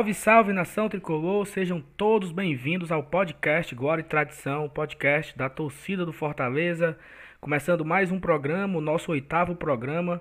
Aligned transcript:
Salve, 0.00 0.14
salve 0.14 0.52
nação 0.54 0.88
tricolor, 0.88 1.44
sejam 1.44 1.78
todos 1.94 2.32
bem-vindos 2.32 2.90
ao 2.90 3.02
podcast 3.02 3.74
Glória 3.74 4.00
e 4.00 4.04
Tradição, 4.04 4.66
podcast 4.66 5.36
da 5.36 5.50
torcida 5.50 6.06
do 6.06 6.12
Fortaleza. 6.12 6.98
Começando 7.38 7.84
mais 7.84 8.10
um 8.10 8.18
programa, 8.18 8.78
o 8.78 8.80
nosso 8.80 9.12
oitavo 9.12 9.54
programa, 9.54 10.18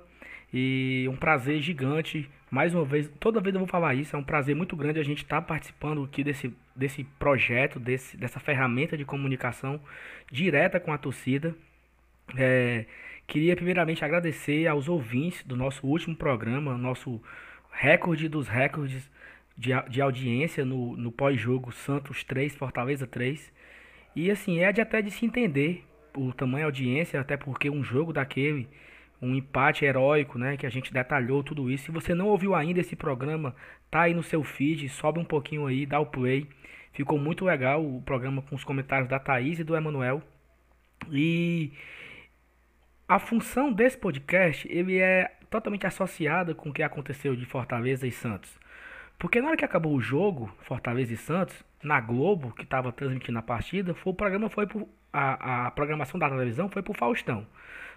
e 0.54 1.08
um 1.10 1.16
prazer 1.16 1.62
gigante. 1.62 2.30
Mais 2.52 2.76
uma 2.76 2.84
vez, 2.84 3.10
toda 3.22 3.40
vez 3.40 3.56
eu 3.56 3.60
vou 3.60 3.70
falar 3.70 3.96
isso, 3.96 4.18
é 4.18 4.20
um 4.20 4.24
prazer 4.24 4.54
muito 4.54 4.76
grande 4.76 5.00
a 5.00 5.04
gente 5.04 5.24
estar 5.24 5.40
tá 5.40 5.48
participando 5.48 6.04
aqui 6.04 6.26
desse, 6.26 6.54
desse 6.76 7.06
projeto, 7.18 7.80
desse, 7.80 8.18
dessa 8.18 8.38
ferramenta 8.38 8.98
de 8.98 9.06
comunicação 9.06 9.80
direta 10.30 10.78
com 10.78 10.92
a 10.92 10.98
torcida. 10.98 11.56
É, 12.36 12.84
queria 13.26 13.56
primeiramente 13.56 14.04
agradecer 14.04 14.68
aos 14.68 14.90
ouvintes 14.90 15.42
do 15.46 15.56
nosso 15.56 15.88
último 15.88 16.18
programa, 16.18 16.78
nosso 16.78 17.24
recorde 17.72 18.28
dos 18.28 18.50
recordes 18.50 19.10
de, 19.60 19.72
de 19.90 20.02
audiência 20.02 20.64
no, 20.64 20.96
no 20.96 21.12
pós-jogo 21.12 21.70
Santos 21.74 22.24
3, 22.24 22.56
Fortaleza 22.56 23.06
3. 23.06 23.52
E 24.16 24.32
assim, 24.32 24.60
é 24.60 24.72
de 24.72 24.80
até 24.80 25.02
de 25.02 25.12
se 25.12 25.26
entender 25.26 25.84
o 26.16 26.32
tamanho 26.32 26.64
da 26.64 26.68
audiência, 26.68 27.20
até 27.20 27.36
porque 27.36 27.70
um 27.70 27.84
jogo 27.84 28.14
daquele, 28.14 28.70
um 29.22 29.36
empate 29.36 29.84
heróico, 29.84 30.40
né, 30.40 30.56
que 30.56 30.66
a 30.66 30.70
gente 30.70 30.94
detalhou 30.94 31.44
tudo 31.44 31.70
isso. 31.70 31.86
Se 31.86 31.92
você 31.92 32.16
não 32.16 32.28
ouviu 32.28 32.56
ainda 32.56 32.80
esse 32.80 32.96
programa, 32.96 33.54
tá 33.92 34.04
aí 34.04 34.14
no 34.14 34.24
seu 34.24 34.44
feed, 34.44 34.88
sobe 34.88 35.20
um 35.20 35.26
pouquinho 35.26 35.68
aí, 35.68 35.86
dá 35.86 36.00
o 36.00 36.06
play. 36.06 36.48
Ficou 36.94 37.20
muito 37.20 37.44
legal 37.44 37.86
o 37.86 38.02
programa 38.02 38.42
com 38.42 38.56
os 38.56 38.64
comentários 38.64 39.10
da 39.10 39.20
Thaís 39.20 39.60
e 39.60 39.64
do 39.66 39.76
Emanuel. 39.76 40.24
E 41.12 41.74
a 43.08 43.20
função 43.20 43.74
desse 43.74 43.98
podcast, 43.98 44.66
ele 44.72 45.00
é 45.00 45.36
totalmente 45.50 45.86
associada 45.86 46.56
com 46.56 46.70
o 46.70 46.74
que 46.74 46.82
aconteceu 46.82 47.36
de 47.36 47.46
Fortaleza 47.46 48.08
e 48.08 48.12
Santos. 48.12 48.58
Porque 49.20 49.42
na 49.42 49.50
hora 49.50 49.58
que 49.58 49.66
acabou 49.66 49.94
o 49.94 50.02
jogo, 50.02 50.50
Fortaleza 50.62 51.14
e 51.14 51.18
Santos, 51.18 51.62
na 51.84 52.00
Globo, 52.00 52.54
que 52.54 52.64
estava 52.64 52.90
transmitindo 52.90 53.38
a 53.38 53.42
partida, 53.42 53.94
foi, 53.94 54.14
o 54.14 54.16
programa 54.16 54.50
foi 54.50 54.66
pro, 54.66 54.88
a, 55.12 55.68
a 55.68 55.72
programação 55.72 56.18
da 56.18 56.30
televisão 56.30 56.70
foi 56.70 56.82
pro 56.82 56.94
Faustão. 56.94 57.46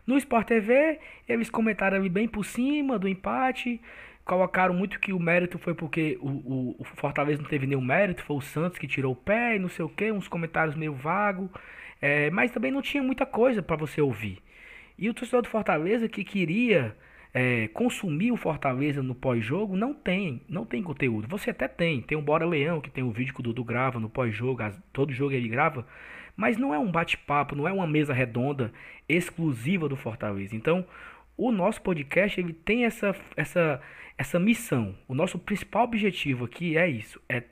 No 0.05 0.17
Sport 0.17 0.49
TV, 0.49 0.99
eles 1.29 1.49
comentaram 1.49 1.97
ali 1.97 2.09
bem 2.09 2.27
por 2.27 2.45
cima 2.45 2.99
do 2.99 3.07
empate, 3.07 3.81
colocaram 4.25 4.75
muito 4.75 4.99
que 4.99 5.13
o 5.13 5.19
mérito 5.21 5.59
foi 5.59 5.75
porque 5.75 6.19
o, 6.21 6.29
o, 6.29 6.77
o, 6.81 6.85
Fortaleza 6.85 7.41
não 7.41 7.49
teve 7.49 7.69
nenhum 7.69 7.81
mérito, 7.81 8.25
foi 8.25 8.37
o 8.37 8.41
Santos 8.41 8.77
que 8.77 8.89
tirou 8.89 9.13
o 9.13 9.17
pé 9.17 9.55
e 9.55 9.59
não 9.61 9.69
sei 9.69 9.85
o 9.85 9.89
que, 9.89 10.11
uns 10.11 10.27
comentários 10.27 10.75
meio 10.75 10.93
vagos, 10.93 11.49
é, 12.01 12.31
mas 12.31 12.51
também 12.51 12.73
não 12.73 12.83
tinha 12.83 13.03
muita 13.03 13.25
coisa 13.25 13.63
para 13.63 13.77
você 13.77 14.01
ouvir. 14.01 14.43
E 14.99 15.09
o 15.09 15.15
torcedor 15.15 15.43
do 15.43 15.49
Fortaleza 15.49 16.09
que 16.09 16.25
queria 16.25 16.97
é, 17.35 17.69
consumir 17.69 18.31
o 18.31 18.37
Fortaleza 18.37 19.03
no 19.03 19.15
pós-jogo, 19.15 19.77
não 19.77 19.95
tem, 19.95 20.43
não 20.49 20.67
tem 20.67 20.83
conteúdo. 20.83 21.29
Você 21.29 21.51
até 21.51 21.67
tem, 21.67 22.03
tem 22.03 22.17
o 22.17 22.23
Bora 22.23 22.45
Leão, 22.45 22.81
que 22.81 22.91
tem 22.91 23.03
o 23.03 23.11
vídeo 23.11 23.33
que 23.33 23.41
o 23.41 23.43
Dudu 23.43 23.65
grava 23.65 23.99
no 23.99 24.11
pós-jogo, 24.11 24.63
todo 24.93 25.13
jogo 25.13 25.33
ele 25.33 25.49
grava, 25.49 25.87
mas 26.37 26.57
não 26.57 26.75
é 26.75 26.79
um 26.79 26.91
bate-papo, 26.91 27.57
não 27.57 27.67
é 27.67 27.73
uma 27.73 27.87
mesa 27.87 28.13
redonda 28.13 28.73
exclusiva 29.09 29.89
do 29.89 29.97
Fortaleza. 29.97 30.55
Então, 30.55 30.87
o 31.37 31.51
nosso 31.51 31.81
podcast 31.81 32.39
ele 32.39 32.53
tem 32.53 32.85
essa, 32.85 33.15
essa, 33.37 33.81
essa 34.19 34.39
missão. 34.39 34.95
O 35.09 35.15
nosso 35.15 35.39
principal 35.39 35.85
objetivo 35.85 36.45
aqui 36.45 36.77
é 36.77 36.89
isso, 36.89 37.21
é 37.29 37.45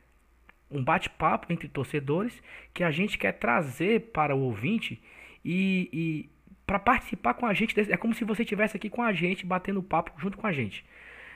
um 0.70 0.84
bate-papo 0.84 1.53
entre 1.53 1.69
torcedores 1.69 2.41
que 2.72 2.84
a 2.84 2.91
gente 2.91 3.19
quer 3.19 3.33
trazer 3.33 4.12
para 4.12 4.37
o 4.37 4.41
ouvinte 4.41 5.03
e, 5.44 5.89
e 5.92 6.31
para 6.71 6.79
participar 6.79 7.35
com 7.35 7.47
a 7.47 7.53
gente. 7.53 7.75
É 7.91 7.97
como 7.97 8.15
se 8.15 8.22
você 8.22 8.44
estivesse 8.44 8.77
aqui 8.77 8.89
com 8.89 9.03
a 9.03 9.12
gente, 9.12 9.44
batendo 9.44 9.83
papo 9.83 10.12
junto 10.17 10.39
com 10.39 10.47
a 10.47 10.53
gente. 10.53 10.84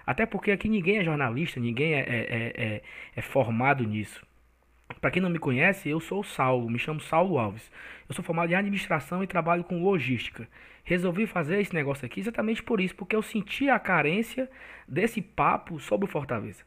Até 0.06 0.25
porque 0.25 0.53
aqui 0.53 0.69
ninguém 0.69 0.98
é 0.98 1.04
jornalista, 1.04 1.58
ninguém 1.58 1.92
é, 1.92 1.98
é, 1.98 2.04
é, 2.04 2.64
é, 2.64 2.82
é 3.16 3.20
formado 3.20 3.82
nisso. 3.82 4.25
Para 5.00 5.10
quem 5.10 5.20
não 5.20 5.28
me 5.28 5.41
conhece, 5.41 5.88
eu 5.88 5.98
sou 5.98 6.20
o 6.20 6.25
Saulo, 6.25 6.70
me 6.70 6.78
chamo 6.78 7.00
Saulo 7.00 7.36
Alves. 7.36 7.69
Eu 8.08 8.14
sou 8.14 8.25
formado 8.25 8.53
em 8.53 8.54
administração 8.54 9.25
e 9.25 9.26
trabalho 9.26 9.64
com 9.64 9.82
logística. 9.82 10.48
Resolvi 10.84 11.26
fazer 11.26 11.60
esse 11.60 11.75
negócio 11.75 12.06
aqui 12.06 12.20
exatamente 12.20 12.62
por 12.62 12.81
isso, 12.81 12.94
porque 12.94 13.16
eu 13.16 13.22
senti 13.22 13.69
a 13.69 13.81
carência 13.81 14.48
desse 14.87 15.20
papo 15.20 15.81
sobre 15.81 16.06
o 16.06 16.08
Fortaleza. 16.08 16.62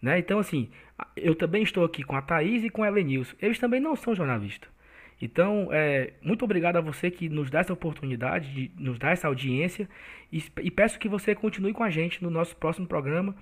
Né? 0.00 0.20
Então, 0.20 0.38
assim, 0.38 0.70
eu 1.16 1.34
também 1.34 1.64
estou 1.64 1.84
aqui 1.84 2.04
com 2.04 2.14
a 2.14 2.22
Thaís 2.22 2.62
e 2.62 2.70
com 2.70 2.84
a 2.84 2.86
Elenilson. 2.86 3.34
Eles 3.42 3.58
também 3.58 3.80
não 3.80 3.96
são 3.96 4.14
jornalistas. 4.14 4.75
Então, 5.20 5.68
é, 5.72 6.12
muito 6.20 6.44
obrigado 6.44 6.76
a 6.76 6.80
você 6.80 7.10
que 7.10 7.28
nos 7.28 7.50
dá 7.50 7.60
essa 7.60 7.72
oportunidade, 7.72 8.52
de 8.52 8.72
nos 8.76 8.98
dar 8.98 9.12
essa 9.12 9.28
audiência. 9.28 9.88
E, 10.30 10.44
e, 10.60 10.70
peço 10.70 10.98
que 10.98 11.08
você 11.08 11.34
continue 11.34 11.72
com 11.72 11.82
a 11.82 11.90
gente 11.90 12.22
no 12.22 12.28
nosso 12.28 12.54
próximo 12.56 12.86
programa. 12.86 13.34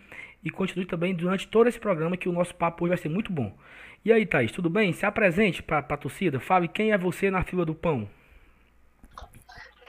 E 0.43 0.51
continue 0.51 0.87
também 0.87 1.15
durante 1.15 1.49
todo 1.49 1.69
esse 1.69 1.81
programa, 1.81 2.17
que 2.17 2.29
o 2.29 2.33
nosso 2.33 2.55
papo 2.55 2.85
hoje 2.85 2.91
vai 2.91 2.99
ser 2.99 3.09
muito 3.09 3.33
bom. 3.33 3.57
E 4.05 4.13
aí, 4.13 4.25
Thaís, 4.25 4.53
tudo 4.53 4.71
bem? 4.71 4.93
Se 4.93 5.05
apresente 5.05 5.63
para 5.63 5.79
a 5.79 5.97
torcida. 5.97 6.39
Fale 6.39 6.69
quem 6.69 6.93
é 6.93 6.99
você 6.99 7.31
na 7.31 7.43
fila 7.43 7.65
do 7.65 7.75
pão. 7.75 8.09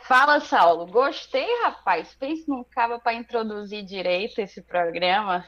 Fala, 0.08 0.40
Saulo. 0.40 0.86
Gostei, 0.88 1.48
rapaz. 1.64 2.16
Pense 2.16 2.50
num 2.50 2.64
cabo 2.64 3.00
para 3.00 3.14
introduzir 3.14 3.84
direito 3.84 4.40
esse 4.40 4.62
programa. 4.62 5.46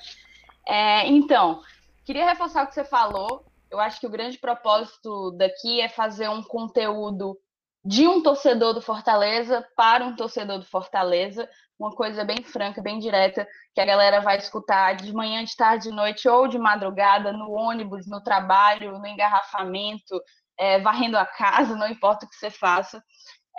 É, 0.68 1.08
então, 1.08 1.62
queria 2.06 2.28
reforçar 2.28 2.64
o 2.64 2.68
que 2.68 2.74
você 2.74 2.84
falou 2.84 3.46
eu 3.72 3.80
acho 3.80 4.00
que 4.00 4.08
o 4.08 4.12
grande 4.12 4.38
propósito 4.38 5.32
daqui 5.32 5.82
é 5.82 5.90
fazer 5.90 6.30
um 6.30 6.44
conteúdo 6.44 7.38
de 7.84 8.08
um 8.08 8.22
torcedor 8.22 8.74
do 8.74 8.82
Fortaleza 8.82 9.66
para 9.76 10.04
um 10.04 10.16
torcedor 10.16 10.60
do 10.60 10.66
Fortaleza, 10.66 11.50
uma 11.80 11.92
coisa 11.92 12.26
bem 12.26 12.44
franca, 12.44 12.82
bem 12.82 13.00
direta, 13.00 13.48
que 13.74 13.80
a 13.80 13.86
galera 13.86 14.20
vai 14.20 14.38
escutar 14.38 14.96
de 14.96 15.14
manhã, 15.14 15.44
de 15.44 15.56
tarde, 15.56 15.90
de 15.90 15.96
noite 15.96 16.28
ou 16.28 16.48
de 16.48 16.58
madrugada, 16.58 17.32
no 17.32 17.52
ônibus, 17.52 18.08
no 18.08 18.22
trabalho, 18.22 18.98
no 18.98 19.06
engarrafamento, 19.06 20.22
é, 20.58 20.80
varrendo 20.80 21.18
a 21.18 21.26
casa, 21.26 21.76
não 21.76 21.88
importa 21.88 22.26
o 22.26 22.30
que 22.30 22.36
você 22.36 22.50
faça. 22.50 23.02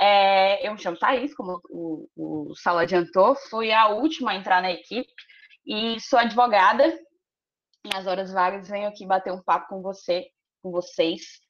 É, 0.01 0.67
eu 0.67 0.73
me 0.73 0.79
chamo 0.79 0.99
Thaís, 0.99 1.35
como 1.35 1.61
o, 1.71 2.09
o 2.17 2.55
Sala 2.57 2.83
adiantou, 2.83 3.35
fui 3.35 3.73
a 3.73 3.89
última 3.89 4.33
a 4.33 4.35
entrar 4.37 4.61
na 4.61 4.71
equipe 4.71 5.11
e 5.67 6.01
sou 6.01 6.19
advogada, 6.19 6.99
nas 7.85 8.07
horas 8.07 8.33
vagas, 8.33 8.69
venho 8.69 8.89
aqui 8.89 9.07
bater 9.07 9.33
um 9.33 9.43
papo 9.43 9.69
com 9.69 9.83
você, 9.83 10.27
com 10.63 10.71
vocês. 10.71 11.41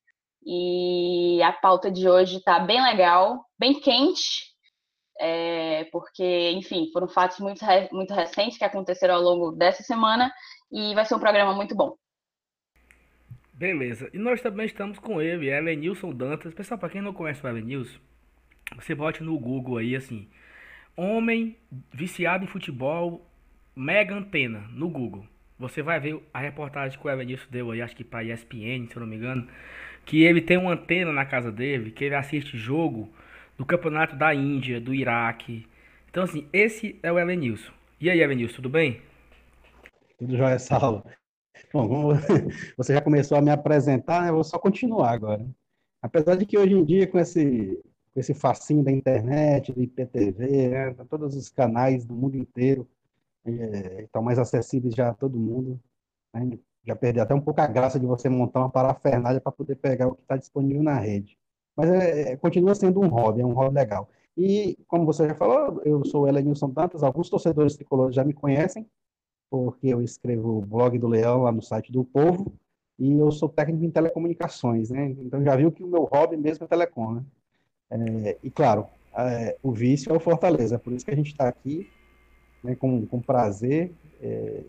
E 0.45 1.43
a 1.43 1.53
pauta 1.53 1.91
de 1.91 2.09
hoje 2.09 2.37
está 2.37 2.61
bem 2.61 2.83
legal, 2.83 3.45
bem 3.59 3.81
quente, 3.81 4.49
é, 5.21 5.85
porque, 5.91 6.51
enfim, 6.53 6.91
foram 6.93 7.09
fatos 7.09 7.39
muito, 7.41 7.65
muito 7.93 8.15
recentes 8.15 8.57
que 8.57 8.65
aconteceram 8.65 9.17
ao 9.17 9.23
longo 9.23 9.53
dessa 9.53 9.83
semana 9.83 10.33
e 10.71 10.95
vai 10.95 11.05
ser 11.05 11.17
um 11.17 11.21
programa 11.21 11.55
muito 11.55 11.75
bom. 11.75 11.97
Beleza. 13.53 14.09
E 14.15 14.19
nós 14.19 14.41
também 14.41 14.67
estamos 14.67 15.01
com 15.01 15.21
ele, 15.21 15.51
Elenilson 15.51 16.13
Dantas. 16.13 16.55
Pessoal, 16.55 16.79
para 16.79 16.91
quem 16.91 17.03
não 17.03 17.13
conhece 17.13 17.45
o 17.45 17.49
Elenilson, 17.49 17.99
você 18.77 18.95
bote 18.95 19.25
no 19.25 19.37
Google 19.37 19.79
aí 19.79 19.97
assim: 19.97 20.31
Homem 20.97 21.59
viciado 21.93 22.45
em 22.45 22.49
futebol, 22.49 23.27
mega 23.75 24.15
antena, 24.15 24.61
no 24.71 24.89
Google. 24.89 25.27
Você 25.59 25.83
vai 25.83 25.99
ver 25.99 26.23
a 26.33 26.39
reportagem 26.39 26.99
que 26.99 27.07
o 27.07 27.11
Evanilson 27.11 27.47
deu 27.51 27.71
aí, 27.71 27.83
acho 27.83 27.97
que 27.97 28.05
para 28.05 28.23
ESPN, 28.23 28.87
se 28.87 28.97
eu 28.97 29.01
não 29.01 29.07
me 29.07 29.17
engano, 29.17 29.49
que 30.05 30.23
ele 30.23 30.41
tem 30.41 30.57
uma 30.57 30.73
antena 30.73 31.13
na 31.13 31.25
casa 31.25 31.51
dele, 31.51 31.91
que 31.91 32.05
ele 32.05 32.15
assiste 32.15 32.57
jogo 32.57 33.13
do 33.57 33.67
campeonato 33.67 34.15
da 34.15 34.33
Índia, 34.33 34.81
do 34.81 34.95
Iraque. 34.95 35.67
Então, 36.09 36.23
assim, 36.23 36.47
esse 36.53 36.99
é 37.03 37.11
o 37.11 37.19
Evanilson. 37.19 37.73
E 38.01 38.09
aí, 38.09 38.21
Evanilson, 38.21 38.57
tudo 38.57 38.69
bem? 38.69 39.03
Tudo 40.17 40.37
jóia, 40.37 40.59
Saulo. 40.61 41.05
Bom, 41.73 41.89
como 41.89 42.09
você 42.79 42.95
já 42.95 43.01
começou 43.01 43.37
a 43.37 43.43
me 43.43 43.51
apresentar, 43.51 44.23
né, 44.23 44.31
eu 44.31 44.35
vou 44.35 44.45
só 44.45 44.59
continuar 44.59 45.11
agora. 45.11 45.45
Apesar 46.01 46.37
de 46.37 46.47
que 46.47 46.57
hoje 46.57 46.75
em 46.75 46.85
dia, 46.85 47.07
com 47.09 47.19
esse, 47.19 47.81
com 48.15 48.21
esse 48.21 48.33
facinho 48.33 48.85
da 48.85 48.93
internet, 48.93 49.73
do 49.73 49.83
IPTV, 49.83 50.69
né, 50.69 50.95
todos 51.11 51.35
os 51.35 51.49
canais 51.49 52.05
do 52.05 52.15
mundo 52.15 52.37
inteiro, 52.37 52.89
é, 53.49 54.03
estão 54.03 54.23
mais 54.23 54.39
acessíveis 54.39 54.95
já 54.95 55.11
a 55.11 55.15
todo 55.15 55.39
mundo. 55.39 55.81
Né? 56.35 56.59
Já 56.85 56.97
perdi 56.97 57.21
até 57.21 57.35
um 57.35 57.41
pouco 57.41 57.61
a 57.61 57.67
graça 57.67 58.01
de 58.01 58.07
você 58.07 58.29
montar 58.29 58.61
uma 58.61 58.71
parafernália 58.71 59.41
para 59.41 59.53
poder 59.53 59.77
pegar 59.77 60.09
o 60.09 60.15
que 60.15 60.23
está 60.23 60.37
disponível 60.37 60.83
na 60.83 60.99
rede. 60.99 61.39
Mas 61.77 61.91
é, 61.91 62.33
é, 62.33 62.37
continua 62.37 62.75
sendo 62.75 63.01
um 63.01 63.09
hobby, 63.09 63.41
é 63.41 63.47
um 63.47 63.53
hobby 63.53 63.75
legal. 63.75 64.09
E, 64.37 64.77
como 64.87 65.05
você 65.05 65.29
já 65.29 65.35
falou, 65.35 65.83
eu 65.85 66.05
sou 66.05 66.27
Elenilson 66.27 66.71
Dantas, 66.71 67.03
alguns 67.03 67.29
torcedores 67.29 67.77
tricolores 67.77 68.15
já 68.15 68.25
me 68.25 68.33
conhecem, 68.33 68.87
porque 69.51 69.89
eu 69.89 70.01
escrevo 70.01 70.59
o 70.59 70.61
blog 70.61 70.99
do 70.99 71.09
Leão 71.09 71.43
lá 71.43 71.53
no 71.53 71.63
site 71.63 71.93
do 71.93 72.05
Povo, 72.05 72.53
e 72.99 73.19
eu 73.19 73.31
sou 73.31 73.49
técnico 73.49 73.85
em 73.85 73.91
telecomunicações, 73.91 74.91
né? 74.91 75.11
Então 75.21 75.43
já 75.43 75.55
viu 75.57 75.71
que 75.71 75.85
o 75.85 75.87
meu 75.87 76.05
hobby 76.05 76.37
mesmo 76.37 76.65
é 76.65 76.69
telecom, 76.69 77.15
né? 77.15 77.25
É, 77.91 78.39
e 78.43 78.51
claro, 78.51 78.87
é, 79.17 79.57
o 79.63 79.73
vício 79.73 80.13
é 80.13 80.17
o 80.17 80.21
Fortaleza, 80.21 80.79
por 80.79 80.93
isso 80.93 81.05
que 81.05 81.11
a 81.11 81.17
gente 81.17 81.33
está 81.33 81.49
aqui 81.49 81.89
né, 82.63 82.75
com, 82.75 83.07
com 83.07 83.21
prazer 83.21 83.93
é, 84.23 84.61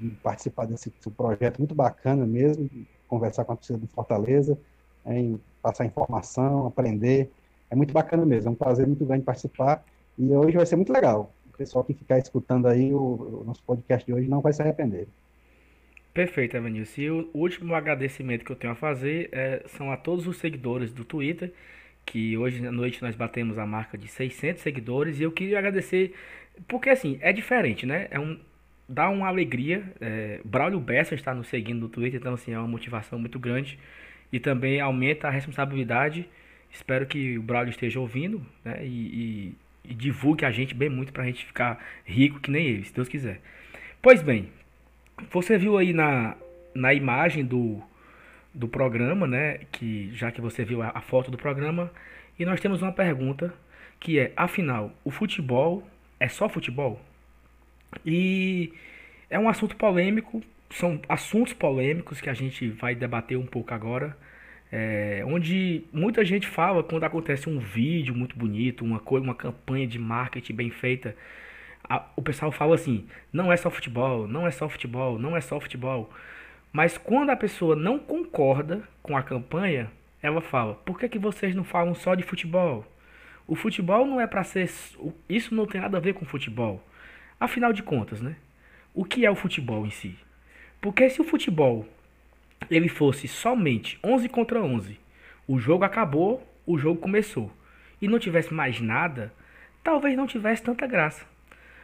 em 0.00 0.10
participar 0.10 0.66
desse, 0.66 0.90
desse, 0.90 1.10
projeto 1.10 1.58
muito 1.58 1.74
bacana 1.74 2.26
mesmo, 2.26 2.68
conversar 3.06 3.44
com 3.44 3.52
a 3.52 3.56
torcida 3.56 3.78
do 3.78 3.86
Fortaleza, 3.86 4.58
é, 5.04 5.18
em 5.18 5.40
passar 5.62 5.84
informação, 5.84 6.66
aprender. 6.66 7.30
É 7.70 7.76
muito 7.76 7.92
bacana 7.92 8.24
mesmo, 8.26 8.48
é 8.48 8.52
um 8.52 8.56
prazer 8.56 8.86
muito 8.86 9.04
grande 9.04 9.24
participar 9.24 9.84
e 10.18 10.30
hoje 10.32 10.56
vai 10.56 10.66
ser 10.66 10.76
muito 10.76 10.92
legal. 10.92 11.32
O 11.52 11.56
pessoal 11.56 11.84
que 11.84 11.94
ficar 11.94 12.18
escutando 12.18 12.66
aí 12.66 12.92
o, 12.92 13.42
o 13.42 13.44
nosso 13.46 13.62
podcast 13.62 14.06
de 14.06 14.12
hoje 14.12 14.28
não 14.28 14.40
vai 14.40 14.52
se 14.52 14.62
arrepender. 14.62 15.06
Perfeito, 16.12 16.56
Evanilson. 16.56 17.00
E 17.00 17.10
o 17.10 17.30
último 17.32 17.74
agradecimento 17.74 18.44
que 18.44 18.50
eu 18.50 18.56
tenho 18.56 18.72
a 18.72 18.76
fazer 18.76 19.28
é, 19.32 19.62
são 19.68 19.92
a 19.92 19.96
todos 19.96 20.26
os 20.26 20.38
seguidores 20.38 20.92
do 20.92 21.04
Twitter, 21.04 21.52
que 22.04 22.36
hoje 22.36 22.66
à 22.66 22.72
noite 22.72 23.00
nós 23.00 23.14
batemos 23.14 23.58
a 23.58 23.66
marca 23.66 23.96
de 23.96 24.08
600 24.08 24.60
seguidores, 24.60 25.20
e 25.20 25.22
eu 25.22 25.30
queria 25.30 25.58
agradecer, 25.58 26.14
porque 26.68 26.90
assim, 26.90 27.18
é 27.20 27.32
diferente, 27.32 27.86
né? 27.86 28.08
É 28.10 28.18
um, 28.18 28.38
dá 28.88 29.08
uma 29.08 29.28
alegria. 29.28 29.84
É, 30.00 30.40
Braulio 30.44 30.80
Bessa 30.80 31.14
está 31.14 31.34
nos 31.34 31.48
seguindo 31.48 31.80
no 31.80 31.88
Twitter, 31.88 32.20
então 32.20 32.34
assim, 32.34 32.52
é 32.52 32.58
uma 32.58 32.68
motivação 32.68 33.18
muito 33.18 33.38
grande. 33.38 33.78
E 34.32 34.38
também 34.38 34.80
aumenta 34.80 35.28
a 35.28 35.30
responsabilidade. 35.30 36.28
Espero 36.72 37.06
que 37.06 37.38
o 37.38 37.42
Braulio 37.42 37.70
esteja 37.70 37.98
ouvindo 37.98 38.44
né? 38.64 38.84
e, 38.84 39.54
e, 39.86 39.90
e 39.90 39.94
divulgue 39.94 40.44
a 40.44 40.50
gente 40.50 40.74
bem 40.74 40.88
muito 40.88 41.12
para 41.12 41.24
a 41.24 41.26
gente 41.26 41.44
ficar 41.44 41.84
rico 42.04 42.38
que 42.38 42.50
nem 42.50 42.66
ele, 42.66 42.84
se 42.84 42.94
Deus 42.94 43.08
quiser. 43.08 43.40
Pois 44.00 44.22
bem, 44.22 44.48
você 45.30 45.58
viu 45.58 45.76
aí 45.76 45.92
na, 45.92 46.36
na 46.74 46.94
imagem 46.94 47.44
do, 47.44 47.82
do 48.54 48.68
programa, 48.68 49.26
né? 49.26 49.60
Que 49.72 50.10
já 50.14 50.30
que 50.30 50.40
você 50.40 50.64
viu 50.64 50.82
a, 50.82 50.92
a 50.94 51.00
foto 51.00 51.30
do 51.30 51.36
programa, 51.36 51.90
e 52.38 52.44
nós 52.44 52.60
temos 52.60 52.82
uma 52.82 52.92
pergunta 52.92 53.52
que 53.98 54.18
é, 54.18 54.32
afinal, 54.36 54.92
o 55.04 55.10
futebol 55.10 55.86
é 56.20 56.28
só 56.28 56.48
futebol? 56.48 57.00
E 58.06 58.72
é 59.28 59.38
um 59.38 59.48
assunto 59.48 59.74
polêmico, 59.76 60.42
são 60.70 61.00
assuntos 61.08 61.52
polêmicos 61.52 62.20
que 62.20 62.30
a 62.30 62.34
gente 62.34 62.68
vai 62.68 62.94
debater 62.94 63.38
um 63.38 63.46
pouco 63.46 63.74
agora. 63.74 64.16
É, 64.72 65.24
onde 65.26 65.82
muita 65.92 66.24
gente 66.24 66.46
fala 66.46 66.84
quando 66.84 67.02
acontece 67.02 67.48
um 67.48 67.58
vídeo 67.58 68.14
muito 68.14 68.36
bonito, 68.36 68.84
uma, 68.84 69.00
coisa, 69.00 69.24
uma 69.24 69.34
campanha 69.34 69.86
de 69.86 69.98
marketing 69.98 70.54
bem 70.54 70.70
feita, 70.70 71.16
a, 71.88 72.04
o 72.14 72.22
pessoal 72.22 72.52
fala 72.52 72.76
assim: 72.76 73.06
não 73.32 73.52
é 73.52 73.56
só 73.56 73.70
futebol, 73.70 74.28
não 74.28 74.46
é 74.46 74.50
só 74.52 74.68
futebol, 74.68 75.18
não 75.18 75.36
é 75.36 75.40
só 75.40 75.58
futebol. 75.60 76.10
Mas 76.72 76.96
quando 76.96 77.30
a 77.30 77.36
pessoa 77.36 77.74
não 77.74 77.98
concorda 77.98 78.82
com 79.02 79.16
a 79.16 79.22
campanha, 79.22 79.90
ela 80.22 80.40
fala: 80.40 80.74
por 80.74 80.98
que, 80.98 81.08
que 81.08 81.18
vocês 81.18 81.54
não 81.54 81.64
falam 81.64 81.94
só 81.94 82.14
de 82.14 82.22
futebol? 82.22 82.86
O 83.50 83.56
futebol 83.56 84.06
não 84.06 84.20
é 84.20 84.28
para 84.28 84.44
ser. 84.44 84.70
Isso 85.28 85.52
não 85.56 85.66
tem 85.66 85.80
nada 85.80 85.96
a 85.96 86.00
ver 86.00 86.14
com 86.14 86.24
futebol. 86.24 86.80
Afinal 87.40 87.72
de 87.72 87.82
contas, 87.82 88.20
né? 88.20 88.36
O 88.94 89.04
que 89.04 89.26
é 89.26 89.30
o 89.30 89.34
futebol 89.34 89.84
em 89.84 89.90
si? 89.90 90.16
Porque 90.80 91.10
se 91.10 91.20
o 91.20 91.24
futebol 91.24 91.84
ele 92.70 92.88
fosse 92.88 93.26
somente 93.26 93.98
11 94.04 94.28
contra 94.28 94.62
11, 94.62 94.96
o 95.48 95.58
jogo 95.58 95.82
acabou, 95.82 96.46
o 96.64 96.78
jogo 96.78 97.00
começou, 97.00 97.52
e 98.00 98.06
não 98.06 98.20
tivesse 98.20 98.54
mais 98.54 98.80
nada, 98.80 99.34
talvez 99.82 100.16
não 100.16 100.28
tivesse 100.28 100.62
tanta 100.62 100.86
graça. 100.86 101.26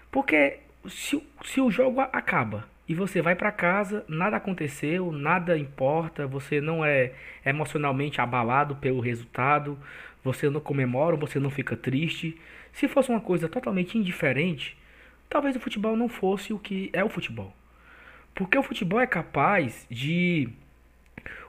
Porque 0.08 0.60
se, 0.88 1.20
se 1.44 1.60
o 1.60 1.68
jogo 1.68 2.00
acaba 2.00 2.64
e 2.88 2.94
você 2.94 3.20
vai 3.20 3.34
para 3.34 3.50
casa, 3.50 4.04
nada 4.06 4.36
aconteceu, 4.36 5.10
nada 5.10 5.58
importa, 5.58 6.28
você 6.28 6.60
não 6.60 6.84
é 6.84 7.12
emocionalmente 7.44 8.20
abalado 8.20 8.76
pelo 8.76 9.00
resultado, 9.00 9.76
você 10.26 10.50
não 10.50 10.60
comemora, 10.60 11.16
você 11.16 11.38
não 11.38 11.50
fica 11.50 11.76
triste. 11.76 12.36
Se 12.72 12.88
fosse 12.88 13.10
uma 13.10 13.20
coisa 13.20 13.48
totalmente 13.48 13.96
indiferente, 13.96 14.76
talvez 15.30 15.54
o 15.54 15.60
futebol 15.60 15.96
não 15.96 16.08
fosse 16.08 16.52
o 16.52 16.58
que 16.58 16.90
é 16.92 17.02
o 17.04 17.08
futebol. 17.08 17.54
Porque 18.34 18.58
o 18.58 18.62
futebol 18.62 19.00
é 19.00 19.06
capaz 19.06 19.86
de 19.88 20.48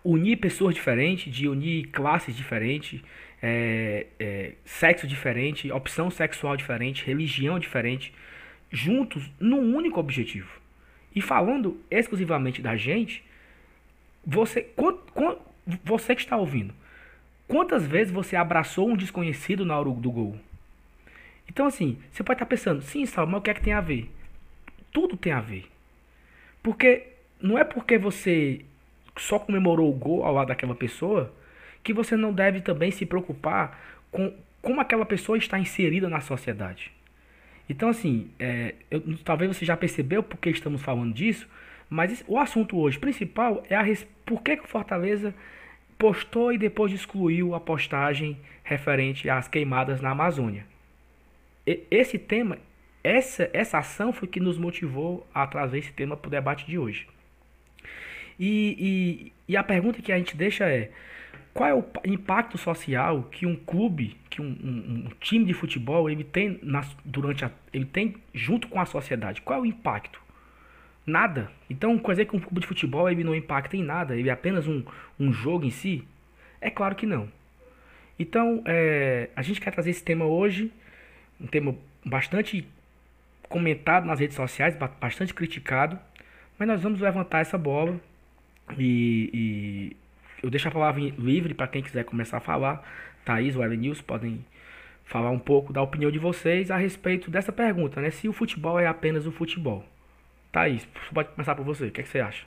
unir 0.04 0.38
pessoas 0.38 0.76
diferentes, 0.76 1.34
de 1.34 1.48
unir 1.48 1.88
classes 1.88 2.36
diferentes, 2.36 3.02
é, 3.42 4.06
é, 4.20 4.54
sexo 4.64 5.08
diferente, 5.08 5.72
opção 5.72 6.10
sexual 6.10 6.56
diferente, 6.56 7.06
religião 7.06 7.60
diferente, 7.60 8.14
juntos 8.72 9.30
num 9.40 9.76
único 9.76 10.00
objetivo. 10.00 10.62
E 11.16 11.22
falando 11.22 11.82
exclusivamente 11.90 12.62
da 12.62 12.78
gente, 12.78 13.24
você, 14.26 14.70
você 15.84 16.16
que 16.16 16.22
está 16.22 16.38
ouvindo, 16.38 16.74
quantas 17.48 17.86
vezes 17.86 18.12
você 18.12 18.36
abraçou 18.36 18.90
um 18.90 18.98
desconhecido 18.98 19.66
na 19.66 19.78
hora 19.78 19.90
do 19.90 20.12
gol? 20.12 20.36
Então, 21.48 21.66
assim, 21.66 21.98
você 22.12 22.24
pode 22.24 22.38
estar 22.38 22.46
pensando, 22.46 22.82
sim, 22.82 23.06
Salmo, 23.06 23.32
mas 23.32 23.40
o 23.40 23.44
que 23.44 23.50
é 23.50 23.54
que 23.54 23.62
tem 23.62 23.74
a 23.74 23.82
ver? 23.82 24.12
Tudo 24.92 25.16
tem 25.16 25.32
a 25.32 25.42
ver. 25.42 25.66
Porque 26.62 27.08
não 27.42 27.58
é 27.58 27.64
porque 27.64 27.98
você 27.98 28.62
só 29.18 29.40
comemorou 29.40 29.90
o 29.90 29.98
gol 29.98 30.24
ao 30.24 30.34
lado 30.34 30.50
daquela 30.50 30.76
pessoa 30.76 31.34
que 31.84 31.94
você 31.94 32.16
não 32.16 32.34
deve 32.34 32.62
também 32.62 32.92
se 32.92 33.06
preocupar 33.06 33.80
com 34.12 34.34
como 34.62 34.82
aquela 34.82 35.06
pessoa 35.06 35.38
está 35.38 35.58
inserida 35.58 36.10
na 36.10 36.20
sociedade. 36.20 36.92
Então, 37.70 37.90
assim, 37.90 38.30
é, 38.40 38.76
eu, 38.92 39.02
talvez 39.24 39.56
você 39.56 39.66
já 39.66 39.78
percebeu 39.78 40.22
por 40.22 40.38
que 40.38 40.50
estamos 40.50 40.82
falando 40.82 41.14
disso, 41.14 41.48
mas 41.90 42.24
o 42.28 42.38
assunto 42.38 42.78
hoje 42.78 43.00
principal 43.00 43.64
é 43.70 43.76
a 43.76 43.86
por 44.26 44.42
que, 44.42 44.58
que 44.58 44.66
o 44.66 44.68
Fortaleza 44.68 45.34
postou 45.98 46.54
e 46.54 46.58
depois 46.58 46.92
excluiu 46.92 47.56
a 47.56 47.60
postagem 47.60 48.38
referente 48.64 49.30
às 49.30 49.48
queimadas 49.48 50.02
na 50.02 50.12
Amazônia 50.12 50.66
esse 51.92 52.18
tema, 52.18 52.58
essa, 53.04 53.50
essa 53.52 53.80
ação 53.80 54.14
foi 54.14 54.28
que 54.28 54.40
nos 54.40 54.58
motivou 54.58 55.28
a 55.34 55.46
trazer 55.46 55.80
esse 55.80 55.92
tema 55.92 56.16
para 56.16 56.28
o 56.28 56.32
debate 56.32 56.66
de 56.66 56.78
hoje. 56.78 57.08
E, 58.40 59.34
e, 59.48 59.52
e, 59.54 59.58
a 59.58 59.64
pergunta 59.64 60.02
que 60.02 60.12
a 60.12 60.18
gente 60.18 60.38
deixa 60.38 60.66
é: 60.66 60.92
qual 61.54 61.70
é 61.70 61.74
o 61.74 61.84
impacto 62.06 62.58
social 62.58 63.24
que 63.24 63.46
um 63.46 63.56
clube, 63.56 64.16
que 64.30 64.42
um, 64.42 64.46
um, 64.46 65.06
um 65.08 65.12
time 65.20 65.44
de 65.44 65.54
futebol 65.54 66.10
ele 66.10 66.24
tem 66.24 66.60
na, 66.62 66.86
durante 67.04 67.44
a, 67.44 67.52
ele 67.74 67.86
tem 67.86 68.16
junto 68.34 68.68
com 68.68 68.80
a 68.80 68.86
sociedade? 68.86 69.42
Qual 69.42 69.60
é 69.60 69.62
o 69.62 69.66
impacto? 69.66 70.22
Nada. 71.08 71.50
Então, 71.70 71.98
quer 71.98 72.12
dizer 72.12 72.26
que 72.26 72.36
um 72.36 72.40
clube 72.40 72.60
de 72.60 72.68
futebol 72.68 73.10
ele 73.10 73.24
não 73.24 73.34
impacta 73.34 73.78
em 73.78 73.82
nada, 73.82 74.14
ele 74.14 74.28
é 74.28 74.34
apenas 74.34 74.68
um, 74.68 74.84
um 75.18 75.32
jogo 75.32 75.64
em 75.64 75.72
si? 75.72 76.04
É 76.60 76.70
claro 76.70 76.96
que 76.96 77.06
não. 77.06 77.30
Então, 78.20 78.62
é, 78.66 79.30
a 79.34 79.42
gente 79.42 79.62
quer 79.62 79.72
trazer 79.72 79.92
esse 79.92 80.04
tema 80.04 80.26
hoje 80.26 80.70
um 81.40 81.48
tema 81.48 81.76
bastante 82.06 82.68
comentado 83.48 84.06
nas 84.06 84.20
redes 84.20 84.36
sociais, 84.36 84.76
bastante 85.00 85.34
criticado, 85.34 85.98
mas 86.60 86.68
nós 86.68 86.82
vamos 86.82 87.00
levantar 87.00 87.40
essa 87.40 87.58
bola 87.58 88.00
e, 88.78 89.30
e 89.34 89.96
eu 90.44 90.50
deixo 90.50 90.68
a 90.68 90.72
palavra 90.72 91.02
livre 91.02 91.54
para 91.54 91.68
quem 91.68 91.82
quiser 91.82 92.04
começar 92.04 92.38
a 92.38 92.42
falar. 92.42 92.84
Thaís 93.24 93.56
ou 93.56 93.66
News 93.66 94.02
podem 94.02 94.44
falar 95.06 95.30
um 95.30 95.40
pouco 95.40 95.72
da 95.72 95.82
opinião 95.82 96.12
de 96.12 96.20
vocês 96.20 96.70
a 96.70 96.76
respeito 96.76 97.32
dessa 97.32 97.52
pergunta, 97.52 98.02
né? 98.02 98.10
Se 98.10 98.28
o 98.28 98.34
futebol 98.34 98.78
é 98.80 98.88
apenas 98.88 99.26
o 99.26 99.32
futebol. 99.32 99.86
Thaís, 100.58 100.88
pode 101.14 101.30
começar 101.30 101.56
por 101.56 101.64
você. 101.64 101.86
O 101.86 101.92
que, 101.92 102.02
é 102.02 102.04
que 102.04 102.10
você 102.10 102.20
acha? 102.20 102.44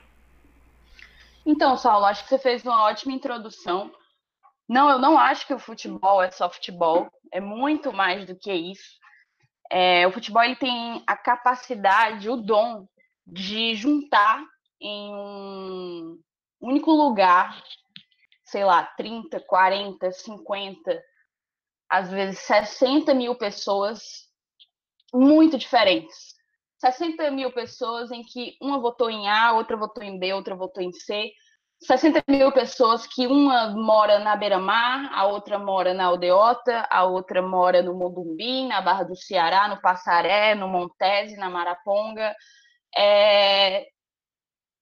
Então, 1.45 1.77
Saulo, 1.77 2.05
acho 2.05 2.23
que 2.23 2.29
você 2.29 2.37
fez 2.37 2.65
uma 2.65 2.83
ótima 2.83 3.13
introdução. 3.13 3.89
Não, 4.67 4.89
eu 4.89 4.99
não 4.99 5.17
acho 5.17 5.47
que 5.47 5.53
o 5.53 5.59
futebol 5.59 6.21
é 6.21 6.29
só 6.29 6.49
futebol 6.49 7.09
é 7.31 7.39
muito 7.39 7.93
mais 7.93 8.25
do 8.25 8.35
que 8.35 8.51
isso. 8.51 8.99
É, 9.71 10.05
o 10.05 10.11
futebol 10.11 10.43
ele 10.43 10.57
tem 10.57 11.01
a 11.07 11.15
capacidade, 11.15 12.29
o 12.29 12.35
dom 12.35 12.85
de 13.25 13.75
juntar 13.75 14.43
em 14.81 15.15
um 15.15 16.19
único 16.59 16.91
lugar, 16.91 17.63
sei 18.43 18.65
lá, 18.65 18.83
30, 18.83 19.39
40, 19.39 20.11
50, 20.11 21.01
às 21.89 22.11
vezes 22.11 22.39
60 22.39 23.13
mil 23.13 23.35
pessoas 23.35 24.29
muito 25.13 25.57
diferentes. 25.57 26.30
60 26.81 27.29
mil 27.29 27.51
pessoas 27.51 28.09
em 28.09 28.23
que 28.23 28.57
uma 28.59 28.79
votou 28.79 29.07
em 29.07 29.29
A, 29.29 29.53
outra 29.53 29.77
votou 29.77 30.03
em 30.03 30.17
B, 30.17 30.33
outra 30.33 30.55
votou 30.55 30.81
em 30.81 30.91
C, 30.91 31.31
60 31.79 32.23
mil 32.27 32.51
pessoas 32.51 33.05
que 33.05 33.27
uma 33.27 33.69
mora 33.69 34.17
na 34.17 34.35
beira-mar, 34.35 35.11
a 35.13 35.27
outra 35.27 35.59
mora 35.59 35.93
na 35.93 36.05
Aldeota, 36.05 36.87
a 36.89 37.03
outra 37.03 37.39
mora 37.39 37.83
no 37.83 37.93
Mobumbim, 37.93 38.67
na 38.67 38.81
Barra 38.81 39.03
do 39.03 39.15
Ceará, 39.15 39.67
no 39.67 39.79
Passaré, 39.79 40.55
no 40.55 40.67
Montese, 40.67 41.37
na 41.37 41.51
Maraponga. 41.51 42.35
É... 42.97 43.87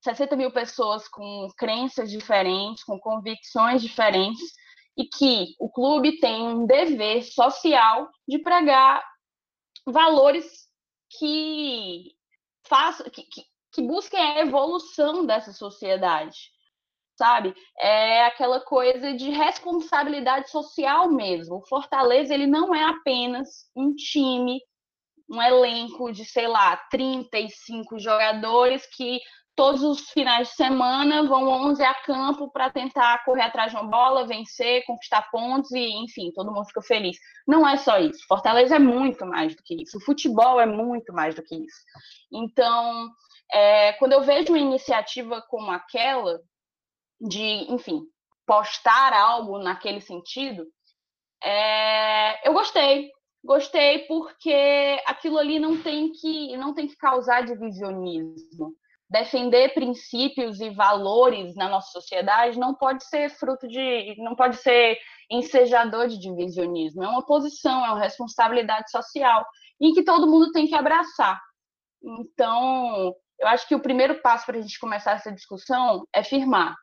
60 0.01 0.37
mil 0.37 0.51
pessoas 0.51 1.05
com 1.09 1.49
crenças 1.57 2.09
diferentes, 2.09 2.83
com 2.85 2.97
convicções 2.97 3.81
diferentes, 3.81 4.53
e 4.97 5.03
que 5.05 5.53
o 5.59 5.69
clube 5.69 6.19
tem 6.19 6.41
um 6.41 6.65
dever 6.65 7.23
social 7.23 8.09
de 8.25 8.39
pregar 8.39 9.03
valores 9.85 10.68
que, 11.09 12.11
façam, 12.67 13.09
que, 13.09 13.23
que, 13.23 13.43
que 13.73 13.81
busquem 13.81 14.19
a 14.19 14.39
evolução 14.39 15.25
dessa 15.25 15.51
sociedade 15.53 16.51
sabe? 17.19 17.53
É 17.77 18.23
aquela 18.25 18.61
coisa 18.61 19.13
de 19.13 19.29
responsabilidade 19.29 20.49
social 20.49 21.11
mesmo. 21.11 21.57
O 21.57 21.67
Fortaleza, 21.67 22.33
ele 22.33 22.47
não 22.47 22.73
é 22.73 22.85
apenas 22.85 23.69
um 23.75 23.93
time, 23.93 24.61
um 25.29 25.41
elenco 25.41 26.13
de, 26.13 26.23
sei 26.23 26.47
lá, 26.47 26.77
35 26.89 27.99
jogadores 27.99 28.85
que 28.95 29.19
todos 29.59 29.83
os 29.83 30.09
finais 30.11 30.47
de 30.47 30.53
semana 30.55 31.27
vão 31.27 31.49
11 31.67 31.83
a 31.83 31.93
campo 31.93 32.49
para 32.49 32.69
tentar 32.69 33.25
correr 33.25 33.41
atrás 33.41 33.71
de 33.73 33.77
uma 33.77 33.89
bola, 33.89 34.25
vencer, 34.25 34.85
conquistar 34.85 35.29
pontos 35.29 35.69
e, 35.71 35.85
enfim, 36.01 36.31
todo 36.33 36.49
mundo 36.49 36.65
fica 36.67 36.81
feliz. 36.81 37.17
Não 37.45 37.67
é 37.67 37.75
só 37.75 37.97
isso. 37.99 38.25
Fortaleza 38.25 38.77
é 38.77 38.79
muito 38.79 39.25
mais 39.25 39.53
do 39.53 39.61
que 39.61 39.83
isso. 39.83 39.97
O 39.97 40.01
futebol 40.01 40.61
é 40.61 40.65
muito 40.65 41.11
mais 41.11 41.35
do 41.35 41.43
que 41.43 41.55
isso. 41.55 41.83
Então, 42.31 43.09
É, 43.51 43.93
quando 43.93 44.13
eu 44.13 44.21
vejo 44.21 44.49
uma 44.53 44.59
iniciativa 44.59 45.41
como 45.49 45.71
aquela, 45.71 46.39
de, 47.19 47.65
enfim, 47.73 48.03
postar 48.45 49.11
algo 49.11 49.57
naquele 49.59 49.99
sentido, 49.99 50.65
é, 51.43 52.47
eu 52.47 52.53
gostei. 52.53 53.11
Gostei 53.43 53.99
porque 54.07 55.01
aquilo 55.05 55.37
ali 55.37 55.59
não 55.59 55.81
tem 55.81 56.11
que 56.11 56.55
não 56.57 56.73
tem 56.73 56.87
que 56.87 56.95
causar 56.95 57.43
divisionismo. 57.45 58.73
Defender 59.09 59.73
princípios 59.73 60.59
e 60.61 60.69
valores 60.69 61.55
na 61.55 61.67
nossa 61.67 61.91
sociedade 61.91 62.59
não 62.59 62.75
pode 62.75 63.03
ser 63.05 63.29
fruto 63.29 63.67
de, 63.67 64.15
não 64.19 64.35
pode 64.35 64.57
ser 64.57 64.99
ensejador 65.31 66.07
de 66.07 66.19
divisionismo. 66.19 67.03
É 67.03 67.07
uma 67.07 67.25
posição, 67.25 67.83
é 67.85 67.89
uma 67.89 67.99
responsabilidade 67.99 68.91
social 68.91 69.45
e 69.81 69.93
que 69.93 70.03
todo 70.03 70.29
mundo 70.29 70.51
tem 70.51 70.67
que 70.67 70.75
abraçar. 70.75 71.41
Então, 72.03 73.15
eu 73.39 73.47
acho 73.47 73.67
que 73.67 73.75
o 73.75 73.81
primeiro 73.81 74.21
passo 74.21 74.45
para 74.45 74.57
a 74.57 74.61
gente 74.61 74.79
começar 74.79 75.13
essa 75.13 75.31
discussão 75.31 76.05
é 76.13 76.23
firmar. 76.23 76.75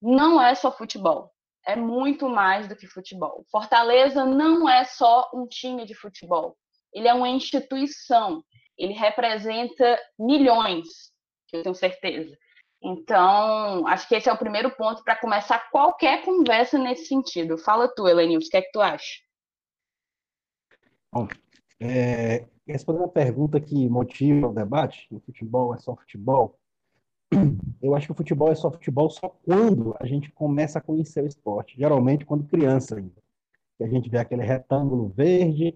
Não 0.00 0.40
é 0.40 0.54
só 0.54 0.70
futebol 0.70 1.34
é 1.66 1.74
muito 1.74 2.28
mais 2.28 2.68
do 2.68 2.76
que 2.76 2.86
futebol. 2.86 3.44
Fortaleza 3.50 4.24
não 4.24 4.68
é 4.68 4.84
só 4.84 5.30
um 5.32 5.46
time 5.46 5.86
de 5.86 5.94
futebol. 5.94 6.56
Ele 6.92 7.08
é 7.08 7.14
uma 7.14 7.28
instituição. 7.28 8.44
Ele 8.76 8.92
representa 8.92 9.98
milhões, 10.18 11.12
eu 11.56 11.62
tenho 11.62 11.74
certeza. 11.74 12.36
Então, 12.82 13.86
acho 13.86 14.06
que 14.08 14.14
esse 14.14 14.28
é 14.28 14.32
o 14.32 14.38
primeiro 14.38 14.70
ponto 14.76 15.02
para 15.02 15.16
começar 15.16 15.70
qualquer 15.70 16.24
conversa 16.24 16.78
nesse 16.78 17.06
sentido. 17.06 17.56
Fala 17.56 17.88
tu, 17.88 18.06
Helenilson, 18.06 18.46
o 18.46 18.50
que 18.50 18.56
é 18.56 18.62
que 18.62 18.72
tu 18.72 18.80
acha? 18.80 19.20
Bom, 21.10 21.28
é, 21.80 22.46
respondendo 22.66 23.04
a 23.04 23.08
pergunta 23.08 23.60
que 23.60 23.88
motiva 23.88 24.48
o 24.48 24.52
debate, 24.52 25.06
o 25.10 25.20
futebol 25.20 25.74
é 25.74 25.78
só 25.78 25.96
futebol, 25.96 26.58
eu 27.82 27.94
acho 27.94 28.06
que 28.06 28.12
o 28.12 28.16
futebol 28.16 28.50
é 28.50 28.54
só 28.54 28.70
futebol 28.70 29.10
só 29.10 29.28
quando 29.28 29.94
a 29.98 30.06
gente 30.06 30.30
começa 30.32 30.78
a 30.78 30.82
conhecer 30.82 31.22
o 31.22 31.26
esporte. 31.26 31.76
Geralmente 31.76 32.24
quando 32.24 32.48
criança 32.48 32.96
ainda. 32.96 33.22
A 33.80 33.86
gente 33.86 34.08
vê 34.08 34.18
aquele 34.18 34.42
retângulo 34.42 35.08
verde, 35.08 35.74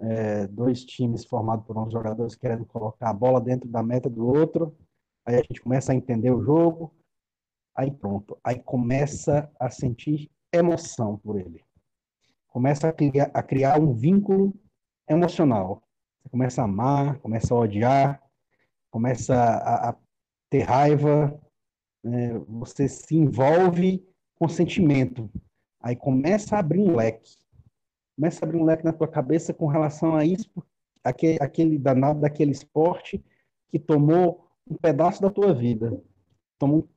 é, 0.00 0.46
dois 0.46 0.84
times 0.84 1.24
formados 1.24 1.64
por 1.66 1.76
uns 1.76 1.92
jogadores 1.92 2.34
querendo 2.34 2.64
colocar 2.64 3.10
a 3.10 3.14
bola 3.14 3.40
dentro 3.40 3.68
da 3.68 3.82
meta 3.82 4.08
do 4.08 4.26
outro. 4.26 4.76
Aí 5.24 5.36
a 5.36 5.42
gente 5.42 5.60
começa 5.60 5.92
a 5.92 5.94
entender 5.94 6.30
o 6.30 6.42
jogo. 6.42 6.94
Aí 7.74 7.90
pronto. 7.90 8.38
Aí 8.44 8.62
começa 8.62 9.50
a 9.58 9.70
sentir 9.70 10.30
emoção 10.52 11.18
por 11.18 11.38
ele. 11.38 11.64
Começa 12.48 12.88
a 12.88 12.92
criar, 12.92 13.30
a 13.34 13.42
criar 13.42 13.80
um 13.80 13.92
vínculo 13.92 14.54
emocional. 15.08 15.82
Você 16.22 16.28
começa 16.28 16.62
a 16.62 16.64
amar, 16.64 17.18
começa 17.18 17.52
a 17.52 17.58
odiar, 17.58 18.22
começa 18.90 19.34
a, 19.34 19.90
a 19.90 19.96
ter 20.48 20.62
raiva, 20.62 21.40
né? 22.02 22.38
você 22.46 22.88
se 22.88 23.16
envolve 23.16 24.06
com 24.36 24.48
sentimento. 24.48 25.30
Aí 25.80 25.96
começa 25.96 26.56
a 26.56 26.60
abrir 26.60 26.80
um 26.80 26.94
leque. 26.94 27.36
Começa 28.16 28.44
a 28.44 28.46
abrir 28.46 28.58
um 28.58 28.64
leque 28.64 28.84
na 28.84 28.92
tua 28.92 29.08
cabeça 29.08 29.52
com 29.52 29.66
relação 29.66 30.14
a 30.14 30.24
isso, 30.24 30.64
aquele, 31.02 31.38
aquele 31.40 31.78
danado 31.78 32.20
daquele 32.20 32.52
esporte 32.52 33.22
que 33.68 33.78
tomou 33.78 34.43
um 34.68 34.76
pedaço 34.76 35.20
da 35.20 35.30
tua 35.30 35.52
vida, 35.52 36.02
tomou 36.58 36.88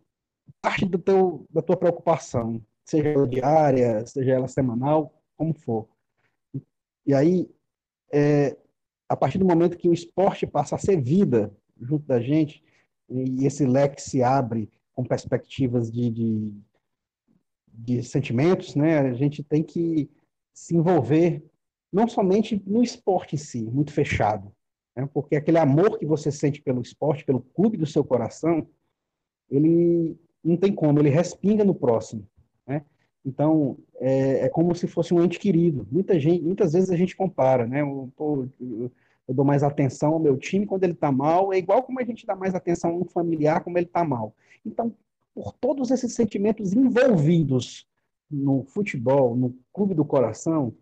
parte 0.62 0.86
do 0.86 0.98
teu, 0.98 1.46
da 1.50 1.62
tua 1.62 1.78
preocupação, 1.78 2.62
seja 2.86 3.10
ela 3.10 3.28
diária, 3.28 4.06
seja 4.06 4.32
ela 4.32 4.48
semanal, 4.48 5.14
como 5.36 5.54
for. 5.54 5.88
E 7.06 7.14
aí, 7.14 7.50
é, 8.12 8.58
a 9.08 9.16
partir 9.16 9.38
do 9.38 9.46
momento 9.46 9.78
que 9.78 9.90
o 9.90 9.94
esporte 9.94 10.48
passa 10.48 10.76
a 10.76 10.80
ser 10.80 11.02
vida 11.02 11.56
junto 11.80 12.06
da 12.06 12.20
gente, 12.20 12.64
e 13.10 13.46
esse 13.46 13.66
leque 13.66 14.02
se 14.02 14.22
abre 14.22 14.70
com 14.94 15.04
perspectivas 15.04 15.92
de, 15.92 16.10
de, 16.10 16.54
de 17.68 18.04
sentimentos, 18.04 18.76
né? 18.76 19.00
A 19.00 19.14
gente 19.14 19.44
tem 19.44 19.64
que 19.64 20.10
se 20.54 20.76
envolver 20.76 21.46
não 21.92 22.08
somente 22.08 22.62
no 22.66 22.84
esporte 22.84 23.36
em 23.36 23.38
si, 23.38 23.62
muito 23.62 23.94
fechado, 23.94 24.52
né? 24.98 25.08
porque 25.14 25.36
aquele 25.36 25.60
amor 25.60 26.00
que 26.00 26.06
você 26.06 26.32
sente 26.32 26.60
pelo 26.60 26.82
esporte, 26.82 27.24
pelo 27.24 27.40
clube 27.40 27.78
do 27.78 27.86
seu 27.86 28.04
coração, 28.04 28.68
ele 29.50 30.18
não 30.44 30.58
tem 30.58 30.74
como, 30.74 31.00
ele 31.00 31.10
respinga 31.10 31.64
no 31.64 31.76
próximo, 31.76 32.28
né? 32.66 32.84
Então, 33.24 33.78
é, 34.00 34.46
é, 34.46 34.50
como 34.50 34.74
se 34.74 34.88
fosse 34.88 35.14
um 35.14 35.22
ente 35.22 35.38
querido. 35.38 35.86
Muita 35.92 36.20
gente, 36.20 36.42
muitas 36.42 36.74
vezes 36.74 36.90
a 36.90 36.96
gente 36.96 37.16
compara, 37.16 37.68
né? 37.68 37.84
O, 37.84 38.10
pô, 38.16 38.48
eu 38.60 39.34
dou 39.34 39.46
mais 39.46 39.64
atenção 39.64 40.14
ao 40.14 40.20
meu 40.20 40.38
time 40.38 40.66
quando 40.66 40.84
ele 40.84 40.94
está 40.94 41.12
mal, 41.12 41.54
é 41.54 41.58
igual 41.58 41.84
como 41.84 42.00
a 42.00 42.04
gente 42.04 42.26
dá 42.26 42.36
mais 42.36 42.56
atenção 42.56 42.92
a 42.92 42.94
um 42.94 43.06
familiar 43.06 43.64
quando 43.64 43.78
ele 43.78 43.86
está 43.86 44.04
mal. 44.04 44.34
Então, 44.66 44.96
por 45.36 45.54
todos 45.54 45.92
esses 45.92 46.14
sentimentos 46.14 46.74
envolvidos 46.74 47.86
no 48.32 48.64
futebol, 48.64 49.36
no 49.36 49.54
clube 49.74 49.94
do 49.94 50.06
coração, 50.06 50.74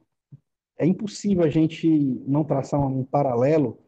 é 0.77 0.85
impossível 0.85 1.43
a 1.43 1.49
gente 1.49 1.89
não 2.27 2.43
traçar 2.43 2.79
um 2.79 3.03
paralelo 3.03 3.79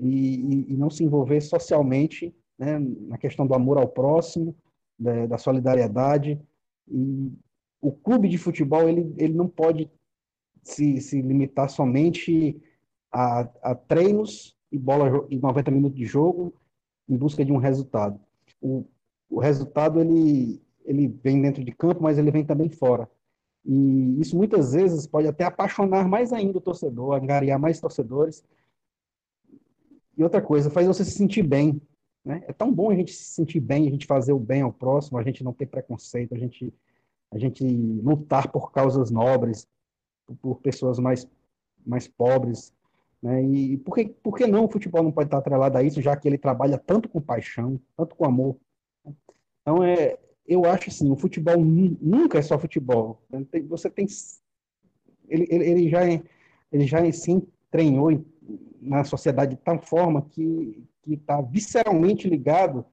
e, 0.00 0.72
e, 0.72 0.76
não 0.76 0.90
se 0.90 1.04
envolver 1.04 1.40
socialmente 1.40 2.34
né, 2.58 2.78
na 2.78 3.18
questão 3.18 3.46
do 3.46 3.54
amor 3.54 3.78
ao 3.78 3.88
próximo, 3.88 4.54
da, 4.98 5.26
da, 5.26 5.38
solidariedade. 5.38 6.40
E 6.88 7.32
o 7.80 7.92
clube 7.92 8.28
de 8.28 8.38
futebol 8.38 8.88
ele, 8.88 9.14
ele 9.16 9.34
não 9.34 9.48
pode 9.48 9.90
se, 10.62 11.00
se 11.00 11.20
limitar 11.22 11.68
somente 11.68 12.60
a, 13.12 13.40
a 13.62 13.74
treinos 13.74 14.56
e 14.70 14.78
bola 14.78 15.26
e 15.30 15.38
90 15.38 15.70
minutos 15.70 15.98
de 15.98 16.04
jogo 16.04 16.52
em 17.08 17.16
busca 17.16 17.44
de 17.44 17.52
um 17.52 17.56
resultado. 17.56 18.20
O, 18.60 18.84
o 19.30 19.38
resultado 19.40 20.00
ele 20.00 20.60
ele 20.88 21.06
vem 21.06 21.42
dentro 21.42 21.62
de 21.62 21.70
campo, 21.70 22.02
mas 22.02 22.16
ele 22.16 22.30
vem 22.30 22.44
também 22.44 22.70
fora. 22.70 23.08
E 23.62 24.18
isso 24.18 24.34
muitas 24.34 24.72
vezes 24.72 25.06
pode 25.06 25.28
até 25.28 25.44
apaixonar 25.44 26.08
mais 26.08 26.32
ainda 26.32 26.56
o 26.56 26.62
torcedor, 26.62 27.14
angariar 27.14 27.60
mais 27.60 27.78
torcedores. 27.78 28.42
E 30.18 30.22
outra 30.24 30.42
coisa, 30.42 30.68
faz 30.68 30.86
você 30.86 31.04
se 31.04 31.12
sentir 31.12 31.44
bem. 31.44 31.80
Né? 32.24 32.42
É 32.48 32.52
tão 32.52 32.72
bom 32.72 32.90
a 32.90 32.94
gente 32.94 33.12
se 33.12 33.22
sentir 33.22 33.60
bem, 33.60 33.86
a 33.86 33.90
gente 33.90 34.04
fazer 34.04 34.32
o 34.32 34.38
bem 34.38 34.62
ao 34.62 34.72
próximo, 34.72 35.16
a 35.16 35.22
gente 35.22 35.44
não 35.44 35.52
ter 35.52 35.66
preconceito, 35.66 36.34
a 36.34 36.38
gente, 36.38 36.74
a 37.30 37.38
gente 37.38 37.64
lutar 37.64 38.50
por 38.50 38.72
causas 38.72 39.12
nobres, 39.12 39.68
por 40.42 40.56
pessoas 40.56 40.98
mais, 40.98 41.26
mais 41.86 42.08
pobres, 42.08 42.74
né? 43.22 43.42
E 43.44 43.76
por 43.78 43.94
que, 43.94 44.08
por 44.08 44.36
que 44.36 44.46
não 44.46 44.64
o 44.64 44.70
futebol 44.70 45.02
não 45.02 45.12
pode 45.12 45.28
estar 45.28 45.38
atrelado 45.38 45.78
a 45.78 45.82
isso, 45.84 46.02
já 46.02 46.16
que 46.16 46.26
ele 46.26 46.36
trabalha 46.36 46.78
tanto 46.78 47.08
com 47.08 47.20
paixão, 47.20 47.80
tanto 47.96 48.16
com 48.16 48.24
amor? 48.24 48.56
Então, 49.62 49.84
é, 49.84 50.18
eu 50.46 50.64
acho 50.64 50.90
assim, 50.90 51.10
o 51.10 51.16
futebol 51.16 51.56
nunca 51.64 52.38
é 52.38 52.42
só 52.42 52.58
futebol. 52.58 53.22
Você 53.68 53.88
tem... 53.88 54.06
Ele, 55.28 55.46
ele, 55.48 55.64
ele 55.64 55.88
já, 55.88 56.00
ele 56.72 56.86
já 56.86 57.12
sim 57.12 57.46
treinou 57.70 58.24
na 58.80 59.04
sociedade 59.04 59.56
de 59.56 59.62
tal 59.62 59.80
forma 59.82 60.22
que 60.22 60.84
está 61.06 61.40
visceralmente 61.40 62.28
ligado 62.28 62.84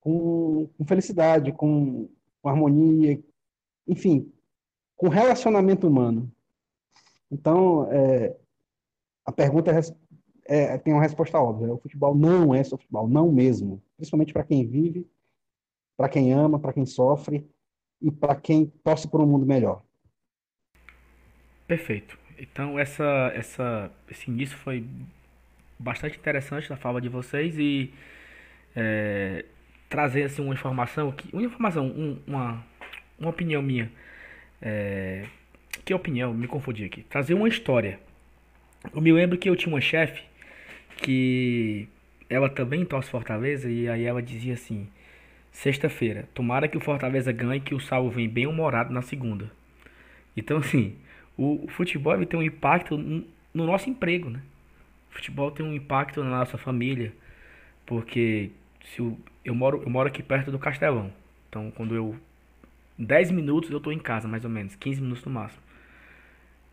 com, 0.00 0.68
com 0.76 0.84
felicidade, 0.84 1.52
com, 1.52 2.08
com 2.42 2.48
harmonia, 2.48 3.22
enfim, 3.86 4.30
com 4.96 5.08
relacionamento 5.08 5.86
humano. 5.88 6.30
Então, 7.30 7.90
é, 7.90 8.36
a 9.24 9.32
pergunta 9.32 9.70
é, 9.70 9.80
é, 10.46 10.78
tem 10.78 10.92
uma 10.92 11.02
resposta 11.02 11.38
óbvia. 11.38 11.72
O 11.72 11.78
futebol 11.78 12.14
não 12.14 12.54
é 12.54 12.62
só 12.62 12.76
futebol, 12.76 13.08
não 13.08 13.32
mesmo. 13.32 13.82
Principalmente 13.96 14.32
para 14.32 14.44
quem 14.44 14.66
vive, 14.66 15.08
para 15.96 16.08
quem 16.08 16.32
ama, 16.32 16.58
para 16.58 16.72
quem 16.72 16.84
sofre 16.84 17.48
e 18.00 18.10
para 18.10 18.36
quem 18.36 18.66
torce 18.84 19.08
por 19.08 19.20
um 19.20 19.26
mundo 19.26 19.46
melhor. 19.46 19.82
Perfeito. 21.66 22.23
Então 22.38 22.78
essa, 22.78 23.32
essa, 23.34 23.90
esse 24.10 24.30
início 24.30 24.56
foi 24.56 24.84
bastante 25.78 26.18
interessante 26.18 26.68
da 26.68 26.76
fala 26.76 27.00
de 27.00 27.08
vocês 27.08 27.58
e 27.58 27.92
é, 28.74 29.44
trazer 29.88 30.24
assim, 30.24 30.42
uma 30.42 30.54
informação, 30.54 31.14
uma 31.32 31.42
informação, 31.42 31.86
um, 31.86 32.18
uma, 32.26 32.64
uma 33.18 33.30
opinião 33.30 33.62
minha. 33.62 33.90
É, 34.62 35.26
que 35.84 35.92
opinião? 35.92 36.32
Me 36.32 36.46
confundi 36.46 36.84
aqui. 36.84 37.02
Trazer 37.02 37.34
uma 37.34 37.48
história 37.48 37.98
eu 38.92 39.00
me 39.00 39.12
lembro 39.12 39.38
que 39.38 39.48
eu 39.48 39.56
tinha 39.56 39.72
uma 39.72 39.80
chefe 39.80 40.22
que 40.98 41.88
ela 42.28 42.48
também 42.48 42.84
torce 42.84 43.10
Fortaleza 43.10 43.70
e 43.70 43.88
aí 43.88 44.04
ela 44.04 44.22
dizia 44.22 44.54
assim: 44.54 44.86
sexta-feira, 45.50 46.28
tomara 46.34 46.68
que 46.68 46.76
o 46.76 46.80
Fortaleza 46.80 47.32
ganhe 47.32 47.60
que 47.60 47.74
o 47.74 47.80
Salvo 47.80 48.10
vem 48.10 48.28
bem 48.28 48.46
humorado 48.46 48.92
na 48.92 49.02
segunda. 49.02 49.50
Então, 50.36 50.58
assim, 50.58 50.96
o, 51.36 51.66
futebol 51.68 52.24
tem 52.24 52.38
um 52.38 52.42
impacto 52.42 52.96
no 52.96 53.66
nosso 53.66 53.90
emprego, 53.90 54.30
né? 54.30 54.40
O 55.10 55.14
futebol 55.14 55.50
tem 55.50 55.64
um 55.64 55.74
impacto 55.74 56.22
na 56.22 56.30
nossa 56.38 56.58
família, 56.58 57.12
porque 57.86 58.50
se 58.84 59.02
o, 59.02 59.18
eu 59.44 59.54
moro 59.54 59.82
eu 59.82 59.90
moro 59.90 60.08
aqui 60.08 60.22
perto 60.22 60.50
do 60.50 60.58
Castelão. 60.58 61.12
Então, 61.48 61.70
quando 61.70 61.94
eu 61.94 62.16
10 62.98 63.30
minutos 63.30 63.70
eu 63.70 63.80
tô 63.80 63.90
em 63.92 63.98
casa, 63.98 64.28
mais 64.28 64.44
ou 64.44 64.50
menos, 64.50 64.76
15 64.76 65.00
minutos 65.00 65.24
no 65.24 65.32
máximo. 65.32 65.62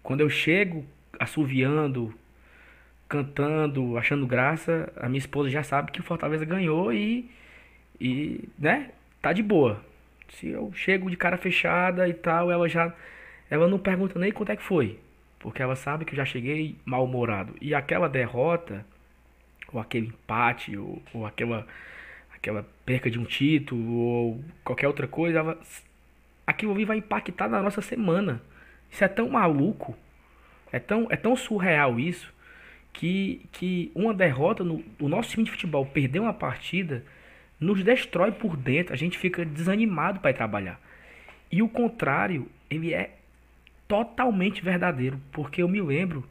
Quando 0.03 0.22
eu 0.22 0.30
chego 0.30 0.86
assoviando, 1.20 2.13
cantando, 3.08 3.98
achando 3.98 4.25
graça, 4.25 4.91
a 4.98 5.08
minha 5.08 5.20
esposa 5.20 5.50
já 5.50 5.63
sabe 5.63 5.91
que 5.91 6.00
o 6.00 6.03
Fortaleza 6.03 6.46
ganhou 6.46 6.94
e, 6.94 7.30
e 8.00 8.48
né, 8.58 8.91
tá 9.22 9.34
de 9.34 9.44
boa. 9.44 9.84
Se 10.30 10.48
eu 10.48 10.72
chego 10.74 11.10
de 11.10 11.18
cara 11.18 11.38
fechada 11.38 12.08
e 12.08 12.13
tal, 12.13 12.51
ela 12.51 12.68
já 12.70 12.94
ela 13.51 13.67
não 13.67 13.77
pergunta 13.77 14.17
nem 14.17 14.31
quanto 14.31 14.53
é 14.53 14.55
que 14.55 14.63
foi, 14.63 14.98
porque 15.38 15.62
ela 15.62 15.75
sabe 15.75 16.05
que 16.05 16.13
eu 16.13 16.17
já 16.17 16.24
cheguei 16.24 16.77
mal-humorado. 16.86 17.53
E 17.60 17.75
aquela 17.75 18.08
derrota, 18.08 18.86
ou 19.74 19.79
aquele 19.79 20.08
empate, 20.08 20.77
ou, 20.77 21.03
ou 21.13 21.25
aquela 21.25 21.67
aquela 22.34 22.65
perca 22.86 23.12
de 23.12 23.20
um 23.20 23.25
título, 23.25 23.93
ou 23.93 24.43
qualquer 24.63 24.88
outra 24.88 25.05
coisa, 25.08 25.39
ela, 25.39 25.60
aquilo 26.48 26.72
ali 26.72 26.86
vai 26.86 26.98
impactar 26.98 27.48
na 27.50 27.62
nossa 27.62 27.81
semana. 27.81 28.41
Isso 28.89 29.03
é 29.03 29.08
tão 29.08 29.29
maluco, 29.29 29.96
é 30.72 30.79
tão, 30.79 31.08
é 31.12 31.15
tão 31.15 31.36
surreal 31.36 32.00
isso, 32.00 32.34
que, 32.93 33.46
que 33.51 33.91
uma 33.93 34.13
derrota 34.13 34.63
no 34.63 34.84
o 35.00 35.08
nosso 35.08 35.29
time 35.29 35.43
de 35.43 35.51
futebol, 35.51 35.86
perder 35.86 36.20
uma 36.20 36.34
partida, 36.34 37.03
nos 37.60 37.84
destrói 37.84 38.31
por 38.31 38.55
dentro. 38.58 38.93
A 38.93 38.98
gente 38.98 39.17
fica 39.17 39.46
desanimado 39.46 40.20
para 40.20 40.31
ir 40.31 40.36
trabalhar. 40.36 40.79
E 41.51 41.62
o 41.62 41.70
contrário, 41.70 42.48
ele 42.70 42.93
é 42.93 43.17
totalmente 43.91 44.63
verdadeiro, 44.63 45.19
porque 45.33 45.62
eu 45.62 45.67
me 45.67 45.81
lembro 45.81 46.24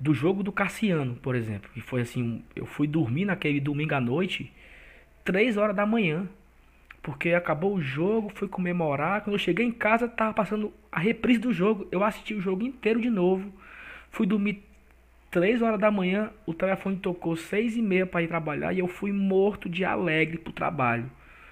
do 0.00 0.12
jogo 0.12 0.42
do 0.42 0.50
Cassiano, 0.50 1.14
por 1.14 1.36
exemplo, 1.36 1.70
que 1.72 1.80
foi 1.80 2.00
assim, 2.00 2.42
eu 2.56 2.66
fui 2.66 2.88
dormir 2.88 3.24
naquele 3.24 3.60
domingo 3.60 3.94
à 3.94 4.00
noite, 4.00 4.52
3 5.24 5.56
horas 5.56 5.76
da 5.76 5.86
manhã, 5.86 6.28
porque 7.04 7.30
acabou 7.30 7.76
o 7.76 7.80
jogo, 7.80 8.32
fui 8.34 8.48
comemorar, 8.48 9.20
quando 9.20 9.34
eu 9.34 9.38
cheguei 9.38 9.64
em 9.64 9.70
casa 9.70 10.08
tava 10.08 10.34
passando 10.34 10.72
a 10.90 10.98
reprise 10.98 11.38
do 11.38 11.52
jogo, 11.52 11.86
eu 11.92 12.02
assisti 12.02 12.34
o 12.34 12.40
jogo 12.40 12.64
inteiro 12.64 13.00
de 13.00 13.08
novo, 13.08 13.52
fui 14.10 14.26
dormir 14.26 14.64
3 15.30 15.62
horas 15.62 15.78
da 15.78 15.92
manhã, 15.92 16.32
o 16.44 16.52
telefone 16.52 16.96
tocou 16.96 17.36
6 17.36 17.76
e 17.76 17.82
meia 17.82 18.04
para 18.04 18.24
ir 18.24 18.26
trabalhar 18.26 18.72
e 18.72 18.80
eu 18.80 18.88
fui 18.88 19.12
morto 19.12 19.68
de 19.68 19.84
alegre 19.84 20.38
pro 20.38 20.52
trabalho. 20.52 21.08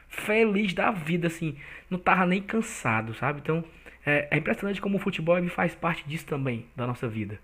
Feliz 0.08 0.72
da 0.72 0.90
vida, 0.90 1.26
assim. 1.26 1.56
Não 1.90 1.98
tava 1.98 2.24
nem 2.24 2.40
cansado, 2.40 3.14
sabe? 3.14 3.40
Então, 3.40 3.64
é, 4.06 4.28
é 4.30 4.36
impressionante 4.38 4.80
como 4.80 4.96
o 4.96 5.00
futebol 5.00 5.38
ele 5.38 5.48
faz 5.48 5.74
parte 5.74 6.06
disso 6.08 6.26
também, 6.26 6.66
da 6.76 6.86
nossa 6.86 7.08
vida. 7.08 7.38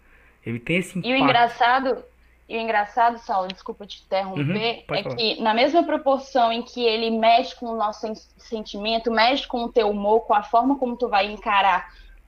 Ele 0.45 0.59
tem 0.59 0.77
esse 0.79 0.99
impacto. 0.99 1.09
E 1.09 1.15
o 1.15 1.17
engraçado, 1.17 2.05
e 2.49 2.57
o 2.57 2.61
engraçado, 2.61 3.19
Saulo, 3.19 3.49
desculpa 3.49 3.87
te 3.87 4.03
interromper, 4.05 4.41
Uhum, 4.89 4.97
é 4.97 5.03
falar. 5.03 5.17
que 5.17 5.41
na 5.41 5.55
mesma 5.55 5.85
proporção 5.85 6.53
em 6.53 6.63
que 6.63 6.83
ele 6.85 7.11
mexe 7.11 7.55
com 7.57 7.67
o 7.67 7.77
nosso 7.77 8.01
sen- 8.01 8.15
sentimento, 8.39 9.11
mexe 9.11 9.47
com 9.47 9.65
o 9.65 9.73
teu 9.73 9.91
humor, 9.91 10.21
com 10.27 10.35
a 10.35 10.43
forma 10.43 10.79
como 10.79 10.97
tu 10.97 11.09
vai 11.09 11.27
encarar 11.31 11.87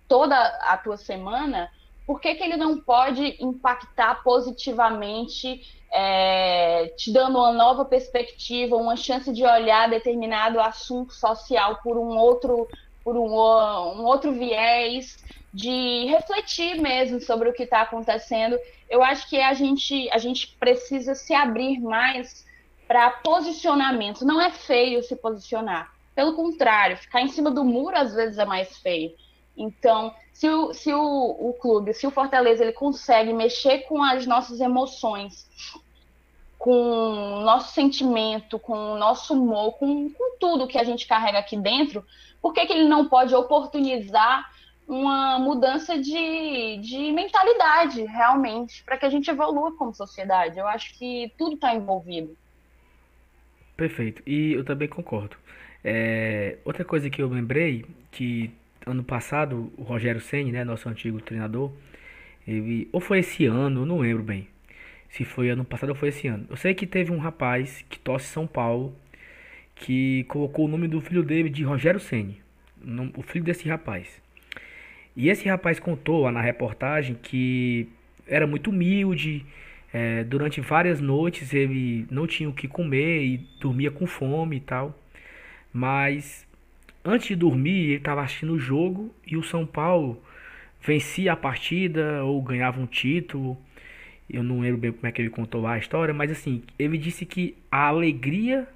toda 0.08 0.36
a 0.36 0.76
tua 0.76 0.96
semana, 0.96 1.68
por 2.06 2.20
que, 2.20 2.34
que 2.34 2.42
ele 2.44 2.56
não 2.56 2.80
pode 2.82 3.36
impactar 3.40 4.22
positivamente, 4.22 5.60
é, 5.92 6.88
te 6.96 7.12
dando 7.12 7.38
uma 7.38 7.52
nova 7.52 7.84
perspectiva, 7.84 8.76
uma 8.76 8.96
chance 8.96 9.32
de 9.32 9.44
olhar 9.44 9.88
determinado 9.88 10.60
assunto 10.60 11.12
social 11.14 11.78
por 11.82 11.96
um 11.96 12.16
outro, 12.16 12.66
por 13.04 13.16
um, 13.16 13.28
um 13.28 14.04
outro 14.04 14.32
viés, 14.32 15.18
de 15.52 16.06
refletir 16.06 16.80
mesmo 16.80 17.20
sobre 17.20 17.48
o 17.48 17.52
que 17.52 17.64
está 17.64 17.82
acontecendo. 17.82 18.58
Eu 18.88 19.02
acho 19.02 19.28
que 19.28 19.40
a 19.40 19.52
gente, 19.52 20.08
a 20.10 20.18
gente 20.18 20.56
precisa 20.58 21.14
se 21.14 21.34
abrir 21.34 21.78
mais 21.78 22.46
para 22.88 23.10
posicionamento. 23.10 24.24
Não 24.24 24.40
é 24.40 24.50
feio 24.50 25.02
se 25.02 25.14
posicionar. 25.16 25.92
Pelo 26.14 26.34
contrário, 26.34 26.96
ficar 26.96 27.20
em 27.20 27.28
cima 27.28 27.50
do 27.50 27.64
muro 27.64 27.96
às 27.96 28.14
vezes 28.14 28.38
é 28.38 28.44
mais 28.44 28.78
feio. 28.78 29.14
Então, 29.56 30.14
se 30.32 30.48
o, 30.48 30.72
se 30.72 30.92
o, 30.92 31.00
o 31.00 31.54
clube, 31.54 31.92
se 31.92 32.06
o 32.06 32.10
Fortaleza, 32.10 32.62
ele 32.62 32.72
consegue 32.72 33.32
mexer 33.32 33.80
com 33.80 34.02
as 34.02 34.26
nossas 34.26 34.60
emoções, 34.60 35.46
com 36.58 36.70
o 36.70 37.40
nosso 37.40 37.74
sentimento, 37.74 38.58
com 38.58 38.94
o 38.94 38.98
nosso 38.98 39.34
humor, 39.34 39.72
com, 39.72 40.10
com 40.10 40.38
tudo 40.38 40.66
que 40.66 40.78
a 40.78 40.84
gente 40.84 41.06
carrega 41.06 41.38
aqui 41.38 41.56
dentro, 41.56 42.04
por 42.42 42.52
que, 42.52 42.66
que 42.66 42.72
ele 42.72 42.88
não 42.88 43.08
pode 43.08 43.32
oportunizar 43.34 44.50
uma 44.86 45.38
mudança 45.38 45.96
de, 45.96 46.76
de 46.78 47.12
mentalidade, 47.12 48.02
realmente, 48.02 48.82
para 48.82 48.98
que 48.98 49.06
a 49.06 49.08
gente 49.08 49.30
evolua 49.30 49.74
como 49.76 49.94
sociedade? 49.94 50.58
Eu 50.58 50.66
acho 50.66 50.98
que 50.98 51.32
tudo 51.38 51.54
está 51.54 51.72
envolvido. 51.72 52.36
Perfeito. 53.76 54.22
E 54.26 54.52
eu 54.52 54.64
também 54.64 54.88
concordo. 54.88 55.36
É, 55.84 56.58
outra 56.64 56.84
coisa 56.84 57.08
que 57.08 57.22
eu 57.22 57.28
lembrei, 57.28 57.86
que 58.10 58.52
ano 58.84 59.04
passado 59.04 59.72
o 59.78 59.82
Rogério 59.82 60.20
Ceni, 60.20 60.50
né, 60.50 60.64
nosso 60.64 60.88
antigo 60.88 61.20
treinador, 61.20 61.70
ele, 62.46 62.88
ou 62.92 63.00
foi 63.00 63.20
esse 63.20 63.46
ano, 63.46 63.82
eu 63.82 63.86
não 63.86 63.98
lembro 63.98 64.22
bem. 64.22 64.48
Se 65.08 65.24
foi 65.24 65.50
ano 65.50 65.64
passado 65.64 65.90
ou 65.90 65.94
foi 65.94 66.08
esse 66.08 66.26
ano. 66.26 66.46
Eu 66.50 66.56
sei 66.56 66.74
que 66.74 66.86
teve 66.86 67.12
um 67.12 67.18
rapaz 67.18 67.84
que 67.88 67.98
torce 67.98 68.26
São 68.26 68.46
Paulo, 68.46 68.94
que 69.82 70.24
colocou 70.28 70.66
o 70.66 70.68
nome 70.68 70.86
do 70.86 71.00
filho 71.00 71.24
dele 71.24 71.50
de 71.50 71.64
Rogério 71.64 71.98
Ceni, 71.98 72.40
o 73.16 73.22
filho 73.22 73.44
desse 73.44 73.68
rapaz. 73.68 74.22
E 75.16 75.28
esse 75.28 75.48
rapaz 75.48 75.80
contou 75.80 76.30
na 76.30 76.40
reportagem 76.40 77.16
que 77.20 77.88
era 78.26 78.46
muito 78.46 78.70
humilde, 78.70 79.44
é, 79.92 80.22
durante 80.24 80.60
várias 80.60 81.00
noites 81.00 81.52
ele 81.52 82.06
não 82.10 82.26
tinha 82.28 82.48
o 82.48 82.52
que 82.52 82.68
comer 82.68 83.24
e 83.24 83.38
dormia 83.60 83.90
com 83.90 84.06
fome 84.06 84.56
e 84.56 84.60
tal. 84.60 84.96
Mas 85.72 86.46
antes 87.04 87.26
de 87.28 87.36
dormir, 87.36 87.86
ele 87.86 87.96
estava 87.96 88.22
assistindo 88.22 88.54
o 88.54 88.60
jogo 88.60 89.12
e 89.26 89.36
o 89.36 89.42
São 89.42 89.66
Paulo 89.66 90.22
vencia 90.80 91.32
a 91.32 91.36
partida 91.36 92.24
ou 92.24 92.40
ganhava 92.40 92.80
um 92.80 92.86
título. 92.86 93.58
Eu 94.30 94.44
não 94.44 94.60
lembro 94.60 94.78
bem 94.80 94.92
como 94.92 95.06
é 95.06 95.12
que 95.12 95.20
ele 95.20 95.28
contou 95.28 95.66
a 95.66 95.76
história, 95.76 96.14
mas 96.14 96.30
assim, 96.30 96.62
ele 96.78 96.96
disse 96.96 97.26
que 97.26 97.56
a 97.70 97.88
alegria 97.88 98.68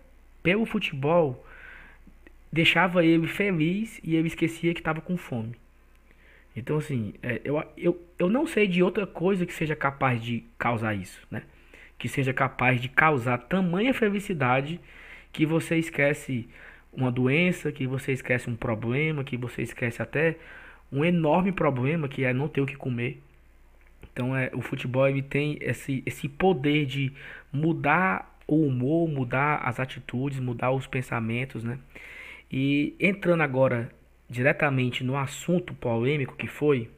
pelo 0.46 0.64
futebol 0.64 1.44
deixava 2.52 3.04
ele 3.04 3.26
feliz 3.26 4.00
e 4.04 4.14
ele 4.14 4.28
esquecia 4.28 4.72
que 4.72 4.78
estava 4.78 5.00
com 5.00 5.16
fome. 5.16 5.56
Então, 6.54 6.76
assim, 6.76 7.14
é, 7.20 7.40
eu, 7.44 7.60
eu, 7.76 8.00
eu 8.16 8.30
não 8.30 8.46
sei 8.46 8.68
de 8.68 8.80
outra 8.80 9.08
coisa 9.08 9.44
que 9.44 9.52
seja 9.52 9.74
capaz 9.74 10.22
de 10.22 10.44
causar 10.56 10.94
isso, 10.94 11.20
né? 11.32 11.42
Que 11.98 12.08
seja 12.08 12.32
capaz 12.32 12.80
de 12.80 12.88
causar 12.88 13.38
tamanha 13.38 13.92
felicidade 13.92 14.80
que 15.32 15.44
você 15.44 15.78
esquece 15.78 16.48
uma 16.92 17.10
doença, 17.10 17.72
que 17.72 17.84
você 17.84 18.12
esquece 18.12 18.48
um 18.48 18.54
problema, 18.54 19.24
que 19.24 19.36
você 19.36 19.62
esquece 19.62 20.00
até 20.00 20.36
um 20.92 21.04
enorme 21.04 21.50
problema 21.50 22.08
que 22.08 22.22
é 22.22 22.32
não 22.32 22.46
ter 22.46 22.60
o 22.60 22.66
que 22.66 22.76
comer. 22.76 23.20
Então, 24.12 24.34
é, 24.36 24.48
o 24.54 24.62
futebol 24.62 25.08
ele 25.08 25.22
tem 25.22 25.58
esse, 25.60 26.04
esse 26.06 26.28
poder 26.28 26.86
de 26.86 27.12
mudar 27.52 28.35
o 28.46 28.66
humor, 28.66 29.08
mudar 29.08 29.56
as 29.64 29.80
atitudes, 29.80 30.38
mudar 30.38 30.70
os 30.70 30.86
pensamentos, 30.86 31.64
né? 31.64 31.78
E 32.50 32.94
entrando 33.00 33.42
agora 33.42 33.90
diretamente 34.28 35.04
no 35.04 35.16
assunto 35.16 35.74
polêmico 35.74 36.36
que 36.36 36.46
foi, 36.46 36.88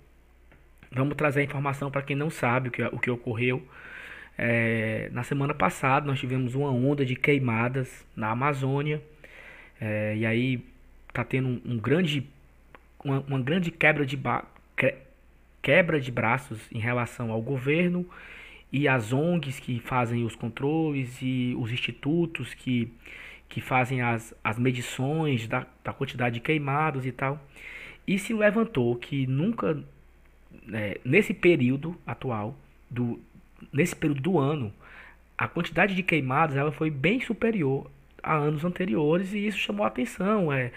vamos 0.91 1.17
trazer 1.17 1.41
a 1.41 1.45
informação 1.45 1.91
para 1.91 2.03
quem 2.03 2.17
não 2.17 2.31
sabe 2.31 2.69
o 2.69 2.73
que, 2.73 2.83
o 2.83 2.99
que 2.99 3.11
ocorreu. 3.11 3.63
É, 4.37 5.09
na 5.13 5.25
semana 5.25 5.53
passada 5.53 6.07
nós 6.07 6.21
tivemos 6.21 6.55
uma 6.55 6.71
onda 6.71 7.05
de 7.05 7.17
queimadas 7.17 8.07
na 8.15 8.31
Amazônia 8.31 9.03
é, 9.81 10.17
e 10.17 10.25
aí 10.25 10.65
tá 11.13 11.25
tendo 11.25 11.49
um, 11.49 11.61
um 11.65 11.77
grande 11.77 12.25
uma, 13.05 13.21
uma 13.27 13.41
grande 13.41 13.71
quebra 13.73 14.07
de 14.07 14.17
ba- 14.17 14.45
que- 14.77 14.95
quebra 15.61 16.01
de 16.01 16.13
braços 16.13 16.61
em 16.73 16.79
relação 16.79 17.33
ao 17.33 17.43
governo 17.43 18.09
e 18.73 18.87
às 18.87 19.13
ONGs 19.13 19.59
que 19.59 19.81
fazem 19.81 20.25
os 20.25 20.37
controles 20.37 21.19
e 21.23 21.55
os 21.59 21.73
institutos 21.73 22.53
que, 22.55 22.93
que 23.49 23.61
fazem 23.61 24.03
as, 24.03 24.35
as 24.45 24.59
medições 24.59 25.49
da, 25.49 25.67
da 25.83 25.93
quantidade 25.93 26.35
de 26.35 26.41
queimados 26.41 27.07
e 27.07 27.13
tal. 27.13 27.43
E 28.07 28.19
se 28.19 28.33
levantou 28.35 28.97
que 28.97 29.27
nunca, 29.27 29.83
é, 30.73 31.01
nesse 31.05 31.33
período 31.33 31.97
atual, 32.07 32.57
do, 32.91 33.21
nesse 33.73 33.97
período 33.97 34.21
do 34.21 34.39
ano, 34.39 34.73
a 35.37 35.49
quantidade 35.49 35.95
de 35.95 36.03
queimados 36.03 36.57
ela 36.57 36.73
foi 36.73 36.91
bem 36.91 37.21
superior 37.21 37.91
a 38.23 38.35
anos 38.35 38.65
anteriores 38.65 39.33
e 39.33 39.47
isso 39.47 39.59
chamou 39.59 39.85
a 39.85 39.89
atenção, 39.89 40.53
é, 40.53 40.73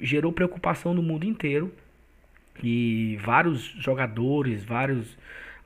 gerou 0.00 0.32
preocupação 0.32 0.94
no 0.94 1.02
mundo 1.02 1.24
inteiro. 1.24 1.72
E 2.62 3.16
vários 3.22 3.62
jogadores, 3.62 4.64
vários 4.64 5.16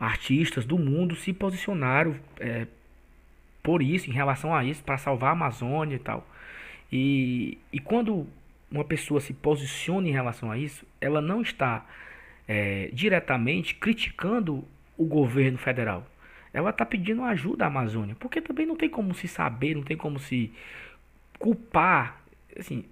artistas 0.02 0.66
do 0.66 0.76
mundo 0.76 1.14
se 1.14 1.32
posicionaram 1.32 2.16
é, 2.40 2.66
por 3.62 3.80
isso, 3.80 4.10
em 4.10 4.12
relação 4.12 4.52
a 4.52 4.64
isso, 4.64 4.82
para 4.82 4.98
salvar 4.98 5.30
a 5.30 5.32
Amazônia 5.32 5.94
e 5.94 5.98
tal. 6.00 6.26
E, 6.90 7.56
e 7.72 7.78
quando 7.78 8.26
uma 8.68 8.84
pessoa 8.84 9.20
se 9.20 9.32
posiciona 9.32 10.08
em 10.08 10.10
relação 10.10 10.50
a 10.50 10.58
isso, 10.58 10.84
ela 11.00 11.20
não 11.20 11.40
está 11.40 11.86
é, 12.48 12.90
diretamente 12.92 13.76
criticando 13.76 14.64
o 14.98 15.04
governo 15.04 15.56
federal. 15.56 16.04
Ela 16.52 16.70
está 16.70 16.84
pedindo 16.84 17.22
ajuda 17.22 17.64
à 17.64 17.68
Amazônia, 17.68 18.16
porque 18.18 18.40
também 18.40 18.66
não 18.66 18.74
tem 18.74 18.88
como 18.88 19.14
se 19.14 19.28
saber, 19.28 19.76
não 19.76 19.84
tem 19.84 19.96
como 19.96 20.18
se 20.18 20.52
culpar. 21.38 22.20
Assim, 22.58 22.84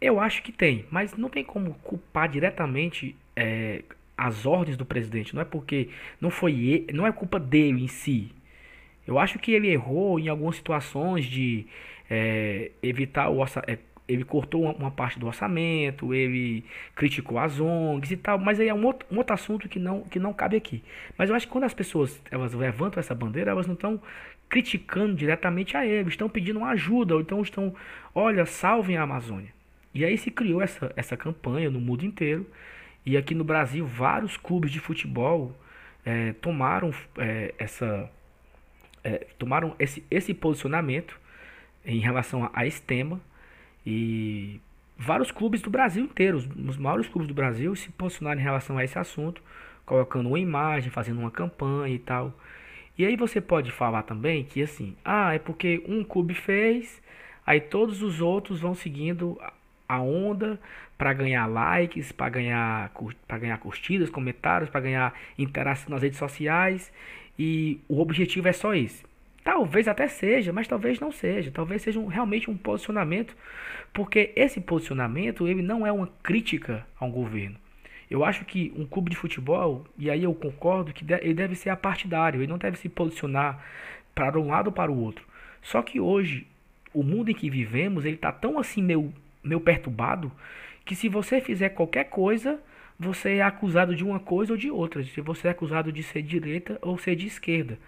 eu 0.00 0.18
acho 0.18 0.42
que 0.42 0.50
tem, 0.50 0.86
mas 0.90 1.14
não 1.14 1.28
tem 1.28 1.44
como 1.44 1.74
culpar 1.74 2.26
diretamente 2.26 3.14
é, 3.36 3.84
as 4.16 4.46
ordens 4.46 4.76
do 4.76 4.84
presidente. 4.84 5.34
Não 5.34 5.42
é 5.42 5.44
porque 5.44 5.88
não 6.20 6.30
foi 6.30 6.52
ele, 6.52 6.92
não 6.92 7.06
é 7.06 7.12
culpa 7.12 7.38
dele 7.38 7.84
em 7.84 7.88
si. 7.88 8.30
Eu 9.06 9.18
acho 9.18 9.38
que 9.38 9.52
ele 9.52 9.68
errou 9.68 10.18
em 10.18 10.28
algumas 10.28 10.56
situações 10.56 11.26
de 11.26 11.66
é, 12.08 12.70
evitar 12.82 13.28
o 13.28 13.38
orçamento. 13.38 13.70
É, 13.70 13.78
ele 14.06 14.24
cortou 14.24 14.64
uma, 14.70 14.90
parte 14.90 15.18
do 15.18 15.26
orçamento, 15.26 16.12
ele 16.12 16.62
criticou 16.94 17.38
as 17.38 17.58
ONGs 17.58 18.10
e 18.10 18.16
tal, 18.18 18.38
mas 18.38 18.60
aí 18.60 18.68
é 18.68 18.74
um 18.74 18.84
outro, 18.84 19.06
um 19.10 19.16
outro 19.16 19.32
assunto 19.32 19.66
que 19.66 19.78
não, 19.78 20.02
que 20.02 20.18
não 20.18 20.32
cabe 20.32 20.56
aqui. 20.56 20.82
Mas 21.16 21.30
eu 21.30 21.36
acho 21.36 21.46
que 21.46 21.52
quando 21.52 21.64
as 21.64 21.72
pessoas 21.72 22.20
elas 22.30 22.52
levantam 22.52 23.00
essa 23.00 23.14
bandeira, 23.14 23.50
elas 23.50 23.66
não 23.66 23.74
estão 23.74 24.00
criticando 24.48 25.14
diretamente 25.14 25.76
a 25.76 25.86
ele, 25.86 26.08
estão 26.10 26.28
pedindo 26.28 26.58
uma 26.58 26.70
ajuda, 26.70 27.14
ou 27.14 27.20
então 27.20 27.40
estão, 27.40 27.74
olha, 28.14 28.44
salvem 28.44 28.96
a 28.96 29.02
Amazônia. 29.02 29.52
E 29.94 30.04
aí 30.04 30.18
se 30.18 30.30
criou 30.30 30.60
essa, 30.60 30.92
essa 30.96 31.16
campanha 31.16 31.70
no 31.70 31.80
mundo 31.80 32.04
inteiro, 32.04 32.46
e 33.04 33.16
aqui 33.16 33.34
no 33.34 33.44
Brasil 33.44 33.86
vários 33.86 34.36
clubes 34.36 34.70
de 34.70 34.80
futebol 34.80 35.54
é, 36.04 36.32
tomaram 36.34 36.92
é, 37.18 37.54
essa 37.58 38.10
é, 39.02 39.26
tomaram 39.38 39.74
esse, 39.78 40.04
esse 40.10 40.32
posicionamento 40.32 41.18
em 41.84 41.98
relação 41.98 42.44
a, 42.44 42.50
a 42.54 42.66
esse 42.66 42.80
tema 42.82 43.20
e 43.86 44.60
vários 44.96 45.30
clubes 45.30 45.60
do 45.60 45.70
Brasil 45.70 46.04
inteiro, 46.04 46.38
os 46.38 46.76
maiores 46.76 47.06
clubes 47.08 47.28
do 47.28 47.34
Brasil 47.34 47.74
se 47.76 47.90
posicionaram 47.90 48.40
em 48.40 48.44
relação 48.44 48.78
a 48.78 48.84
esse 48.84 48.98
assunto, 48.98 49.42
colocando 49.84 50.28
uma 50.28 50.38
imagem, 50.38 50.90
fazendo 50.90 51.20
uma 51.20 51.30
campanha 51.30 51.94
e 51.94 51.98
tal. 51.98 52.32
E 52.96 53.04
aí 53.04 53.16
você 53.16 53.40
pode 53.40 53.70
falar 53.70 54.04
também 54.04 54.44
que 54.44 54.62
assim, 54.62 54.96
ah, 55.04 55.34
é 55.34 55.38
porque 55.38 55.82
um 55.86 56.02
clube 56.04 56.32
fez, 56.32 57.02
aí 57.44 57.60
todos 57.60 58.02
os 58.02 58.20
outros 58.20 58.60
vão 58.60 58.74
seguindo 58.74 59.38
a 59.88 60.00
onda 60.00 60.58
para 60.96 61.12
ganhar 61.12 61.46
likes, 61.46 62.12
para 62.12 62.28
ganhar 62.28 62.92
para 63.26 63.38
ganhar 63.38 63.58
curtidas, 63.58 64.10
comentários, 64.10 64.70
para 64.70 64.80
ganhar 64.80 65.14
interação 65.38 65.90
nas 65.90 66.02
redes 66.02 66.18
sociais, 66.18 66.92
e 67.38 67.80
o 67.88 68.00
objetivo 68.00 68.48
é 68.48 68.52
só 68.52 68.74
esse. 68.74 69.04
Talvez 69.42 69.86
até 69.86 70.08
seja, 70.08 70.52
mas 70.52 70.66
talvez 70.66 70.98
não 70.98 71.12
seja. 71.12 71.50
Talvez 71.50 71.82
seja 71.82 72.00
um, 72.00 72.06
realmente 72.06 72.50
um 72.50 72.56
posicionamento, 72.56 73.36
porque 73.92 74.32
esse 74.34 74.60
posicionamento 74.60 75.46
ele 75.46 75.60
não 75.60 75.86
é 75.86 75.92
uma 75.92 76.08
crítica 76.22 76.86
ao 76.98 77.10
governo. 77.10 77.56
Eu 78.10 78.24
acho 78.24 78.44
que 78.44 78.72
um 78.76 78.86
clube 78.86 79.10
de 79.10 79.16
futebol, 79.16 79.84
e 79.98 80.10
aí 80.10 80.24
eu 80.24 80.34
concordo 80.34 80.92
que 80.92 81.04
ele 81.20 81.34
deve 81.34 81.54
ser 81.54 81.70
apartidário, 81.70 82.40
ele 82.40 82.46
não 82.46 82.58
deve 82.58 82.78
se 82.78 82.88
posicionar 82.88 83.62
para 84.14 84.38
um 84.38 84.48
lado 84.48 84.68
ou 84.68 84.72
para 84.72 84.90
o 84.90 84.98
outro. 84.98 85.26
Só 85.60 85.82
que 85.82 86.00
hoje, 86.00 86.46
o 86.92 87.02
mundo 87.02 87.30
em 87.30 87.34
que 87.34 87.50
vivemos, 87.50 88.04
ele 88.04 88.14
está 88.14 88.30
tão 88.30 88.58
assim 88.58 88.82
meio, 88.82 89.12
meio 89.44 89.60
perturbado, 89.60 90.32
que 90.84 90.94
se 90.94 91.08
você 91.08 91.40
fizer 91.40 91.70
qualquer 91.70 92.04
coisa, 92.04 92.60
você 92.98 93.36
é 93.36 93.42
acusado 93.42 93.94
de 93.94 94.04
uma 94.04 94.20
coisa 94.20 94.52
ou 94.52 94.58
de 94.58 94.70
outra. 94.70 95.04
Se 95.04 95.20
você 95.20 95.48
é 95.48 95.50
acusado 95.50 95.92
de 95.92 96.02
ser 96.02 96.22
direita 96.22 96.78
ou 96.82 96.98
ser 96.98 97.16
de 97.16 97.26
esquerda. 97.26 97.78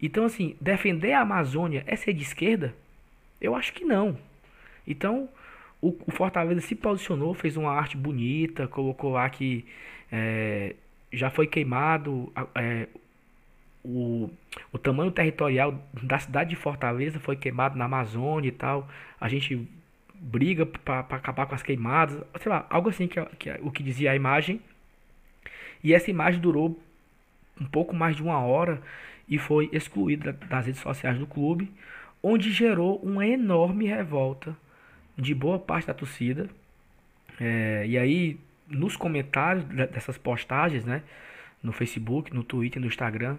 Então, 0.00 0.24
assim, 0.24 0.56
defender 0.60 1.12
a 1.12 1.20
Amazônia 1.20 1.84
é 1.86 1.96
ser 1.96 2.12
de 2.12 2.22
esquerda? 2.22 2.74
Eu 3.40 3.54
acho 3.54 3.72
que 3.72 3.84
não. 3.84 4.18
Então, 4.86 5.28
o, 5.80 5.96
o 6.06 6.10
Fortaleza 6.10 6.60
se 6.60 6.74
posicionou, 6.74 7.34
fez 7.34 7.56
uma 7.56 7.70
arte 7.70 7.96
bonita, 7.96 8.68
colocou 8.68 9.12
lá 9.12 9.28
que 9.28 9.64
é, 10.10 10.74
já 11.12 11.30
foi 11.30 11.46
queimado 11.46 12.32
é, 12.54 12.86
o, 13.86 14.28
o 14.72 14.78
tamanho 14.78 15.10
territorial 15.10 15.80
da 16.02 16.18
cidade 16.18 16.50
de 16.50 16.56
Fortaleza 16.56 17.20
foi 17.20 17.36
queimado 17.36 17.78
na 17.78 17.84
Amazônia 17.84 18.48
e 18.48 18.52
tal. 18.52 18.88
A 19.20 19.28
gente 19.28 19.68
briga 20.20 20.66
para 20.66 21.00
acabar 21.00 21.46
com 21.46 21.54
as 21.54 21.62
queimadas, 21.62 22.22
sei 22.40 22.50
lá, 22.50 22.66
algo 22.70 22.88
assim 22.88 23.06
que, 23.06 23.22
que 23.38 23.50
o 23.62 23.70
que 23.70 23.82
dizia 23.82 24.12
a 24.12 24.16
imagem. 24.16 24.60
E 25.82 25.94
essa 25.94 26.10
imagem 26.10 26.40
durou 26.40 26.80
um 27.60 27.64
pouco 27.66 27.94
mais 27.94 28.16
de 28.16 28.22
uma 28.22 28.38
hora 28.40 28.80
e 29.28 29.38
foi 29.38 29.68
excluída 29.72 30.32
das 30.32 30.66
redes 30.66 30.80
sociais 30.80 31.18
do 31.18 31.26
clube, 31.26 31.72
onde 32.22 32.50
gerou 32.52 32.96
uma 32.98 33.26
enorme 33.26 33.86
revolta 33.86 34.56
de 35.16 35.34
boa 35.34 35.58
parte 35.58 35.86
da 35.86 35.94
torcida. 35.94 36.48
É, 37.40 37.84
e 37.86 37.98
aí, 37.98 38.38
nos 38.68 38.96
comentários 38.96 39.64
dessas 39.64 40.16
postagens, 40.18 40.84
né, 40.84 41.02
no 41.62 41.72
Facebook, 41.72 42.32
no 42.34 42.42
Twitter, 42.42 42.80
no 42.80 42.88
Instagram, 42.88 43.36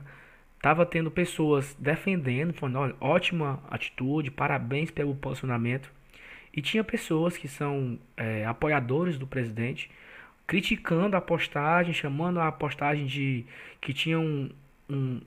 tava 0.61 0.85
tendo 0.85 1.09
pessoas 1.09 1.75
defendendo, 1.79 2.53
falando, 2.53 2.79
olha, 2.79 2.95
ótima 2.99 3.63
atitude, 3.69 4.31
parabéns 4.31 4.91
pelo 4.91 5.15
posicionamento. 5.15 5.91
E 6.57 6.61
tinha 6.61 6.83
pessoas 6.83 7.37
que 7.37 7.47
são 7.47 7.99
é, 8.17 8.43
apoiadores 8.43 9.19
do 9.19 9.27
presidente 9.27 9.91
criticando 10.47 11.15
a 11.15 11.21
postagem, 11.21 11.93
chamando 11.93 12.39
a 12.39 12.51
postagem 12.51 13.05
de 13.05 13.45
que 13.79 13.93
tinha 13.93 14.19
um, 14.19 14.49
um 14.89 15.21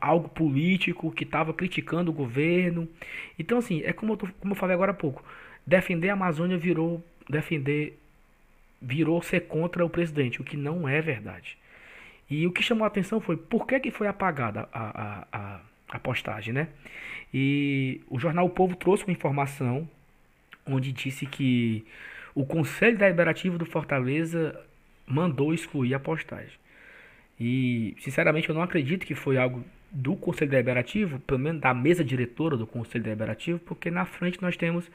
algo 0.00 0.28
político, 0.28 1.10
que 1.10 1.24
estava 1.24 1.52
criticando 1.52 2.12
o 2.12 2.14
governo. 2.14 2.88
Então, 3.36 3.58
assim, 3.58 3.82
é 3.84 3.92
como 3.92 4.12
eu, 4.12 4.16
tô, 4.16 4.28
como 4.38 4.52
eu 4.52 4.56
falei 4.56 4.74
agora 4.74 4.92
há 4.92 4.94
pouco. 4.94 5.24
Defender 5.66 6.10
a 6.10 6.12
Amazônia 6.12 6.56
virou 6.56 7.04
defender 7.28 7.98
virou 8.80 9.22
ser 9.22 9.40
contra 9.48 9.84
o 9.84 9.90
presidente, 9.90 10.40
o 10.40 10.44
que 10.44 10.56
não 10.56 10.88
é 10.88 11.00
verdade. 11.00 11.58
E 12.30 12.46
o 12.46 12.52
que 12.52 12.62
chamou 12.62 12.84
a 12.84 12.88
atenção 12.88 13.20
foi 13.20 13.36
por 13.36 13.66
que, 13.66 13.80
que 13.80 13.90
foi 13.90 14.06
apagada 14.06 14.68
a, 14.72 15.02
a, 15.02 15.26
a, 15.32 15.60
a 15.88 15.98
postagem, 15.98 16.54
né? 16.54 16.68
E 17.34 18.00
o 18.08 18.20
jornal 18.20 18.46
O 18.46 18.50
Povo 18.50 18.76
trouxe 18.76 19.04
uma 19.04 19.12
informação 19.12 19.88
onde 20.66 20.92
disse 20.92 21.26
que 21.26 21.84
o 22.34 22.44
Conselho 22.44 22.96
Deliberativo 22.96 23.58
do 23.58 23.66
Fortaleza 23.66 24.58
mandou 25.06 25.52
excluir 25.52 25.94
a 25.94 26.00
postagem. 26.00 26.58
E, 27.38 27.94
sinceramente, 27.98 28.48
eu 28.48 28.54
não 28.54 28.62
acredito 28.62 29.06
que 29.06 29.14
foi 29.14 29.36
algo 29.36 29.64
do 29.90 30.16
Conselho 30.16 30.50
Deliberativo, 30.50 31.18
pelo 31.20 31.40
menos 31.40 31.60
da 31.60 31.74
mesa 31.74 32.02
diretora 32.04 32.56
do 32.56 32.66
Conselho 32.66 33.04
Deliberativo, 33.04 33.58
porque 33.58 33.90
na 33.90 34.04
frente 34.04 34.40
nós 34.40 34.56
temos 34.56 34.90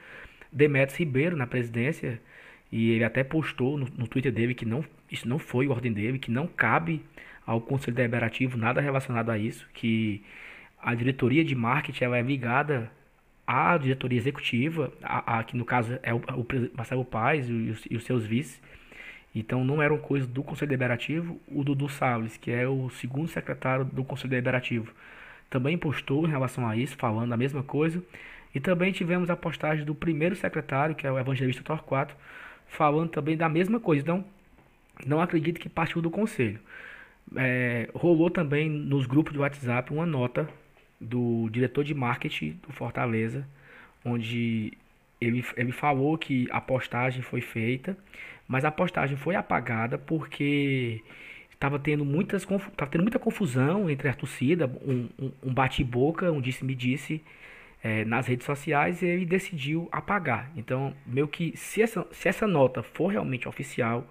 Demetrios 0.50 0.98
Ribeiro 0.98 1.36
na 1.36 1.46
presidência, 1.46 2.20
e 2.72 2.90
ele 2.90 3.04
até 3.04 3.22
postou 3.22 3.78
no, 3.78 3.86
no 3.96 4.08
Twitter 4.08 4.32
dele 4.32 4.54
que 4.54 4.64
não, 4.64 4.84
isso 5.10 5.28
não 5.28 5.38
foi 5.38 5.68
ordem 5.68 5.92
dele, 5.92 6.18
que 6.18 6.30
não 6.30 6.46
cabe 6.46 7.02
ao 7.46 7.60
Conselho 7.60 7.96
Deliberativo 7.96 8.58
nada 8.58 8.80
relacionado 8.80 9.30
a 9.30 9.38
isso, 9.38 9.68
que 9.72 10.22
a 10.80 10.94
diretoria 10.94 11.44
de 11.44 11.54
marketing 11.54 12.04
ela 12.04 12.18
é 12.18 12.22
ligada 12.22 12.90
à 13.48 13.78
diretoria 13.78 14.18
executiva, 14.18 14.92
a, 15.02 15.38
a, 15.38 15.42
que 15.42 15.56
no 15.56 15.64
caso 15.64 15.98
é 16.02 16.12
o, 16.12 16.18
o 16.18 16.46
Marcelo 16.76 17.02
Paes 17.02 17.48
e 17.48 17.70
os, 17.70 17.82
e 17.90 17.96
os 17.96 18.04
seus 18.04 18.26
vices, 18.26 18.60
então 19.34 19.64
não 19.64 19.80
eram 19.80 19.96
coisas 19.96 20.28
do 20.28 20.42
Conselho 20.42 20.68
Deliberativo. 20.68 21.40
O 21.46 21.64
Dudu 21.64 21.88
Salles, 21.88 22.36
que 22.36 22.50
é 22.50 22.68
o 22.68 22.90
segundo 22.90 23.28
secretário 23.28 23.86
do 23.86 24.04
Conselho 24.04 24.28
Deliberativo, 24.30 24.92
também 25.48 25.78
postou 25.78 26.26
em 26.26 26.30
relação 26.30 26.68
a 26.68 26.76
isso, 26.76 26.94
falando 26.98 27.32
a 27.32 27.36
mesma 27.38 27.62
coisa. 27.62 28.02
E 28.54 28.60
também 28.60 28.92
tivemos 28.92 29.30
a 29.30 29.36
postagem 29.36 29.84
do 29.84 29.94
primeiro 29.94 30.36
secretário, 30.36 30.94
que 30.94 31.06
é 31.06 31.12
o 31.12 31.18
evangelista 31.18 31.62
Torquato, 31.62 32.14
falando 32.66 33.10
também 33.10 33.36
da 33.36 33.48
mesma 33.48 33.80
coisa. 33.80 34.02
Então, 34.02 34.24
não 35.06 35.22
acredito 35.22 35.58
que 35.58 35.68
partiu 35.70 36.02
do 36.02 36.10
Conselho. 36.10 36.60
É, 37.36 37.88
rolou 37.94 38.30
também 38.30 38.68
nos 38.68 39.06
grupos 39.06 39.32
de 39.32 39.38
WhatsApp 39.38 39.92
uma 39.92 40.04
nota 40.04 40.48
do 41.00 41.48
diretor 41.50 41.84
de 41.84 41.94
marketing 41.94 42.58
do 42.66 42.72
Fortaleza, 42.72 43.46
onde 44.04 44.72
ele, 45.20 45.44
ele 45.56 45.72
falou 45.72 46.16
que 46.16 46.48
a 46.50 46.60
postagem 46.60 47.22
foi 47.22 47.40
feita, 47.40 47.96
mas 48.46 48.64
a 48.64 48.70
postagem 48.70 49.16
foi 49.16 49.34
apagada 49.34 49.98
porque 49.98 51.02
estava 51.50 51.78
tendo, 51.78 52.04
muitas, 52.04 52.46
tendo 52.90 53.02
muita 53.02 53.18
confusão 53.18 53.90
entre 53.90 54.08
a 54.08 54.14
torcida, 54.14 54.66
um, 54.84 55.08
um, 55.18 55.32
um 55.42 55.52
bate-boca, 55.52 56.30
um 56.30 56.40
disse-me-disse 56.40 57.20
é, 57.82 58.04
nas 58.04 58.26
redes 58.26 58.46
sociais 58.46 59.02
e 59.02 59.06
ele 59.06 59.26
decidiu 59.26 59.88
apagar. 59.90 60.50
Então, 60.56 60.94
meio 61.04 61.28
que 61.28 61.56
se 61.56 61.82
essa, 61.82 62.06
se 62.12 62.28
essa 62.28 62.46
nota 62.46 62.82
for 62.82 63.08
realmente 63.08 63.48
oficial, 63.48 64.06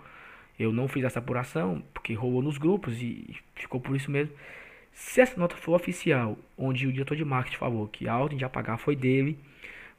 eu 0.60 0.74
não 0.74 0.88
fiz 0.88 1.04
essa 1.04 1.20
apuração, 1.20 1.84
porque 1.94 2.14
rolou 2.14 2.42
nos 2.42 2.58
grupos 2.58 3.02
e 3.02 3.36
ficou 3.56 3.80
por 3.80 3.96
isso 3.96 4.12
mesmo. 4.12 4.34
Se 4.98 5.22
essa 5.22 5.40
nota 5.40 5.56
for 5.56 5.76
oficial, 5.76 6.36
onde 6.58 6.88
o 6.88 6.92
diretor 6.92 7.16
de 7.16 7.24
marketing 7.24 7.58
falou 7.58 7.88
que 7.88 8.08
a 8.08 8.18
ordem 8.18 8.36
de 8.36 8.44
apagar 8.44 8.80
foi 8.80 8.96
dele, 8.96 9.38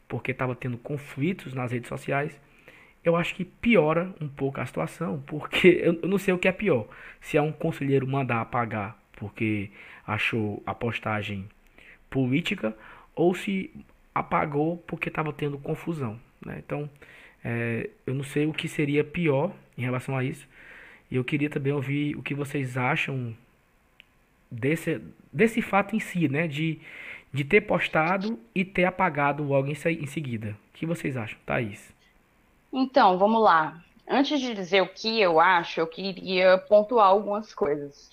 porque 0.09 0.33
estava 0.33 0.57
tendo 0.57 0.77
conflitos 0.77 1.55
nas 1.55 1.71
redes 1.71 1.89
sociais, 1.89 2.37
eu 3.05 3.15
acho 3.15 3.33
que 3.37 3.45
piora 3.45 4.13
um 4.21 4.29
pouco 4.29 4.61
a 4.61 4.67
situação, 4.67 5.23
porque 5.25 5.69
eu, 6.03 6.09
não 6.09 6.19
sei 6.19 6.35
o 6.35 6.39
que 6.39 6.49
é 6.49 6.53
pior. 6.53 6.89
Se 7.21 7.37
é 7.37 7.41
um 7.41 7.53
conselheiro 7.53 8.09
mandar 8.09 8.41
apagar 8.41 8.99
porque 9.13 9.71
achou 10.05 10.61
a 10.67 10.75
postagem 10.75 11.49
política, 12.11 12.77
ou 13.15 13.37
se 13.37 13.71
apagou 14.13 14.79
porque 14.79 15.09
estava 15.09 15.33
tendo 15.33 15.59
confusão. 15.59 16.19
Né? 16.45 16.57
Então, 16.59 16.91
é, 17.45 17.89
eu 18.05 18.15
não 18.15 18.25
sei 18.25 18.47
o 18.47 18.53
que 18.53 18.67
seria 18.67 19.05
pior 19.05 19.55
em 19.77 19.83
relação 19.83 20.17
a 20.17 20.25
isso. 20.25 20.47
E 21.09 21.15
eu 21.15 21.25
queria 21.25 21.49
também 21.49 21.73
ouvir 21.73 22.17
o 22.17 22.23
que 22.23 22.35
vocês 22.35 22.77
acham 22.77 23.33
desse, 24.51 25.01
desse 25.33 25.63
fato 25.63 25.95
em 25.95 26.01
si, 26.01 26.29
né? 26.29 26.47
De, 26.47 26.81
de 27.33 27.45
ter 27.45 27.63
postado 27.63 28.39
e 28.55 28.65
ter 28.65 28.85
apagado 28.85 29.43
logo 29.43 29.69
em, 29.69 29.73
em 29.73 30.07
seguida. 30.07 30.57
O 30.71 30.73
que 30.75 30.87
vocês 30.87 31.17
acham, 31.17 31.39
Thaís? 31.45 31.95
Então, 32.73 33.19
vamos 33.19 33.43
lá. 33.43 33.83
Antes 34.09 34.41
de 34.41 34.55
dizer 34.55 34.81
o 34.83 34.89
que 34.89 35.21
eu 35.21 35.39
acho, 35.39 35.81
eu 35.81 35.87
queria 35.87 36.59
pontuar 36.59 37.09
algumas 37.09 37.55
coisas. 37.55 38.11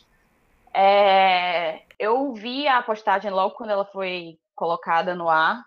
É, 0.73 1.83
eu 1.97 2.33
vi 2.33 2.67
a 2.67 2.81
postagem 2.81 3.31
logo 3.31 3.55
quando 3.55 3.69
ela 3.69 3.85
foi 3.85 4.37
colocada 4.53 5.15
no 5.15 5.29
ar. 5.29 5.63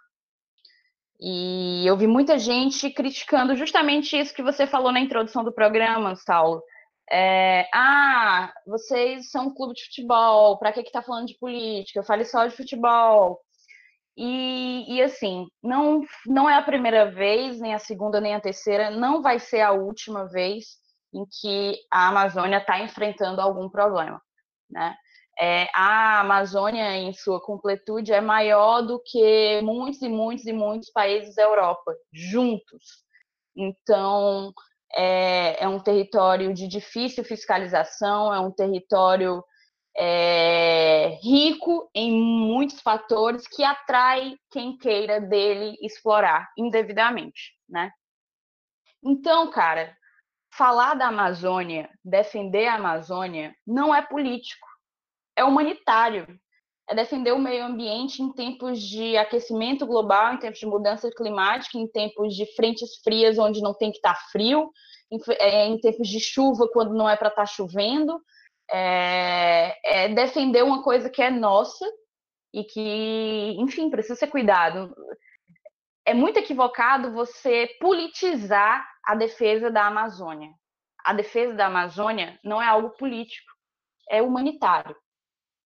E 1.20 1.84
eu 1.86 1.96
vi 1.96 2.06
muita 2.06 2.38
gente 2.38 2.90
criticando 2.90 3.56
justamente 3.56 4.16
isso 4.16 4.34
que 4.34 4.42
você 4.42 4.66
falou 4.66 4.92
na 4.92 5.00
introdução 5.00 5.42
do 5.42 5.50
programa, 5.50 6.14
Saulo. 6.14 6.62
É, 7.10 7.68
ah, 7.72 8.52
vocês 8.66 9.30
são 9.30 9.46
um 9.46 9.54
clube 9.54 9.74
de 9.74 9.84
futebol, 9.84 10.58
para 10.58 10.72
que 10.72 10.80
está 10.80 11.02
falando 11.02 11.26
de 11.26 11.38
política? 11.38 12.00
Eu 12.00 12.04
falei 12.04 12.24
só 12.24 12.46
de 12.46 12.56
futebol. 12.56 13.40
E, 14.16 14.96
e, 14.96 15.02
assim, 15.02 15.46
não, 15.62 16.02
não 16.26 16.50
é 16.50 16.56
a 16.56 16.62
primeira 16.62 17.10
vez, 17.10 17.60
nem 17.60 17.74
a 17.74 17.78
segunda, 17.78 18.20
nem 18.20 18.34
a 18.34 18.40
terceira, 18.40 18.90
não 18.90 19.22
vai 19.22 19.38
ser 19.38 19.60
a 19.60 19.72
última 19.72 20.26
vez 20.28 20.76
em 21.14 21.24
que 21.40 21.78
a 21.90 22.08
Amazônia 22.08 22.58
está 22.58 22.80
enfrentando 22.80 23.40
algum 23.40 23.68
problema. 23.68 24.20
Né? 24.68 24.94
É, 25.40 25.68
a 25.72 26.20
Amazônia, 26.20 26.96
em 26.96 27.12
sua 27.12 27.40
completude, 27.40 28.12
é 28.12 28.20
maior 28.20 28.82
do 28.82 29.00
que 29.00 29.60
muitos 29.62 30.02
e 30.02 30.08
muitos 30.08 30.46
e 30.46 30.52
muitos 30.52 30.90
países 30.90 31.36
da 31.36 31.44
Europa, 31.44 31.94
juntos. 32.12 33.04
Então, 33.56 34.52
é, 34.94 35.62
é 35.62 35.68
um 35.68 35.80
território 35.80 36.52
de 36.52 36.66
difícil 36.66 37.24
fiscalização, 37.24 38.32
é 38.32 38.40
um 38.40 38.50
território 38.50 39.42
é, 39.96 41.18
rico 41.22 41.90
em 41.94 42.12
muitos 42.12 42.80
fatores 42.80 43.46
que 43.48 43.64
atrai 43.64 44.36
quem 44.50 44.76
queira 44.76 45.20
dele 45.20 45.76
explorar 45.82 46.48
indevidamente, 46.56 47.54
né? 47.68 47.90
Então, 49.02 49.50
cara, 49.50 49.96
falar 50.52 50.94
da 50.94 51.08
Amazônia, 51.08 51.90
defender 52.04 52.66
a 52.66 52.74
Amazônia, 52.74 53.54
não 53.66 53.94
é 53.94 54.02
político, 54.02 54.66
é 55.36 55.44
humanitário. 55.44 56.26
É 56.88 56.94
defender 56.94 57.32
o 57.32 57.38
meio 57.38 57.66
ambiente 57.66 58.22
em 58.22 58.32
tempos 58.32 58.80
de 58.80 59.14
aquecimento 59.18 59.86
global, 59.86 60.32
em 60.32 60.38
tempos 60.38 60.58
de 60.58 60.66
mudança 60.66 61.10
climática, 61.10 61.76
em 61.76 61.86
tempos 61.86 62.34
de 62.34 62.46
frentes 62.54 62.96
frias 63.04 63.38
onde 63.38 63.60
não 63.60 63.74
tem 63.74 63.90
que 63.90 63.98
estar 63.98 64.14
tá 64.14 64.20
frio, 64.32 64.70
em, 65.10 65.18
é, 65.38 65.66
em 65.66 65.78
tempos 65.78 66.08
de 66.08 66.18
chuva 66.18 66.66
quando 66.72 66.94
não 66.94 67.08
é 67.08 67.14
para 67.14 67.28
estar 67.28 67.42
tá 67.42 67.46
chovendo. 67.46 68.18
É, 68.70 69.76
é 69.84 70.08
defender 70.08 70.64
uma 70.64 70.82
coisa 70.82 71.10
que 71.10 71.22
é 71.22 71.30
nossa 71.30 71.86
e 72.54 72.64
que, 72.64 73.56
enfim, 73.58 73.90
precisa 73.90 74.14
ser 74.14 74.28
cuidado. 74.28 74.94
É 76.06 76.14
muito 76.14 76.38
equivocado 76.38 77.12
você 77.12 77.68
politizar 77.80 78.86
a 79.04 79.14
defesa 79.14 79.70
da 79.70 79.86
Amazônia. 79.86 80.50
A 81.04 81.12
defesa 81.12 81.54
da 81.54 81.66
Amazônia 81.66 82.38
não 82.42 82.62
é 82.62 82.66
algo 82.66 82.90
político, 82.96 83.50
é 84.10 84.22
humanitário. 84.22 84.96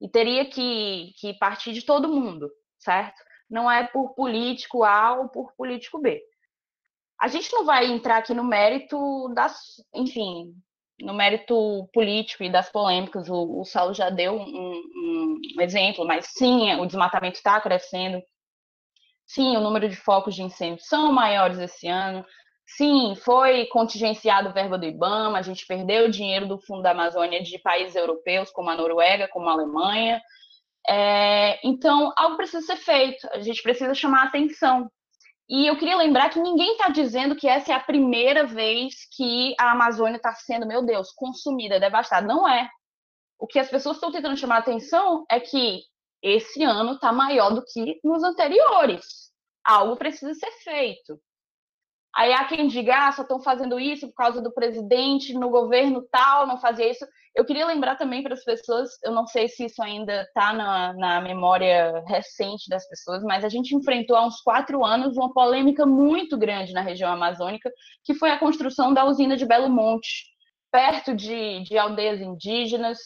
E 0.02 0.08
teria 0.08 0.44
que, 0.44 1.12
que 1.16 1.32
partir 1.34 1.72
de 1.72 1.82
todo 1.82 2.08
mundo, 2.08 2.50
certo? 2.76 3.22
Não 3.48 3.70
é 3.70 3.86
por 3.86 4.14
político 4.14 4.82
A 4.82 5.14
ou 5.14 5.28
por 5.28 5.52
político 5.54 6.00
B. 6.00 6.20
A 7.20 7.28
gente 7.28 7.52
não 7.52 7.64
vai 7.64 7.86
entrar 7.86 8.16
aqui 8.16 8.34
no 8.34 8.42
mérito 8.42 9.32
das, 9.32 9.76
enfim, 9.94 10.52
no 11.00 11.14
mérito 11.14 11.88
político 11.92 12.42
e 12.42 12.50
das 12.50 12.68
polêmicas. 12.68 13.28
O, 13.28 13.60
o 13.60 13.64
Saulo 13.64 13.94
já 13.94 14.10
deu 14.10 14.34
um, 14.34 14.82
um, 15.56 15.60
exemplo, 15.60 16.04
mas 16.04 16.26
sim, 16.26 16.74
o 16.74 16.86
desmatamento 16.86 17.36
está 17.36 17.60
crescendo. 17.60 18.20
Sim, 19.24 19.56
o 19.56 19.60
número 19.60 19.88
de 19.88 19.94
focos 19.94 20.34
de 20.34 20.42
incêndio 20.42 20.84
são 20.84 21.12
maiores 21.12 21.58
esse 21.60 21.86
ano. 21.86 22.24
Sim, 22.66 23.14
foi 23.16 23.66
contingenciado 23.66 24.48
o 24.48 24.52
verba 24.52 24.78
do 24.78 24.86
IBAMA, 24.86 25.38
a 25.38 25.42
gente 25.42 25.66
perdeu 25.66 26.10
dinheiro 26.10 26.46
do 26.46 26.58
Fundo 26.58 26.82
da 26.82 26.92
Amazônia 26.92 27.42
de 27.42 27.58
países 27.58 27.94
europeus, 27.94 28.50
como 28.50 28.70
a 28.70 28.76
Noruega, 28.76 29.28
como 29.28 29.48
a 29.48 29.52
Alemanha. 29.52 30.22
É, 30.88 31.60
então, 31.66 32.12
algo 32.16 32.36
precisa 32.36 32.64
ser 32.64 32.76
feito, 32.76 33.28
a 33.32 33.40
gente 33.40 33.62
precisa 33.62 33.94
chamar 33.94 34.22
a 34.22 34.28
atenção. 34.28 34.90
E 35.48 35.66
eu 35.66 35.76
queria 35.76 35.96
lembrar 35.96 36.30
que 36.30 36.40
ninguém 36.40 36.72
está 36.72 36.88
dizendo 36.88 37.36
que 37.36 37.46
essa 37.46 37.72
é 37.72 37.74
a 37.74 37.80
primeira 37.80 38.46
vez 38.46 38.94
que 39.14 39.54
a 39.60 39.72
Amazônia 39.72 40.16
está 40.16 40.32
sendo, 40.34 40.66
meu 40.66 40.82
Deus, 40.84 41.12
consumida, 41.12 41.78
devastada. 41.78 42.26
Não 42.26 42.48
é. 42.48 42.70
O 43.38 43.46
que 43.46 43.58
as 43.58 43.68
pessoas 43.68 43.96
estão 43.96 44.10
tentando 44.10 44.36
chamar 44.36 44.56
a 44.56 44.60
atenção 44.60 45.26
é 45.30 45.38
que 45.38 45.82
esse 46.22 46.62
ano 46.62 46.94
está 46.94 47.12
maior 47.12 47.50
do 47.50 47.62
que 47.64 48.00
nos 48.02 48.22
anteriores. 48.22 49.30
Algo 49.64 49.96
precisa 49.96 50.32
ser 50.34 50.50
feito. 50.62 51.20
Aí 52.14 52.30
há 52.32 52.44
quem 52.44 52.68
diga, 52.68 53.08
ah, 53.08 53.12
só 53.12 53.22
estão 53.22 53.40
fazendo 53.40 53.80
isso 53.80 54.06
por 54.08 54.14
causa 54.14 54.42
do 54.42 54.52
presidente, 54.52 55.32
no 55.32 55.48
governo 55.48 56.06
tal, 56.10 56.46
não 56.46 56.58
fazia 56.58 56.90
isso. 56.90 57.06
Eu 57.34 57.44
queria 57.44 57.66
lembrar 57.66 57.96
também 57.96 58.22
para 58.22 58.34
as 58.34 58.44
pessoas, 58.44 58.90
eu 59.02 59.12
não 59.12 59.26
sei 59.26 59.48
se 59.48 59.64
isso 59.64 59.82
ainda 59.82 60.22
está 60.22 60.52
na, 60.52 60.92
na 60.92 61.20
memória 61.22 62.04
recente 62.06 62.68
das 62.68 62.86
pessoas, 62.86 63.22
mas 63.22 63.44
a 63.44 63.48
gente 63.48 63.74
enfrentou 63.74 64.14
há 64.14 64.26
uns 64.26 64.42
quatro 64.42 64.84
anos 64.84 65.16
uma 65.16 65.32
polêmica 65.32 65.86
muito 65.86 66.36
grande 66.36 66.74
na 66.74 66.82
região 66.82 67.10
amazônica, 67.10 67.72
que 68.04 68.12
foi 68.12 68.30
a 68.30 68.38
construção 68.38 68.92
da 68.92 69.06
usina 69.06 69.34
de 69.34 69.46
Belo 69.46 69.70
Monte, 69.70 70.26
perto 70.70 71.14
de, 71.14 71.62
de 71.64 71.78
aldeias 71.78 72.20
indígenas, 72.20 72.98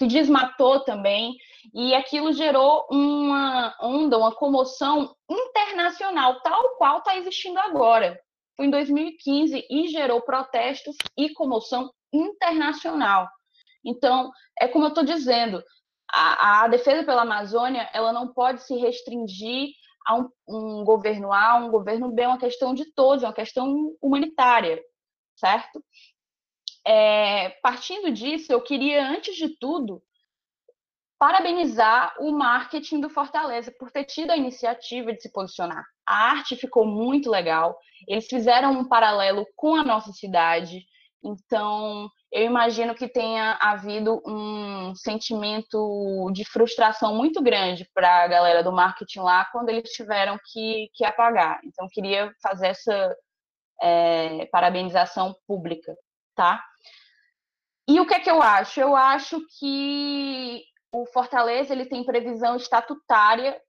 que 0.00 0.06
desmatou 0.06 0.80
também, 0.80 1.36
e 1.74 1.94
aquilo 1.94 2.32
gerou 2.32 2.86
uma 2.90 3.76
onda, 3.82 4.16
uma 4.16 4.34
comoção 4.34 5.14
internacional, 5.30 6.40
tal 6.40 6.76
qual 6.78 6.98
está 6.98 7.18
existindo 7.18 7.58
agora. 7.58 8.18
Foi 8.56 8.64
em 8.64 8.70
2015 8.70 9.66
e 9.68 9.88
gerou 9.88 10.22
protestos 10.22 10.96
e 11.18 11.34
comoção 11.34 11.92
internacional. 12.10 13.28
Então, 13.84 14.30
é 14.58 14.66
como 14.66 14.86
eu 14.86 14.88
estou 14.88 15.04
dizendo, 15.04 15.62
a, 16.10 16.64
a, 16.64 16.68
defesa 16.68 17.04
pela 17.04 17.20
Amazônia 17.20 17.86
ela 17.92 18.10
não 18.10 18.32
pode 18.32 18.62
se 18.62 18.74
restringir 18.76 19.68
a 20.06 20.16
um, 20.16 20.30
um 20.48 20.82
governo 20.82 21.30
A, 21.30 21.56
um 21.56 21.70
governo 21.70 22.10
B, 22.10 22.22
é 22.22 22.28
uma 22.28 22.38
questão 22.38 22.72
de 22.72 22.90
todos, 22.94 23.22
é 23.22 23.26
uma 23.26 23.34
questão 23.34 23.94
humanitária, 24.00 24.82
certo? 25.36 25.84
É, 26.86 27.50
partindo 27.62 28.10
disso, 28.10 28.52
eu 28.52 28.60
queria, 28.60 29.06
antes 29.08 29.36
de 29.36 29.56
tudo, 29.58 30.02
parabenizar 31.18 32.14
o 32.18 32.32
marketing 32.32 33.00
do 33.00 33.10
Fortaleza 33.10 33.70
por 33.78 33.90
ter 33.90 34.04
tido 34.04 34.30
a 34.30 34.36
iniciativa 34.36 35.12
de 35.12 35.20
se 35.20 35.30
posicionar. 35.30 35.84
A 36.06 36.30
arte 36.30 36.56
ficou 36.56 36.86
muito 36.86 37.30
legal, 37.30 37.76
eles 38.08 38.26
fizeram 38.26 38.72
um 38.72 38.88
paralelo 38.88 39.46
com 39.54 39.74
a 39.74 39.84
nossa 39.84 40.12
cidade, 40.12 40.82
então 41.22 42.08
eu 42.32 42.44
imagino 42.44 42.94
que 42.94 43.08
tenha 43.08 43.58
havido 43.60 44.22
um 44.26 44.94
sentimento 44.94 46.30
de 46.32 46.44
frustração 46.44 47.14
muito 47.14 47.42
grande 47.42 47.88
para 47.92 48.24
a 48.24 48.28
galera 48.28 48.62
do 48.62 48.72
marketing 48.72 49.20
lá 49.20 49.44
quando 49.52 49.68
eles 49.68 49.90
tiveram 49.90 50.38
que, 50.50 50.88
que 50.94 51.04
apagar. 51.04 51.60
Então, 51.64 51.86
queria 51.90 52.32
fazer 52.42 52.68
essa 52.68 53.16
é, 53.82 54.46
parabenização 54.46 55.34
pública, 55.46 55.94
tá? 56.34 56.62
E 57.88 57.98
o 57.98 58.06
que 58.06 58.14
é 58.14 58.20
que 58.20 58.30
eu 58.30 58.40
acho? 58.40 58.80
Eu 58.80 58.94
acho 58.94 59.40
que 59.58 60.62
o 60.92 61.06
Fortaleza 61.06 61.72
ele 61.72 61.86
tem 61.86 62.04
previsão 62.04 62.56
estatutária, 62.56 63.60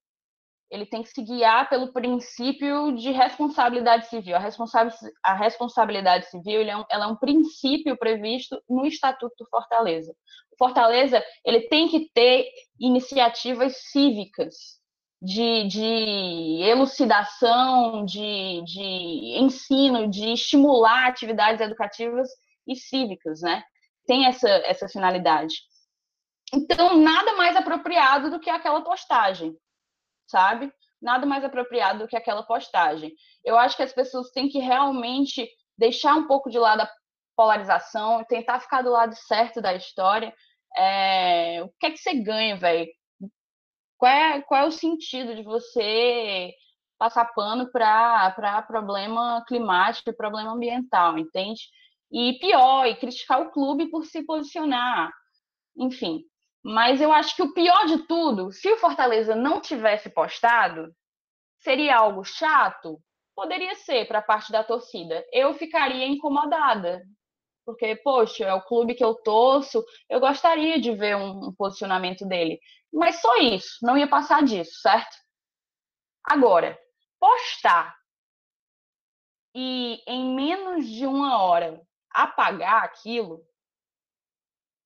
ele 0.69 0.85
tem 0.85 1.03
que 1.03 1.09
se 1.09 1.21
guiar 1.21 1.69
pelo 1.69 1.91
princípio 1.91 2.95
de 2.95 3.11
responsabilidade 3.11 4.07
civil. 4.07 4.35
A, 4.35 4.39
responsa 4.39 4.87
a 5.23 5.33
responsabilidade 5.33 6.29
civil 6.29 6.61
é 6.61 6.77
um, 6.77 6.85
ela 6.89 7.05
é 7.05 7.07
um 7.07 7.15
princípio 7.15 7.97
previsto 7.97 8.61
no 8.69 8.85
Estatuto 8.85 9.35
do 9.37 9.49
Fortaleza. 9.49 10.13
O 10.53 10.57
Fortaleza 10.57 11.21
ele 11.43 11.61
tem 11.61 11.89
que 11.89 12.09
ter 12.13 12.47
iniciativas 12.79 13.75
cívicas 13.91 14.79
de, 15.21 15.67
de 15.67 16.63
elucidação, 16.63 18.05
de, 18.05 18.63
de 18.63 19.39
ensino, 19.39 20.07
de 20.07 20.33
estimular 20.33 21.07
atividades 21.07 21.59
educativas 21.59 22.29
e 22.71 22.75
cívicas, 22.75 23.41
né? 23.41 23.63
Tem 24.05 24.25
essa, 24.25 24.49
essa 24.65 24.87
finalidade. 24.87 25.55
Então, 26.53 26.97
nada 26.97 27.33
mais 27.35 27.55
apropriado 27.55 28.29
do 28.29 28.39
que 28.39 28.49
aquela 28.49 28.81
postagem, 28.81 29.55
sabe? 30.27 30.71
Nada 31.01 31.25
mais 31.25 31.43
apropriado 31.43 31.99
do 31.99 32.07
que 32.07 32.15
aquela 32.15 32.43
postagem. 32.43 33.13
Eu 33.43 33.57
acho 33.57 33.77
que 33.77 33.83
as 33.83 33.93
pessoas 33.93 34.31
têm 34.31 34.49
que 34.49 34.59
realmente 34.59 35.49
deixar 35.77 36.15
um 36.15 36.27
pouco 36.27 36.49
de 36.49 36.59
lado 36.59 36.81
a 36.81 36.91
polarização, 37.35 38.23
tentar 38.25 38.59
ficar 38.59 38.81
do 38.81 38.91
lado 38.91 39.15
certo 39.15 39.61
da 39.61 39.73
história. 39.73 40.33
É... 40.75 41.63
O 41.63 41.69
que 41.79 41.87
é 41.87 41.91
que 41.91 41.97
você 41.97 42.13
ganha, 42.15 42.57
velho? 42.57 42.87
Qual 43.97 44.11
é, 44.11 44.41
qual 44.41 44.63
é 44.63 44.67
o 44.67 44.71
sentido 44.71 45.35
de 45.35 45.43
você 45.43 46.53
passar 46.97 47.25
pano 47.33 47.71
para 47.71 48.61
problema 48.67 49.43
climático 49.47 50.09
e 50.09 50.13
problema 50.13 50.51
ambiental, 50.51 51.17
entende? 51.17 51.61
E 52.11 52.37
pior, 52.39 52.85
e 52.87 52.95
criticar 52.95 53.41
o 53.41 53.51
clube 53.51 53.89
por 53.89 54.05
se 54.05 54.23
posicionar. 54.23 55.11
Enfim, 55.77 56.23
mas 56.63 57.01
eu 57.01 57.11
acho 57.11 57.35
que 57.35 57.41
o 57.43 57.53
pior 57.53 57.85
de 57.85 58.05
tudo, 58.07 58.51
se 58.51 58.69
o 58.71 58.77
Fortaleza 58.77 59.35
não 59.35 59.61
tivesse 59.61 60.09
postado, 60.09 60.93
seria 61.59 61.97
algo 61.97 62.23
chato? 62.23 62.99
Poderia 63.35 63.75
ser 63.75 64.07
para 64.07 64.21
parte 64.21 64.51
da 64.51 64.63
torcida. 64.63 65.25
Eu 65.31 65.53
ficaria 65.53 66.05
incomodada. 66.07 67.01
porque, 67.65 67.95
poxa, 67.97 68.45
é 68.45 68.53
o 68.53 68.63
clube 68.63 68.95
que 68.95 69.03
eu 69.03 69.15
torço, 69.15 69.83
eu 70.09 70.19
gostaria 70.19 70.79
de 70.79 70.91
ver 70.93 71.15
um, 71.15 71.47
um 71.49 71.55
posicionamento 71.55 72.25
dele. 72.27 72.59
Mas 72.91 73.21
só 73.21 73.37
isso, 73.37 73.77
não 73.83 73.97
ia 73.97 74.07
passar 74.07 74.43
disso, 74.43 74.81
certo? 74.81 75.15
Agora, 76.29 76.77
postar 77.19 77.95
e 79.55 80.01
em 80.07 80.35
menos 80.35 80.87
de 80.87 81.05
uma 81.05 81.41
hora 81.43 81.81
apagar 82.13 82.83
aquilo, 82.83 83.45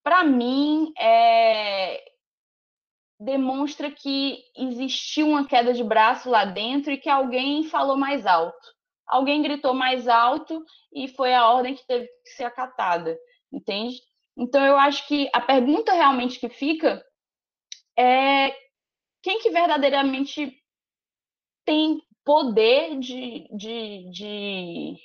para 0.04 0.24
mim, 0.24 0.94
é... 1.00 2.04
demonstra 3.20 3.90
que 3.90 4.44
existiu 4.56 5.30
uma 5.30 5.48
queda 5.48 5.74
de 5.74 5.84
braço 5.84 6.30
lá 6.30 6.46
dentro 6.46 6.92
e 6.92 6.98
que 6.98 7.10
alguém 7.10 7.64
falou 7.64 7.98
mais 7.98 8.26
alto. 8.26 8.76
Alguém 9.08 9.42
gritou 9.42 9.74
mais 9.74 10.08
alto 10.08 10.64
e 10.94 11.08
foi 11.08 11.34
a 11.34 11.48
ordem 11.50 11.76
que 11.76 11.86
teve 11.88 12.08
que 12.24 12.30
ser 12.32 12.44
acatada, 12.44 13.18
entende? 13.52 14.00
Então, 14.38 14.64
eu 14.66 14.78
acho 14.78 15.08
que 15.08 15.30
a 15.34 15.42
pergunta 15.42 15.94
realmente 15.94 16.40
que 16.40 16.50
fica 16.50 17.04
é 17.98 18.52
quem 19.24 19.40
que 19.40 19.50
verdadeiramente 19.50 20.56
tem 21.66 22.00
poder 22.24 23.00
de, 23.00 23.48
de, 23.56 24.12
de 24.12 24.98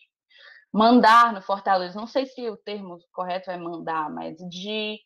mandar 0.72 1.32
no 1.32 1.42
Fortaleza. 1.42 1.98
Não 1.98 2.06
sei 2.06 2.26
se 2.26 2.48
o 2.48 2.56
termo 2.56 2.98
correto 3.12 3.50
é 3.50 3.56
mandar, 3.56 4.10
mas 4.10 4.36
de, 4.48 4.98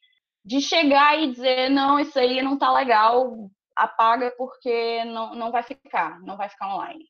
de 0.45 0.61
chegar 0.61 1.19
e 1.19 1.33
dizer, 1.33 1.71
não, 1.71 1.99
isso 1.99 2.19
aí 2.19 2.43
não 2.43 2.59
tá 2.59 2.73
legal, 2.73 3.51
apaga 3.77 4.33
porque 4.37 5.05
não, 5.05 5.35
não 5.35 5.51
vai 5.51 5.63
ficar, 5.63 6.21
não 6.21 6.37
vai 6.37 6.49
ficar 6.49 6.75
online. 6.75 7.05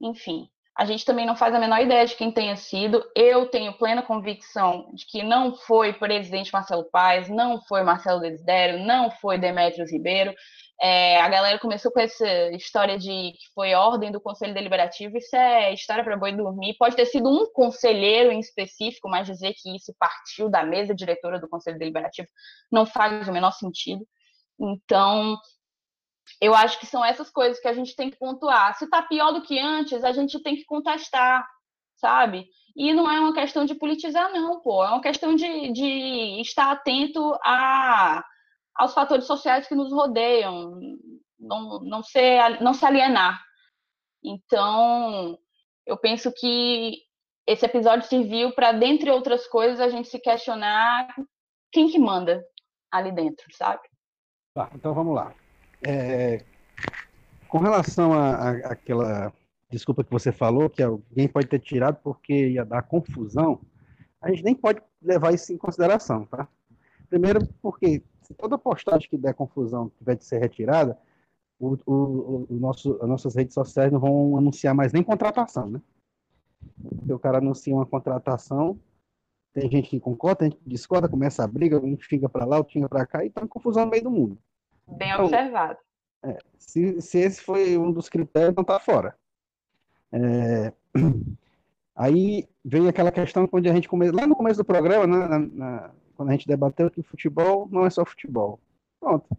Enfim, 0.00 0.48
a 0.76 0.84
gente 0.84 1.04
também 1.04 1.24
não 1.24 1.36
faz 1.36 1.54
a 1.54 1.58
menor 1.58 1.80
ideia 1.80 2.04
de 2.04 2.16
quem 2.16 2.32
tenha 2.32 2.56
sido. 2.56 3.04
Eu 3.14 3.46
tenho 3.48 3.78
plena 3.78 4.02
convicção 4.02 4.90
de 4.92 5.06
que 5.06 5.22
não 5.22 5.54
foi 5.54 5.92
presidente 5.92 6.52
Marcelo 6.52 6.84
Paes, 6.90 7.28
não 7.28 7.62
foi 7.62 7.82
Marcelo 7.84 8.20
Desidério, 8.20 8.84
não 8.84 9.10
foi 9.10 9.38
Demetrios 9.38 9.92
Ribeiro. 9.92 10.34
É, 10.80 11.20
a 11.20 11.28
galera 11.28 11.58
começou 11.58 11.90
com 11.92 12.00
essa 12.00 12.26
história 12.50 12.98
de 12.98 13.08
que 13.08 13.52
foi 13.54 13.74
ordem 13.74 14.10
do 14.10 14.20
Conselho 14.20 14.52
Deliberativo. 14.52 15.16
Isso 15.16 15.34
é 15.34 15.72
história 15.72 16.02
para 16.02 16.16
boi 16.16 16.32
dormir. 16.32 16.76
Pode 16.78 16.96
ter 16.96 17.06
sido 17.06 17.28
um 17.28 17.50
conselheiro 17.52 18.32
em 18.32 18.40
específico, 18.40 19.08
mas 19.08 19.26
dizer 19.26 19.54
que 19.56 19.74
isso 19.74 19.94
partiu 19.98 20.50
da 20.50 20.64
mesa 20.64 20.94
diretora 20.94 21.38
do 21.38 21.48
Conselho 21.48 21.78
Deliberativo 21.78 22.28
não 22.70 22.84
faz 22.84 23.28
o 23.28 23.32
menor 23.32 23.52
sentido. 23.52 24.04
Então, 24.58 25.36
eu 26.40 26.54
acho 26.54 26.78
que 26.78 26.86
são 26.86 27.04
essas 27.04 27.30
coisas 27.30 27.60
que 27.60 27.68
a 27.68 27.72
gente 27.72 27.94
tem 27.94 28.10
que 28.10 28.18
pontuar. 28.18 28.76
Se 28.76 28.84
está 28.84 29.02
pior 29.02 29.32
do 29.32 29.42
que 29.42 29.58
antes, 29.58 30.04
a 30.04 30.12
gente 30.12 30.42
tem 30.42 30.56
que 30.56 30.64
contestar, 30.64 31.46
sabe? 31.96 32.46
E 32.76 32.92
não 32.92 33.10
é 33.10 33.20
uma 33.20 33.32
questão 33.32 33.64
de 33.64 33.74
politizar, 33.74 34.32
não, 34.32 34.60
pô. 34.60 34.84
É 34.84 34.88
uma 34.88 35.00
questão 35.00 35.34
de, 35.34 35.72
de 35.72 36.40
estar 36.40 36.72
atento 36.72 37.38
a, 37.44 38.24
aos 38.74 38.94
fatores 38.94 39.26
sociais 39.26 39.68
que 39.68 39.74
nos 39.74 39.92
rodeiam, 39.92 40.78
não, 41.38 41.80
não, 41.80 42.02
ser, 42.02 42.60
não 42.60 42.74
se 42.74 42.84
alienar. 42.84 43.42
Então, 44.22 45.38
eu 45.86 45.96
penso 45.96 46.32
que 46.32 46.98
esse 47.46 47.64
episódio 47.64 48.08
serviu 48.08 48.52
para, 48.52 48.72
dentre 48.72 49.10
outras 49.10 49.46
coisas, 49.46 49.80
a 49.80 49.88
gente 49.88 50.08
se 50.08 50.18
questionar 50.18 51.14
quem 51.70 51.88
que 51.88 51.98
manda 51.98 52.44
ali 52.90 53.12
dentro, 53.12 53.44
sabe? 53.54 53.82
Tá, 54.54 54.70
então 54.74 54.94
vamos 54.94 55.14
lá. 55.14 55.34
É, 55.86 56.44
com 57.48 57.58
relação 57.58 58.12
àquela 58.64 59.32
desculpa 59.74 60.04
que 60.04 60.10
você 60.10 60.30
falou, 60.30 60.70
que 60.70 60.82
alguém 60.82 61.28
pode 61.28 61.48
ter 61.48 61.58
tirado 61.58 61.96
porque 62.02 62.50
ia 62.50 62.64
dar 62.64 62.82
confusão, 62.82 63.60
a 64.20 64.30
gente 64.30 64.44
nem 64.44 64.54
pode 64.54 64.80
levar 65.02 65.34
isso 65.34 65.52
em 65.52 65.58
consideração, 65.58 66.24
tá? 66.26 66.48
Primeiro, 67.10 67.46
porque 67.60 68.02
se 68.24 68.34
toda 68.34 68.58
postagem 68.58 69.08
que 69.08 69.18
der 69.18 69.34
confusão 69.34 69.90
tiver 69.98 70.16
de 70.16 70.24
ser 70.24 70.38
retirada, 70.38 70.98
o, 71.58 71.76
o, 71.86 72.46
o 72.50 72.54
nosso, 72.54 72.98
as 73.00 73.08
nossas 73.08 73.34
redes 73.34 73.54
sociais 73.54 73.92
não 73.92 74.00
vão 74.00 74.36
anunciar 74.36 74.74
mais 74.74 74.92
nem 74.92 75.02
contratação, 75.02 75.68
né? 75.70 75.80
Se 77.06 77.12
o 77.12 77.18
cara 77.18 77.38
anuncia 77.38 77.74
uma 77.74 77.86
contratação, 77.86 78.78
tem 79.52 79.70
gente 79.70 79.88
que 79.88 80.00
concorda, 80.00 80.40
tem 80.40 80.50
gente 80.50 80.60
que 80.62 80.68
discorda, 80.68 81.08
começa 81.08 81.44
a 81.44 81.46
briga, 81.46 81.78
um 81.78 81.96
fica 81.96 82.28
para 82.28 82.44
lá, 82.44 82.58
outro 82.58 82.72
fica 82.72 82.88
para 82.88 83.06
cá, 83.06 83.24
e 83.24 83.30
tá 83.30 83.46
confusão 83.46 83.84
no 83.84 83.90
meio 83.90 84.02
do 84.02 84.10
mundo. 84.10 84.38
Bem 84.88 85.10
então, 85.10 85.26
observado. 85.26 85.78
É, 86.22 86.38
se, 86.58 87.00
se 87.00 87.18
esse 87.18 87.42
foi 87.42 87.76
um 87.76 87.92
dos 87.92 88.08
critérios, 88.08 88.52
então 88.52 88.64
tá 88.64 88.80
fora. 88.80 89.16
É, 90.10 90.72
aí 91.94 92.48
vem 92.64 92.88
aquela 92.88 93.12
questão 93.12 93.48
onde 93.52 93.68
a 93.68 93.74
gente 93.74 93.88
começa, 93.88 94.16
lá 94.16 94.26
no 94.26 94.34
começo 94.34 94.58
do 94.58 94.64
programa, 94.64 95.06
né, 95.06 95.28
na, 95.28 95.38
na, 95.38 95.94
quando 96.16 96.30
a 96.30 96.32
gente 96.32 96.46
debateu 96.46 96.90
que 96.90 97.02
futebol 97.02 97.68
não 97.70 97.84
é 97.84 97.90
só 97.90 98.04
futebol. 98.04 98.60
Pronto. 99.00 99.36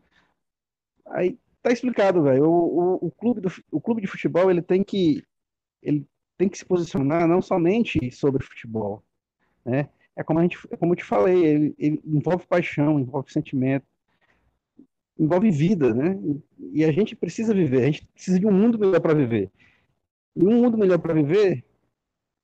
Aí 1.08 1.38
tá 1.62 1.72
explicado, 1.72 2.24
velho. 2.24 2.46
O, 2.46 2.80
o, 2.80 3.08
o, 3.08 3.12
clube 3.12 3.42
do, 3.42 3.52
o 3.72 3.82
clube 3.82 4.02
de 4.02 4.08
futebol 4.08 4.50
ele 4.50 4.62
tem 4.62 4.84
que 4.84 5.24
ele 5.82 6.08
tem 6.38 6.50
que 6.50 6.58
se 6.58 6.66
posicionar 6.66 7.28
não 7.28 7.42
somente 7.42 8.12
sobre 8.12 8.44
futebol, 8.44 9.04
né? 9.64 9.90
É 10.16 10.24
como 10.24 10.40
a 10.40 10.42
gente, 10.42 10.58
é 10.70 10.78
como 10.78 10.94
eu 10.94 10.98
te 10.98 11.04
falei, 11.04 11.46
ele, 11.46 11.76
ele 11.78 12.02
envolve 12.06 12.46
paixão, 12.48 13.00
envolve 13.00 13.32
sentimento, 13.32 13.86
envolve 15.18 15.52
vida, 15.52 15.94
né? 15.94 16.18
E 16.74 16.84
a 16.84 16.92
gente 16.92 17.16
precisa 17.16 17.54
viver, 17.54 17.84
a 17.84 17.86
gente 17.86 18.06
precisa 18.08 18.40
de 18.40 18.46
um 18.46 18.52
mundo 18.52 18.80
melhor 18.80 19.00
para 19.00 19.14
viver. 19.14 19.52
E 20.36 20.44
um 20.44 20.62
mundo 20.62 20.78
melhor 20.78 21.00
para 21.00 21.14
viver 21.14 21.64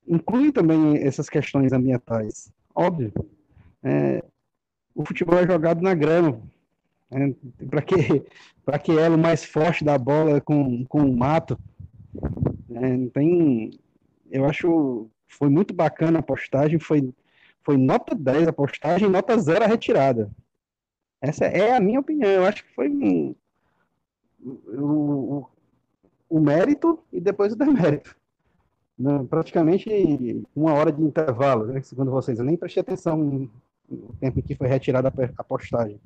inclui 0.08 0.52
também 0.52 0.98
essas 0.98 1.30
questões 1.30 1.72
ambientais, 1.72 2.52
óbvio. 2.76 3.14
É, 3.84 4.24
o 4.94 5.06
futebol 5.06 5.38
é 5.38 5.46
jogado 5.46 5.82
na 5.82 5.94
grama. 5.94 6.42
Né? 7.10 7.34
Para 7.70 7.82
que 7.82 7.96
para 8.66 8.80
que 8.80 8.92
ela 8.92 9.18
mais 9.18 9.44
forte 9.44 9.84
da 9.84 9.98
bola 9.98 10.40
com, 10.40 10.86
com 10.86 11.00
o 11.00 11.18
mato? 11.18 11.60
É, 12.74 13.08
tem, 13.14 13.72
eu 14.30 14.46
acho 14.46 15.10
foi 15.28 15.50
muito 15.50 15.74
bacana 15.74 16.20
a 16.20 16.24
postagem, 16.24 16.80
foi 16.80 17.14
foi 17.64 17.78
nota 17.78 18.16
10 18.16 18.48
a 18.48 18.54
postagem, 18.54 19.10
nota 19.10 19.38
0 19.38 19.64
a 19.64 19.68
retirada. 19.68 20.32
Essa 21.22 21.46
é 21.46 21.76
a 21.76 21.80
minha 21.80 22.00
opinião. 22.00 22.30
Eu 22.30 22.46
acho 22.46 22.64
que 22.64 22.74
foi 22.74 22.90
um, 22.90 23.36
o, 24.44 25.46
o 26.28 26.40
mérito 26.40 27.00
e 27.14 27.20
depois 27.20 27.54
o 27.54 27.56
demérito. 27.56 28.16
Né? 28.98 29.26
Praticamente 29.30 30.44
uma 30.56 30.74
hora 30.74 30.92
de 30.92 31.02
intervalo, 31.04 31.68
né? 31.68 31.82
segundo 31.82 32.10
vocês. 32.10 32.40
Eu 32.40 32.46
nem 32.46 32.58
prestei 32.58 32.82
atenção 32.82 33.48
no 33.96 34.14
tempo 34.20 34.40
em 34.40 34.44
que 34.44 34.56
foi 34.56 34.68
retirada 34.68 35.12
a 35.38 35.44
postagem. 35.44 36.00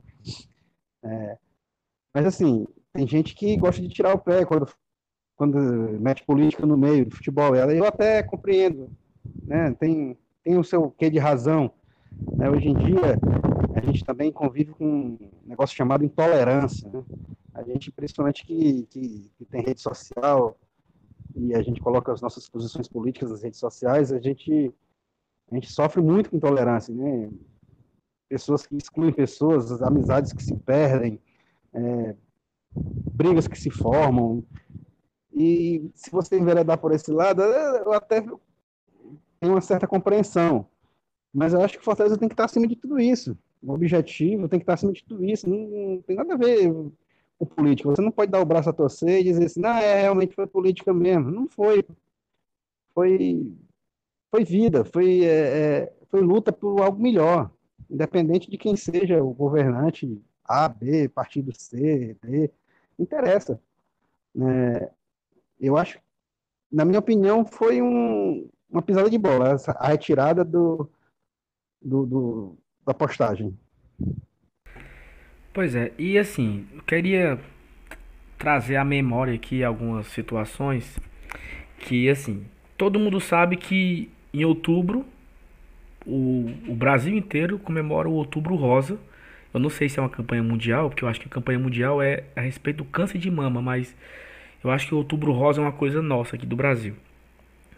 É, 1.04 1.38
mas, 2.16 2.26
assim, 2.26 2.66
tem 2.94 3.06
gente 3.06 3.36
que 3.36 3.58
gosta 3.58 3.82
de 3.82 3.90
tirar 3.90 4.16
o 4.16 4.20
pé 4.20 4.46
quando, 4.46 4.70
quando 5.36 5.58
mete 6.00 6.24
política 6.26 6.66
no 6.66 6.78
meio 6.78 7.06
do 7.06 7.14
futebol. 7.14 7.54
Eu 7.56 7.86
até 7.86 8.24
compreendo. 8.24 8.90
Né? 9.44 9.74
Tem, 9.74 10.18
tem 10.42 10.58
o 10.58 10.64
seu 10.64 10.90
quê 10.92 11.10
de 11.10 11.20
razão. 11.20 11.70
Né? 12.38 12.50
Hoje 12.50 12.70
em 12.70 12.74
dia, 12.74 13.20
a 13.76 13.82
gente 13.82 14.06
também 14.06 14.32
convive 14.32 14.72
com 14.72 14.86
um 14.86 15.20
negócio 15.46 15.76
chamado 15.76 16.06
intolerância. 16.06 16.90
Né? 16.90 17.04
A 17.54 17.64
gente, 17.64 17.92
principalmente 17.92 18.46
que, 18.46 18.88
que, 18.90 19.32
que, 19.38 19.46
tem 19.46 19.62
rede 19.62 19.82
social 19.82 20.58
e 21.36 21.54
a 21.54 21.62
gente 21.62 21.82
coloca 21.82 22.14
as 22.14 22.22
nossas 22.22 22.48
posições 22.48 22.88
políticas 22.88 23.30
nas 23.30 23.44
redes 23.44 23.60
sociais, 23.60 24.14
a 24.14 24.20
gente, 24.22 24.74
a 25.52 25.56
gente 25.56 25.70
sofre 25.70 26.02
muito 26.02 26.30
com 26.30 26.38
intolerância. 26.38 26.94
Né? 26.94 27.30
Pessoas 28.28 28.66
que 28.66 28.76
excluem 28.76 29.14
pessoas, 29.14 29.72
as 29.72 29.82
amizades 29.82 30.34
que 30.34 30.44
se 30.44 30.56
perdem, 30.56 31.20
é, 31.74 32.16
brigas 32.76 33.48
que 33.48 33.58
se 33.58 33.70
formam. 33.70 34.44
E 35.34 35.92
se 35.94 36.10
você 36.10 36.38
enveredar 36.38 36.78
por 36.80 36.92
esse 36.92 37.12
lado, 37.12 37.42
eu 37.42 37.94
até 37.94 38.22
tenho 38.22 38.40
uma 39.54 39.62
certa 39.62 39.88
compreensão. 39.88 40.68
Mas 41.34 41.54
eu 41.54 41.62
acho 41.62 41.78
que 41.78 41.84
Fortaleza 41.84 42.18
tem 42.18 42.30
que 42.30 42.34
estar 42.34 42.46
acima 42.46 42.68
de 42.68 42.76
tudo 42.76 43.00
isso 43.00 43.38
o 43.66 43.74
objetivo 43.74 44.48
tem 44.48 44.60
que 44.60 44.64
estar 44.64 44.76
acima 44.76 44.94
de 44.94 45.04
tudo 45.04 45.26
isso. 45.26 45.50
Não, 45.50 45.58
não, 45.58 46.02
tem 46.02 46.16
nada 46.16 46.34
a 46.34 46.38
ver 46.38 46.72
com 47.38 47.46
política. 47.46 47.90
Você 47.90 48.02
não 48.02 48.12
pode 48.12 48.32
dar 48.32 48.42
o 48.42 48.46
braço 48.46 48.70
a 48.70 48.74
torcer 48.74 49.22
e 49.22 49.24
dizer 49.24 49.46
assim, 49.46 49.60
não, 49.60 49.72
é, 49.72 50.02
realmente 50.02 50.36
foi 50.36 50.48
política 50.48 50.94
mesmo. 50.94 51.32
Não 51.32 51.48
foi. 51.48 51.84
Foi, 52.94 53.54
foi 54.32 54.44
vida, 54.46 54.86
foi, 54.86 55.26
é, 55.26 55.84
é, 55.84 55.94
foi 56.10 56.22
luta 56.22 56.52
por 56.54 56.82
algo 56.82 57.02
melhor, 57.02 57.52
independente 57.90 58.50
de 58.50 58.58
quem 58.58 58.76
seja 58.76 59.24
o 59.24 59.34
governante 59.34 60.22
A, 60.44 60.68
B, 60.68 61.10
partido 61.10 61.52
C, 61.54 62.16
D, 62.22 62.50
interessa. 62.98 63.60
É, 64.38 64.92
eu 65.60 65.78
acho, 65.78 66.00
na 66.72 66.86
minha 66.86 67.00
opinião, 67.00 67.46
foi 67.46 67.82
um, 67.82 68.50
uma 68.70 68.82
pisada 68.82 69.10
de 69.10 69.18
bola, 69.18 69.56
a 69.78 69.88
retirada 69.88 70.44
do, 70.44 70.90
do, 71.82 72.06
do 72.06 72.58
da 72.86 72.94
postagem. 72.94 73.58
Pois 75.54 75.74
é, 75.74 75.94
e 75.98 76.18
assim, 76.18 76.68
eu 76.74 76.84
queria 76.84 77.40
trazer 78.38 78.76
à 78.76 78.84
memória 78.84 79.34
aqui 79.34 79.64
algumas 79.64 80.08
situações 80.08 81.00
que, 81.80 82.10
assim, 82.10 82.46
todo 82.78 83.00
mundo 83.00 83.20
sabe 83.20 83.56
que 83.56 84.12
em 84.34 84.44
outubro 84.44 85.06
o, 86.06 86.52
o 86.68 86.76
Brasil 86.76 87.16
inteiro 87.16 87.58
comemora 87.60 88.08
o 88.08 88.14
Outubro 88.14 88.56
Rosa. 88.56 89.00
Eu 89.54 89.60
não 89.60 89.70
sei 89.70 89.88
se 89.88 90.00
é 90.00 90.02
uma 90.02 90.10
campanha 90.10 90.44
mundial, 90.44 90.90
porque 90.90 91.04
eu 91.04 91.08
acho 91.08 91.20
que 91.20 91.28
a 91.28 91.30
campanha 91.30 91.58
mundial 91.58 92.02
é 92.02 92.24
a 92.36 92.42
respeito 92.42 92.78
do 92.78 92.86
câncer 92.86 93.18
de 93.18 93.32
mama, 93.32 93.62
mas 93.62 93.96
eu 94.64 94.70
acho 94.70 94.88
que 94.88 94.94
o 94.94 94.98
Outubro 94.98 95.32
Rosa 95.32 95.62
é 95.62 95.64
uma 95.64 95.72
coisa 95.72 96.02
nossa 96.02 96.36
aqui 96.36 96.46
do 96.46 96.56
Brasil. 96.56 96.96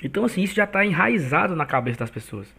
Então, 0.03 0.25
assim, 0.25 0.41
isso 0.41 0.55
já 0.55 0.63
está 0.63 0.85
enraizado 0.85 1.55
na 1.55 1.65
cabeça 1.65 1.99
das 1.99 2.09
pessoas. 2.09 2.53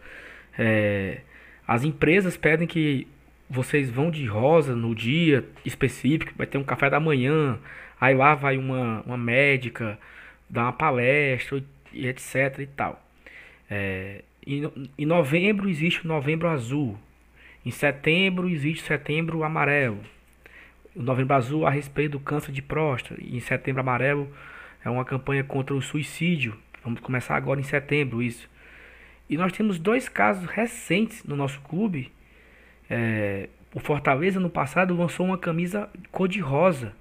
É, 0.58 1.20
as 1.66 1.84
empresas 1.84 2.36
pedem 2.36 2.66
que 2.66 3.06
vocês 3.48 3.90
vão 3.90 4.10
de 4.10 4.26
rosa 4.26 4.74
no 4.74 4.94
dia 4.94 5.44
específico, 5.64 6.32
vai 6.36 6.46
ter 6.46 6.58
um 6.58 6.64
café 6.64 6.90
da 6.90 7.00
manhã, 7.00 7.58
aí 8.00 8.14
lá 8.14 8.34
vai 8.34 8.58
uma, 8.58 9.02
uma 9.06 9.16
médica 9.16 9.98
dar 10.48 10.64
uma 10.64 10.72
palestra 10.72 11.62
e 11.92 12.06
etc 12.06 12.58
e 12.58 12.66
tal. 12.66 13.02
É, 13.70 14.22
em, 14.56 14.90
em 14.96 15.06
novembro 15.06 15.68
existe 15.68 16.04
o 16.04 16.08
novembro 16.08 16.48
azul, 16.48 16.98
em 17.64 17.70
setembro 17.70 18.48
existe 18.48 18.84
setembro 18.84 19.44
amarelo. 19.44 20.00
O 20.96 21.02
novembro 21.02 21.36
azul 21.36 21.66
a 21.66 21.70
respeito 21.70 22.12
do 22.12 22.20
câncer 22.20 22.50
de 22.50 22.62
próstata, 22.62 23.20
e 23.22 23.36
em 23.36 23.40
setembro 23.40 23.80
amarelo 23.80 24.32
é 24.84 24.88
uma 24.88 25.04
campanha 25.04 25.44
contra 25.44 25.74
o 25.74 25.82
suicídio. 25.82 26.56
Vamos 26.82 27.00
começar 27.00 27.36
agora 27.36 27.60
em 27.60 27.64
setembro 27.64 28.22
isso. 28.22 28.48
E 29.28 29.36
nós 29.36 29.52
temos 29.52 29.78
dois 29.78 30.08
casos 30.08 30.46
recentes 30.46 31.22
no 31.24 31.36
nosso 31.36 31.60
clube. 31.60 32.10
É, 32.88 33.48
o 33.74 33.80
Fortaleza 33.80 34.40
no 34.40 34.48
passado 34.48 34.96
lançou 34.96 35.26
uma 35.26 35.36
camisa 35.36 35.90
cor-de-rosa, 36.10 36.94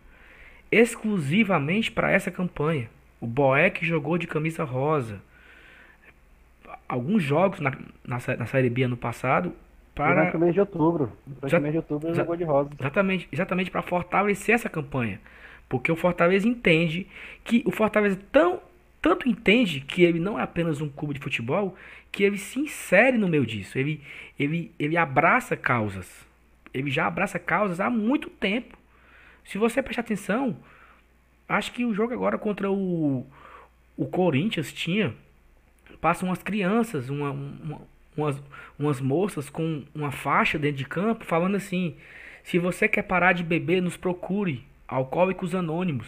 exclusivamente 0.69 1.91
para 1.91 2.11
essa 2.11 2.29
campanha. 2.29 2.89
O 3.21 3.25
Boeck 3.25 3.85
jogou 3.85 4.17
de 4.17 4.27
camisa 4.27 4.63
rosa. 4.63 5.21
Alguns 6.88 7.23
jogos 7.23 7.59
na, 7.59 7.71
na, 8.05 8.17
na 8.38 8.45
Série 8.45 8.69
B 8.69 8.83
ano 8.83 8.97
passado. 8.97 9.53
Para... 9.93 10.13
Durante 10.13 10.38
o 10.38 10.39
mês 10.39 10.53
de 10.53 10.59
outubro. 10.59 11.11
Durante 11.25 11.55
o 11.55 11.61
mês 11.61 11.73
de 11.73 11.77
outubro 11.77 12.13
jogou 12.13 12.35
de 12.35 12.43
rosa. 12.43 12.69
Exatamente, 12.79 13.27
exatamente 13.31 13.71
para 13.71 13.81
fortalecer 13.81 14.55
essa 14.55 14.69
campanha. 14.69 15.19
Porque 15.67 15.91
o 15.91 15.95
Fortaleza 15.95 16.47
entende 16.47 17.07
que 17.43 17.61
o 17.65 17.71
Fortaleza 17.71 18.17
tão, 18.31 18.61
tanto 19.01 19.27
entende 19.27 19.81
que 19.81 20.03
ele 20.03 20.19
não 20.19 20.39
é 20.39 20.43
apenas 20.43 20.79
um 20.79 20.88
clube 20.88 21.15
de 21.15 21.19
futebol, 21.19 21.75
que 22.11 22.23
ele 22.23 22.38
se 22.38 22.59
insere 22.59 23.17
no 23.17 23.27
meio 23.27 23.45
disso. 23.45 23.77
Ele, 23.77 24.01
ele, 24.39 24.71
ele 24.79 24.95
abraça 24.95 25.57
causas. 25.57 26.25
Ele 26.73 26.89
já 26.89 27.07
abraça 27.07 27.38
causas 27.39 27.79
há 27.79 27.89
muito 27.89 28.29
tempo. 28.29 28.77
Se 29.43 29.57
você 29.57 29.81
prestar 29.81 30.01
atenção, 30.01 30.55
acho 31.47 31.71
que 31.71 31.85
o 31.85 31.93
jogo 31.93 32.13
agora 32.13 32.38
contra 32.38 32.69
o, 32.71 33.25
o 33.95 34.05
Corinthians 34.05 34.71
tinha. 34.71 35.13
Passam 35.99 36.29
umas 36.29 36.41
crianças, 36.41 37.09
uma, 37.09 37.31
uma, 37.31 37.81
umas, 38.15 38.43
umas 38.77 39.01
moças 39.01 39.49
com 39.49 39.83
uma 39.93 40.11
faixa 40.11 40.57
dentro 40.57 40.77
de 40.77 40.85
campo, 40.85 41.25
falando 41.25 41.55
assim: 41.55 41.95
se 42.43 42.59
você 42.59 42.87
quer 42.87 43.03
parar 43.03 43.33
de 43.33 43.43
beber, 43.43 43.81
nos 43.81 43.97
procure. 43.97 44.63
Alcoólicos 44.87 45.53
Anônimos. 45.53 46.07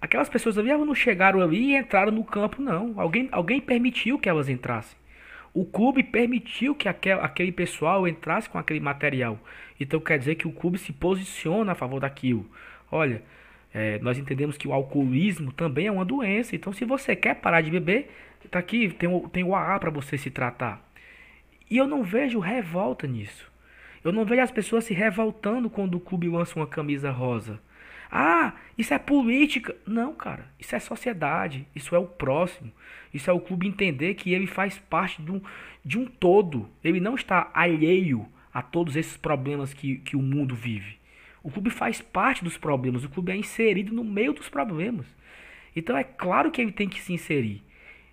Aquelas 0.00 0.28
pessoas 0.28 0.56
ali 0.56 0.68
não 0.68 0.94
chegaram 0.94 1.40
ali 1.40 1.72
e 1.72 1.76
entraram 1.76 2.12
no 2.12 2.22
campo, 2.22 2.62
não. 2.62 2.94
Alguém, 2.96 3.28
alguém 3.32 3.60
permitiu 3.60 4.18
que 4.18 4.28
elas 4.28 4.48
entrassem. 4.48 4.96
O 5.52 5.64
clube 5.64 6.04
permitiu 6.04 6.74
que 6.74 6.88
aquel, 6.88 7.20
aquele 7.20 7.50
pessoal 7.50 8.06
entrasse 8.06 8.48
com 8.48 8.58
aquele 8.58 8.78
material. 8.78 9.36
Então 9.80 9.98
quer 9.98 10.18
dizer 10.18 10.36
que 10.36 10.46
o 10.46 10.52
clube 10.52 10.78
se 10.78 10.92
posiciona 10.92 11.72
a 11.72 11.74
favor 11.74 11.98
daquilo. 11.98 12.46
Olha, 12.92 13.22
é, 13.72 13.98
nós 13.98 14.18
entendemos 14.18 14.56
que 14.56 14.66
o 14.66 14.72
alcoolismo 14.72 15.52
também 15.52 15.86
é 15.86 15.92
uma 15.92 16.04
doença. 16.04 16.54
Então, 16.54 16.72
se 16.72 16.84
você 16.84 17.14
quer 17.14 17.34
parar 17.36 17.60
de 17.60 17.70
beber, 17.70 18.10
tá 18.48 18.58
aqui, 18.58 18.88
tem 18.90 19.08
o, 19.08 19.28
tem 19.28 19.44
o 19.44 19.54
AA 19.54 19.78
para 19.78 19.90
você 19.90 20.16
se 20.18 20.30
tratar. 20.30 20.82
E 21.70 21.76
eu 21.76 21.86
não 21.86 22.02
vejo 22.02 22.38
revolta 22.38 23.06
nisso. 23.06 23.50
Eu 24.02 24.12
não 24.12 24.24
vejo 24.24 24.42
as 24.42 24.50
pessoas 24.50 24.84
se 24.84 24.94
revoltando 24.94 25.68
quando 25.68 25.96
o 25.96 26.00
clube 26.00 26.28
lança 26.28 26.58
uma 26.58 26.66
camisa 26.66 27.10
rosa. 27.10 27.60
Ah, 28.10 28.54
isso 28.76 28.94
é 28.94 28.98
política. 28.98 29.76
Não, 29.86 30.14
cara. 30.14 30.46
Isso 30.58 30.74
é 30.74 30.78
sociedade. 30.78 31.66
Isso 31.74 31.94
é 31.94 31.98
o 31.98 32.06
próximo. 32.06 32.72
Isso 33.12 33.30
é 33.30 33.32
o 33.32 33.40
clube 33.40 33.66
entender 33.66 34.14
que 34.14 34.32
ele 34.32 34.46
faz 34.46 34.78
parte 34.78 35.20
de 35.20 35.30
um, 35.30 35.42
de 35.84 35.98
um 35.98 36.06
todo. 36.06 36.68
Ele 36.82 37.00
não 37.00 37.14
está 37.14 37.50
alheio 37.52 38.26
a 38.52 38.62
todos 38.62 38.96
esses 38.96 39.16
problemas 39.16 39.74
que, 39.74 39.96
que 39.98 40.16
o 40.16 40.22
mundo 40.22 40.54
vive. 40.54 40.96
O 41.42 41.50
clube 41.50 41.70
faz 41.70 42.00
parte 42.00 42.42
dos 42.42 42.56
problemas. 42.56 43.04
O 43.04 43.10
clube 43.10 43.32
é 43.32 43.36
inserido 43.36 43.92
no 43.92 44.04
meio 44.04 44.32
dos 44.32 44.48
problemas. 44.48 45.06
Então 45.76 45.96
é 45.96 46.04
claro 46.04 46.50
que 46.50 46.60
ele 46.60 46.72
tem 46.72 46.88
que 46.88 47.00
se 47.00 47.12
inserir. 47.12 47.62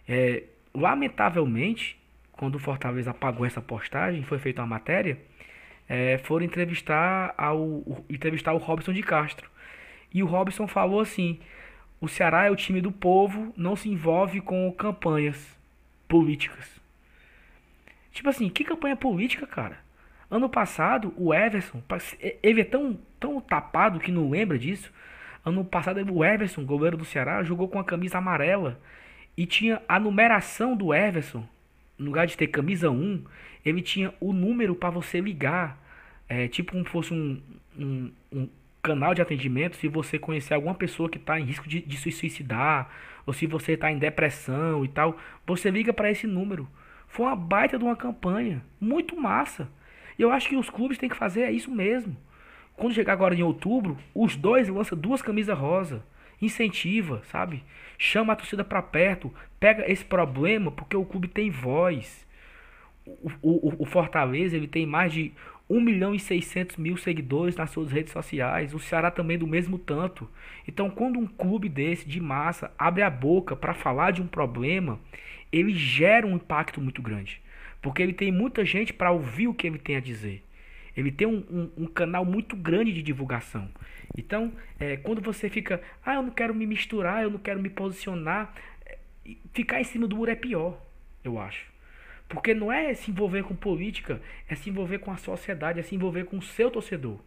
É, 0.07 0.43
lamentavelmente, 0.73 1.97
quando 2.31 2.55
o 2.55 2.59
Fortaleza 2.59 3.11
apagou 3.11 3.45
essa 3.45 3.61
postagem, 3.61 4.23
foi 4.23 4.37
feita 4.37 4.61
uma 4.61 4.67
matéria, 4.67 5.17
é, 5.87 6.17
foram 6.19 6.45
entrevistar, 6.45 7.33
ao, 7.37 7.57
o, 7.57 8.05
entrevistar 8.09 8.53
o 8.53 8.57
Robson 8.57 8.93
de 8.93 9.01
Castro. 9.01 9.49
E 10.13 10.21
o 10.21 10.25
Robson 10.25 10.67
falou 10.67 10.99
assim: 10.99 11.39
o 11.99 12.07
Ceará 12.07 12.45
é 12.45 12.51
o 12.51 12.55
time 12.55 12.81
do 12.81 12.91
povo, 12.91 13.53
não 13.55 13.75
se 13.75 13.89
envolve 13.89 14.41
com 14.41 14.71
campanhas 14.73 15.57
políticas. 16.07 16.79
Tipo 18.11 18.29
assim, 18.29 18.49
que 18.49 18.63
campanha 18.63 18.95
política, 18.95 19.45
cara? 19.45 19.77
Ano 20.29 20.49
passado, 20.49 21.13
o 21.17 21.33
Everson, 21.33 21.81
ele 22.41 22.61
é 22.61 22.63
tão, 22.63 22.97
tão 23.19 23.39
tapado 23.39 23.99
que 23.99 24.11
não 24.11 24.29
lembra 24.29 24.57
disso. 24.57 24.91
Ano 25.43 25.63
passado, 25.63 26.01
o 26.11 26.25
Everson, 26.25 26.65
goleiro 26.65 26.97
do 26.97 27.05
Ceará, 27.05 27.43
jogou 27.43 27.67
com 27.67 27.79
a 27.79 27.83
camisa 27.83 28.17
amarela 28.17 28.79
e 29.37 29.45
tinha 29.45 29.81
a 29.87 29.99
numeração 29.99 30.75
do 30.75 30.93
Everson. 30.93 31.47
No 31.97 32.07
lugar 32.07 32.27
de 32.27 32.37
ter 32.37 32.47
camisa 32.47 32.89
1, 32.89 33.23
ele 33.65 33.81
tinha 33.81 34.13
o 34.19 34.33
número 34.33 34.75
para 34.75 34.89
você 34.89 35.19
ligar. 35.19 35.83
É, 36.27 36.47
tipo 36.47 36.71
como 36.71 36.85
fosse 36.85 37.13
um, 37.13 37.41
um, 37.77 38.11
um 38.31 38.49
canal 38.81 39.13
de 39.13 39.21
atendimento 39.21 39.75
se 39.75 39.87
você 39.87 40.17
conhecer 40.17 40.53
alguma 40.53 40.73
pessoa 40.73 41.09
que 41.09 41.17
está 41.17 41.39
em 41.39 41.43
risco 41.43 41.67
de, 41.67 41.81
de 41.81 41.97
se 41.97 42.11
suicidar, 42.11 42.89
ou 43.25 43.33
se 43.33 43.47
você 43.47 43.73
está 43.73 43.91
em 43.91 43.97
depressão 43.97 44.85
e 44.85 44.87
tal, 44.87 45.17
você 45.45 45.69
liga 45.69 45.93
para 45.93 46.11
esse 46.11 46.27
número. 46.27 46.67
Foi 47.07 47.25
uma 47.25 47.35
baita 47.35 47.77
de 47.77 47.83
uma 47.83 47.95
campanha, 47.95 48.63
muito 48.79 49.19
massa. 49.19 49.69
E 50.17 50.21
eu 50.21 50.31
acho 50.31 50.49
que 50.49 50.55
os 50.55 50.69
clubes 50.69 50.97
têm 50.97 51.09
que 51.09 51.15
fazer 51.15 51.41
é 51.41 51.51
isso 51.51 51.71
mesmo. 51.71 52.15
Quando 52.75 52.93
chegar 52.93 53.13
agora 53.13 53.33
em 53.33 53.41
outubro, 53.41 53.97
os 54.13 54.35
dois 54.35 54.67
lançam 54.67 54.97
duas 54.97 55.21
camisas 55.21 55.57
rosa. 55.57 56.03
Incentiva, 56.41 57.21
sabe? 57.31 57.63
Chama 57.97 58.33
a 58.33 58.35
torcida 58.35 58.63
para 58.63 58.81
perto. 58.81 59.33
Pega 59.59 59.89
esse 59.91 60.03
problema 60.03 60.71
porque 60.71 60.95
o 60.95 61.05
clube 61.05 61.27
tem 61.27 61.49
voz. 61.49 62.25
O, 63.05 63.29
o, 63.41 63.75
o 63.83 63.85
Fortaleza 63.85 64.55
ele 64.55 64.67
tem 64.67 64.85
mais 64.85 65.13
de 65.13 65.31
1 65.69 65.81
milhão 65.81 66.13
e 66.13 66.19
600 66.19 66.77
mil 66.77 66.95
seguidores 66.97 67.55
nas 67.55 67.71
suas 67.71 67.91
redes 67.91 68.13
sociais. 68.13 68.73
O 68.73 68.79
Ceará 68.79 69.09
também 69.09 69.37
do 69.37 69.47
mesmo 69.47 69.77
tanto. 69.79 70.29
Então, 70.67 70.89
quando 70.89 71.19
um 71.19 71.25
clube 71.25 71.67
desse 71.67 72.07
de 72.07 72.19
massa 72.19 72.71
abre 72.77 73.01
a 73.01 73.09
boca 73.09 73.55
para 73.55 73.73
falar 73.73 74.11
de 74.11 74.21
um 74.21 74.27
problema, 74.27 74.99
ele 75.51 75.73
gera 75.73 76.27
um 76.27 76.35
impacto 76.35 76.79
muito 76.79 77.01
grande. 77.01 77.41
Porque 77.81 78.01
ele 78.01 78.13
tem 78.13 78.31
muita 78.31 78.63
gente 78.63 78.93
para 78.93 79.11
ouvir 79.11 79.47
o 79.47 79.53
que 79.53 79.67
ele 79.67 79.79
tem 79.79 79.95
a 79.95 80.01
dizer. 80.01 80.44
Ele 80.95 81.11
tem 81.11 81.27
um, 81.27 81.43
um, 81.49 81.83
um 81.83 81.87
canal 81.87 82.23
muito 82.23 82.55
grande 82.55 82.93
de 82.93 83.01
divulgação. 83.01 83.69
Então, 84.17 84.53
é, 84.79 84.97
quando 84.97 85.21
você 85.21 85.49
fica, 85.49 85.81
ah, 86.05 86.15
eu 86.15 86.23
não 86.23 86.31
quero 86.31 86.53
me 86.53 86.65
misturar, 86.65 87.23
eu 87.23 87.29
não 87.29 87.39
quero 87.39 87.59
me 87.59 87.69
posicionar, 87.69 88.53
é, 88.85 88.97
ficar 89.53 89.81
em 89.81 89.83
cima 89.83 90.07
do 90.07 90.15
muro 90.15 90.31
é 90.31 90.35
pior, 90.35 90.79
eu 91.23 91.39
acho. 91.39 91.65
Porque 92.29 92.53
não 92.53 92.71
é 92.71 92.93
se 92.93 93.11
envolver 93.11 93.43
com 93.43 93.55
política, 93.55 94.21
é 94.47 94.55
se 94.55 94.69
envolver 94.69 94.99
com 94.99 95.11
a 95.11 95.17
sociedade, 95.17 95.79
é 95.79 95.83
se 95.83 95.93
envolver 95.93 96.25
com 96.25 96.37
o 96.37 96.41
seu 96.41 96.71
torcedor. 96.71 97.19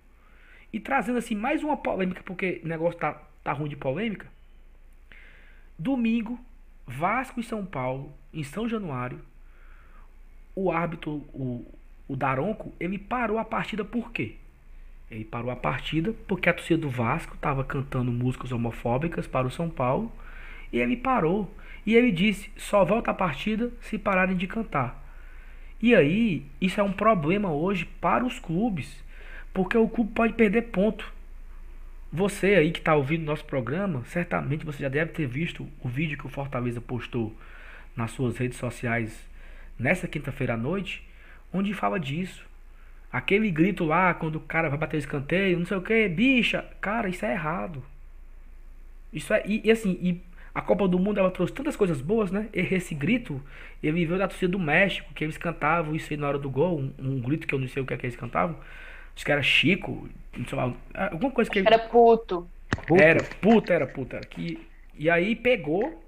E 0.72 0.80
trazendo 0.80 1.18
assim 1.18 1.34
mais 1.34 1.62
uma 1.62 1.76
polêmica, 1.76 2.22
porque 2.24 2.60
o 2.64 2.68
negócio 2.68 2.98
tá, 2.98 3.22
tá 3.44 3.52
ruim 3.52 3.68
de 3.68 3.76
polêmica. 3.76 4.26
Domingo, 5.78 6.38
Vasco 6.86 7.38
e 7.38 7.44
São 7.44 7.64
Paulo, 7.64 8.12
em 8.32 8.42
São 8.42 8.68
Januário, 8.68 9.20
o 10.54 10.72
árbitro, 10.72 11.12
o, 11.32 11.77
o 12.08 12.16
Daronco, 12.16 12.72
ele 12.80 12.98
parou 12.98 13.38
a 13.38 13.44
partida 13.44 13.84
por 13.84 14.10
quê? 14.10 14.34
Ele 15.10 15.24
parou 15.24 15.50
a 15.50 15.56
partida 15.56 16.14
porque 16.26 16.48
a 16.48 16.54
torcida 16.54 16.80
do 16.80 16.90
Vasco 16.90 17.34
estava 17.34 17.62
cantando 17.62 18.10
músicas 18.10 18.50
homofóbicas 18.50 19.26
para 19.26 19.46
o 19.46 19.50
São 19.50 19.68
Paulo 19.68 20.12
e 20.72 20.78
ele 20.78 20.96
parou. 20.96 21.52
E 21.86 21.94
ele 21.94 22.10
disse: 22.10 22.50
só 22.56 22.84
volta 22.84 23.10
a 23.10 23.14
partida 23.14 23.70
se 23.80 23.98
pararem 23.98 24.36
de 24.36 24.46
cantar. 24.46 25.04
E 25.80 25.94
aí, 25.94 26.44
isso 26.60 26.80
é 26.80 26.82
um 26.82 26.92
problema 26.92 27.52
hoje 27.52 27.84
para 28.00 28.26
os 28.26 28.38
clubes, 28.38 29.02
porque 29.54 29.78
o 29.78 29.88
clube 29.88 30.10
pode 30.12 30.32
perder 30.32 30.62
ponto. 30.62 31.12
Você 32.12 32.54
aí 32.54 32.72
que 32.72 32.78
está 32.78 32.94
ouvindo 32.94 33.24
nosso 33.24 33.44
programa, 33.44 34.02
certamente 34.06 34.64
você 34.64 34.82
já 34.82 34.88
deve 34.88 35.12
ter 35.12 35.26
visto 35.26 35.68
o 35.80 35.88
vídeo 35.88 36.18
que 36.18 36.26
o 36.26 36.30
Fortaleza 36.30 36.80
postou 36.80 37.34
nas 37.94 38.10
suas 38.10 38.36
redes 38.38 38.58
sociais 38.58 39.28
nessa 39.78 40.08
quinta-feira 40.08 40.54
à 40.54 40.56
noite, 40.56 41.07
onde 41.52 41.74
fala 41.74 41.98
disso. 41.98 42.46
Aquele 43.10 43.50
grito 43.50 43.84
lá, 43.84 44.12
quando 44.12 44.36
o 44.36 44.40
cara 44.40 44.68
vai 44.68 44.78
bater 44.78 44.96
o 44.96 44.98
escanteio, 44.98 45.58
não 45.58 45.66
sei 45.66 45.76
o 45.76 45.82
que, 45.82 46.08
bicha, 46.08 46.64
cara, 46.80 47.08
isso 47.08 47.24
é 47.24 47.32
errado. 47.32 47.82
Isso 49.12 49.32
é, 49.32 49.42
e, 49.46 49.62
e 49.64 49.70
assim, 49.70 49.98
e 50.02 50.20
a 50.54 50.60
Copa 50.60 50.88
do 50.88 50.98
Mundo 50.98 51.18
ela 51.18 51.30
trouxe 51.30 51.52
tantas 51.52 51.76
coisas 51.76 52.00
boas, 52.00 52.30
né? 52.30 52.48
E 52.52 52.60
esse 52.74 52.94
grito, 52.94 53.40
ele 53.82 54.04
veio 54.04 54.18
da 54.18 54.28
torcida 54.28 54.52
do 54.52 54.58
México, 54.58 55.12
que 55.14 55.24
eles 55.24 55.38
cantavam 55.38 55.94
isso 55.94 56.12
aí 56.12 56.16
na 56.16 56.28
hora 56.28 56.38
do 56.38 56.50
gol, 56.50 56.78
um, 56.78 56.92
um 56.98 57.20
grito 57.20 57.46
que 57.46 57.54
eu 57.54 57.58
não 57.58 57.68
sei 57.68 57.82
o 57.82 57.86
que 57.86 57.94
é 57.94 57.96
que 57.96 58.06
eles 58.06 58.16
cantavam. 58.16 58.56
Acho 59.14 59.24
que 59.24 59.32
era 59.32 59.42
Chico, 59.42 60.08
não 60.36 60.46
sei 60.46 60.58
lá, 60.58 60.72
alguma 61.10 61.30
coisa 61.30 61.50
que. 61.50 61.60
Era 61.60 61.78
puto. 61.78 62.48
puto. 62.86 63.02
Era, 63.02 63.22
puta, 63.40 63.72
era 63.72 63.86
puta. 63.86 64.16
Era. 64.16 64.26
Que, 64.26 64.60
e 64.96 65.08
aí 65.08 65.34
pegou, 65.34 66.02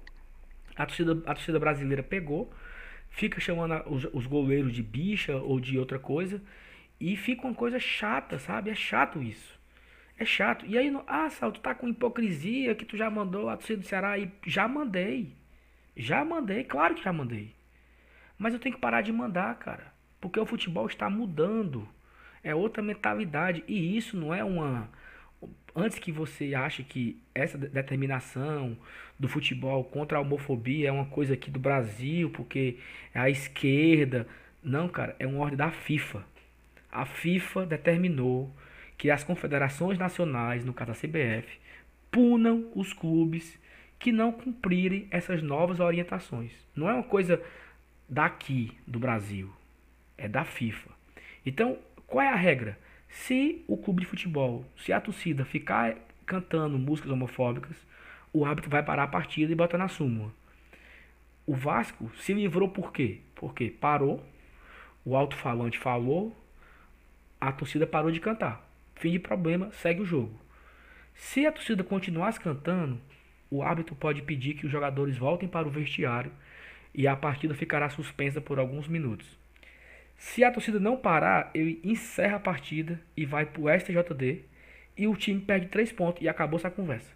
a 0.75 0.85
torcida, 0.85 1.13
a 1.25 1.33
torcida 1.33 1.59
brasileira 1.59 2.03
pegou, 2.03 2.51
fica 3.11 3.39
chamando 3.39 3.83
os, 3.87 4.05
os 4.11 4.25
goleiros 4.25 4.73
de 4.73 4.81
bicha 4.81 5.35
ou 5.35 5.59
de 5.59 5.77
outra 5.77 5.99
coisa, 5.99 6.41
e 6.99 7.15
fica 7.15 7.45
uma 7.45 7.53
coisa 7.53 7.79
chata, 7.79 8.39
sabe? 8.39 8.71
É 8.71 8.75
chato 8.75 9.21
isso. 9.21 9.59
É 10.17 10.25
chato. 10.25 10.65
E 10.65 10.77
aí, 10.77 10.91
ah, 11.07 11.29
Sal, 11.29 11.51
tu 11.51 11.59
tá 11.59 11.73
com 11.73 11.87
hipocrisia 11.87 12.75
que 12.75 12.85
tu 12.85 12.95
já 12.95 13.09
mandou 13.09 13.49
a 13.49 13.57
torcida 13.57 13.81
do 13.81 13.87
Ceará 13.87 14.17
e 14.17 14.31
já 14.45 14.67
mandei. 14.67 15.35
Já 15.95 16.23
mandei, 16.23 16.63
claro 16.63 16.95
que 16.95 17.03
já 17.03 17.11
mandei. 17.11 17.53
Mas 18.37 18.53
eu 18.53 18.59
tenho 18.59 18.75
que 18.75 18.81
parar 18.81 19.01
de 19.01 19.11
mandar, 19.11 19.55
cara. 19.55 19.91
Porque 20.19 20.39
o 20.39 20.45
futebol 20.45 20.85
está 20.85 21.09
mudando. 21.09 21.87
É 22.43 22.53
outra 22.53 22.83
mentalidade. 22.83 23.63
E 23.67 23.97
isso 23.97 24.15
não 24.15 24.33
é 24.33 24.43
uma. 24.43 24.89
Antes 25.75 25.99
que 25.99 26.11
você 26.11 26.53
ache 26.53 26.83
que 26.83 27.21
essa 27.33 27.57
determinação 27.57 28.77
do 29.17 29.27
futebol 29.27 29.83
contra 29.83 30.17
a 30.17 30.21
homofobia 30.21 30.89
é 30.89 30.91
uma 30.91 31.05
coisa 31.05 31.33
aqui 31.33 31.49
do 31.49 31.59
Brasil, 31.59 32.29
porque 32.29 32.77
é 33.13 33.19
a 33.19 33.29
esquerda. 33.29 34.27
Não, 34.61 34.89
cara, 34.89 35.15
é 35.17 35.25
uma 35.25 35.39
ordem 35.39 35.57
da 35.57 35.71
FIFA. 35.71 36.23
A 36.91 37.05
FIFA 37.05 37.65
determinou 37.65 38.51
que 38.97 39.09
as 39.09 39.23
confederações 39.23 39.97
nacionais, 39.97 40.65
no 40.65 40.73
caso 40.73 40.91
a 40.91 40.95
CBF, 40.95 41.57
punam 42.11 42.69
os 42.75 42.91
clubes 42.91 43.57
que 43.97 44.11
não 44.11 44.31
cumprirem 44.31 45.07
essas 45.09 45.41
novas 45.41 45.79
orientações. 45.79 46.51
Não 46.75 46.89
é 46.89 46.93
uma 46.93 47.03
coisa 47.03 47.41
daqui 48.09 48.77
do 48.85 48.99
Brasil, 48.99 49.49
é 50.17 50.27
da 50.27 50.43
FIFA. 50.43 50.89
Então, 51.45 51.77
qual 52.05 52.21
é 52.21 52.27
a 52.27 52.35
regra? 52.35 52.77
Se 53.11 53.63
o 53.67 53.77
clube 53.77 54.01
de 54.01 54.07
futebol, 54.07 54.65
se 54.77 54.93
a 54.93 55.01
torcida 55.01 55.43
ficar 55.43 55.97
cantando 56.25 56.79
músicas 56.79 57.11
homofóbicas, 57.11 57.75
o 58.31 58.45
árbitro 58.45 58.71
vai 58.71 58.81
parar 58.81 59.03
a 59.03 59.07
partida 59.07 59.51
e 59.51 59.55
botar 59.55 59.77
na 59.77 59.89
súmula. 59.89 60.31
O 61.45 61.53
Vasco 61.53 62.09
se 62.17 62.33
livrou 62.33 62.69
por 62.69 62.93
quê? 62.93 63.19
Porque 63.35 63.69
parou, 63.69 64.25
o 65.03 65.15
alto-falante 65.15 65.77
falou, 65.77 66.35
a 67.39 67.51
torcida 67.51 67.85
parou 67.85 68.11
de 68.11 68.21
cantar. 68.21 68.65
Fim 68.95 69.11
de 69.11 69.19
problema, 69.19 69.71
segue 69.71 70.01
o 70.01 70.05
jogo. 70.05 70.39
Se 71.13 71.45
a 71.45 71.51
torcida 71.51 71.83
continuasse 71.83 72.39
cantando, 72.39 72.99
o 73.49 73.61
árbitro 73.61 73.93
pode 73.93 74.21
pedir 74.21 74.53
que 74.53 74.65
os 74.65 74.71
jogadores 74.71 75.17
voltem 75.17 75.49
para 75.49 75.67
o 75.67 75.71
vestiário 75.71 76.31
e 76.95 77.07
a 77.07 77.15
partida 77.15 77.53
ficará 77.53 77.89
suspensa 77.89 78.39
por 78.39 78.57
alguns 78.57 78.87
minutos. 78.87 79.40
Se 80.21 80.43
a 80.43 80.51
torcida 80.51 80.79
não 80.79 80.95
parar, 80.95 81.49
ele 81.51 81.81
encerra 81.83 82.35
a 82.35 82.39
partida 82.39 83.01
e 83.17 83.25
vai 83.25 83.43
para 83.43 83.59
o 83.59 83.67
STJD 83.67 84.45
e 84.95 85.07
o 85.07 85.15
time 85.15 85.41
perde 85.41 85.65
três 85.65 85.91
pontos 85.91 86.21
e 86.21 86.29
acabou 86.29 86.59
essa 86.59 86.69
conversa. 86.69 87.11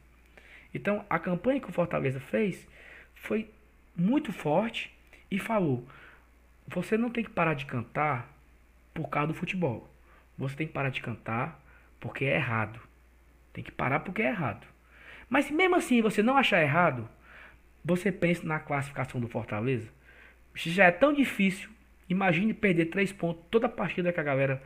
Então, 0.73 1.05
a 1.07 1.19
campanha 1.19 1.59
que 1.59 1.69
o 1.69 1.71
Fortaleza 1.71 2.19
fez 2.19 2.67
foi 3.13 3.47
muito 3.95 4.33
forte 4.33 4.91
e 5.29 5.37
falou: 5.37 5.87
você 6.67 6.97
não 6.97 7.11
tem 7.11 7.23
que 7.23 7.29
parar 7.29 7.53
de 7.53 7.67
cantar 7.67 8.27
por 8.91 9.07
causa 9.07 9.27
do 9.27 9.33
futebol. 9.35 9.87
Você 10.35 10.55
tem 10.55 10.65
que 10.65 10.73
parar 10.73 10.89
de 10.89 10.99
cantar 10.99 11.63
porque 11.99 12.25
é 12.25 12.37
errado. 12.37 12.79
Tem 13.53 13.63
que 13.63 13.71
parar 13.71 13.99
porque 13.99 14.23
é 14.23 14.29
errado. 14.29 14.65
Mas 15.29 15.51
mesmo 15.51 15.75
assim 15.75 16.01
você 16.01 16.23
não 16.23 16.35
achar 16.35 16.59
errado, 16.59 17.07
você 17.83 18.11
pensa 18.11 18.43
na 18.47 18.59
classificação 18.59 19.21
do 19.21 19.27
Fortaleza. 19.27 19.93
Já 20.55 20.85
é 20.85 20.91
tão 20.91 21.13
difícil, 21.13 21.69
imagine 22.09 22.53
perder 22.53 22.85
três 22.85 23.11
pontos 23.11 23.43
toda 23.49 23.67
a 23.67 23.69
partida 23.69 24.11
que 24.11 24.19
a 24.19 24.23
galera 24.23 24.61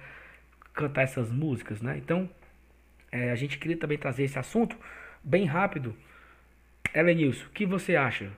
cantar 0.74 1.04
essas 1.04 1.32
músicas, 1.32 1.82
né? 1.82 1.98
Então, 1.98 2.30
é, 3.12 3.32
a 3.32 3.36
gente 3.36 3.58
queria 3.58 3.78
também 3.78 3.98
trazer 3.98 4.24
esse 4.24 4.38
assunto 4.38 4.78
bem 5.24 5.46
rápido. 5.46 5.96
Elenilson, 6.94 7.46
o 7.46 7.50
que 7.50 7.66
você 7.66 7.96
acha 7.96 8.32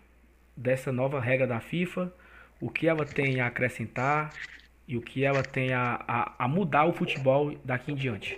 dessa 0.55 0.91
nova 0.91 1.19
regra 1.19 1.47
da 1.47 1.59
FIFA? 1.59 2.11
O 2.59 2.69
que 2.69 2.87
ela 2.87 3.05
tem 3.05 3.39
a 3.39 3.47
acrescentar 3.47 4.33
e 4.87 4.97
o 4.97 5.01
que 5.01 5.23
ela 5.23 5.41
tem 5.41 5.73
a, 5.73 6.03
a, 6.07 6.45
a 6.45 6.47
mudar 6.47 6.85
o 6.85 6.93
futebol 6.93 7.55
daqui 7.63 7.91
em 7.91 7.95
diante? 7.95 8.37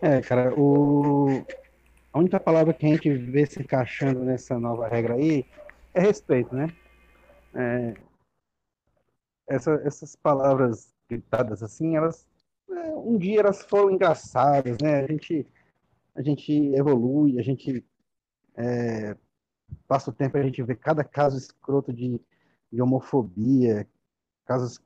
É, 0.00 0.20
cara, 0.20 0.52
o... 0.54 1.44
a 2.12 2.18
única 2.18 2.38
palavra 2.38 2.72
que 2.72 2.86
a 2.86 2.88
gente 2.90 3.10
vê 3.10 3.46
se 3.46 3.60
encaixando 3.60 4.20
nessa 4.20 4.58
nova 4.58 4.86
regra 4.88 5.14
aí 5.14 5.44
é 5.92 6.00
respeito, 6.00 6.54
né? 6.54 6.68
É... 7.54 7.94
Essa, 9.46 9.72
essas 9.84 10.16
palavras 10.16 10.94
gritadas 11.08 11.62
assim, 11.62 11.96
elas 11.96 12.26
é, 12.70 12.94
um 12.94 13.18
dia 13.18 13.40
elas 13.40 13.62
foram 13.62 13.90
engraçadas, 13.90 14.76
né? 14.82 15.04
A 15.04 15.06
gente, 15.06 15.46
a 16.14 16.22
gente 16.22 16.52
evolui, 16.74 17.38
a 17.38 17.42
gente 17.42 17.84
é, 18.56 19.16
passa 19.86 20.10
o 20.10 20.12
tempo, 20.12 20.36
a 20.36 20.42
gente 20.42 20.62
vê 20.62 20.74
cada 20.74 21.04
caso 21.04 21.36
escroto 21.36 21.92
de, 21.92 22.20
de 22.72 22.82
homofobia, 22.82 23.86
casos 24.44 24.80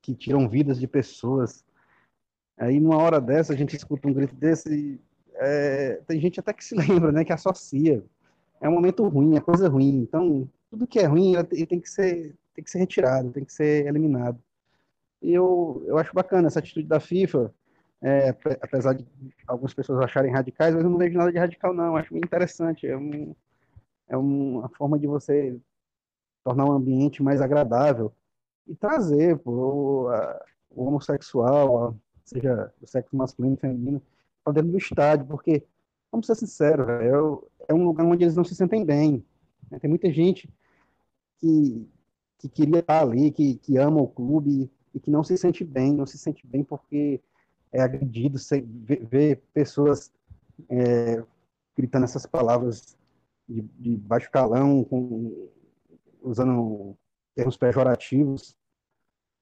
que 0.00 0.14
tiram 0.14 0.48
vidas 0.48 0.78
de 0.78 0.86
pessoas. 0.86 1.64
Aí, 2.56 2.78
numa 2.78 2.98
hora 2.98 3.20
dessa, 3.20 3.52
a 3.52 3.56
gente 3.56 3.76
escuta 3.76 4.08
um 4.08 4.12
grito 4.12 4.34
desse 4.34 4.72
e 4.72 5.00
é, 5.36 6.00
tem 6.06 6.20
gente 6.20 6.38
até 6.38 6.52
que 6.52 6.64
se 6.64 6.74
lembra, 6.76 7.10
né, 7.10 7.24
que 7.24 7.32
associa. 7.32 8.04
É 8.60 8.68
um 8.68 8.72
momento 8.72 9.06
ruim, 9.08 9.36
é 9.36 9.40
coisa 9.40 9.68
ruim. 9.68 10.02
Então, 10.02 10.48
tudo 10.70 10.86
que 10.86 10.98
é 10.98 11.06
ruim 11.06 11.34
ele 11.50 11.66
tem 11.66 11.80
que 11.80 11.88
ser, 11.88 12.34
tem 12.54 12.64
que 12.64 12.70
ser 12.70 12.78
retirado, 12.78 13.32
tem 13.32 13.44
que 13.44 13.52
ser 13.52 13.86
eliminado. 13.86 14.38
E 15.20 15.32
eu, 15.32 15.82
eu 15.86 15.98
acho 15.98 16.14
bacana 16.14 16.48
essa 16.48 16.58
atitude 16.58 16.86
da 16.86 17.00
FIFA, 17.00 17.52
é, 18.02 18.28
apesar 18.60 18.94
de 18.94 19.06
algumas 19.46 19.72
pessoas 19.72 20.00
acharem 20.00 20.32
radicais, 20.32 20.74
mas 20.74 20.84
eu 20.84 20.90
não 20.90 20.98
vejo 20.98 21.16
nada 21.16 21.32
de 21.32 21.38
radical, 21.38 21.72
não. 21.72 21.96
Acho 21.96 22.16
interessante. 22.16 22.86
É, 22.86 22.96
um, 22.96 23.34
é 24.08 24.16
uma 24.16 24.68
forma 24.68 24.98
de 24.98 25.06
você 25.06 25.58
tornar 26.44 26.66
o 26.66 26.68
um 26.70 26.72
ambiente 26.72 27.22
mais 27.22 27.40
agradável 27.40 28.12
e 28.66 28.74
trazer 28.74 29.38
pô, 29.38 30.08
a, 30.08 30.44
o 30.70 30.84
homossexual, 30.84 31.88
a, 31.88 31.94
seja 32.24 32.72
do 32.80 32.86
sexo 32.86 33.16
masculino 33.16 33.54
e 33.56 33.60
feminino, 33.60 34.02
para 34.42 34.52
dentro 34.52 34.70
do 34.70 34.78
estádio, 34.78 35.26
porque, 35.26 35.64
vamos 36.12 36.26
ser 36.26 36.34
sinceros, 36.34 36.86
é, 36.88 37.08
é 37.68 37.74
um 37.74 37.84
lugar 37.84 38.04
onde 38.04 38.24
eles 38.24 38.36
não 38.36 38.44
se 38.44 38.54
sentem 38.54 38.84
bem. 38.84 39.24
Né? 39.70 39.78
Tem 39.78 39.88
muita 39.88 40.12
gente 40.12 40.48
que, 41.38 41.88
que 42.44 42.48
queria 42.48 42.80
estar 42.80 43.00
ali, 43.00 43.30
que, 43.30 43.56
que 43.56 43.78
ama 43.78 44.02
o 44.02 44.08
clube 44.08 44.70
e 44.94 45.00
que 45.00 45.10
não 45.10 45.24
se 45.24 45.36
sente 45.38 45.64
bem, 45.64 45.94
não 45.94 46.06
se 46.06 46.18
sente 46.18 46.46
bem 46.46 46.62
porque 46.62 47.20
é 47.72 47.80
agredido, 47.80 48.38
ver 48.82 49.42
pessoas 49.52 50.12
é, 50.68 51.22
gritando 51.76 52.04
essas 52.04 52.26
palavras 52.26 52.96
de, 53.48 53.62
de 53.62 53.96
baixo 53.96 54.30
calão, 54.30 54.84
com, 54.84 55.48
usando 56.22 56.94
termos 57.34 57.56
pejorativos, 57.56 58.54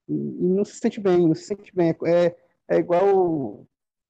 e, 0.09 0.15
e, 0.15 0.49
não 0.49 0.65
se 0.65 0.77
sente 0.77 1.01
bem, 1.01 1.27
não 1.27 1.35
se 1.35 1.43
sente 1.45 1.75
bem. 1.75 1.95
É, 2.07 2.37
é 2.69 2.77
igual 2.79 3.67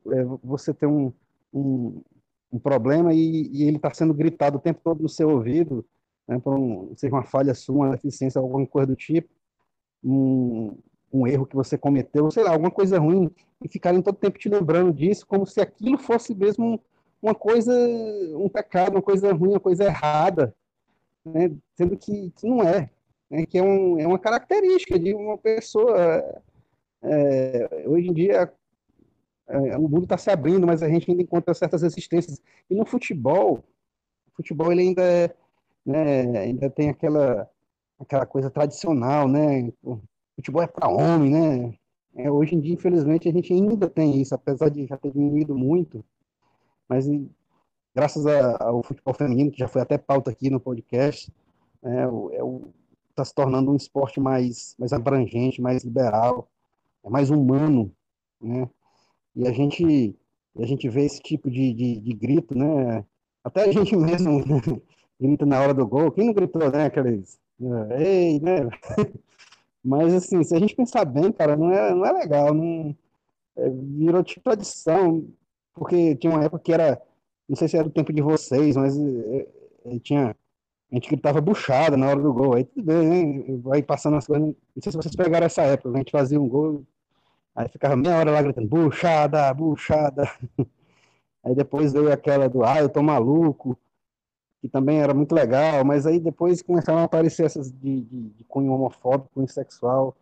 é, 0.07 0.25
você 0.43 0.73
ter 0.75 0.87
um, 0.87 1.13
um, 1.53 2.03
um 2.53 2.59
problema 2.59 3.15
e, 3.15 3.49
e 3.51 3.63
ele 3.65 3.79
está 3.79 3.93
sendo 3.93 4.13
gritado 4.13 4.59
o 4.59 4.61
tempo 4.61 4.81
todo 4.85 5.03
no 5.03 5.09
seu 5.09 5.31
ouvido, 5.31 5.85
né, 6.33 6.41
por 6.41 6.55
um, 6.55 6.93
seja 6.97 7.15
uma 7.15 7.23
falha 7.23 7.55
sua, 7.55 7.87
uma 7.87 7.91
deficiência, 7.91 8.41
alguma 8.41 8.67
coisa 8.67 8.87
do 8.89 8.97
tipo, 8.97 9.29
um, 10.03 10.77
um 11.13 11.27
erro 11.27 11.47
que 11.47 11.55
você 11.55 11.77
cometeu, 11.79 12.31
sei 12.31 12.43
lá, 12.43 12.53
alguma 12.53 12.71
coisa 12.71 12.99
ruim, 12.99 13.31
e 13.63 13.69
ficarem 13.69 14.03
todo 14.03 14.17
tempo 14.17 14.39
te 14.39 14.49
lembrando 14.49 14.93
disso, 14.93 15.27
como 15.27 15.47
se 15.47 15.61
aquilo 15.61 15.99
fosse 15.99 16.35
mesmo 16.35 16.81
uma 17.21 17.35
coisa, 17.35 17.73
um 18.37 18.49
pecado, 18.49 18.97
uma 18.97 19.03
coisa 19.03 19.33
ruim, 19.33 19.51
uma 19.51 19.61
coisa 19.61 19.85
errada, 19.85 20.55
né, 21.25 21.53
sendo 21.77 21.97
que, 21.97 22.33
que 22.37 22.47
não 22.47 22.63
é, 22.63 22.91
né, 23.31 23.47
que 23.47 23.59
é, 23.59 23.63
um, 23.63 23.99
é 24.01 24.07
uma 24.07 24.19
característica 24.19 24.99
de 24.99 25.15
uma 25.15 25.39
pessoa 25.39 26.43
é, 27.03 27.85
hoje 27.87 28.09
em 28.09 28.13
dia 28.13 28.53
é, 29.49 29.77
o 29.77 29.83
mundo 29.83 30.05
está 30.05 30.17
se 30.17 30.31
abrindo, 30.31 30.67
mas 30.67 30.83
a 30.83 30.89
gente 30.89 31.11
ainda 31.11 31.23
encontra 31.23 31.53
certas 31.53 31.83
resistências. 31.83 32.41
E 32.71 32.75
no 32.75 32.87
futebol, 32.87 33.59
o 34.29 34.37
futebol 34.37 34.73
ele 34.73 34.83
ainda, 34.83 35.03
é, 35.03 35.35
né, 35.85 36.39
ainda 36.39 36.71
tem 36.71 36.89
aquela, 36.89 37.49
aquela 37.99 38.27
coisa 38.27 38.51
tradicional, 38.51 39.29
né? 39.29 39.73
O 39.83 40.01
futebol 40.37 40.63
é 40.63 40.67
para 40.67 40.89
homem, 40.89 41.31
né? 41.33 41.75
É, 42.15 42.31
hoje 42.31 42.55
em 42.55 42.61
dia, 42.61 42.75
infelizmente, 42.75 43.29
a 43.29 43.33
gente 43.33 43.53
ainda 43.53 43.89
tem 43.89 44.21
isso, 44.21 44.35
apesar 44.35 44.69
de 44.69 44.87
já 44.87 44.97
ter 44.97 45.11
diminuído 45.11 45.55
muito, 45.57 46.05
mas 46.89 47.07
graças 47.95 48.27
a, 48.27 48.65
ao 48.65 48.83
futebol 48.83 49.15
feminino, 49.15 49.51
que 49.51 49.59
já 49.59 49.69
foi 49.69 49.81
até 49.81 49.97
pauta 49.97 50.31
aqui 50.31 50.51
no 50.51 50.61
podcast, 50.61 51.33
é, 51.83 52.03
é 52.03 52.43
está 53.11 53.25
se 53.25 53.35
tornando 53.35 53.71
um 53.71 53.77
esporte 53.77 54.19
mais, 54.21 54.75
mais 54.79 54.93
abrangente, 54.93 55.61
mais 55.61 55.85
liberal, 55.85 56.49
é 57.05 57.11
mais 57.11 57.31
humano, 57.31 57.93
né? 58.41 58.69
E 59.37 59.47
a 59.47 59.53
gente, 59.53 60.17
a 60.59 60.67
gente 60.67 60.89
vê 60.89 61.05
esse 61.05 61.21
tipo 61.21 61.51
de, 61.51 61.73
de, 61.73 62.01
de 62.01 62.13
grito, 62.15 62.57
né? 62.57 63.05
Até 63.45 63.65
a 63.65 63.73
gente 63.73 63.95
mesmo 63.97 64.43
grita 65.23 65.47
na 65.47 65.61
hora 65.61 65.73
do 65.73 65.87
gol. 65.87 66.11
Quem 66.11 66.27
não 66.27 66.35
gritou, 66.35 66.71
né? 66.71 66.87
Aqueles. 66.87 67.39
Ei, 67.99 68.41
né? 68.41 68.69
Mas, 69.85 70.15
assim, 70.15 70.43
se 70.43 70.55
a 70.55 70.59
gente 70.59 70.77
pensar 70.77 71.05
bem, 71.05 71.33
cara, 71.33 71.57
não 71.57 71.71
é, 71.73 71.95
não 71.95 72.05
é 72.05 72.13
legal. 72.13 72.53
Não, 72.55 72.97
é, 73.57 73.71
virou 73.71 74.23
tipo 74.25 74.43
tradição. 74.43 75.27
Porque 75.75 76.17
tinha 76.17 76.33
uma 76.33 76.45
época 76.45 76.63
que 76.63 76.73
era. 76.73 77.01
Não 77.49 77.57
sei 77.57 77.69
se 77.69 77.77
era 77.77 77.87
o 77.87 77.91
tempo 77.91 78.13
de 78.13 78.23
vocês, 78.23 78.77
mas 78.77 78.99
é, 78.99 79.49
é, 79.87 79.99
tinha. 80.01 80.37
A 80.91 80.95
gente 80.95 81.09
gritava 81.09 81.41
buchada 81.41 81.97
na 81.97 82.09
hora 82.09 82.21
do 82.21 82.33
gol. 82.33 82.55
Aí 82.55 82.65
tudo 82.65 82.85
bem, 82.85 83.09
né? 83.09 83.59
Vai 83.63 83.83
passando 83.83 84.17
as 84.17 84.27
coisas. 84.27 84.47
Não 84.47 84.83
sei 84.83 84.93
se 84.93 84.99
vocês 84.99 85.17
pegaram 85.17 85.47
essa 85.47 85.63
época. 85.63 85.91
A 85.95 85.99
gente 85.99 86.13
fazia 86.13 86.41
um 86.41 86.49
gol. 86.49 86.85
Aí 87.55 87.69
ficava 87.69 87.97
meia 87.97 88.17
hora 88.17 88.31
lá 88.31 88.43
gritando, 88.43 88.69
buchada, 88.69 89.53
buchada. 89.55 90.31
Aí 91.45 91.55
depois 91.55 91.93
veio 91.93 92.13
aquela 92.13 92.49
do, 92.49 92.65
ah, 92.65 92.79
eu 92.81 92.89
tô 92.89 93.03
maluco 93.03 93.77
que 94.63 94.69
também 94.69 95.01
era 95.01 95.13
muito 95.13 95.35
legal, 95.35 95.85
mas 95.85 96.07
aí 96.07 96.21
depois 96.21 96.63
começaram 96.63 97.01
a 97.01 97.03
aparecer 97.03 97.45
essas 97.45 97.73
de, 97.73 98.03
de, 98.03 98.29
de 98.31 98.45
cunho 98.45 98.73
homofóbico, 98.73 99.29
cunho 99.35 99.49
sexual, 99.49 100.17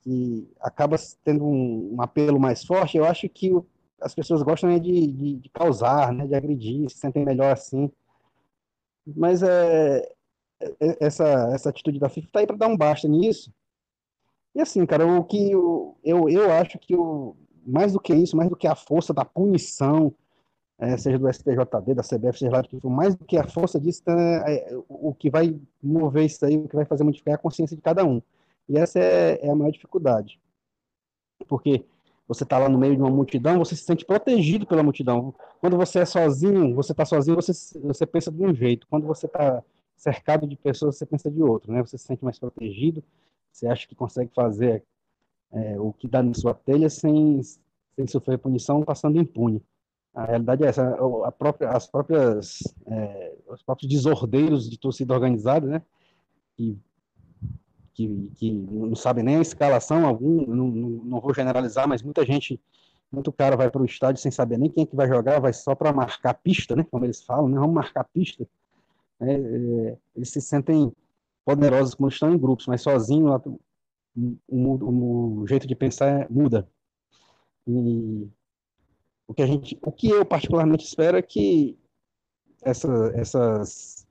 que 0.00 0.50
acaba 0.60 0.96
tendo 1.22 1.44
um, 1.44 1.94
um 1.94 2.02
apelo 2.02 2.40
mais 2.40 2.64
forte. 2.64 2.98
Eu 2.98 3.04
acho 3.04 3.28
que 3.28 3.54
o, 3.54 3.64
as 4.00 4.16
pessoas 4.16 4.42
gostam 4.42 4.68
né, 4.68 4.80
de, 4.80 5.06
de, 5.06 5.36
de, 5.36 5.48
causar, 5.48 6.12
né, 6.12 6.26
de 6.26 6.34
agredir, 6.34 6.90
se 6.90 6.98
sentem 6.98 7.24
melhor 7.24 7.52
assim. 7.52 7.88
Mas 9.06 9.44
é, 9.44 10.12
é 10.80 10.96
essa, 10.98 11.24
essa 11.54 11.70
atitude 11.70 12.00
da 12.00 12.08
FIFA 12.08 12.26
está 12.26 12.40
aí 12.40 12.46
para 12.48 12.56
dar 12.56 12.66
um 12.66 12.76
basta 12.76 13.06
nisso. 13.06 13.54
E 14.56 14.60
assim, 14.60 14.84
cara, 14.84 15.06
o 15.06 15.22
que 15.22 15.52
eu, 15.52 15.96
eu, 16.02 16.28
eu 16.28 16.50
acho 16.50 16.80
que 16.80 16.96
o, 16.96 17.36
mais 17.64 17.92
do 17.92 18.00
que 18.00 18.12
isso, 18.12 18.36
mais 18.36 18.50
do 18.50 18.56
que 18.56 18.66
a 18.66 18.74
força 18.74 19.14
da 19.14 19.24
punição, 19.24 20.12
é, 20.82 20.96
seja 20.96 21.16
do 21.16 21.32
STJD, 21.32 21.94
da 21.94 22.02
CBF, 22.02 22.40
seja 22.40 22.50
lá 22.50 22.60
do 22.60 22.68
que 22.68 22.80
for, 22.80 22.90
mais 22.90 23.14
do 23.14 23.24
que 23.24 23.38
a 23.38 23.46
força 23.46 23.78
disso, 23.78 24.02
tá, 24.02 24.12
é, 24.48 24.76
o 24.88 25.14
que 25.14 25.30
vai 25.30 25.56
mover 25.80 26.24
isso 26.24 26.44
aí, 26.44 26.56
o 26.56 26.68
que 26.68 26.74
vai 26.74 26.84
fazer 26.84 27.04
modificar 27.04 27.32
é 27.32 27.34
a 27.36 27.38
consciência 27.38 27.76
de 27.76 27.82
cada 27.82 28.04
um. 28.04 28.20
E 28.68 28.76
essa 28.76 28.98
é, 28.98 29.46
é 29.46 29.48
a 29.48 29.54
maior 29.54 29.70
dificuldade. 29.70 30.40
Porque 31.46 31.84
você 32.26 32.42
está 32.42 32.58
lá 32.58 32.68
no 32.68 32.78
meio 32.78 32.96
de 32.96 33.00
uma 33.00 33.10
multidão, 33.10 33.60
você 33.60 33.76
se 33.76 33.84
sente 33.84 34.04
protegido 34.04 34.66
pela 34.66 34.82
multidão. 34.82 35.32
Quando 35.60 35.76
você 35.76 36.00
é 36.00 36.04
sozinho, 36.04 36.74
você 36.74 36.90
está 36.90 37.04
sozinho, 37.04 37.36
você, 37.36 37.52
você 37.80 38.04
pensa 38.04 38.32
de 38.32 38.44
um 38.44 38.52
jeito. 38.52 38.84
Quando 38.90 39.06
você 39.06 39.26
está 39.26 39.62
cercado 39.96 40.48
de 40.48 40.56
pessoas, 40.56 40.96
você 40.96 41.06
pensa 41.06 41.30
de 41.30 41.44
outro, 41.44 41.72
né? 41.72 41.80
Você 41.82 41.96
se 41.96 42.04
sente 42.04 42.24
mais 42.24 42.40
protegido, 42.40 43.04
você 43.52 43.68
acha 43.68 43.86
que 43.86 43.94
consegue 43.94 44.32
fazer 44.34 44.82
é, 45.52 45.78
o 45.78 45.92
que 45.92 46.08
dá 46.08 46.24
na 46.24 46.34
sua 46.34 46.54
telha 46.54 46.90
sem, 46.90 47.40
sem 47.94 48.06
sofrer 48.08 48.36
punição, 48.38 48.82
passando 48.82 49.16
impune. 49.20 49.62
A 50.14 50.24
realidade 50.24 50.62
é 50.62 50.66
essa, 50.66 50.96
a 51.24 51.32
própria, 51.32 51.70
as 51.70 51.86
próprias, 51.86 52.58
é, 52.86 53.34
os 53.48 53.62
próprios 53.62 53.90
desordeiros 53.90 54.68
de 54.68 54.78
torcida 54.78 55.14
organizada, 55.14 55.66
né, 55.66 55.82
que, 56.54 56.78
que, 57.94 58.32
que 58.36 58.52
não 58.52 58.94
sabem 58.94 59.24
nem 59.24 59.36
a 59.36 59.40
escalação, 59.40 60.06
algum, 60.06 60.46
não, 60.46 60.68
não, 60.68 60.88
não 61.04 61.20
vou 61.20 61.32
generalizar, 61.32 61.88
mas 61.88 62.02
muita 62.02 62.26
gente, 62.26 62.60
muito 63.10 63.32
cara 63.32 63.56
vai 63.56 63.70
para 63.70 63.80
o 63.80 63.86
estádio 63.86 64.20
sem 64.20 64.30
saber 64.30 64.58
nem 64.58 64.68
quem 64.68 64.84
é 64.84 64.86
que 64.86 64.94
vai 64.94 65.08
jogar, 65.08 65.40
vai 65.40 65.52
só 65.52 65.74
para 65.74 65.92
marcar 65.92 66.34
pista, 66.34 66.76
né, 66.76 66.84
como 66.90 67.06
eles 67.06 67.22
falam, 67.24 67.48
né, 67.48 67.58
vamos 67.58 67.74
marcar 67.74 68.04
pista. 68.04 68.46
É, 69.18 69.32
é, 69.32 69.98
eles 70.14 70.30
se 70.30 70.42
sentem 70.42 70.92
poderosos 71.44 71.94
quando 71.94 72.12
estão 72.12 72.32
em 72.34 72.38
grupos, 72.38 72.66
mas 72.66 72.82
sozinho 72.82 73.34
o, 74.14 74.38
o, 74.48 75.40
o 75.40 75.46
jeito 75.46 75.66
de 75.66 75.74
pensar 75.74 76.28
muda. 76.30 76.68
E 77.66 78.28
o 79.26 79.34
que 79.34 79.42
a 79.42 79.46
gente, 79.46 79.78
o 79.82 79.92
que 79.92 80.08
eu 80.08 80.24
particularmente 80.24 80.84
espero 80.84 81.16
é 81.16 81.22
que 81.22 81.78
essa, 82.62 82.88
essas, 83.14 84.06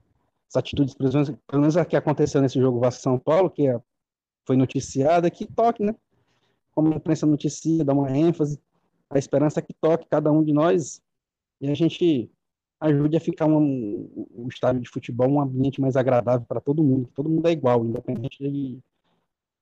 essas 0.47 0.55
atitudes, 0.55 0.93
pelo 0.93 1.61
menos, 1.61 1.77
a 1.77 1.85
que 1.85 1.95
aconteceu 1.95 2.41
nesse 2.41 2.59
jogo 2.59 2.79
Vasco 2.79 3.01
São 3.01 3.19
Paulo, 3.19 3.49
que 3.49 3.67
é, 3.67 3.79
foi 4.45 4.55
noticiada, 4.55 5.29
que 5.31 5.45
toque, 5.45 5.83
né? 5.83 5.95
Como 6.73 6.93
a 6.93 6.95
imprensa 6.95 7.25
noticia, 7.25 7.83
dá 7.83 7.93
uma 7.93 8.15
ênfase, 8.15 8.59
a 9.09 9.17
esperança 9.17 9.59
é 9.59 9.63
que 9.63 9.73
toque 9.73 10.07
cada 10.09 10.31
um 10.31 10.43
de 10.43 10.53
nós 10.53 11.01
e 11.59 11.69
a 11.69 11.73
gente 11.75 12.31
ajude 12.79 13.15
a 13.15 13.19
ficar 13.19 13.45
um, 13.45 14.09
um 14.33 14.47
estádio 14.47 14.81
de 14.81 14.89
futebol 14.89 15.29
um 15.29 15.41
ambiente 15.41 15.79
mais 15.79 15.95
agradável 15.95 16.45
para 16.47 16.59
todo 16.59 16.83
mundo, 16.83 17.09
todo 17.13 17.29
mundo 17.29 17.47
é 17.47 17.51
igual, 17.51 17.85
independente 17.85 18.39
de, 18.39 18.79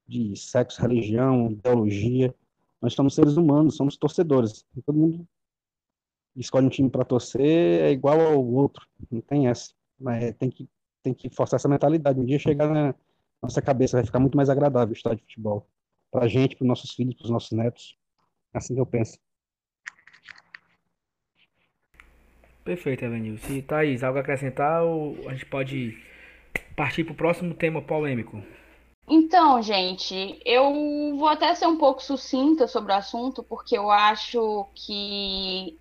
de 0.08 0.36
sexo, 0.38 0.82
religião, 0.82 1.52
ideologia. 1.52 2.34
Nós 2.82 2.93
somos 2.93 3.14
seres 3.14 3.36
humanos, 3.36 3.76
somos 3.76 3.97
torcedores. 3.97 4.66
Todo 4.86 4.97
mundo 4.97 5.28
escolhe 6.42 6.66
um 6.66 6.70
time 6.70 6.90
para 6.90 7.06
torcer 7.06 7.42
é 7.82 7.92
igual 7.92 8.20
ao 8.20 8.46
outro, 8.46 8.86
não 9.12 9.22
tem 9.22 9.48
essa. 9.48 9.74
Mas 10.00 10.34
tem 10.38 10.50
que, 10.50 10.68
tem 11.04 11.14
que 11.14 11.30
forçar 11.30 11.58
essa 11.58 11.68
mentalidade. 11.68 12.20
Um 12.20 12.26
dia 12.26 12.40
chegar 12.40 12.70
na 12.70 12.96
nossa 13.42 13.62
cabeça, 13.62 13.98
vai 13.98 14.06
ficar 14.06 14.20
muito 14.20 14.38
mais 14.38 14.50
agradável 14.50 14.94
o 14.94 14.96
estádio 14.96 15.20
de 15.20 15.24
futebol. 15.24 15.68
Para 16.12 16.26
a 16.26 16.28
gente, 16.28 16.56
para 16.56 16.64
os 16.64 16.68
nossos 16.68 16.92
filhos, 16.92 17.16
para 17.16 17.26
os 17.26 17.32
nossos 17.32 17.52
netos. 17.52 17.98
É 18.54 18.58
assim 18.58 18.74
que 18.74 18.82
eu 18.82 18.86
penso. 18.86 19.20
Perfeito, 22.64 23.04
Evanilson. 23.04 23.54
E 23.54 23.62
Thaís, 23.62 24.04
algo 24.04 24.18
a 24.18 24.22
acrescentar 24.22 24.84
ou 24.84 25.16
a 25.28 25.34
gente 25.34 25.46
pode 25.46 25.98
partir 26.76 27.04
para 27.04 27.14
o 27.14 27.16
próximo 27.16 27.54
tema 27.54 27.82
polêmico? 27.82 28.42
Então, 29.08 29.62
gente, 29.62 30.40
eu 30.46 31.16
vou 31.18 31.28
até 31.28 31.54
ser 31.56 31.66
um 31.66 31.78
pouco 31.78 32.02
sucinta 32.02 32.68
sobre 32.68 32.92
o 32.92 32.96
assunto, 32.96 33.42
porque 33.42 33.76
eu 33.76 33.90
acho 33.90 34.68
que 34.76 35.80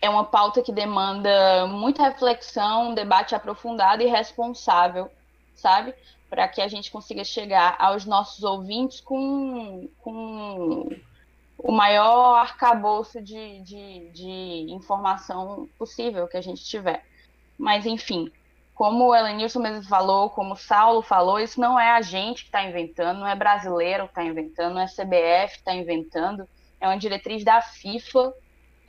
é 0.00 0.08
uma 0.08 0.24
pauta 0.24 0.62
que 0.62 0.72
demanda 0.72 1.66
muita 1.66 2.04
reflexão, 2.04 2.90
um 2.90 2.94
debate 2.94 3.34
aprofundado 3.34 4.02
e 4.02 4.06
responsável, 4.06 5.10
sabe? 5.54 5.94
Para 6.28 6.48
que 6.48 6.62
a 6.62 6.68
gente 6.68 6.90
consiga 6.90 7.22
chegar 7.24 7.76
aos 7.78 8.06
nossos 8.06 8.42
ouvintes 8.42 9.00
com, 9.00 9.88
com 9.98 10.88
o 11.58 11.72
maior 11.72 12.36
arcabouço 12.36 13.20
de, 13.20 13.60
de, 13.60 14.10
de 14.10 14.72
informação 14.72 15.68
possível 15.78 16.26
que 16.26 16.36
a 16.36 16.42
gente 16.42 16.64
tiver. 16.64 17.04
Mas, 17.58 17.84
enfim, 17.84 18.32
como 18.74 19.08
o 19.08 19.14
Elenilson 19.14 19.60
mesmo 19.60 19.82
falou, 19.82 20.30
como 20.30 20.54
o 20.54 20.56
Saulo 20.56 21.02
falou, 21.02 21.38
isso 21.38 21.60
não 21.60 21.78
é 21.78 21.90
a 21.90 22.00
gente 22.00 22.44
que 22.44 22.48
está 22.48 22.64
inventando, 22.64 23.18
não 23.18 23.26
é 23.26 23.34
brasileiro 23.34 24.04
que 24.04 24.12
está 24.12 24.24
inventando, 24.24 24.74
não 24.74 24.80
é 24.80 24.86
CBF 24.86 25.52
que 25.52 25.58
está 25.58 25.74
inventando, 25.74 26.48
é 26.80 26.88
uma 26.88 26.96
diretriz 26.96 27.44
da 27.44 27.60
FIFA 27.60 28.32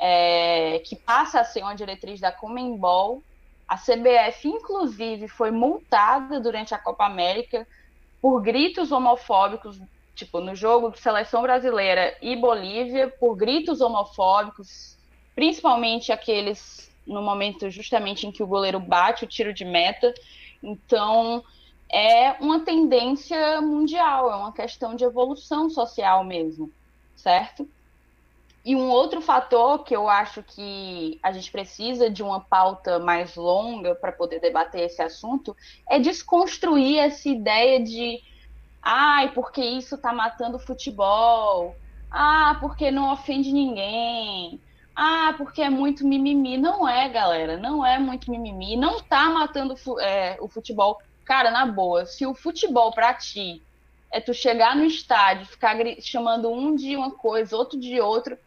é, 0.04 0.80
que 0.80 0.96
passa 0.96 1.40
a 1.40 1.44
ser 1.44 1.62
uma 1.62 1.76
diretriz 1.76 2.20
da 2.20 2.32
Comembol. 2.32 3.22
A 3.68 3.78
CBF, 3.78 4.48
inclusive, 4.48 5.28
foi 5.28 5.52
multada 5.52 6.40
durante 6.40 6.74
a 6.74 6.80
Copa 6.80 7.06
América 7.06 7.68
por 8.20 8.42
gritos 8.42 8.92
homofóbicos, 8.92 9.80
tipo, 10.16 10.42
no 10.42 10.56
jogo 10.56 10.90
de 10.90 11.00
seleção 11.00 11.44
brasileira 11.44 12.18
e 12.20 12.36
Bolívia, 12.36 13.08
por 13.08 13.36
gritos 13.36 13.80
homofóbicos, 13.80 14.98
principalmente 15.36 16.12
aqueles 16.12 16.92
no 17.06 17.22
momento 17.22 17.70
justamente 17.70 18.26
em 18.26 18.32
que 18.32 18.44
o 18.44 18.48
goleiro 18.48 18.80
bate 18.80 19.24
o 19.24 19.28
tiro 19.28 19.54
de 19.54 19.66
meta. 19.66 20.14
Então, 20.62 21.44
é 21.92 22.32
uma 22.40 22.62
tendência 22.62 23.62
mundial, 23.62 24.32
é 24.32 24.36
uma 24.36 24.52
questão 24.52 24.96
de 24.96 25.04
evolução 25.04 25.70
social 25.70 26.24
mesmo, 26.24 26.72
certo? 27.16 27.68
E 28.64 28.76
um 28.76 28.90
outro 28.90 29.22
fator 29.22 29.84
que 29.84 29.96
eu 29.96 30.08
acho 30.08 30.44
que 30.44 31.20
a 31.24 31.32
gente 31.32 31.52
precisa 31.52 32.10
de 32.10 32.22
uma 32.22 32.40
pauta 32.40 33.00
mais 33.00 33.36
longa 33.36 33.96
para 33.96 34.12
poder 34.12 34.40
debater 34.40 34.82
esse 34.82 35.02
assunto 35.02 35.56
é 35.90 36.00
desconstruir 36.00 37.00
essa 37.00 37.28
ideia 37.28 37.84
de 37.84 38.22
ai, 38.82 39.32
porque 39.34 39.64
isso 39.64 39.96
está 39.96 40.14
matando 40.14 40.58
o 40.58 40.60
futebol, 40.60 41.76
ah, 42.12 42.58
porque 42.60 42.92
não 42.92 43.12
ofende 43.12 43.52
ninguém, 43.52 44.60
ah, 44.96 45.34
porque 45.38 45.62
é 45.64 45.70
muito 45.70 46.06
mimimi. 46.08 46.58
Não 46.58 46.88
é, 46.88 47.10
galera, 47.10 47.58
não 47.58 47.84
é 47.84 47.98
muito 47.98 48.30
mimimi, 48.30 48.76
não 48.76 48.98
está 48.98 49.30
matando 49.30 49.76
é, 50.00 50.38
o 50.40 50.48
futebol. 50.48 51.00
Cara, 51.26 51.50
na 51.50 51.66
boa, 51.66 52.06
se 52.06 52.26
o 52.28 52.36
futebol 52.36 52.92
para 52.92 53.14
ti 53.14 53.62
é 54.12 54.20
tu 54.20 54.34
chegar 54.34 54.76
no 54.76 54.84
estádio, 54.84 55.48
ficar 55.48 55.78
chamando 56.02 56.52
um 56.52 56.76
de 56.76 56.96
uma 56.96 57.12
coisa, 57.12 57.56
outro 57.56 57.80
de 57.80 58.00
outro, 58.02 58.38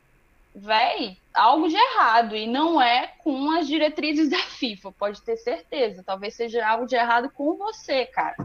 véi, 0.55 1.19
algo 1.33 1.69
de 1.69 1.77
errado. 1.77 2.37
E 2.37 2.47
não 2.47 2.81
é 2.81 3.09
com 3.19 3.51
as 3.51 3.67
diretrizes 3.67 4.31
da 4.31 4.39
FIFA, 4.39 4.93
pode 4.93 5.21
ter 5.23 5.37
certeza. 5.37 6.05
Talvez 6.05 6.35
seja 6.35 6.67
algo 6.67 6.87
de 6.87 6.95
errado 6.95 7.31
com 7.31 7.57
você, 7.57 8.07
cara. 8.07 8.37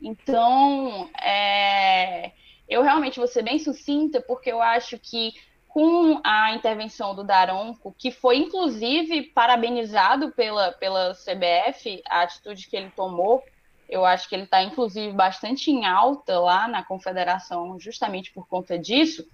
Então, 0.00 1.10
é... 1.20 2.32
eu 2.68 2.82
realmente 2.82 3.18
vou 3.18 3.28
ser 3.28 3.42
bem 3.42 3.58
sucinta, 3.58 4.20
porque 4.20 4.50
eu 4.50 4.62
acho 4.62 4.98
que 4.98 5.32
com 5.68 6.20
a 6.22 6.52
intervenção 6.54 7.14
do 7.14 7.24
Daronco, 7.24 7.94
que 7.96 8.10
foi 8.10 8.36
inclusive 8.36 9.22
parabenizado 9.22 10.30
pela, 10.32 10.72
pela 10.72 11.14
CBF, 11.14 12.02
a 12.08 12.22
atitude 12.22 12.68
que 12.68 12.76
ele 12.76 12.90
tomou, 12.90 13.42
eu 13.88 14.04
acho 14.04 14.28
que 14.28 14.34
ele 14.34 14.44
está 14.44 14.62
inclusive 14.62 15.12
bastante 15.12 15.70
em 15.70 15.86
alta 15.86 16.38
lá 16.38 16.68
na 16.68 16.82
confederação, 16.84 17.78
justamente 17.80 18.32
por 18.32 18.46
conta 18.46 18.78
disso 18.78 19.26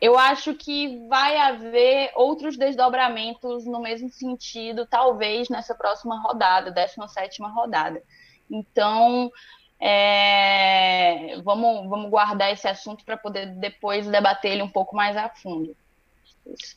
eu 0.00 0.18
acho 0.18 0.54
que 0.54 1.06
vai 1.08 1.36
haver 1.36 2.10
outros 2.14 2.56
desdobramentos 2.56 3.66
no 3.66 3.80
mesmo 3.80 4.10
sentido, 4.10 4.86
talvez 4.86 5.48
nessa 5.50 5.74
próxima 5.74 6.20
rodada, 6.22 6.70
17 6.70 7.42
rodada. 7.42 8.02
Então, 8.50 9.30
é, 9.78 11.38
vamos, 11.42 11.88
vamos 11.88 12.10
guardar 12.10 12.50
esse 12.50 12.66
assunto 12.66 13.04
para 13.04 13.16
poder 13.16 13.46
depois 13.56 14.06
debater 14.06 14.52
ele 14.52 14.62
um 14.62 14.70
pouco 14.70 14.96
mais 14.96 15.16
a 15.16 15.28
fundo. 15.28 15.76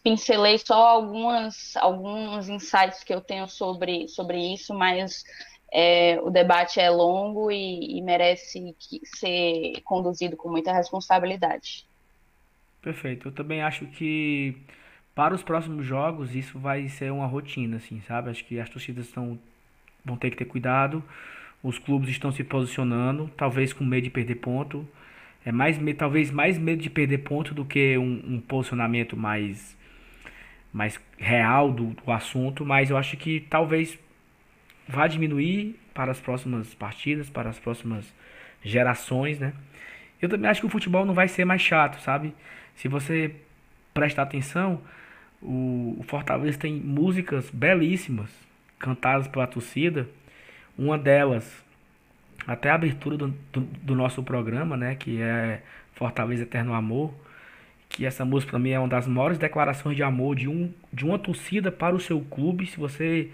Pincelei 0.04 0.58
só 0.58 0.88
algumas, 0.90 1.78
alguns 1.78 2.50
insights 2.50 3.04
que 3.06 3.14
eu 3.14 3.22
tenho 3.22 3.48
sobre, 3.48 4.10
sobre 4.10 4.54
isso, 4.54 4.74
mas 4.74 5.24
é, 5.72 6.20
o 6.22 6.30
debate 6.30 6.80
é 6.82 6.90
longo 6.90 7.50
e, 7.50 7.98
e 7.98 8.02
merece 8.02 8.76
ser 9.06 9.82
conduzido 9.86 10.36
com 10.36 10.50
muita 10.50 10.74
responsabilidade. 10.74 11.86
Perfeito. 12.84 13.30
Eu 13.30 13.32
também 13.32 13.64
acho 13.64 13.88
que 13.88 14.56
para 15.16 15.34
os 15.34 15.42
próximos 15.42 15.86
jogos 15.86 16.36
isso 16.36 16.60
vai 16.60 16.88
ser 16.88 17.12
uma 17.12 17.26
rotina, 17.26 17.78
assim, 17.78 18.02
sabe? 18.02 18.30
Acho 18.30 18.46
que 18.46 18.60
as 18.60 18.70
torcidas 18.70 19.08
estão, 19.08 19.40
vão 20.06 20.18
ter 20.18 20.30
que 20.30 20.38
ter 20.38 20.46
cuidado 20.46 21.04
os 21.64 21.80
clubes 21.80 22.10
estão 22.10 22.32
se 22.32 22.44
posicionando, 22.44 23.32
talvez 23.38 23.72
com 23.72 23.86
medo 23.86 24.04
de 24.04 24.10
perder 24.10 24.36
ponto. 24.36 24.86
É 25.46 25.52
mais 25.52 25.80
talvez 25.98 26.30
mais 26.30 26.58
medo 26.58 26.82
de 26.82 26.90
perder 26.90 27.20
ponto 27.20 27.54
do 27.54 27.64
que 27.64 27.98
um, 27.98 28.22
um 28.36 28.42
posicionamento 28.42 29.16
mais, 29.16 29.78
mais 30.74 31.00
real 31.18 31.72
do, 31.72 31.92
do 31.94 32.12
assunto, 32.12 32.66
mas 32.66 32.90
eu 32.90 32.98
acho 32.98 33.16
que 33.16 33.40
talvez 33.50 33.98
vá 34.88 35.08
diminuir 35.08 35.80
para 35.94 36.12
as 36.12 36.20
próximas 36.20 36.74
partidas, 36.74 37.30
para 37.30 37.50
as 37.50 37.60
próximas 37.60 38.14
gerações, 38.62 39.40
né? 39.40 39.54
Eu 40.22 40.30
também 40.30 40.50
acho 40.50 40.62
que 40.62 40.68
o 40.68 40.70
futebol 40.70 41.06
não 41.06 41.14
vai 41.14 41.28
ser 41.28 41.46
mais 41.46 41.62
chato, 41.62 42.02
sabe? 42.02 42.34
Se 42.76 42.88
você 42.88 43.36
prestar 43.94 44.24
atenção, 44.24 44.82
o, 45.42 46.04
Fortaleza 46.08 46.58
tem 46.58 46.74
músicas 46.74 47.50
belíssimas 47.52 48.30
cantadas 48.80 49.28
pela 49.28 49.48
torcida 49.48 50.08
uma 50.78 50.98
delas, 50.98 51.64
até 52.48 52.70
a 52.70 52.76
abertura 52.76 53.16
do, 53.16 53.28
do, 53.52 53.62
do 53.62 53.96
nosso 53.96 54.24
programa, 54.24 54.76
né, 54.76 54.96
que 54.96 55.22
é 55.22 55.62
Fortaleza 55.94 56.44
Eterno 56.44 56.74
Amor, 56.74 57.14
que 57.88 58.06
essa 58.06 58.26
música 58.26 58.52
para 58.52 58.60
mim 58.60 58.72
é 58.72 58.80
uma 58.80 58.88
das 58.88 59.08
maiores 59.08 59.38
declarações 59.38 59.96
de 59.96 60.02
amor 60.02 60.36
de, 60.36 60.50
um, 60.50 60.74
de 60.92 61.06
uma 61.06 61.20
torcida 61.20 61.72
para 61.72 61.96
o 61.96 62.00
seu 62.00 62.22
clube. 62.22 62.66
Se 62.66 62.78
você 62.78 63.30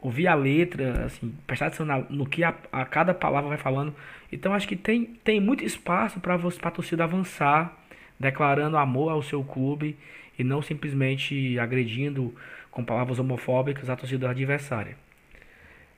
ouvir 0.00 0.28
a 0.28 0.34
letra, 0.34 1.06
assim, 1.06 1.34
prestar 1.46 1.66
atenção 1.66 2.06
no 2.08 2.24
que 2.24 2.44
a, 2.44 2.54
a, 2.70 2.84
cada 2.84 3.12
palavra 3.12 3.48
vai 3.48 3.58
falando. 3.58 3.92
Então 4.30 4.54
acho 4.54 4.68
que 4.68 4.76
tem, 4.76 5.04
tem 5.24 5.40
muito 5.40 5.64
espaço 5.64 6.20
para 6.20 6.36
a 6.36 6.70
torcida 6.70 7.02
avançar, 7.02 7.76
declarando 8.18 8.76
amor 8.76 9.10
ao 9.10 9.22
seu 9.22 9.42
clube 9.44 9.96
e 10.38 10.44
não 10.44 10.62
simplesmente 10.62 11.58
agredindo 11.58 12.34
com 12.70 12.84
palavras 12.84 13.18
homofóbicas 13.18 13.88
a 13.88 13.96
torcida 13.96 14.30
adversária. 14.30 14.96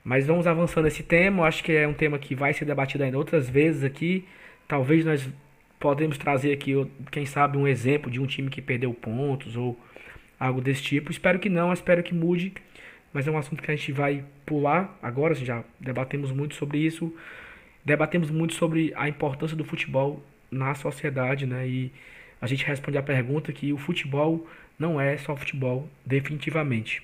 Mas 0.05 0.27
vamos 0.27 0.47
avançando 0.47 0.87
esse 0.87 1.03
tema. 1.03 1.41
Eu 1.41 1.45
acho 1.45 1.63
que 1.63 1.73
é 1.73 1.87
um 1.87 1.93
tema 1.93 2.19
que 2.19 2.35
vai 2.35 2.55
ser 2.55 2.65
debatido 2.65 3.05
ainda 3.05 3.19
outras 3.19 3.49
vezes 3.49 3.85
aqui. 3.85 4.25
Talvez 4.67 5.05
nós 5.05 5.29
podemos 5.79 6.17
trazer 6.17 6.53
aqui, 6.53 6.75
quem 7.11 7.27
sabe, 7.27 7.59
um 7.59 7.67
exemplo 7.67 8.11
de 8.11 8.21
um 8.21 8.27
time 8.27 8.49
que 8.49 8.63
perdeu 8.63 8.93
pontos 8.95 9.57
ou 9.57 9.79
algo 10.39 10.61
desse 10.61 10.83
tipo. 10.83 11.11
Espero 11.11 11.39
que 11.39 11.49
não, 11.49 11.73
espero 11.73 12.03
que 12.03 12.15
mude. 12.15 12.53
Mas 13.13 13.27
é 13.27 13.31
um 13.31 13.39
assunto 13.39 13.63
que 13.63 13.71
a 13.71 13.77
gente 13.77 13.91
vai 13.93 14.25
pular 14.47 14.97
agora. 15.03 15.35
Já 15.35 15.65
debatemos 15.81 16.31
muito 16.31 16.55
sobre 16.55 16.79
isso. 16.79 17.15
Debatemos 17.85 18.31
muito 18.31 18.55
sobre 18.55 18.93
a 18.97 19.09
importância 19.09 19.57
do 19.57 19.65
futebol 19.65 20.23
na 20.51 20.75
sociedade, 20.75 21.47
né? 21.47 21.67
E 21.67 21.93
a 22.41 22.47
gente 22.47 22.65
responde 22.65 22.99
a 22.99 23.03
pergunta 23.03 23.53
que 23.53 23.73
o 23.73 23.79
futebol 23.79 24.47
não 24.79 25.01
é 25.01 25.17
só 25.17 25.37
futebol, 25.37 25.89
definitivamente. 26.05 27.03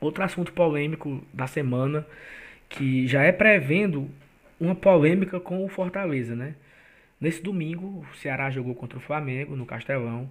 Outro 0.00 0.22
assunto 0.22 0.52
polêmico 0.52 1.22
da 1.32 1.46
semana, 1.46 2.06
que 2.68 3.06
já 3.06 3.22
é 3.22 3.32
prevendo 3.32 4.08
uma 4.60 4.74
polêmica 4.74 5.40
com 5.40 5.64
o 5.64 5.68
Fortaleza, 5.68 6.36
né? 6.36 6.54
Nesse 7.20 7.42
domingo, 7.42 8.04
o 8.12 8.16
Ceará 8.16 8.50
jogou 8.50 8.74
contra 8.74 8.98
o 8.98 9.00
Flamengo 9.00 9.56
no 9.56 9.66
Castelão, 9.66 10.28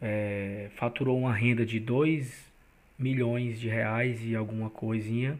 é, 0.00 0.68
faturou 0.76 1.18
uma 1.18 1.32
renda 1.32 1.64
de 1.64 1.80
2 1.80 2.50
milhões 2.98 3.58
de 3.58 3.68
reais 3.68 4.22
e 4.24 4.36
alguma 4.36 4.68
coisinha, 4.68 5.38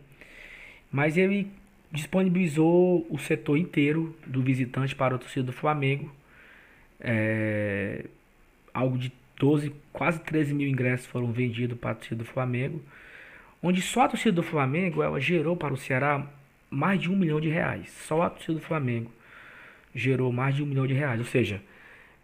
mas 0.91 1.17
ele 1.17 1.51
disponibilizou 1.93 3.07
o 3.11 3.19
setor 3.19 3.57
inteiro 3.57 4.17
do 4.27 4.43
visitante 4.43 4.95
para 4.95 5.15
o 5.15 5.19
torcida 5.19 5.45
do 5.45 5.53
Flamengo, 5.53 6.13
é, 7.01 8.05
algo 8.73 8.97
de 8.97 9.13
12, 9.39 9.73
quase 9.93 10.21
13 10.21 10.55
mil 10.55 10.69
ingressos 10.69 11.07
foram 11.07 11.33
vendidos 11.33 11.79
para 11.79 11.93
a 11.93 11.95
torcida 11.95 12.17
do 12.17 12.25
Flamengo 12.25 12.83
onde 13.63 13.83
só 13.83 14.03
a 14.03 14.09
torcida 14.09 14.33
do 14.33 14.43
Flamengo 14.43 15.03
ela 15.03 15.21
gerou 15.21 15.57
para 15.57 15.75
o 15.75 15.77
Ceará 15.77 16.27
mais 16.71 17.01
de 17.01 17.11
um 17.11 17.17
milhão 17.17 17.41
de 17.41 17.49
reais. 17.49 17.91
Só 17.91 18.23
a 18.23 18.31
torcida 18.31 18.55
do 18.55 18.61
Flamengo 18.61 19.11
gerou 19.95 20.33
mais 20.33 20.55
de 20.55 20.63
um 20.63 20.67
milhão 20.67 20.87
de 20.87 20.95
reais. 20.95 21.21
Ou 21.21 21.27
seja, 21.27 21.63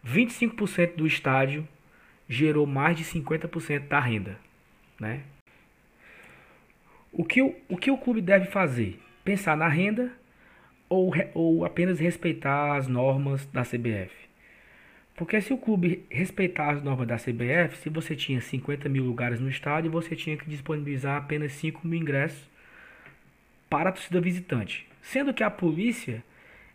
25% 0.07 0.97
do 0.97 1.07
estádio 1.07 1.67
gerou 2.29 2.67
mais 2.67 2.97
de 2.97 3.05
50% 3.05 3.89
da 3.89 4.01
renda. 4.01 4.39
Né? 4.99 5.23
O, 7.13 7.25
que 7.25 7.43
o, 7.43 7.55
o 7.69 7.77
que 7.77 7.91
o 7.91 7.99
clube 7.99 8.21
deve 8.21 8.47
fazer? 8.47 8.99
Pensar 9.27 9.57
na 9.57 9.67
renda 9.67 10.13
ou, 10.89 11.13
ou 11.35 11.65
apenas 11.65 11.99
respeitar 11.99 12.77
as 12.77 12.87
normas 12.87 13.45
da 13.47 13.63
CBF? 13.63 14.15
Porque 15.17 15.41
se 15.41 15.53
o 15.53 15.59
clube 15.59 16.05
respeitar 16.09 16.71
as 16.71 16.81
normas 16.81 17.09
da 17.09 17.17
CBF, 17.17 17.77
se 17.79 17.91
você 17.91 18.15
tinha 18.15 18.41
50 18.41 18.89
mil 18.89 19.03
lugares 19.03 19.41
no 19.41 19.51
estádio, 19.51 19.91
você 19.91 20.15
tinha 20.15 20.37
que 20.37 20.49
disponibilizar 20.49 21.17
apenas 21.17 21.51
5 21.55 21.85
mil 21.85 21.99
ingressos 21.99 22.49
para 23.69 23.89
a 23.89 23.93
torcida 23.93 24.21
visitante. 24.21 24.87
Sendo 25.03 25.35
que 25.35 25.43
a 25.43 25.51
polícia 25.51 26.23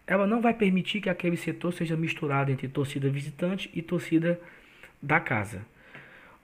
ela 0.06 0.28
não 0.28 0.41
vai 0.41 0.54
permitir 0.54 0.99
que 0.99 1.10
aquele 1.10 1.38
setor 1.38 1.72
seja 1.72 1.95
misturado 1.95 2.52
entre 2.52 2.68
torcida 2.68 3.10
visitante 3.10 3.72
e 3.74 3.82
torcida 3.82 4.38
da 5.02 5.22
casa. 5.22 5.66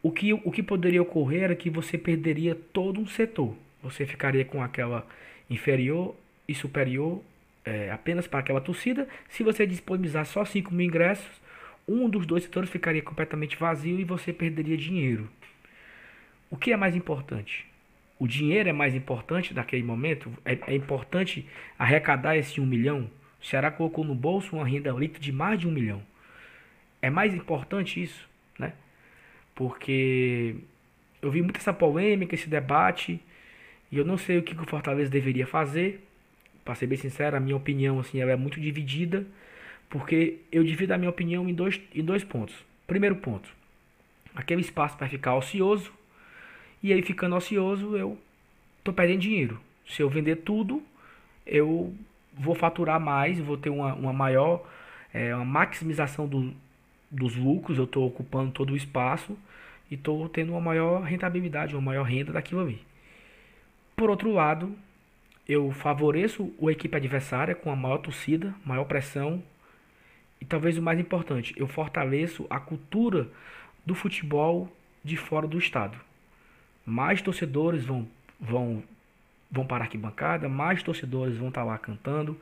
O 0.01 0.09
que, 0.09 0.31
o 0.31 0.51
que 0.51 0.63
poderia 0.63 1.01
ocorrer 1.01 1.43
era 1.43 1.55
que 1.55 1.69
você 1.69 1.97
perderia 1.97 2.55
todo 2.55 2.97
um 2.97 3.07
setor. 3.07 3.53
Você 3.83 4.05
ficaria 4.05 4.45
com 4.45 4.63
aquela 4.63 5.05
inferior 5.49 6.15
e 6.47 6.55
superior 6.55 7.21
é, 7.65 7.91
apenas 7.91 8.27
para 8.27 8.39
aquela 8.39 8.61
torcida. 8.61 9.07
Se 9.29 9.43
você 9.43 9.65
disponibilizar 9.65 10.25
só 10.25 10.45
5 10.45 10.73
mil 10.73 10.87
ingressos, 10.87 11.41
um 11.87 12.09
dos 12.09 12.25
dois 12.25 12.43
setores 12.43 12.69
ficaria 12.69 13.01
completamente 13.01 13.57
vazio 13.57 13.99
e 13.99 14.03
você 14.03 14.33
perderia 14.33 14.77
dinheiro. 14.77 15.29
O 16.49 16.57
que 16.57 16.71
é 16.71 16.77
mais 16.77 16.95
importante? 16.95 17.65
O 18.19 18.27
dinheiro 18.27 18.69
é 18.69 18.73
mais 18.73 18.95
importante 18.95 19.53
naquele 19.53 19.83
momento? 19.83 20.31
É, 20.43 20.57
é 20.67 20.75
importante 20.75 21.47
arrecadar 21.77 22.35
esse 22.35 22.59
um 22.59 22.65
milhão? 22.65 23.09
O 23.41 23.45
Ceará 23.45 23.69
colocou 23.69 24.03
no 24.03 24.15
bolso 24.15 24.55
uma 24.55 24.65
renda 24.65 24.91
líquida 24.91 25.19
de 25.19 25.31
mais 25.31 25.59
de 25.59 25.67
um 25.67 25.71
milhão. 25.71 26.01
É 27.01 27.09
mais 27.09 27.33
importante 27.33 28.01
isso, 28.01 28.27
né? 28.57 28.73
Porque 29.53 30.55
eu 31.21 31.29
vi 31.29 31.41
muito 31.41 31.57
essa 31.57 31.73
polêmica, 31.73 32.33
esse 32.33 32.49
debate, 32.49 33.21
e 33.91 33.97
eu 33.97 34.05
não 34.05 34.17
sei 34.17 34.37
o 34.37 34.43
que 34.43 34.53
o 34.53 34.65
Fortaleza 34.65 35.09
deveria 35.09 35.47
fazer. 35.47 36.03
Para 36.65 36.75
ser 36.75 36.87
bem 36.87 36.97
sincero, 36.97 37.37
a 37.37 37.39
minha 37.39 37.55
opinião 37.55 37.99
assim, 37.99 38.19
ela 38.19 38.31
é 38.31 38.35
muito 38.35 38.59
dividida. 38.59 39.25
Porque 39.89 40.39
eu 40.51 40.63
divido 40.63 40.93
a 40.93 40.97
minha 40.97 41.09
opinião 41.09 41.47
em 41.47 41.53
dois, 41.53 41.79
em 41.95 42.03
dois 42.03 42.23
pontos. 42.23 42.55
Primeiro 42.85 43.15
ponto, 43.15 43.49
aquele 44.35 44.61
espaço 44.61 44.97
para 44.97 45.07
ficar 45.07 45.35
ocioso. 45.35 45.91
E 46.83 46.91
aí 46.91 47.01
ficando 47.01 47.35
ocioso, 47.35 47.95
eu 47.95 48.17
tô 48.83 48.91
perdendo 48.91 49.21
dinheiro. 49.21 49.59
Se 49.87 50.01
eu 50.01 50.09
vender 50.09 50.37
tudo, 50.37 50.83
eu 51.45 51.93
vou 52.33 52.53
faturar 52.53 52.99
mais, 52.99 53.39
vou 53.39 53.57
ter 53.57 53.69
uma, 53.69 53.93
uma 53.93 54.13
maior 54.13 54.65
é, 55.13 55.33
uma 55.35 55.45
maximização 55.45 56.27
do, 56.27 56.53
dos 57.09 57.35
lucros, 57.35 57.77
eu 57.77 57.85
estou 57.85 58.05
ocupando 58.05 58.51
todo 58.51 58.71
o 58.73 58.77
espaço 58.77 59.37
e 59.89 59.95
estou 59.95 60.27
tendo 60.29 60.51
uma 60.51 60.61
maior 60.61 61.01
rentabilidade, 61.01 61.73
uma 61.75 61.81
maior 61.81 62.03
renda 62.03 62.33
daquilo 62.33 62.61
ali. 62.61 62.81
Por 63.99 64.11
outro 64.11 64.31
lado, 64.31 64.77
eu 65.49 65.71
favoreço 65.71 66.53
a 66.61 66.71
equipe 66.71 66.95
adversária 66.95 67.55
com 67.55 67.71
a 67.71 67.75
maior 67.75 67.97
torcida, 67.97 68.53
maior 68.63 68.85
pressão, 68.85 69.41
e 70.39 70.45
talvez 70.45 70.77
o 70.77 70.83
mais 70.83 70.99
importante, 70.99 71.51
eu 71.57 71.67
fortaleço 71.67 72.45
a 72.47 72.59
cultura 72.59 73.27
do 73.83 73.95
futebol 73.95 74.71
de 75.03 75.17
fora 75.17 75.47
do 75.47 75.57
estado. 75.57 75.99
Mais 76.85 77.23
torcedores 77.23 77.85
vão, 77.85 78.07
vão, 78.39 78.83
vão 79.49 79.65
para 79.65 79.83
a 79.83 79.85
arquibancada, 79.85 80.47
mais 80.47 80.83
torcedores 80.83 81.35
vão 81.35 81.47
estar 81.47 81.63
lá 81.63 81.75
cantando, 81.79 82.39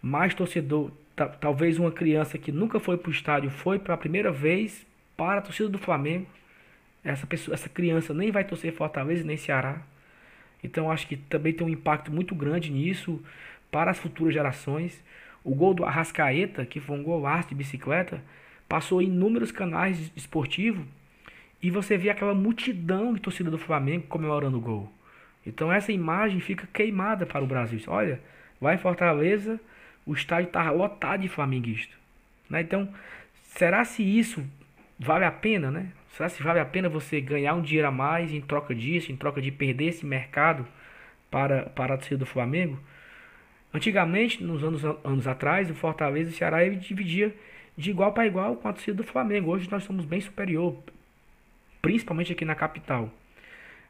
mais 0.00 0.32
torcedor, 0.32 0.90
talvez 1.38 1.78
uma 1.78 1.92
criança 1.92 2.38
que 2.38 2.50
nunca 2.50 2.80
foi 2.80 2.96
para 2.96 3.10
o 3.10 3.12
estádio 3.12 3.50
foi 3.50 3.78
para 3.78 3.92
a 3.92 3.98
primeira 3.98 4.32
vez 4.32 4.86
para 5.14 5.40
a 5.40 5.42
torcida 5.42 5.68
do 5.68 5.76
Flamengo. 5.76 6.26
Essa 7.04 7.26
pessoa, 7.26 7.54
essa 7.54 7.68
criança 7.68 8.14
nem 8.14 8.30
vai 8.30 8.44
torcer 8.44 8.72
Fortaleza 8.72 9.22
nem 9.24 9.36
Ceará. 9.36 9.82
Então 10.62 10.90
acho 10.90 11.06
que 11.06 11.16
também 11.16 11.52
tem 11.52 11.66
um 11.66 11.70
impacto 11.70 12.12
muito 12.12 12.34
grande 12.34 12.70
nisso 12.70 13.22
para 13.70 13.90
as 13.90 13.98
futuras 13.98 14.34
gerações. 14.34 15.02
O 15.42 15.54
gol 15.54 15.74
do 15.74 15.84
Arrascaeta, 15.84 16.66
que 16.66 16.80
foi 16.80 16.98
um 16.98 17.02
golaço 17.02 17.48
de 17.48 17.54
bicicleta, 17.54 18.22
passou 18.68 19.00
em 19.00 19.06
inúmeros 19.06 19.50
canais 19.50 20.12
esportivos 20.14 20.84
e 21.62 21.70
você 21.70 21.96
vê 21.96 22.10
aquela 22.10 22.34
multidão 22.34 23.14
de 23.14 23.20
torcida 23.20 23.50
do 23.50 23.58
Flamengo 23.58 24.06
comemorando 24.06 24.58
o 24.58 24.60
gol. 24.60 24.92
Então 25.46 25.72
essa 25.72 25.92
imagem 25.92 26.40
fica 26.40 26.68
queimada 26.72 27.26
para 27.26 27.42
o 27.42 27.46
Brasil. 27.46 27.80
Olha, 27.86 28.20
vai 28.60 28.74
em 28.74 28.78
Fortaleza, 28.78 29.58
o 30.04 30.12
estádio 30.12 30.48
está 30.48 30.70
lotado 30.70 31.22
de 31.22 31.28
flamenguistas. 31.28 31.96
Né? 32.48 32.60
Então, 32.60 32.88
será 33.42 33.84
se 33.84 34.02
isso 34.02 34.44
vale 34.98 35.24
a 35.24 35.30
pena, 35.30 35.70
né? 35.70 35.88
Será 36.10 36.28
se 36.28 36.42
vale 36.42 36.58
a 36.58 36.64
pena 36.64 36.88
você 36.88 37.20
ganhar 37.20 37.54
um 37.54 37.62
dinheiro 37.62 37.88
a 37.88 37.90
mais 37.90 38.32
em 38.32 38.40
troca 38.40 38.74
disso, 38.74 39.12
em 39.12 39.16
troca 39.16 39.40
de 39.40 39.50
perder 39.50 39.86
esse 39.86 40.04
mercado 40.04 40.66
para, 41.30 41.64
para 41.64 41.94
a 41.94 41.96
torcida 41.96 42.18
do 42.18 42.26
Flamengo? 42.26 42.78
Antigamente, 43.72 44.42
nos 44.42 44.64
anos, 44.64 44.84
anos 44.84 45.26
atrás, 45.28 45.70
o 45.70 45.74
Fortaleza 45.74 46.30
e 46.30 46.32
o 46.32 46.36
Ceará 46.36 46.68
dividia 46.68 47.34
de 47.76 47.90
igual 47.90 48.12
para 48.12 48.26
igual 48.26 48.56
com 48.56 48.68
a 48.68 48.72
torcida 48.72 48.96
do 48.96 49.04
Flamengo. 49.04 49.50
Hoje 49.50 49.70
nós 49.70 49.84
somos 49.84 50.04
bem 50.04 50.20
superior, 50.20 50.76
principalmente 51.80 52.32
aqui 52.32 52.44
na 52.44 52.54
capital. 52.54 53.08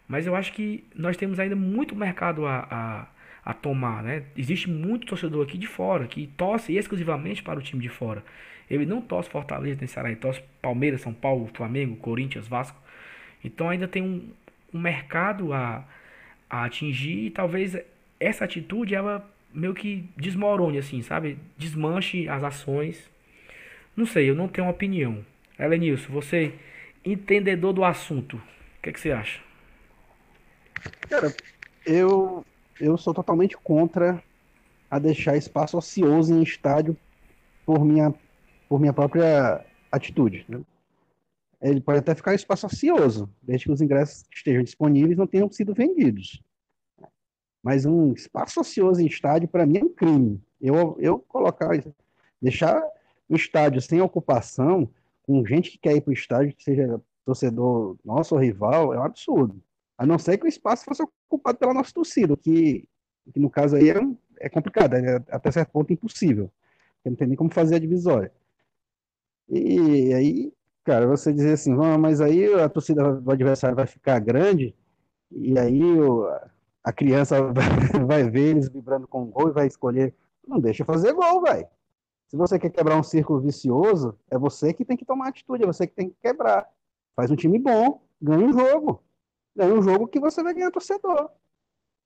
Mas 0.07 0.27
eu 0.27 0.37
acho 0.37 0.53
que 0.53 0.85
nós 0.95 1.17
temos 1.17 1.41
ainda 1.41 1.57
muito 1.57 1.97
mercado 1.97 2.45
a, 2.45 2.67
a, 2.71 3.51
a 3.51 3.55
tomar, 3.55 4.03
né? 4.03 4.25
Existe 4.37 4.69
muito 4.69 5.07
torcedor 5.07 5.47
aqui 5.47 5.57
de 5.57 5.67
fora 5.67 6.07
que 6.07 6.27
torce 6.37 6.77
exclusivamente 6.77 7.43
para 7.43 7.59
o 7.59 7.63
time 7.63 7.81
de 7.81 7.89
fora. 7.89 8.23
Ele 8.71 8.87
não 8.87 9.01
torce 9.01 9.29
Fortaleza 9.29 9.79
nem 9.81 9.89
Ceará, 9.89 10.09
ele 10.09 10.21
torce 10.21 10.41
Palmeiras, 10.63 11.01
São 11.01 11.13
Paulo, 11.13 11.51
Flamengo, 11.53 11.97
Corinthians, 11.97 12.47
Vasco. 12.47 12.81
Então 13.45 13.69
ainda 13.69 13.89
tem 13.89 14.03
um, 14.03 14.31
um 14.73 14.79
mercado 14.79 15.53
a, 15.53 15.85
a 16.49 16.65
atingir 16.65 17.27
e 17.27 17.31
talvez 17.31 17.77
essa 18.21 18.45
atitude 18.45 18.95
ela 18.95 19.29
meio 19.53 19.75
que 19.75 20.09
desmorone, 20.17 20.79
assim, 20.79 21.03
sabe? 21.03 21.39
Desmanche 21.59 22.29
as 22.29 22.45
ações. 22.45 23.11
Não 23.97 24.07
sei, 24.07 24.31
eu 24.31 24.35
não 24.35 24.47
tenho 24.47 24.67
uma 24.67 24.73
opinião. 24.73 25.25
Elenilson, 25.59 26.13
você, 26.13 26.55
entendedor 27.05 27.73
do 27.73 27.85
assunto, 27.85 28.37
o 28.37 28.83
que, 28.83 28.91
é 28.91 28.93
que 28.93 29.01
você 29.01 29.11
acha? 29.11 29.41
Cara, 31.09 31.35
eu, 31.85 32.45
eu 32.81 32.97
sou 32.97 33.13
totalmente 33.13 33.57
contra 33.57 34.23
a 34.91 34.99
deixar 34.99 35.37
espaço 35.37 35.77
ocioso 35.77 36.33
em 36.33 36.43
estádio 36.43 36.97
por 37.67 37.85
minha, 37.85 38.15
por 38.71 38.79
minha 38.79 38.93
própria 38.93 39.67
atitude. 39.91 40.47
Né? 40.49 40.61
Ele 41.61 41.81
pode 41.81 41.99
até 41.99 42.15
ficar 42.15 42.37
espaço 42.37 42.67
ocioso, 42.67 43.29
desde 43.43 43.67
que 43.67 43.73
os 43.73 43.81
ingressos 43.81 44.25
estejam 44.33 44.63
disponíveis 44.63 45.19
não 45.19 45.27
tenham 45.27 45.51
sido 45.51 45.75
vendidos. 45.75 46.41
Mas 47.61 47.85
um 47.85 48.13
espaço 48.13 48.61
ocioso 48.61 49.03
em 49.03 49.07
estádio, 49.07 49.49
para 49.49 49.67
mim, 49.67 49.79
é 49.79 49.85
um 49.85 49.93
crime. 49.93 50.41
Eu, 50.61 50.97
eu 51.01 51.19
colocar, 51.19 51.71
deixar 52.41 52.81
o 53.29 53.35
estádio 53.35 53.83
sem 53.83 54.01
ocupação, 54.01 54.89
com 55.25 55.45
gente 55.45 55.73
que 55.73 55.79
quer 55.79 55.97
ir 55.97 56.01
para 56.01 56.11
o 56.11 56.15
estádio, 56.15 56.55
seja 56.57 57.01
torcedor 57.25 57.97
nosso 58.05 58.37
ou 58.37 58.41
rival, 58.41 58.95
é 58.95 58.99
um 58.99 59.03
absurdo. 59.03 59.61
A 59.99 60.07
não 60.07 60.17
ser 60.17 60.39
que 60.39 60.47
o 60.47 60.49
espaço 60.49 60.85
fosse 60.85 61.03
ocupado 61.03 61.59
pela 61.59 61.75
nossa 61.75 61.93
torcida, 61.93 62.37
que, 62.37 62.89
que 63.35 63.41
no 63.41 63.51
caso 63.51 63.75
aí 63.75 63.91
é, 63.91 63.97
é 64.39 64.49
complicado, 64.49 64.95
é 64.95 65.17
até 65.29 65.51
certo 65.51 65.73
ponto 65.73 65.93
impossível. 65.93 66.51
Não 67.05 67.17
tem 67.17 67.27
nem 67.27 67.37
como 67.37 67.53
fazer 67.53 67.75
a 67.75 67.79
divisória. 67.81 68.33
E 69.51 70.15
aí, 70.15 70.53
cara, 70.85 71.07
você 71.07 71.33
dizer 71.33 71.55
assim, 71.55 71.75
mas 71.75 72.21
aí 72.21 72.55
a 72.55 72.69
torcida 72.69 73.15
do 73.15 73.31
adversário 73.31 73.75
vai 73.75 73.87
ficar 73.87 74.21
grande, 74.21 74.75
e 75.31 75.59
aí 75.59 75.83
o, 75.83 76.25
a 76.85 76.93
criança 76.93 77.37
vai 78.07 78.31
ver 78.31 78.51
eles 78.51 78.69
vibrando 78.69 79.09
com 79.09 79.27
gol 79.27 79.49
e 79.49 79.53
vai 79.53 79.67
escolher. 79.67 80.15
Não 80.47 80.61
deixa 80.61 80.85
fazer 80.85 81.13
gol, 81.13 81.43
velho. 81.43 81.67
Se 82.29 82.37
você 82.37 82.59
quer 82.61 82.71
quebrar 82.71 82.97
um 82.97 83.03
círculo 83.03 83.41
vicioso, 83.41 84.17
é 84.31 84.39
você 84.39 84.73
que 84.73 84.85
tem 84.85 84.97
que 84.97 85.05
tomar 85.05 85.29
atitude, 85.29 85.65
é 85.65 85.67
você 85.67 85.87
que 85.87 85.95
tem 85.95 86.11
que 86.11 86.17
quebrar. 86.23 86.69
Faz 87.17 87.29
um 87.31 87.37
time 87.37 87.59
bom, 87.59 88.01
ganha 88.23 88.47
um 88.47 88.53
jogo. 88.53 89.03
Ganha 89.57 89.75
um 89.75 89.83
jogo 89.83 90.07
que 90.07 90.21
você 90.21 90.43
vai 90.43 90.55
ganhar 90.55 90.71
torcedor. 90.71 91.29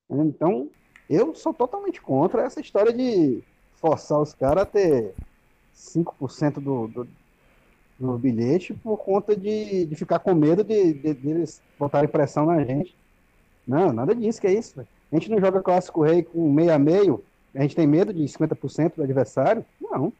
Então, 0.08 0.70
eu 1.10 1.34
sou 1.34 1.52
totalmente 1.52 2.00
contra 2.00 2.42
essa 2.42 2.60
história 2.60 2.92
de 2.92 3.42
forçar 3.74 4.18
os 4.18 4.32
caras 4.32 4.62
a 4.62 4.66
ter 4.66 5.14
5% 5.74 6.54
do, 6.54 6.88
do, 6.88 7.08
do 7.98 8.18
bilhete 8.18 8.74
por 8.74 8.96
conta 8.98 9.36
de, 9.36 9.86
de 9.86 9.94
ficar 9.94 10.18
com 10.18 10.34
medo 10.34 10.64
de, 10.64 10.94
de, 10.94 11.14
de 11.14 11.28
eles 11.28 11.62
botarem 11.78 12.08
pressão 12.08 12.46
na 12.46 12.62
gente. 12.64 12.96
Não, 13.66 13.92
nada 13.92 14.14
disso, 14.14 14.40
que 14.40 14.46
é 14.46 14.52
isso. 14.52 14.80
A 14.80 15.14
gente 15.16 15.30
não 15.30 15.40
joga 15.40 15.62
clássico 15.62 16.02
rei 16.02 16.22
com 16.22 16.50
meio 16.52 16.72
a 16.72 16.78
meio, 16.78 17.24
a 17.54 17.62
gente 17.62 17.76
tem 17.76 17.86
medo 17.86 18.12
de 18.12 18.22
50% 18.24 18.96
do 18.96 19.02
adversário? 19.02 19.64
Não. 19.80 20.12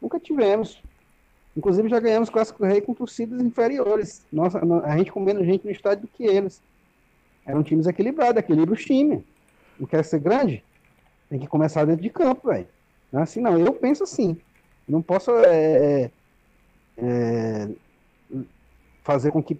Nunca 0.00 0.20
tivemos. 0.20 0.82
Inclusive 1.56 1.88
já 1.88 1.98
ganhamos 1.98 2.30
clássico 2.30 2.64
rei 2.64 2.80
com 2.80 2.94
torcidas 2.94 3.40
inferiores. 3.40 4.24
Nossa, 4.32 4.60
a 4.84 4.96
gente 4.98 5.12
com 5.12 5.20
menos 5.20 5.46
gente 5.46 5.64
no 5.64 5.70
estádio 5.70 6.02
do 6.02 6.08
que 6.08 6.24
eles. 6.24 6.62
Eram 7.44 7.62
times 7.62 7.86
equilibrados, 7.86 8.38
equilibra 8.38 8.74
os 8.74 8.84
times. 8.84 9.22
Não 9.78 9.86
quer 9.86 10.04
ser 10.04 10.20
grande? 10.20 10.62
Tem 11.28 11.38
que 11.38 11.46
começar 11.46 11.84
dentro 11.84 12.02
de 12.02 12.10
campo, 12.10 12.48
velho. 12.48 12.68
Não 13.10 13.20
é 13.20 13.22
assim 13.22 13.40
não. 13.40 13.58
Eu 13.58 13.72
penso 13.72 14.04
assim. 14.04 14.36
Não 14.86 15.00
posso 15.00 15.30
é, 15.30 16.10
é, 16.96 17.68
fazer 19.02 19.30
com 19.30 19.42
que 19.42 19.58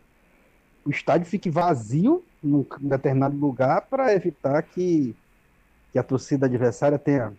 o 0.84 0.90
estádio 0.90 1.26
fique 1.26 1.50
vazio 1.50 2.24
num 2.42 2.66
determinado 2.80 3.36
lugar 3.36 3.82
para 3.82 4.14
evitar 4.14 4.62
que, 4.62 5.14
que 5.92 5.98
a 5.98 6.02
torcida 6.02 6.46
adversária 6.46 6.98
tenha 6.98 7.32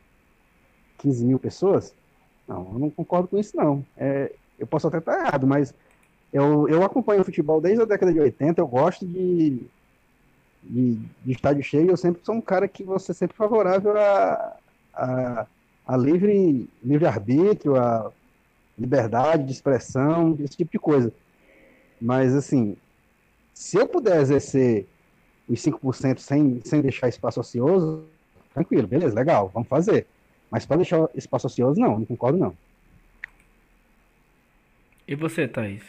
15 1.00 1.26
mil 1.26 1.40
pessoas? 1.40 1.94
Não, 2.48 2.74
eu 2.74 2.80
não 2.80 2.90
concordo 2.90 3.28
com 3.28 3.38
isso, 3.38 3.56
não. 3.56 3.86
É, 3.98 4.32
eu 4.58 4.68
posso 4.68 4.88
até 4.88 4.98
estar 4.98 5.20
errado, 5.20 5.46
mas 5.48 5.74
eu, 6.32 6.68
eu 6.70 6.84
acompanho 6.84 7.22
o 7.22 7.26
futebol 7.26 7.62
desde 7.62 7.82
a 7.82 7.86
década 7.86 8.14
de 8.14 8.20
80, 8.20 8.62
eu 8.62 8.68
gosto 8.68 9.06
de, 9.06 9.68
de, 10.64 10.96
de 11.24 11.32
estádio 11.32 11.64
cheio, 11.64 11.90
eu 11.90 11.98
sempre 11.98 12.24
sou 12.24 12.36
um 12.36 12.42
cara 12.42 12.68
que 12.68 12.84
você 12.84 13.14
sempre 13.14 13.36
favorável 13.36 13.98
a, 13.98 14.58
a, 14.94 15.48
a 15.86 15.98
livre, 15.98 16.70
livre 16.82 17.06
arbítrio, 17.06 17.76
a 17.76 18.12
liberdade 18.78 19.46
de 19.46 19.52
expressão, 19.52 20.36
esse 20.40 20.58
tipo 20.58 20.72
de 20.72 20.80
coisa. 20.80 21.14
Mas, 22.02 22.36
assim, 22.36 22.76
se 23.54 23.78
eu 23.78 23.88
puder 23.88 24.22
exercer 24.22 24.88
os 25.48 25.60
5% 25.60 26.20
sem, 26.20 26.62
sem 26.64 26.82
deixar 26.82 27.08
espaço 27.08 27.40
ocioso, 27.40 28.06
tranquilo, 28.54 28.88
beleza, 28.88 29.16
legal, 29.16 29.50
vamos 29.54 29.70
fazer. 29.70 30.08
Mas 30.50 30.66
para 30.66 30.78
deixar 30.78 31.10
espaço 31.16 31.48
ocioso, 31.48 31.80
não, 31.80 32.00
não 32.00 32.06
concordo 32.06 32.38
não. 32.38 32.56
E 35.08 35.16
você, 35.16 35.48
Thaís? 35.48 35.84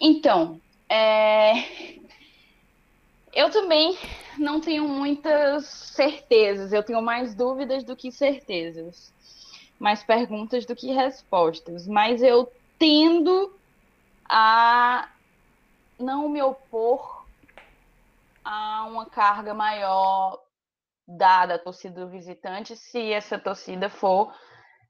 Então, 0.00 0.60
é... 0.88 1.98
eu 3.32 3.50
também 3.50 3.96
não 4.38 4.60
tenho 4.60 4.86
muitas 4.86 5.64
certezas, 5.66 6.72
eu 6.72 6.82
tenho 6.82 7.00
mais 7.00 7.34
dúvidas 7.34 7.84
do 7.84 7.96
que 7.96 8.12
certezas, 8.12 9.12
mais 9.78 10.02
perguntas 10.02 10.64
do 10.64 10.74
que 10.74 10.92
respostas, 10.92 11.86
mas 11.86 12.22
eu 12.22 12.50
tendo 12.78 13.54
a 14.28 15.08
não 15.98 16.28
me 16.28 16.42
opor 16.42 17.24
a 18.44 18.84
uma 18.84 19.06
carga 19.06 19.54
maior 19.54 20.38
dada 21.06 21.54
à 21.54 21.58
torcida 21.58 22.04
do 22.04 22.10
visitante 22.10 22.76
se 22.76 23.12
essa 23.12 23.38
torcida 23.38 23.88
for 23.88 24.32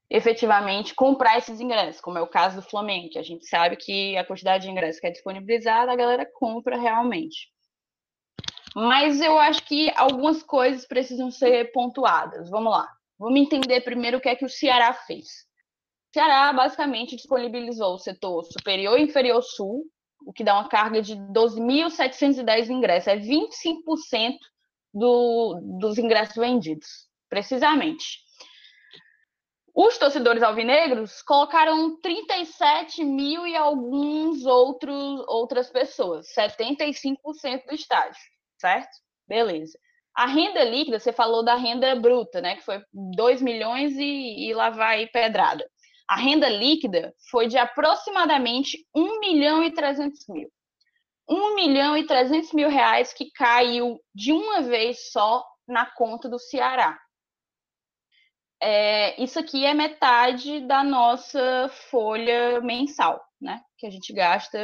efetivamente 0.09 0.95
comprar 0.95 1.37
esses 1.37 1.59
ingressos, 1.59 2.01
como 2.01 2.17
é 2.17 2.21
o 2.21 2.27
caso 2.27 2.57
do 2.57 2.69
Flamengo, 2.69 3.17
a 3.17 3.23
gente 3.23 3.45
sabe 3.45 3.75
que 3.75 4.17
a 4.17 4.25
quantidade 4.25 4.63
de 4.63 4.71
ingressos 4.71 5.01
que 5.01 5.07
é 5.07 5.11
disponibilizada, 5.11 5.91
a 5.91 5.95
galera 5.95 6.25
compra 6.25 6.77
realmente. 6.77 7.51
Mas 8.73 9.19
eu 9.19 9.37
acho 9.37 9.63
que 9.65 9.91
algumas 9.95 10.43
coisas 10.43 10.85
precisam 10.85 11.31
ser 11.31 11.71
pontuadas. 11.71 12.49
Vamos 12.49 12.71
lá. 12.71 12.87
Vamos 13.19 13.39
entender 13.39 13.81
primeiro 13.81 14.17
o 14.17 14.21
que 14.21 14.29
é 14.29 14.35
que 14.35 14.45
o 14.45 14.49
Ceará 14.49 14.93
fez. 14.93 15.25
O 16.09 16.13
Ceará 16.13 16.53
basicamente 16.53 17.15
disponibilizou 17.15 17.95
o 17.95 17.99
setor 17.99 18.43
superior 18.45 18.99
e 18.99 19.03
inferior 19.03 19.41
sul 19.41 19.85
o 20.25 20.33
que 20.33 20.43
dá 20.43 20.55
uma 20.55 20.67
carga 20.67 21.01
de 21.01 21.15
12.710 21.15 22.69
ingressos. 22.69 23.07
É 23.07 23.17
25% 23.17 24.37
do, 24.93 25.59
dos 25.79 25.97
ingressos 25.97 26.35
vendidos, 26.35 27.07
precisamente. 27.29 28.25
Os 29.73 29.97
torcedores 29.97 30.41
alvinegros 30.41 31.21
colocaram 31.21 31.99
37 32.01 33.05
mil 33.05 33.45
e 33.45 33.55
alguns 33.55 34.43
outros 34.45 35.23
outras 35.27 35.69
pessoas, 35.69 36.27
75% 36.33 37.67
do 37.67 37.75
estádio, 37.75 38.19
certo? 38.59 38.89
Beleza. 39.27 39.77
A 40.17 40.25
renda 40.25 40.63
líquida, 40.63 40.99
você 40.99 41.13
falou 41.13 41.45
da 41.45 41.55
renda 41.55 41.95
bruta, 41.95 42.41
né? 42.41 42.55
Que 42.55 42.63
foi 42.63 42.81
2 43.15 43.41
milhões 43.41 43.93
e, 43.95 44.49
e 44.49 44.53
lá 44.53 44.69
vai 44.71 45.07
pedrada 45.07 45.63
a 46.07 46.15
renda 46.15 46.47
líquida 46.47 47.13
foi 47.29 47.47
de 47.47 47.57
aproximadamente 47.57 48.87
1 48.95 49.19
milhão 49.19 49.63
e 49.63 49.73
300 49.73 50.25
mil. 50.29 50.49
1 51.29 51.55
milhão 51.55 51.97
e 51.97 52.05
300 52.05 52.53
mil 52.53 52.69
reais 52.69 53.11
que 53.11 53.29
caiu 53.31 53.99
de 54.15 54.31
uma 54.31 54.61
vez 54.61 55.11
só 55.11 55.45
na 55.67 55.85
conta 55.85 56.29
do 56.29 56.39
Ceará. 56.39 56.97
é, 58.61 59.21
isso 59.21 59.37
aqui 59.37 59.65
é 59.65 59.73
metade 59.73 60.61
da 60.61 60.83
nossa 60.83 61.69
folha 61.91 62.61
mensal, 62.61 63.21
né? 63.39 63.61
Que 63.77 63.85
a 63.85 63.89
gente 63.89 64.13
gasta 64.13 64.57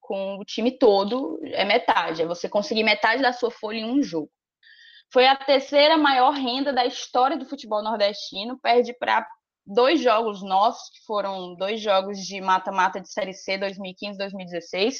com 0.00 0.36
o 0.38 0.44
time 0.44 0.70
todo, 0.70 1.40
é 1.42 1.64
metade. 1.64 2.22
É 2.22 2.26
você 2.26 2.48
conseguir 2.48 2.84
metade 2.84 3.22
da 3.22 3.32
sua 3.32 3.50
folha 3.50 3.78
em 3.78 3.90
um 3.90 4.02
jogo. 4.02 4.30
Foi 5.12 5.26
a 5.26 5.36
terceira 5.36 5.96
maior 5.96 6.32
renda 6.32 6.72
da 6.72 6.84
história 6.84 7.36
do 7.36 7.46
futebol 7.46 7.82
nordestino, 7.82 8.58
perde 8.58 8.92
para 8.98 9.26
dois 9.66 10.00
jogos 10.00 10.42
nossos, 10.42 10.88
que 10.90 11.04
foram 11.04 11.54
dois 11.56 11.80
jogos 11.80 12.18
de 12.18 12.40
mata-mata 12.40 13.00
de 13.00 13.10
Série 13.10 13.34
C 13.34 13.58
2015-2016, 13.58 14.98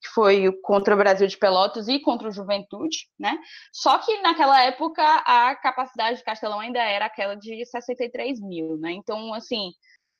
que 0.00 0.08
foi 0.14 0.52
contra 0.62 0.94
o 0.94 0.98
Brasil 0.98 1.26
de 1.26 1.36
Pelotas 1.36 1.88
e 1.88 1.98
contra 1.98 2.28
o 2.28 2.32
Juventude, 2.32 3.08
né? 3.18 3.36
Só 3.72 3.98
que 3.98 4.20
naquela 4.20 4.62
época 4.62 5.02
a 5.02 5.56
capacidade 5.56 6.18
de 6.18 6.24
Castelão 6.24 6.60
ainda 6.60 6.80
era 6.80 7.06
aquela 7.06 7.34
de 7.34 7.64
63 7.66 8.40
mil, 8.40 8.76
né? 8.76 8.92
Então, 8.92 9.34
assim, 9.34 9.72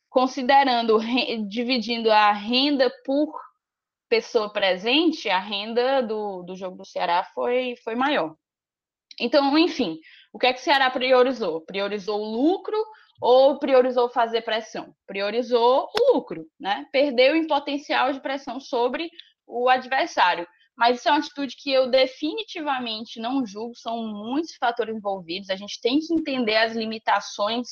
considerando, 0.08 0.98
dividindo 1.48 2.10
a 2.10 2.32
renda 2.32 2.90
por 3.04 3.32
pessoa 4.08 4.52
presente, 4.52 5.28
a 5.28 5.38
renda 5.38 6.02
do, 6.02 6.42
do 6.42 6.56
jogo 6.56 6.76
do 6.76 6.84
Ceará 6.84 7.24
foi, 7.34 7.74
foi 7.84 7.94
maior. 7.94 8.34
Então, 9.20 9.56
enfim, 9.58 9.98
o 10.32 10.38
que 10.38 10.46
é 10.46 10.52
que 10.52 10.60
o 10.60 10.62
Ceará 10.62 10.90
priorizou? 10.90 11.60
Priorizou 11.60 12.20
o 12.20 12.24
lucro 12.24 12.76
ou 13.20 13.58
priorizou 13.58 14.08
fazer 14.08 14.42
pressão? 14.42 14.94
Priorizou 15.06 15.88
o 15.94 16.14
lucro, 16.14 16.46
né? 16.58 16.86
Perdeu 16.92 17.36
em 17.36 17.46
potencial 17.46 18.12
de 18.12 18.20
pressão 18.20 18.58
sobre 18.60 19.08
o 19.46 19.68
adversário. 19.68 20.46
Mas 20.76 20.98
isso 20.98 21.08
é 21.08 21.12
uma 21.12 21.18
atitude 21.18 21.54
que 21.56 21.72
eu 21.72 21.88
definitivamente 21.88 23.20
não 23.20 23.46
julgo, 23.46 23.76
são 23.76 24.02
muitos 24.08 24.56
fatores 24.56 24.96
envolvidos. 24.96 25.50
A 25.50 25.56
gente 25.56 25.80
tem 25.80 26.00
que 26.00 26.12
entender 26.12 26.56
as 26.56 26.74
limitações 26.74 27.68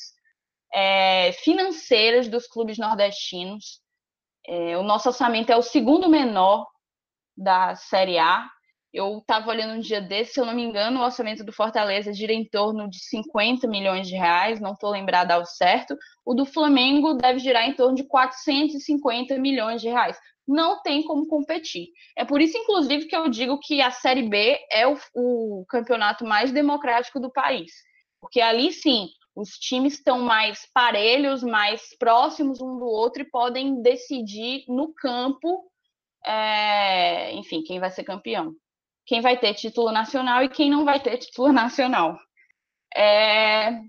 é, 0.73 1.33
financeiras 1.33 2.27
dos 2.27 2.47
clubes 2.47 2.77
nordestinos. 2.77 3.81
É, 4.47 4.77
o 4.77 4.83
nosso 4.83 5.09
orçamento 5.09 5.51
é 5.51 5.57
o 5.57 5.61
segundo 5.61 6.09
menor 6.09 6.65
da 7.35 7.75
Série 7.75 8.17
A. 8.17 8.49
Eu 8.93 9.17
estava 9.17 9.49
olhando 9.49 9.73
um 9.73 9.79
dia 9.79 9.99
desse, 9.99 10.33
se 10.33 10.39
eu 10.39 10.45
não 10.45 10.53
me 10.53 10.61
engano, 10.61 10.99
o 10.99 11.03
orçamento 11.03 11.43
do 11.43 11.51
Fortaleza 11.51 12.13
gira 12.13 12.31
em 12.31 12.45
torno 12.45 12.87
de 12.87 12.99
50 12.99 13.67
milhões 13.67 14.07
de 14.07 14.15
reais, 14.15 14.61
não 14.61 14.73
estou 14.73 14.91
lembrada 14.91 15.33
ao 15.33 15.43
certo. 15.47 15.97
O 16.23 16.35
do 16.35 16.45
Flamengo 16.45 17.15
deve 17.15 17.39
girar 17.39 17.67
em 17.67 17.73
torno 17.73 17.95
de 17.95 18.03
450 18.03 19.39
milhões 19.39 19.81
de 19.81 19.89
reais. 19.89 20.15
Não 20.47 20.79
tem 20.83 21.01
como 21.01 21.25
competir. 21.25 21.87
É 22.15 22.23
por 22.23 22.39
isso, 22.39 22.55
inclusive, 22.55 23.07
que 23.07 23.15
eu 23.15 23.27
digo 23.29 23.59
que 23.59 23.81
a 23.81 23.89
Série 23.89 24.29
B 24.29 24.59
é 24.71 24.87
o, 24.87 24.95
o 25.15 25.65
campeonato 25.67 26.23
mais 26.23 26.51
democrático 26.51 27.19
do 27.19 27.31
país. 27.31 27.71
Porque 28.21 28.41
ali 28.41 28.71
sim, 28.71 29.07
os 29.35 29.49
times 29.57 29.93
estão 29.93 30.19
mais 30.19 30.69
parelhos, 30.71 31.41
mais 31.41 31.97
próximos 31.97 32.61
um 32.61 32.77
do 32.77 32.85
outro 32.85 33.23
e 33.23 33.29
podem 33.29 33.81
decidir 33.81 34.65
no 34.67 34.93
campo, 34.93 35.63
é, 36.23 37.33
enfim, 37.33 37.63
quem 37.63 37.79
vai 37.79 37.89
ser 37.89 38.03
campeão 38.03 38.53
quem 39.13 39.21
vai 39.21 39.37
ter 39.37 39.53
título 39.53 39.91
nacional 39.91 40.43
e 40.43 40.49
quem 40.49 40.71
não 40.71 40.83
vai 40.83 40.99
ter 40.99 41.19
título 41.19 41.53
nacional. 41.53 42.17
É... 42.95 43.79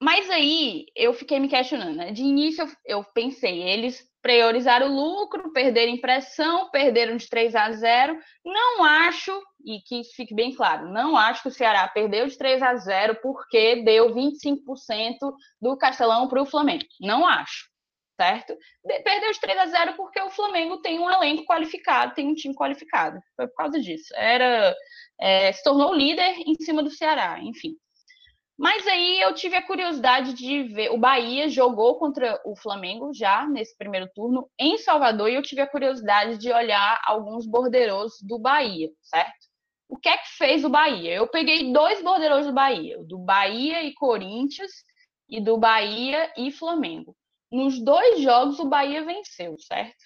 Mas 0.00 0.30
aí 0.30 0.86
eu 0.96 1.12
fiquei 1.12 1.38
me 1.38 1.48
questionando. 1.48 1.96
Né? 1.96 2.10
De 2.10 2.22
início 2.22 2.66
eu, 2.86 3.04
pensei, 3.04 3.62
eles 3.62 4.02
priorizaram 4.22 4.90
o 4.90 4.96
lucro, 4.96 5.52
perderam 5.52 5.92
impressão, 5.92 6.70
perderam 6.70 7.18
de 7.18 7.28
3 7.28 7.54
a 7.54 7.72
0. 7.72 8.18
Não 8.42 8.82
acho, 8.82 9.30
e 9.66 9.80
que 9.80 10.02
fique 10.16 10.34
bem 10.34 10.54
claro, 10.54 10.90
não 10.90 11.14
acho 11.14 11.42
que 11.42 11.48
o 11.48 11.52
Ceará 11.52 11.86
perdeu 11.86 12.26
de 12.26 12.38
3 12.38 12.62
a 12.62 12.74
0 12.76 13.18
porque 13.22 13.82
deu 13.82 14.14
25% 14.14 15.18
do 15.60 15.76
Castelão 15.76 16.26
para 16.26 16.40
o 16.40 16.46
Flamengo. 16.46 16.84
Não 17.02 17.26
acho 17.26 17.73
certo? 18.16 18.56
Perdeu 19.02 19.32
de 19.32 19.40
3 19.40 19.58
a 19.58 19.66
0 19.66 19.94
porque 19.96 20.20
o 20.20 20.30
Flamengo 20.30 20.78
tem 20.78 20.98
um 20.98 21.10
elenco 21.10 21.44
qualificado, 21.44 22.14
tem 22.14 22.28
um 22.28 22.34
time 22.34 22.54
qualificado. 22.54 23.18
Foi 23.36 23.46
por 23.48 23.56
causa 23.56 23.80
disso. 23.80 24.14
Era 24.16 24.74
é, 25.20 25.52
se 25.52 25.62
tornou 25.62 25.94
líder 25.94 26.34
em 26.46 26.54
cima 26.54 26.82
do 26.82 26.90
Ceará, 26.90 27.38
enfim. 27.40 27.76
Mas 28.56 28.86
aí 28.86 29.20
eu 29.20 29.34
tive 29.34 29.56
a 29.56 29.66
curiosidade 29.66 30.32
de 30.32 30.62
ver. 30.62 30.90
O 30.90 30.98
Bahia 30.98 31.48
jogou 31.48 31.98
contra 31.98 32.40
o 32.44 32.54
Flamengo 32.54 33.12
já 33.12 33.46
nesse 33.48 33.76
primeiro 33.76 34.08
turno 34.14 34.48
em 34.58 34.78
Salvador 34.78 35.28
e 35.28 35.34
eu 35.34 35.42
tive 35.42 35.60
a 35.60 35.66
curiosidade 35.66 36.38
de 36.38 36.52
olhar 36.52 37.00
alguns 37.04 37.46
borderos 37.46 38.12
do 38.22 38.38
Bahia, 38.38 38.90
certo? 39.02 39.44
O 39.88 39.96
que 39.98 40.08
é 40.08 40.16
que 40.16 40.36
fez 40.38 40.64
o 40.64 40.68
Bahia? 40.68 41.14
Eu 41.14 41.26
peguei 41.26 41.72
dois 41.72 42.00
borderos 42.00 42.46
do 42.46 42.52
Bahia, 42.52 42.96
do 43.04 43.18
Bahia 43.18 43.82
e 43.82 43.92
Corinthians 43.94 44.70
e 45.28 45.40
do 45.40 45.58
Bahia 45.58 46.32
e 46.36 46.52
Flamengo. 46.52 47.14
Nos 47.54 47.78
dois 47.78 48.20
jogos, 48.20 48.58
o 48.58 48.64
Bahia 48.64 49.04
venceu, 49.04 49.56
certo? 49.60 50.04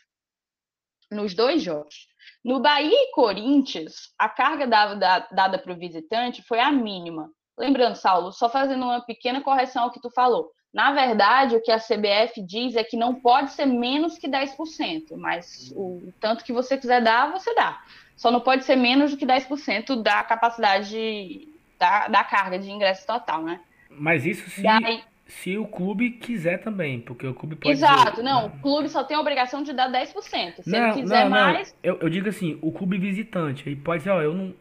Nos 1.11 1.35
dois 1.35 1.63
jogos. 1.63 2.07
No 2.45 2.61
Bahia 2.61 2.93
e 2.93 3.11
Corinthians, 3.13 4.13
a 4.19 4.29
carga 4.29 4.67
dada, 4.67 5.27
dada 5.33 5.59
para 5.59 5.73
o 5.73 5.79
visitante 5.79 6.43
foi 6.43 6.61
a 6.61 6.71
mínima. 6.71 7.31
Lembrando, 7.59 7.97
Saulo, 7.97 8.33
só 8.33 8.51
fazendo 8.51 8.85
uma 8.85 9.01
pequena 9.01 9.41
correção 9.41 9.85
ao 9.85 9.91
que 9.91 9.99
tu 9.99 10.11
falou. 10.11 10.51
Na 10.75 10.93
verdade, 10.93 11.57
o 11.57 11.63
que 11.63 11.73
a 11.73 11.81
CBF 11.81 12.43
diz 12.47 12.77
é 12.77 12.85
que 12.85 12.99
não 12.99 13.15
pode 13.15 13.53
ser 13.53 13.65
menos 13.65 14.19
que 14.19 14.29
10%, 14.29 15.17
mas 15.17 15.73
o 15.75 16.13
tanto 16.21 16.45
que 16.45 16.53
você 16.53 16.77
quiser 16.77 17.03
dar, 17.03 17.33
você 17.33 17.55
dá. 17.55 17.83
Só 18.15 18.31
não 18.31 18.41
pode 18.41 18.65
ser 18.65 18.77
menos 18.77 19.13
do 19.13 19.17
que 19.17 19.27
10% 19.27 20.03
da 20.03 20.23
capacidade 20.23 21.49
da, 21.79 22.09
da 22.09 22.23
carga 22.25 22.59
de 22.59 22.71
ingresso 22.71 23.07
total, 23.07 23.43
né? 23.43 23.59
Mas 23.89 24.27
isso 24.27 24.51
se, 24.51 24.63
Daí, 24.63 25.03
se 25.29 25.59
o 25.59 25.67
clube 25.67 26.13
quiser 26.13 26.59
também, 26.59 27.01
porque 27.01 27.27
o 27.27 27.35
clube 27.35 27.55
pode. 27.55 27.71
Exato, 27.71 28.11
dizer, 28.13 28.23
não, 28.23 28.47
o 28.47 28.51
clube 28.61 28.89
só 28.89 29.05
tem 29.05 29.15
a 29.15 29.21
obrigação 29.21 29.63
de 29.63 29.75
dar 29.75 29.93
10%. 29.93 30.63
Se 30.63 30.71
não, 30.71 30.79
ele 30.79 31.03
quiser 31.03 31.25
não, 31.25 31.25
não. 31.25 31.31
mais. 31.31 31.77
Eu, 31.83 31.99
eu 32.01 32.09
digo 32.09 32.31
assim, 32.31 32.59
o 32.63 32.73
clube 32.73 32.97
visitante, 32.97 33.69
aí 33.69 33.77
pode 33.77 34.01
dizer, 34.01 34.11
ó, 34.11 34.23
eu 34.23 34.33
não. 34.33 34.55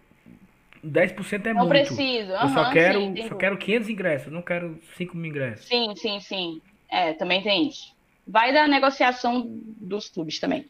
10% 0.86 1.46
é 1.46 1.54
não 1.54 1.66
muito. 1.66 1.70
preciso. 1.70 2.32
Uhum, 2.32 2.42
eu 2.42 2.50
só 2.50 2.72
quero, 2.72 3.00
sim, 3.00 3.28
só 3.28 3.36
quero 3.36 3.58
500 3.58 3.90
ingressos, 3.90 4.32
não 4.32 4.42
quero 4.42 4.80
5 4.96 5.18
mil 5.18 5.32
ingressos. 5.32 5.66
Sim, 5.66 5.94
sim, 5.96 6.20
sim. 6.20 6.62
É, 6.90 7.14
também 7.14 7.42
tem 7.42 7.68
isso. 7.68 7.96
Vai 8.28 8.54
da 8.54 8.68
negociação 8.68 9.44
dos 9.48 10.10
clubes 10.10 10.38
também. 10.38 10.66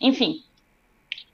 Enfim, 0.00 0.42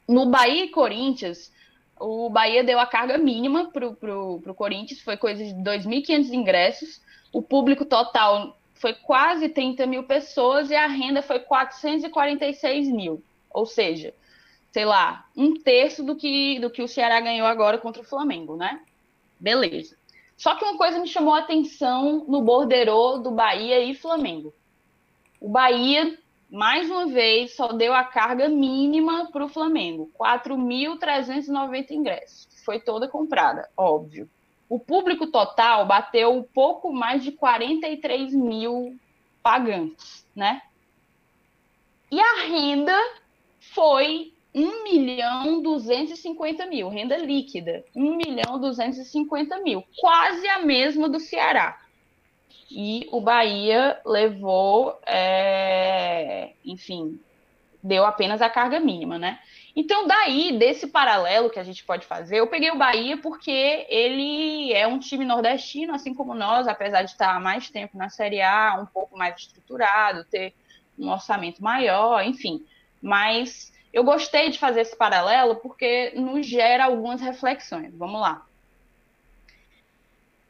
no 0.09 0.31
Bahia 0.31 0.65
e 0.65 0.69
Corinthians, 0.69 1.53
o 2.01 2.31
Bahia 2.31 2.65
deu 2.65 2.79
a 2.79 2.87
carga 2.87 3.19
mínima 3.19 3.71
pro, 3.71 3.95
pro 3.95 4.55
Corinthians, 4.55 5.01
foi 5.01 5.17
coisa 5.17 5.45
de 5.45 5.53
2.500 5.55 6.33
ingressos 6.33 7.06
o 7.37 7.43
público 7.43 7.85
total 7.85 8.57
foi 8.73 8.95
quase 8.95 9.51
30 9.51 9.85
mil 9.85 10.05
pessoas 10.05 10.71
e 10.71 10.75
a 10.75 10.87
renda 10.87 11.21
foi 11.21 11.39
446 11.39 12.89
mil. 12.89 13.23
Ou 13.51 13.67
seja, 13.67 14.15
sei 14.73 14.87
lá, 14.87 15.27
um 15.37 15.53
terço 15.53 16.03
do 16.03 16.17
que, 16.17 16.59
do 16.61 16.71
que 16.71 16.81
o 16.81 16.89
Ceará 16.89 17.21
ganhou 17.21 17.47
agora 17.47 17.77
contra 17.77 18.01
o 18.01 18.07
Flamengo, 18.07 18.57
né? 18.57 18.81
Beleza. 19.39 19.99
Só 20.35 20.55
que 20.55 20.65
uma 20.65 20.79
coisa 20.79 20.99
me 20.99 21.07
chamou 21.07 21.35
a 21.35 21.41
atenção 21.41 22.25
no 22.27 22.41
borderô 22.41 23.19
do 23.19 23.31
Bahia 23.31 23.81
e 23.81 23.95
Flamengo. 23.95 24.55
O 25.39 25.51
Bahia, 25.51 26.19
mais 26.51 26.91
uma 26.91 27.07
vez, 27.07 27.55
só 27.55 27.69
deu 27.69 27.93
a 27.93 28.03
carga 28.03 28.49
mínima 28.49 29.31
para 29.31 29.45
o 29.45 29.49
Flamengo, 29.51 30.11
4.390 30.19 31.91
ingressos. 31.91 32.49
Foi 32.65 32.81
toda 32.81 33.07
comprada, 33.07 33.69
óbvio. 33.77 34.27
O 34.69 34.79
público 34.79 35.29
total 35.29 35.87
bateu 35.87 36.33
um 36.33 36.43
pouco 36.43 36.93
mais 36.93 37.23
de 37.23 37.33
43 37.33 38.35
mil 38.35 38.99
pagantes, 39.43 40.27
né? 40.35 40.63
E 42.11 42.21
a 42.21 42.47
renda 42.47 42.97
foi 43.61 44.33
1 44.55 44.85
milhão 44.85 45.63
250 45.63 46.67
mil, 46.67 46.89
renda 46.89 47.17
líquida, 47.17 47.85
1 47.95 48.17
milhão 48.17 48.59
250 48.59 49.61
mil, 49.61 49.85
quase 49.99 50.49
a 50.49 50.61
mesma 50.61 51.09
do 51.09 51.21
Ceará. 51.21 51.81
E 52.71 53.07
o 53.13 53.21
Bahia 53.21 54.01
levou, 54.05 54.99
é, 55.07 56.53
enfim, 56.65 57.21
deu 57.83 58.05
apenas 58.05 58.43
a 58.43 58.51
carga 58.51 58.81
mínima, 58.81 59.19
né? 59.19 59.39
Então, 59.79 60.07
daí, 60.07 60.59
desse 60.59 60.87
paralelo 60.87 61.51
que 61.51 61.59
a 61.59 61.63
gente 61.63 61.85
pode 61.85 62.07
fazer, 62.07 62.39
eu 62.39 62.47
peguei 62.47 62.71
o 62.71 62.79
Bahia 62.79 63.19
porque 63.19 63.87
ele 63.91 64.73
é 64.73 64.87
um 64.87 64.99
time 64.99 65.23
nordestino, 65.23 65.95
assim 65.95 66.15
como 66.15 66.35
nós, 66.35 66.67
apesar 66.67 67.03
de 67.03 67.11
estar 67.11 67.37
há 67.37 67.41
mais 67.41 67.69
tempo 67.69 67.99
na 67.99 68.09
Série 68.09 68.41
A, 68.41 68.79
um 68.81 68.87
pouco 68.87 69.19
mais 69.19 69.37
estruturado, 69.37 70.25
ter 70.25 70.55
um 70.99 71.11
orçamento 71.11 71.63
maior, 71.63 72.25
enfim. 72.25 72.65
Mas 73.03 73.71
eu 73.93 74.03
gostei 74.03 74.49
de 74.49 74.59
fazer 74.59 74.81
esse 74.81 74.97
paralelo 74.97 75.57
porque 75.57 76.11
nos 76.17 76.47
gera 76.47 76.87
algumas 76.87 77.21
reflexões. 77.21 77.95
Vamos 77.95 78.19
lá. 78.19 78.47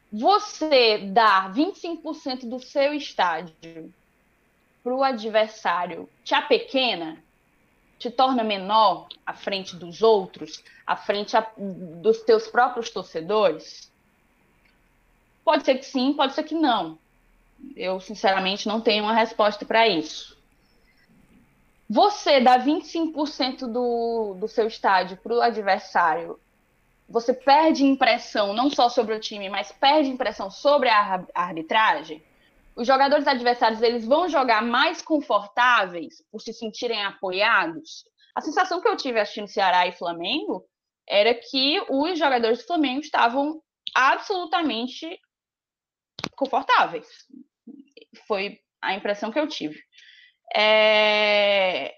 Você 0.09 0.99
dar 0.99 1.53
25% 1.53 2.47
do 2.47 2.59
seu 2.59 2.93
estádio 2.93 3.93
para 4.81 4.95
o 4.95 5.03
adversário 5.03 6.09
te 6.23 6.33
apequena, 6.33 7.21
te 7.97 8.11
torna 8.11 8.43
menor 8.43 9.07
à 9.25 9.33
frente 9.33 9.75
dos 9.75 10.01
outros, 10.01 10.63
à 10.85 10.95
frente 10.95 11.35
a, 11.35 11.45
dos 11.57 12.21
teus 12.21 12.47
próprios 12.47 12.89
torcedores? 12.89 13.91
Pode 15.43 15.63
ser 15.65 15.75
que 15.75 15.85
sim, 15.85 16.13
pode 16.13 16.33
ser 16.33 16.43
que 16.43 16.55
não. 16.55 16.97
Eu, 17.75 17.99
sinceramente, 17.99 18.67
não 18.67 18.81
tenho 18.81 19.03
uma 19.03 19.13
resposta 19.13 19.65
para 19.65 19.87
isso. 19.87 20.37
Você 21.89 22.41
dá 22.41 22.59
25% 22.59 23.59
do, 23.71 24.35
do 24.39 24.47
seu 24.47 24.67
estádio 24.67 25.17
para 25.17 25.33
o 25.33 25.41
adversário, 25.41 26.37
você 27.09 27.33
perde 27.33 27.85
impressão 27.85 28.53
não 28.53 28.69
só 28.69 28.89
sobre 28.89 29.15
o 29.15 29.19
time, 29.19 29.49
mas 29.49 29.71
perde 29.71 30.09
impressão 30.09 30.51
sobre 30.51 30.89
a 30.89 31.25
arbitragem. 31.33 32.21
Os 32.77 32.85
jogadores 32.85 33.25
adversários 33.25 33.81
eles 33.81 34.05
vão 34.05 34.29
jogar 34.29 34.61
mais 34.61 35.01
confortáveis 35.01 36.23
por 36.31 36.39
se 36.39 36.53
sentirem 36.53 37.03
apoiados. 37.03 38.03
A 38.35 38.41
sensação 38.41 38.79
que 38.79 38.87
eu 38.87 38.95
tive 38.95 39.19
assistindo 39.19 39.47
Ceará 39.47 39.87
e 39.87 39.91
Flamengo 39.91 40.63
era 41.09 41.33
que 41.33 41.83
os 41.89 42.19
jogadores 42.19 42.59
do 42.59 42.67
Flamengo 42.67 43.01
estavam 43.01 43.59
absolutamente 43.95 45.19
confortáveis. 46.35 47.07
Foi 48.27 48.59
a 48.79 48.93
impressão 48.93 49.31
que 49.31 49.39
eu 49.39 49.47
tive. 49.47 49.81
É... 50.55 51.95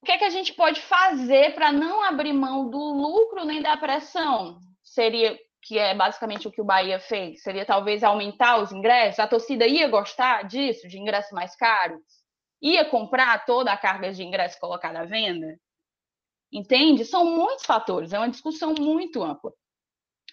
O 0.00 0.06
que 0.06 0.12
é 0.12 0.18
que 0.18 0.24
a 0.24 0.30
gente 0.30 0.54
pode 0.54 0.80
fazer 0.82 1.56
para 1.56 1.72
não 1.72 2.00
abrir 2.04 2.32
mão 2.32 2.70
do 2.70 2.78
lucro 2.78 3.44
nem 3.44 3.60
da 3.60 3.76
pressão? 3.76 4.60
Seria 4.84 5.36
que 5.68 5.78
é 5.78 5.94
basicamente 5.94 6.48
o 6.48 6.50
que 6.50 6.62
o 6.62 6.64
Bahia 6.64 6.98
fez, 6.98 7.42
seria 7.42 7.66
talvez 7.66 8.02
aumentar 8.02 8.58
os 8.58 8.72
ingressos. 8.72 9.18
A 9.18 9.28
torcida 9.28 9.66
ia 9.66 9.86
gostar 9.86 10.44
disso, 10.44 10.88
de 10.88 10.98
ingresso 10.98 11.34
mais 11.34 11.54
caro? 11.54 12.00
Ia 12.62 12.86
comprar 12.86 13.44
toda 13.44 13.70
a 13.70 13.76
carga 13.76 14.10
de 14.10 14.24
ingresso 14.24 14.58
colocada 14.58 15.00
à 15.00 15.04
venda? 15.04 15.60
Entende? 16.50 17.04
São 17.04 17.36
muitos 17.36 17.66
fatores, 17.66 18.14
é 18.14 18.18
uma 18.18 18.30
discussão 18.30 18.74
muito 18.80 19.22
ampla. 19.22 19.52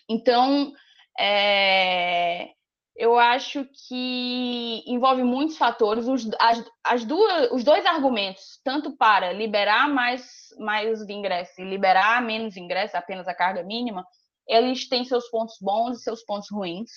Então, 0.08 0.72
é, 1.20 2.52
eu 2.96 3.20
acho 3.20 3.68
que 3.90 4.84
envolve 4.88 5.22
muitos 5.22 5.58
fatores. 5.58 6.08
Os, 6.08 6.30
as, 6.40 6.64
as 6.82 7.04
duas, 7.04 7.52
os 7.52 7.62
dois 7.66 7.86
argumentos, 7.86 8.62
tanto 8.64 8.96
para 8.96 9.34
liberar 9.34 9.90
mais, 9.90 10.48
mais 10.58 11.02
ingressos 11.10 11.58
e 11.58 11.66
liberar 11.66 12.22
menos 12.22 12.56
ingressos, 12.56 12.96
apenas 12.96 13.28
a 13.28 13.36
carga 13.36 13.64
mínima, 13.64 14.08
eles 14.48 14.88
têm 14.88 15.04
seus 15.04 15.28
pontos 15.30 15.58
bons 15.60 15.98
e 15.98 16.04
seus 16.04 16.24
pontos 16.24 16.50
ruins. 16.52 16.92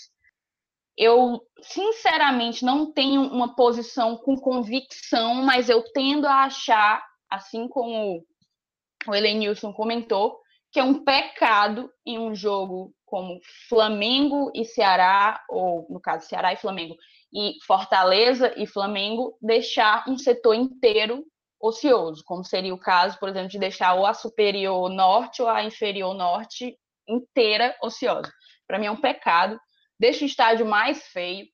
Eu, 0.96 1.40
sinceramente, 1.62 2.64
não 2.64 2.92
tenho 2.92 3.22
uma 3.22 3.54
posição 3.54 4.16
com 4.16 4.36
convicção, 4.36 5.34
mas 5.34 5.68
eu 5.68 5.82
tendo 5.92 6.26
a 6.26 6.44
achar, 6.44 7.04
assim 7.30 7.68
como 7.68 8.24
o 9.06 9.14
Elenilson 9.14 9.72
comentou, 9.72 10.40
que 10.72 10.80
é 10.80 10.84
um 10.84 11.04
pecado 11.04 11.90
em 12.04 12.18
um 12.18 12.34
jogo 12.34 12.92
como 13.06 13.40
Flamengo 13.68 14.50
e 14.54 14.64
Ceará, 14.64 15.42
ou 15.48 15.86
no 15.88 16.00
caso 16.00 16.26
Ceará 16.26 16.52
e 16.52 16.56
Flamengo, 16.56 16.96
e 17.32 17.54
Fortaleza 17.66 18.52
e 18.56 18.66
Flamengo, 18.66 19.36
deixar 19.40 20.04
um 20.08 20.18
setor 20.18 20.54
inteiro 20.54 21.24
ocioso, 21.60 22.22
como 22.24 22.44
seria 22.44 22.74
o 22.74 22.78
caso, 22.78 23.18
por 23.18 23.28
exemplo, 23.28 23.48
de 23.48 23.58
deixar 23.58 23.94
ou 23.94 24.06
a 24.06 24.14
superior 24.14 24.88
norte 24.88 25.42
ou 25.42 25.48
a 25.48 25.64
inferior 25.64 26.14
norte 26.14 26.76
inteira 27.08 27.76
ociosa. 27.82 28.32
Para 28.66 28.78
mim 28.78 28.86
é 28.86 28.90
um 28.90 29.00
pecado, 29.00 29.58
deixa 29.98 30.24
o 30.24 30.26
estádio 30.26 30.66
mais 30.66 31.06
feio 31.08 31.46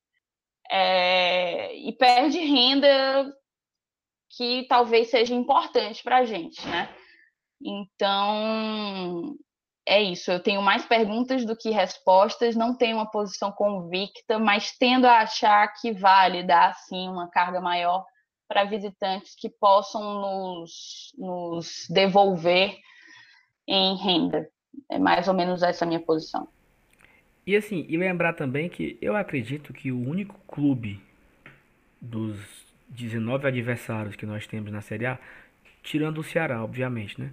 é, 0.71 1.75
e 1.77 1.93
perde 1.93 2.39
renda 2.39 3.33
que 4.37 4.67
talvez 4.69 5.11
seja 5.11 5.35
importante 5.35 6.03
para 6.03 6.19
a 6.19 6.25
gente, 6.25 6.67
né? 6.67 6.93
Então, 7.63 9.37
é 9.87 10.03
isso. 10.03 10.31
Eu 10.31 10.43
tenho 10.43 10.61
mais 10.61 10.85
perguntas 10.85 11.45
do 11.45 11.57
que 11.57 11.71
respostas, 11.71 12.57
não 12.57 12.77
tenho 12.77 12.97
uma 12.97 13.11
posição 13.11 13.53
convicta, 13.53 14.39
mas 14.39 14.77
tendo 14.77 15.07
a 15.07 15.21
achar 15.21 15.73
que 15.81 15.93
vale 15.93 16.43
dar, 16.43 16.75
sim, 16.75 17.09
uma 17.09 17.31
carga 17.31 17.61
maior 17.61 18.05
para 18.49 18.65
visitantes 18.65 19.35
que 19.37 19.49
possam 19.49 20.03
nos, 20.21 21.13
nos 21.17 21.87
devolver 21.89 22.77
em 23.67 23.97
renda. 23.97 24.49
É 24.89 24.99
mais 24.99 25.29
ou 25.29 25.35
menos 25.35 25.63
essa 25.63 25.85
a 25.85 25.89
minha 25.89 26.01
posição. 26.01 26.49
E 27.47 27.55
assim, 27.55 27.85
e 27.89 27.97
lembrar 27.97 28.33
também 28.33 28.69
que 28.69 28.97
eu 29.03 29.15
acredito 29.17 29.73
que 29.73 29.93
o 29.93 30.01
único 30.01 30.39
clube 30.47 31.01
dos 32.01 32.39
19 32.89 33.47
adversários 33.47 34.17
que 34.17 34.25
nós 34.25 34.47
temos 34.47 34.71
na 34.73 34.81
Série 34.81 35.07
A, 35.07 35.19
tirando 35.83 36.19
o 36.19 36.25
Ceará, 36.25 36.63
obviamente, 36.63 37.21
né? 37.21 37.31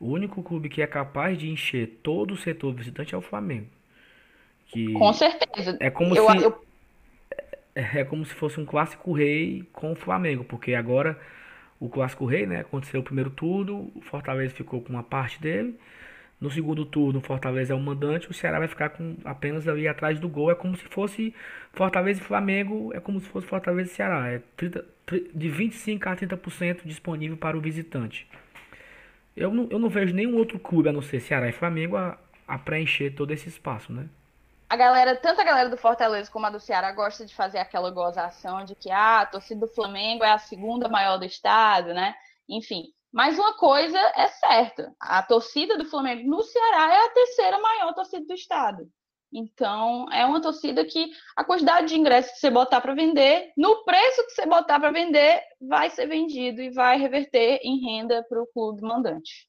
O 0.00 0.08
único 0.08 0.42
clube 0.42 0.68
que 0.68 0.82
é 0.82 0.86
capaz 0.86 1.38
de 1.38 1.48
encher 1.48 2.00
todo 2.02 2.32
o 2.32 2.36
setor 2.36 2.74
visitante 2.74 3.14
é 3.14 3.18
o 3.18 3.22
Flamengo. 3.22 3.68
Que 4.66 4.92
com 4.94 5.12
certeza. 5.12 5.76
É 5.78 5.90
como 5.90 6.16
eu, 6.16 6.30
se 6.30 6.44
eu... 6.44 6.64
É, 7.74 8.00
é 8.00 8.04
como 8.04 8.24
se 8.24 8.34
fosse 8.34 8.58
um 8.58 8.64
clássico 8.64 9.12
rei 9.12 9.64
com 9.72 9.92
o 9.92 9.96
Flamengo, 9.96 10.44
porque 10.44 10.74
agora 10.74 11.20
o 11.78 11.88
clássico 11.88 12.24
rei, 12.24 12.46
né, 12.46 12.60
aconteceu 12.60 13.00
o 13.00 13.04
primeiro 13.04 13.30
turno, 13.30 13.92
o 13.94 14.00
Fortaleza 14.00 14.54
ficou 14.54 14.80
com 14.80 14.92
uma 14.92 15.02
parte 15.02 15.40
dele 15.40 15.78
no 16.42 16.50
segundo 16.50 16.84
turno, 16.84 17.20
Fortaleza 17.20 17.72
é 17.72 17.76
o 17.76 17.78
mandante, 17.78 18.28
o 18.28 18.34
Ceará 18.34 18.58
vai 18.58 18.66
ficar 18.66 18.88
com 18.88 19.16
apenas 19.24 19.68
ali 19.68 19.86
atrás 19.86 20.18
do 20.18 20.28
gol. 20.28 20.50
É 20.50 20.56
como 20.56 20.76
se 20.76 20.82
fosse 20.86 21.32
Fortaleza 21.72 22.20
e 22.20 22.24
Flamengo, 22.24 22.90
é 22.92 22.98
como 22.98 23.20
se 23.20 23.28
fosse 23.28 23.46
Fortaleza 23.46 23.92
e 23.92 23.94
Ceará. 23.94 24.28
É 24.28 24.42
30, 24.56 24.84
de 25.32 25.48
25% 25.48 26.04
a 26.04 26.16
30% 26.16 26.80
disponível 26.84 27.36
para 27.36 27.56
o 27.56 27.60
visitante. 27.60 28.28
Eu 29.36 29.54
não, 29.54 29.68
eu 29.70 29.78
não 29.78 29.88
vejo 29.88 30.12
nenhum 30.12 30.36
outro 30.36 30.58
clube, 30.58 30.88
a 30.88 30.92
não 30.92 31.00
ser 31.00 31.20
Ceará 31.20 31.48
e 31.48 31.52
Flamengo, 31.52 31.96
a, 31.96 32.18
a 32.48 32.58
preencher 32.58 33.12
todo 33.12 33.30
esse 33.30 33.48
espaço, 33.48 33.92
né? 33.92 34.08
A 34.68 34.76
galera, 34.76 35.14
tanto 35.14 35.40
a 35.40 35.44
galera 35.44 35.68
do 35.68 35.76
Fortaleza 35.76 36.28
como 36.28 36.46
a 36.46 36.50
do 36.50 36.58
Ceará 36.58 36.90
gosta 36.90 37.24
de 37.24 37.32
fazer 37.32 37.58
aquela 37.58 37.90
gozação 37.92 38.64
de 38.64 38.74
que 38.74 38.90
ah, 38.90 39.20
a 39.20 39.26
torcida 39.26 39.60
do 39.60 39.72
Flamengo 39.72 40.24
é 40.24 40.32
a 40.32 40.38
segunda 40.38 40.88
maior 40.88 41.18
do 41.18 41.24
estado, 41.24 41.94
né? 41.94 42.16
Enfim, 42.48 42.86
mas 43.12 43.38
uma 43.38 43.54
coisa 43.54 43.98
é 44.16 44.28
certa: 44.28 44.92
a 44.98 45.22
torcida 45.22 45.76
do 45.76 45.84
Flamengo 45.84 46.28
no 46.28 46.42
Ceará 46.42 46.94
é 46.94 47.06
a 47.06 47.10
terceira 47.10 47.58
maior 47.58 47.94
torcida 47.94 48.24
do 48.24 48.32
estado. 48.32 48.88
Então, 49.34 50.06
é 50.12 50.26
uma 50.26 50.42
torcida 50.42 50.84
que 50.84 51.10
a 51.34 51.42
quantidade 51.42 51.88
de 51.88 51.98
ingressos 51.98 52.32
que 52.32 52.38
você 52.38 52.50
botar 52.50 52.82
para 52.82 52.94
vender, 52.94 53.50
no 53.56 53.82
preço 53.82 54.26
que 54.26 54.32
você 54.32 54.46
botar 54.46 54.78
para 54.78 54.90
vender, 54.90 55.40
vai 55.60 55.88
ser 55.88 56.06
vendido 56.06 56.60
e 56.60 56.70
vai 56.70 56.98
reverter 56.98 57.58
em 57.62 57.80
renda 57.80 58.22
para 58.28 58.42
o 58.42 58.46
clube 58.46 58.82
mandante. 58.82 59.48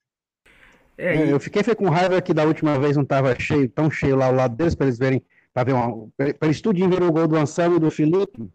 É, 0.97 1.15
é 1.15 1.33
eu 1.33 1.39
fiquei 1.39 1.63
com 1.75 1.89
raiva 1.89 2.21
que 2.21 2.33
da 2.33 2.45
última 2.45 2.79
vez 2.79 2.95
não 2.95 3.03
estava 3.03 3.37
cheio, 3.37 3.67
tão 3.69 3.91
cheio 3.91 4.15
lá 4.15 4.27
ao 4.27 4.33
lado 4.33 4.55
deles, 4.55 4.73
para 4.73 4.85
eles 4.85 4.97
verem, 4.97 5.21
para 5.53 5.65
ver 5.65 5.73
uma, 5.73 6.07
para 6.15 6.47
eles 6.47 6.61
tudinho 6.61 6.89
ver 6.89 7.03
o 7.03 7.11
gol 7.11 7.27
do 7.27 7.35
Anselmo 7.35 7.75
e 7.75 7.79
do 7.79 7.91
Felipe. 7.91 8.49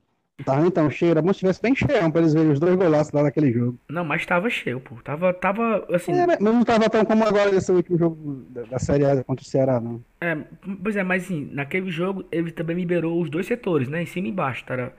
Tava 0.44 0.66
então 0.66 0.88
cheio, 0.88 1.10
era 1.10 1.20
bom 1.20 1.32
se 1.32 1.40
tivesse 1.40 1.60
bem 1.60 1.74
cheio 1.74 2.10
pra 2.12 2.20
eles 2.20 2.32
verem 2.32 2.52
os 2.52 2.60
dois 2.60 2.76
golaços 2.76 3.12
lá 3.12 3.24
naquele 3.24 3.52
jogo. 3.52 3.78
Não, 3.88 4.04
mas 4.04 4.24
tava 4.24 4.48
cheio, 4.48 4.80
pô. 4.80 4.94
Tava, 5.02 5.32
tava 5.34 5.84
assim. 5.92 6.12
É, 6.12 6.26
mas 6.26 6.38
não 6.38 6.64
tava 6.64 6.88
tão 6.88 7.04
como 7.04 7.24
agora 7.24 7.50
nesse 7.50 7.72
último 7.72 7.98
jogo 7.98 8.46
da, 8.50 8.62
da 8.62 8.78
Série 8.78 9.04
A 9.04 9.24
contra 9.24 9.44
o 9.44 9.48
Ceará, 9.48 9.80
não. 9.80 10.00
É, 10.20 10.36
pois 10.82 10.96
é, 10.96 11.02
mas 11.02 11.24
assim, 11.24 11.48
naquele 11.52 11.90
jogo 11.90 12.24
ele 12.30 12.52
também 12.52 12.76
liberou 12.76 13.20
os 13.20 13.28
dois 13.28 13.46
setores, 13.46 13.88
né? 13.88 14.02
Em 14.02 14.06
cima 14.06 14.28
e 14.28 14.30
embaixo, 14.30 14.64
tá? 14.64 14.92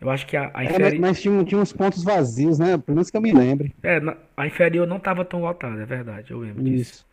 Eu 0.00 0.10
acho 0.10 0.26
que 0.26 0.36
a, 0.36 0.50
a 0.54 0.64
inferior. 0.64 0.88
É, 0.88 0.90
mas, 0.92 1.00
mas 1.00 1.22
tinha, 1.22 1.44
tinha 1.44 1.60
uns 1.60 1.72
pontos 1.72 2.02
vazios, 2.02 2.58
né? 2.58 2.78
Pelo 2.78 2.96
menos 2.96 3.10
que 3.10 3.16
eu 3.16 3.20
me 3.20 3.32
lembre. 3.32 3.74
É, 3.82 4.00
a 4.36 4.46
inferior 4.46 4.86
não 4.86 4.98
tava 4.98 5.24
tão 5.24 5.42
lotada, 5.42 5.82
é 5.82 5.86
verdade, 5.86 6.32
eu 6.32 6.38
lembro 6.38 6.62
disso. 6.62 6.92
Isso. 6.92 7.06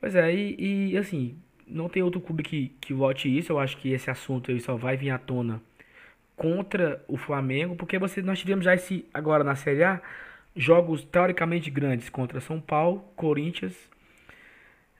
Pois 0.00 0.16
é, 0.16 0.34
e, 0.34 0.92
e 0.92 0.98
assim, 0.98 1.36
não 1.66 1.88
tem 1.88 2.02
outro 2.02 2.20
clube 2.20 2.42
que, 2.42 2.72
que 2.80 2.92
vote 2.92 3.28
isso. 3.36 3.52
Eu 3.52 3.58
acho 3.58 3.76
que 3.76 3.92
esse 3.92 4.10
assunto 4.10 4.50
aí 4.50 4.58
só 4.58 4.74
vai 4.74 4.96
vir 4.96 5.10
à 5.10 5.18
tona 5.18 5.60
contra 6.42 7.04
o 7.06 7.16
Flamengo, 7.16 7.76
porque 7.76 8.00
você, 8.00 8.20
nós 8.20 8.40
tivemos 8.40 8.64
já 8.64 8.74
esse 8.74 9.06
agora 9.14 9.44
na 9.44 9.54
Série 9.54 9.84
A 9.84 10.02
jogos 10.56 11.04
teoricamente 11.04 11.70
grandes 11.70 12.08
contra 12.10 12.40
São 12.40 12.60
Paulo, 12.60 13.00
Corinthians, 13.14 13.76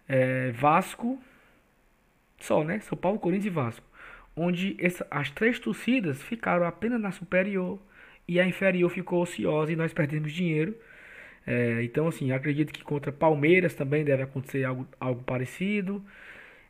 é, 0.08 0.52
Vasco, 0.52 1.20
só, 2.38 2.62
né? 2.62 2.78
São 2.80 2.96
Paulo, 2.96 3.18
Corinthians 3.18 3.46
e 3.46 3.50
Vasco, 3.50 3.86
onde 4.36 4.76
essa, 4.78 5.04
as 5.10 5.30
três 5.32 5.58
torcidas 5.58 6.22
ficaram 6.22 6.64
apenas 6.64 7.00
na 7.00 7.10
superior 7.10 7.80
e 8.28 8.38
a 8.38 8.46
inferior 8.46 8.88
ficou 8.88 9.20
ociosa 9.22 9.72
e 9.72 9.76
nós 9.76 9.92
perdemos 9.92 10.32
dinheiro. 10.32 10.76
É, 11.44 11.82
então, 11.82 12.06
assim, 12.06 12.30
acredito 12.30 12.72
que 12.72 12.84
contra 12.84 13.10
Palmeiras 13.10 13.74
também 13.74 14.04
deve 14.04 14.22
acontecer 14.22 14.64
algo, 14.64 14.86
algo 15.00 15.22
parecido. 15.24 16.04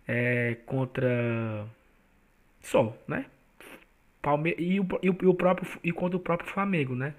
É, 0.09 0.57
contra. 0.67 1.67
Só, 2.63 2.97
né? 3.07 3.27
Palme 4.23 4.55
e, 4.59 4.81
o, 4.81 4.87
e, 5.03 5.11
o, 5.11 5.17
e 5.23 5.27
o 5.27 5.35
próprio 5.35 5.69
e 5.83 5.93
contra 5.93 6.17
o 6.17 6.21
próprio 6.21 6.49
Flamengo, 6.51 6.95
né? 6.95 7.15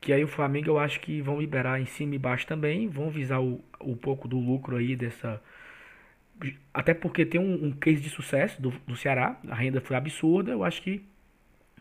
Que 0.00 0.12
aí 0.12 0.24
o 0.24 0.28
Flamengo 0.28 0.68
eu 0.68 0.78
acho 0.78 1.00
que 1.00 1.20
vão 1.22 1.40
liberar 1.40 1.80
em 1.80 1.86
cima 1.86 2.14
e 2.14 2.18
baixo 2.18 2.46
também, 2.46 2.88
vão 2.88 3.08
visar 3.10 3.40
o, 3.40 3.64
o 3.80 3.96
pouco 3.96 4.28
do 4.28 4.38
lucro 4.38 4.76
aí 4.76 4.96
dessa. 4.96 5.40
Até 6.74 6.92
porque 6.94 7.24
tem 7.24 7.40
um, 7.40 7.66
um 7.66 7.72
case 7.72 8.02
de 8.02 8.10
sucesso 8.10 8.60
do, 8.60 8.70
do 8.86 8.96
Ceará, 8.96 9.38
a 9.48 9.54
renda 9.54 9.80
foi 9.80 9.96
absurda, 9.96 10.50
eu 10.50 10.64
acho 10.64 10.82
que 10.82 11.04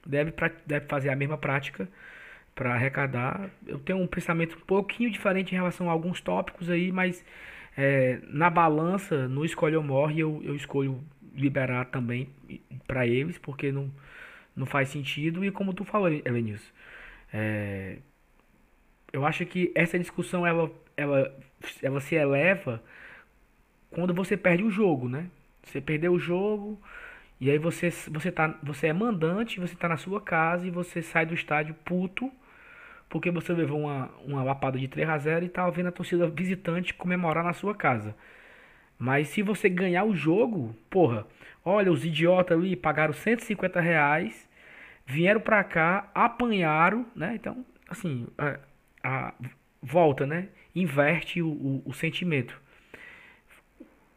deve, 0.06 0.34
deve 0.66 0.86
fazer 0.88 1.10
a 1.10 1.16
mesma 1.16 1.38
prática 1.38 1.90
para 2.56 2.74
arrecadar. 2.74 3.50
Eu 3.66 3.80
tenho 3.80 4.00
um 4.00 4.08
pensamento 4.08 4.58
um 4.58 4.66
pouquinho 4.66 5.10
diferente 5.10 5.52
em 5.54 5.56
relação 5.56 5.90
a 5.90 5.92
alguns 5.92 6.22
tópicos 6.22 6.70
aí, 6.70 6.92
mas 6.92 7.24
é, 7.78 8.20
na 8.28 8.50
balança, 8.50 9.28
no 9.28 9.46
escolhe 9.46 9.76
ou 9.76 9.84
morre, 9.84 10.20
eu, 10.20 10.42
eu 10.44 10.56
escolho 10.56 11.02
liberar 11.34 11.86
também 11.86 12.30
para 12.86 13.08
eles, 13.08 13.38
porque 13.38 13.72
não, 13.72 13.90
não 14.62 14.68
faz 14.68 14.90
sentido. 14.90 15.44
E 15.44 15.52
como 15.52 15.74
tu 15.74 15.84
falou, 15.84 16.08
Elenilson, 16.10 16.72
é, 17.34 17.98
eu 19.12 19.26
acho 19.26 19.46
que 19.46 19.72
essa 19.76 19.98
discussão 20.00 20.46
ela, 20.46 20.72
ela, 20.96 21.36
ela 21.82 22.00
se 22.00 22.16
eleva 22.16 22.82
quando 23.90 24.14
você 24.14 24.38
perde 24.38 24.64
o 24.64 24.70
jogo, 24.70 25.10
né? 25.10 25.28
Você 25.64 25.82
perdeu 25.82 26.14
o 26.14 26.20
jogo 26.20 26.80
e 27.40 27.50
aí 27.50 27.58
você 27.58 27.90
você 27.90 28.32
tá 28.32 28.58
você 28.64 28.88
é 28.88 28.94
mandante, 28.94 29.60
você 29.60 29.76
tá 29.76 29.90
na 29.90 29.98
sua 29.98 30.22
casa 30.22 30.68
e 30.68 30.72
você 30.72 31.02
sai 31.02 31.26
do 31.26 31.34
estádio 31.34 31.76
puto 31.86 32.32
porque 33.10 33.30
você 33.32 33.54
levou 33.54 33.82
uma, 33.82 34.10
uma 34.26 34.44
lapada 34.44 34.80
de 34.80 34.88
3 34.88 35.10
a 35.10 35.18
0 35.18 35.46
e 35.46 35.50
tá 35.50 35.70
vendo 35.70 35.88
a 35.88 35.92
torcida 35.92 36.28
visitante 36.28 36.94
comemorar 36.94 37.44
na 37.44 37.54
sua 37.54 37.76
casa. 37.76 38.16
Mas 38.98 39.30
se 39.30 39.42
você 39.42 39.68
ganhar 39.68 40.06
o 40.06 40.16
jogo, 40.16 40.76
porra, 40.90 41.26
olha, 41.66 41.92
os 41.92 42.06
idiotas 42.06 42.58
ali 42.58 42.76
pagaram 42.76 43.14
150 43.14 43.82
reais, 43.82 44.48
vieram 45.12 45.42
pra 45.42 45.64
cá, 45.64 46.10
apanharam, 46.16 47.06
né? 47.14 47.36
Então, 47.36 47.66
assim, 47.90 48.28
a, 48.38 48.60
a 49.04 49.34
volta, 49.82 50.26
né? 50.26 50.48
Inverte 50.74 51.42
o, 51.42 51.50
o, 51.50 51.84
o 51.86 51.94
sentimento. 51.94 52.60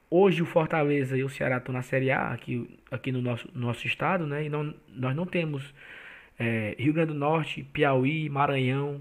Hoje 0.08 0.40
o 0.40 0.46
Fortaleza 0.46 1.16
e 1.16 1.24
o 1.24 1.28
Ceará 1.28 1.56
estão 1.56 1.72
na 1.72 1.82
Série 1.82 2.12
A, 2.12 2.28
aqui, 2.32 2.78
aqui 2.90 3.10
no 3.10 3.20
nosso, 3.20 3.50
nosso 3.52 3.86
estado, 3.86 4.26
né? 4.26 4.44
E 4.44 4.48
não, 4.48 4.72
nós 4.88 5.16
não 5.16 5.26
temos 5.26 5.74
é, 6.38 6.76
Rio 6.78 6.92
Grande 6.92 7.12
do 7.12 7.18
Norte, 7.18 7.64
Piauí, 7.64 8.28
Maranhão, 8.28 9.00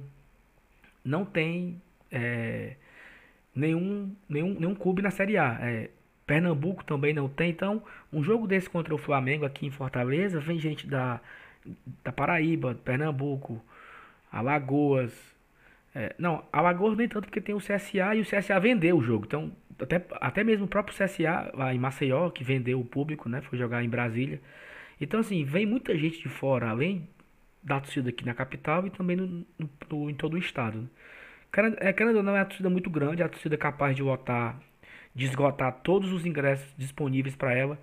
não 1.05 1.23
tem 1.23 1.79
é, 2.11 2.75
nenhum, 3.55 4.15
nenhum, 4.27 4.55
nenhum 4.59 4.73
clube 4.73 5.03
na 5.03 5.11
Série 5.11 5.37
A. 5.37 5.59
É, 5.61 5.89
Pernambuco 6.25 6.83
também 6.83 7.13
não 7.13 7.29
tem. 7.29 7.51
Então, 7.51 7.83
um 8.11 8.23
jogo 8.23 8.47
desse 8.47 8.67
contra 8.67 8.95
o 8.95 8.97
Flamengo 8.97 9.45
aqui 9.45 9.67
em 9.67 9.71
Fortaleza, 9.71 10.39
vem 10.39 10.57
gente 10.57 10.87
da, 10.87 11.21
da 12.03 12.11
Paraíba, 12.11 12.75
Pernambuco, 12.75 13.61
Alagoas. 14.31 15.13
É, 15.95 16.15
não, 16.17 16.43
Alagoas 16.51 16.97
nem 16.97 17.07
tanto 17.07 17.25
porque 17.25 17.41
tem 17.41 17.55
o 17.55 17.59
CSA 17.59 18.15
e 18.15 18.21
o 18.21 18.25
CSA 18.25 18.59
vendeu 18.59 18.97
o 18.97 19.03
jogo. 19.03 19.25
Então, 19.25 19.51
até, 19.79 20.05
até 20.21 20.43
mesmo 20.43 20.65
o 20.65 20.67
próprio 20.67 20.95
CSA 20.95 21.51
lá 21.53 21.73
em 21.73 21.79
Maceió, 21.79 22.29
que 22.29 22.43
vendeu 22.43 22.79
o 22.79 22.85
público, 22.85 23.29
né? 23.29 23.41
Foi 23.41 23.57
jogar 23.57 23.83
em 23.83 23.89
Brasília. 23.89 24.41
Então, 24.99 25.19
assim, 25.19 25.43
vem 25.43 25.65
muita 25.65 25.97
gente 25.97 26.19
de 26.19 26.29
fora, 26.29 26.69
além 26.69 27.07
da 27.63 27.79
torcida 27.79 28.09
aqui 28.09 28.25
na 28.25 28.33
capital 28.33 28.85
e 28.85 28.89
também 28.89 29.15
no, 29.15 29.45
no, 29.89 30.09
em 30.09 30.13
todo 30.13 30.33
o 30.33 30.37
estado. 30.37 30.81
Né? 30.81 30.87
É, 31.79 31.93
querendo 31.93 32.17
ou 32.17 32.23
não, 32.23 32.35
é 32.35 32.39
uma 32.39 32.45
torcida 32.45 32.69
muito 32.69 32.89
grande, 32.89 33.21
é 33.21 33.25
a 33.25 33.29
torcida 33.29 33.57
capaz 33.57 33.95
de 33.95 34.03
lotar, 34.03 34.59
de 35.15 35.25
esgotar 35.25 35.71
todos 35.83 36.11
os 36.11 36.25
ingressos 36.25 36.73
disponíveis 36.77 37.35
para 37.35 37.53
ela 37.53 37.79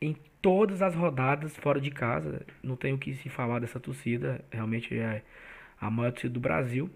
em 0.00 0.16
todas 0.42 0.82
as 0.82 0.94
rodadas 0.94 1.56
fora 1.56 1.80
de 1.80 1.90
casa. 1.90 2.44
Não 2.62 2.76
tenho 2.76 2.96
o 2.96 2.98
que 2.98 3.14
se 3.14 3.28
falar 3.28 3.60
dessa 3.60 3.80
torcida, 3.80 4.44
realmente 4.50 4.96
é 4.96 5.22
a 5.80 5.90
maior 5.90 6.12
torcida 6.12 6.32
do 6.32 6.40
Brasil. 6.40 6.90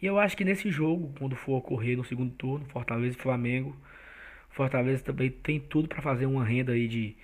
E 0.00 0.06
eu 0.06 0.18
acho 0.18 0.36
que 0.36 0.44
nesse 0.44 0.70
jogo, 0.70 1.12
quando 1.18 1.36
for 1.36 1.54
ocorrer 1.58 1.96
no 1.96 2.04
segundo 2.04 2.32
turno, 2.34 2.66
Fortaleza 2.66 3.16
e 3.16 3.20
Flamengo, 3.20 3.76
Fortaleza 4.50 5.02
também 5.02 5.30
tem 5.30 5.60
tudo 5.60 5.88
para 5.88 6.02
fazer 6.02 6.26
uma 6.26 6.44
renda 6.44 6.72
aí 6.72 6.88
de 6.88 7.16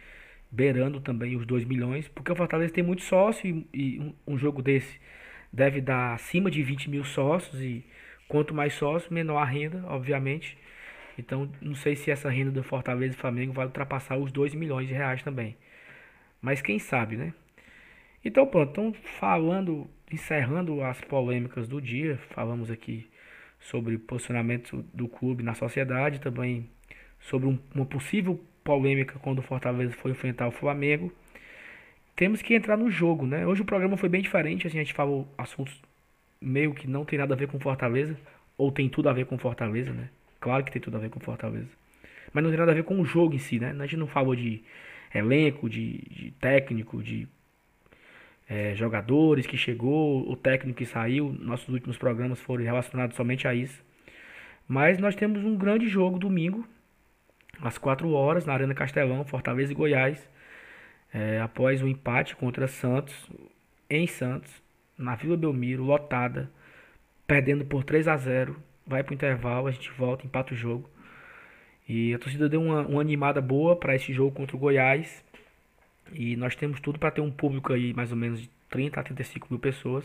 beirando 0.51 1.01
também 1.01 1.37
os 1.37 1.45
2 1.45 1.65
milhões, 1.65 2.09
porque 2.09 2.33
o 2.33 2.37
Fortaleza 2.37 2.73
tem 2.73 2.83
muito 2.83 3.03
sócio 3.03 3.47
e, 3.47 3.67
e 3.75 4.01
um, 4.01 4.15
um, 4.35 4.39
jogo 4.39 4.63
desse 4.63 4.99
deve 5.53 5.81
dar 5.81 6.15
acima 6.15 6.51
de 6.51 6.63
20 6.63 6.89
mil 6.89 7.05
sócios 7.05 7.61
e 7.61 7.85
quanto 8.29 8.55
mais 8.55 8.75
sócios, 8.75 9.11
menor 9.11 9.39
a 9.39 9.45
renda, 9.45 9.85
obviamente. 9.87 10.57
Então, 11.19 11.51
não 11.61 11.75
sei 11.75 11.97
se 11.97 12.11
essa 12.11 12.31
renda 12.31 12.51
do 12.51 12.63
Fortaleza 12.63 13.15
e 13.15 13.19
Flamengo 13.19 13.53
vai 13.53 13.67
ultrapassar 13.67 14.17
os 14.17 14.31
2 14.31 14.55
milhões 14.55 14.87
de 14.87 14.95
reais 14.95 15.23
também. 15.23 15.57
Mas 16.41 16.63
quem 16.63 16.79
sabe, 16.79 17.17
né? 17.17 17.35
Então, 18.25 18.47
pronto, 18.47 18.71
então 18.71 18.93
falando, 19.19 19.89
encerrando 20.11 20.83
as 20.83 21.01
polêmicas 21.01 21.69
do 21.69 21.81
dia, 21.81 22.19
falamos 22.31 22.71
aqui 22.71 23.09
sobre 23.59 23.99
posicionamento 23.99 24.85
do 24.95 25.09
clube 25.09 25.43
na 25.43 25.55
sociedade, 25.55 26.21
também 26.21 26.71
sobre 27.21 27.49
um, 27.49 27.59
uma 27.75 27.87
possível 27.87 28.41
polêmica 28.63 29.19
quando 29.19 29.41
o 29.41 29.43
Fortaleza 29.43 29.93
foi 29.95 30.13
enfrentar 30.13 30.47
o 30.47 30.53
Flamengo. 30.53 31.13
Temos 32.15 32.43
que 32.43 32.55
entrar 32.55 32.77
no 32.77 32.91
jogo, 32.91 33.27
né? 33.27 33.47
Hoje 33.47 33.63
o 33.63 33.65
programa 33.65 33.97
foi 33.97 34.09
bem 34.09 34.23
diferente, 34.23 34.67
assim, 34.67 34.79
a 34.79 34.83
gente 34.83 34.95
falou 34.95 35.27
assuntos 35.37 35.81
meio 36.41 36.75
que 36.75 36.89
não 36.89 37.05
tem 37.05 37.19
nada 37.19 37.35
a 37.35 37.37
ver 37.37 37.49
com 37.49 37.59
Fortaleza, 37.59 38.17
ou 38.57 38.71
tem 38.71 38.89
tudo 38.89 39.09
a 39.09 39.13
ver 39.13 39.27
com 39.27 39.39
Fortaleza, 39.39 39.93
né? 39.93 40.09
Claro 40.49 40.65
que 40.65 40.73
tem 40.73 40.81
tudo 40.81 40.97
a 40.97 41.01
ver 41.01 41.11
com 41.11 41.21
Fortaleza. 41.21 41.69
Mas 42.33 42.43
não 42.43 42.51
tem 42.51 42.59
nada 42.59 42.73
a 42.73 42.75
ver 42.75 42.83
com 42.83 42.99
o 42.99 43.05
jogo 43.05 43.35
em 43.35 43.39
si, 43.39 43.61
né? 43.61 43.77
A 43.79 43.83
gente 43.83 43.99
não 43.99 44.07
falou 44.07 44.35
de 44.35 44.63
elenco, 45.15 45.69
de, 45.69 45.99
de 46.11 46.31
técnico, 46.41 47.03
de 47.03 47.29
é, 48.49 48.75
jogadores 48.75 49.47
que 49.47 49.59
chegou, 49.59 50.27
o 50.27 50.35
técnico 50.35 50.79
que 50.79 50.87
saiu. 50.87 51.37
Nossos 51.39 51.69
últimos 51.69 51.99
programas 51.99 52.41
foram 52.41 52.65
relacionados 52.65 53.15
somente 53.15 53.47
a 53.47 53.55
isso. 53.55 53.85
Mas 54.67 54.99
nós 54.99 55.15
temos 55.15 55.45
um 55.45 55.55
grande 55.55 55.87
jogo 55.87 56.19
domingo, 56.19 56.67
às 57.61 57.77
4 57.77 58.11
horas, 58.11 58.47
na 58.47 58.55
Arena 58.55 58.75
Castelão, 58.75 59.27
Fortaleza 59.27 59.71
e 59.71 59.75
Goiás, 59.75 60.27
é, 61.13 61.43
após 61.43 61.83
o 61.83 61.87
empate 61.87 62.35
contra 62.35 62.67
Santos, 62.67 63.31
em 63.91 64.07
Santos, 64.07 64.63
na 64.97 65.15
Vila 65.15 65.37
Belmiro, 65.37 65.85
lotada, 65.85 66.51
perdendo 67.27 67.67
por 67.67 67.85
3 67.85 68.09
a 68.09 68.17
0 68.17 68.68
vai 68.89 69.03
para 69.05 69.13
o 69.13 69.15
intervalo, 69.15 69.69
a 69.69 69.71
gente 69.71 69.91
volta, 69.93 70.27
empata 70.27 70.55
o 70.55 70.57
jogo. 70.57 70.89
E 71.89 72.15
a 72.15 72.19
torcida 72.19 72.49
deu 72.49 72.61
uma, 72.61 72.83
uma 72.87 73.01
animada 73.01 73.41
boa 73.41 73.77
para 73.77 73.95
esse 73.95 74.13
jogo 74.13 74.35
contra 74.35 74.57
o 74.57 74.59
Goiás. 74.59 75.25
E 76.13 76.37
nós 76.37 76.57
temos 76.57 76.81
tudo 76.81 76.99
para 76.99 77.11
ter 77.11 77.21
um 77.21 77.31
público 77.31 77.73
aí, 77.73 77.95
mais 77.95 78.11
ou 78.11 78.17
menos 78.17 78.41
de 78.41 78.51
30 78.71 78.99
a 78.99 79.03
35 79.03 79.47
mil 79.51 79.59
pessoas. 79.59 80.05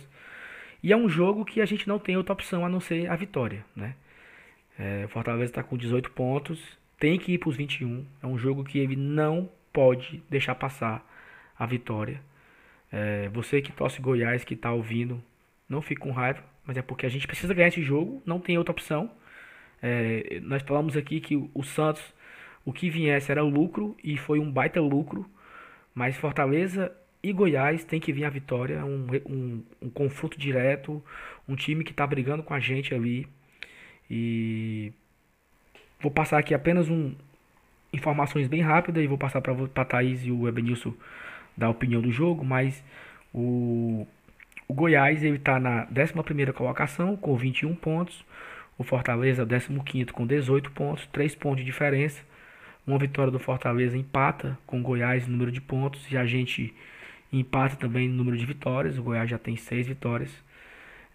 E 0.84 0.91
é 0.91 0.97
um 0.97 1.10
jogo 1.10 1.45
que 1.45 1.61
a 1.61 1.65
gente 1.65 1.88
não 1.88 1.97
tem 1.97 2.18
outra 2.18 2.34
opção 2.34 2.65
a 2.65 2.69
não 2.69 2.80
ser 2.80 3.10
a 3.10 3.15
vitória, 3.15 3.65
né? 3.76 3.95
É, 4.77 5.05
o 5.05 5.10
Fortaleza 5.10 5.51
está 5.51 5.64
com 5.64 5.77
18 5.77 6.11
pontos 6.11 6.60
tem 7.03 7.19
que 7.19 7.34
ir 7.34 7.38
para 7.38 7.49
os 7.49 7.57
21. 7.57 8.05
É 8.22 8.27
um 8.27 8.38
jogo 8.38 8.64
que 8.64 8.80
ele 8.80 8.95
não 8.95 9.49
pode 9.73 10.23
deixar 10.30 10.55
passar 10.55 11.05
a 11.60 11.65
vitória. 11.65 12.22
É, 12.89 13.27
você 13.27 13.61
que 13.61 13.73
torce 13.73 14.01
Goiás, 14.01 14.45
que 14.45 14.53
está 14.53 14.72
ouvindo, 14.72 15.22
não 15.68 15.81
fique 15.81 15.99
com 15.99 16.11
raiva, 16.11 16.41
mas 16.65 16.77
é 16.77 16.81
porque 16.81 17.06
a 17.06 17.10
gente 17.10 17.27
precisa 17.27 17.53
ganhar 17.53 17.69
esse 17.69 17.81
jogo, 17.81 18.22
não 18.26 18.40
tem 18.40 18.57
outra 18.57 18.72
opção. 18.72 19.11
É, 19.81 20.40
nós 20.41 20.61
falamos 20.64 20.95
aqui 20.95 21.19
que 21.19 21.35
o 21.53 21.64
Santos, 21.64 22.03
o 22.65 22.72
que 22.72 22.90
viesse 22.90 23.31
era 23.31 23.41
lucro 23.41 23.98
e 24.03 24.18
foi 24.18 24.40
um 24.40 24.52
baita 24.52 24.80
lucro, 24.81 25.30
mas 25.94 26.15
Fortaleza 26.18 26.91
e 27.22 27.31
Goiás 27.31 27.84
tem 27.84 27.99
que 27.99 28.11
vir 28.14 28.26
a 28.26 28.30
vitória, 28.30 28.84
um, 28.85 29.07
um, 29.26 29.64
um 29.81 29.90
confronto 29.90 30.38
direto, 30.38 31.03
um 31.48 31.56
time 31.56 31.84
que 31.84 31.91
está 31.91 32.06
brigando 32.06 32.44
com 32.44 32.53
a 32.53 32.60
gente 32.60 32.94
ali. 32.94 33.27
E 34.10 34.91
Vou 36.03 36.11
passar 36.11 36.38
aqui 36.38 36.53
apenas 36.53 36.90
um 36.90 37.15
informações 37.94 38.49
bem 38.49 38.61
rápidas 38.61 39.02
e 39.02 39.07
vou 39.07 39.18
passar 39.18 39.40
para 39.40 39.53
a 39.53 39.85
Thaís 39.85 40.26
e 40.26 40.31
o 40.31 40.49
Ebenilson 40.49 40.94
dar 41.56 41.68
a 41.68 41.69
opinião 41.69 42.02
do 42.02 42.11
jogo, 42.11 42.44
mas 42.44 42.84
o, 43.34 44.06
o 44.68 44.73
Goiás 44.73 45.23
ele 45.23 45.38
está 45.38 45.60
na 45.60 45.88
11 45.91 46.53
colocação 46.53 47.15
com 47.15 47.35
21 47.35 47.76
pontos, 47.76 48.23
o 48.77 48.84
Fortaleza 48.84 49.45
15 49.45 50.06
com 50.07 50.26
18 50.26 50.72
pontos, 50.72 51.07
3 51.07 51.35
pontos 51.35 51.60
de 51.60 51.65
diferença. 51.65 52.22
Uma 52.85 52.98
vitória 52.98 53.31
do 53.31 53.40
Fortaleza 53.40 53.98
empata 53.98 54.57
com 54.65 54.80
o 54.80 54.84
Goiás 54.84 55.26
no 55.26 55.34
número 55.34 55.52
de 55.52 55.61
pontos 55.61 56.11
e 56.11 56.18
a 56.18 56.26
gente 56.26 56.73
empata 57.31 57.76
também 57.76 58.10
no 58.10 58.15
número 58.15 58.38
de 58.38 58.45
vitórias. 58.45 58.98
O 58.98 59.03
Goiás 59.03 59.30
já 59.30 59.38
tem 59.38 59.56
6 59.56 59.88
vitórias. 59.88 60.31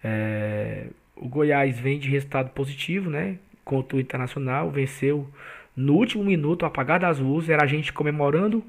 É, 0.03 0.87
o 1.15 1.29
Goiás 1.29 1.79
vem 1.79 1.99
de 1.99 2.09
resultado 2.09 2.51
positivo, 2.51 3.11
né? 3.11 3.39
contra 3.69 3.99
o 3.99 4.01
Internacional, 4.01 4.71
venceu 4.71 5.29
no 5.77 5.95
último 5.95 6.25
minuto, 6.25 6.65
apagar 6.65 6.99
das 6.99 7.19
luzes, 7.19 7.51
era 7.51 7.65
a 7.65 7.67
gente 7.67 7.93
comemorando 7.93 8.65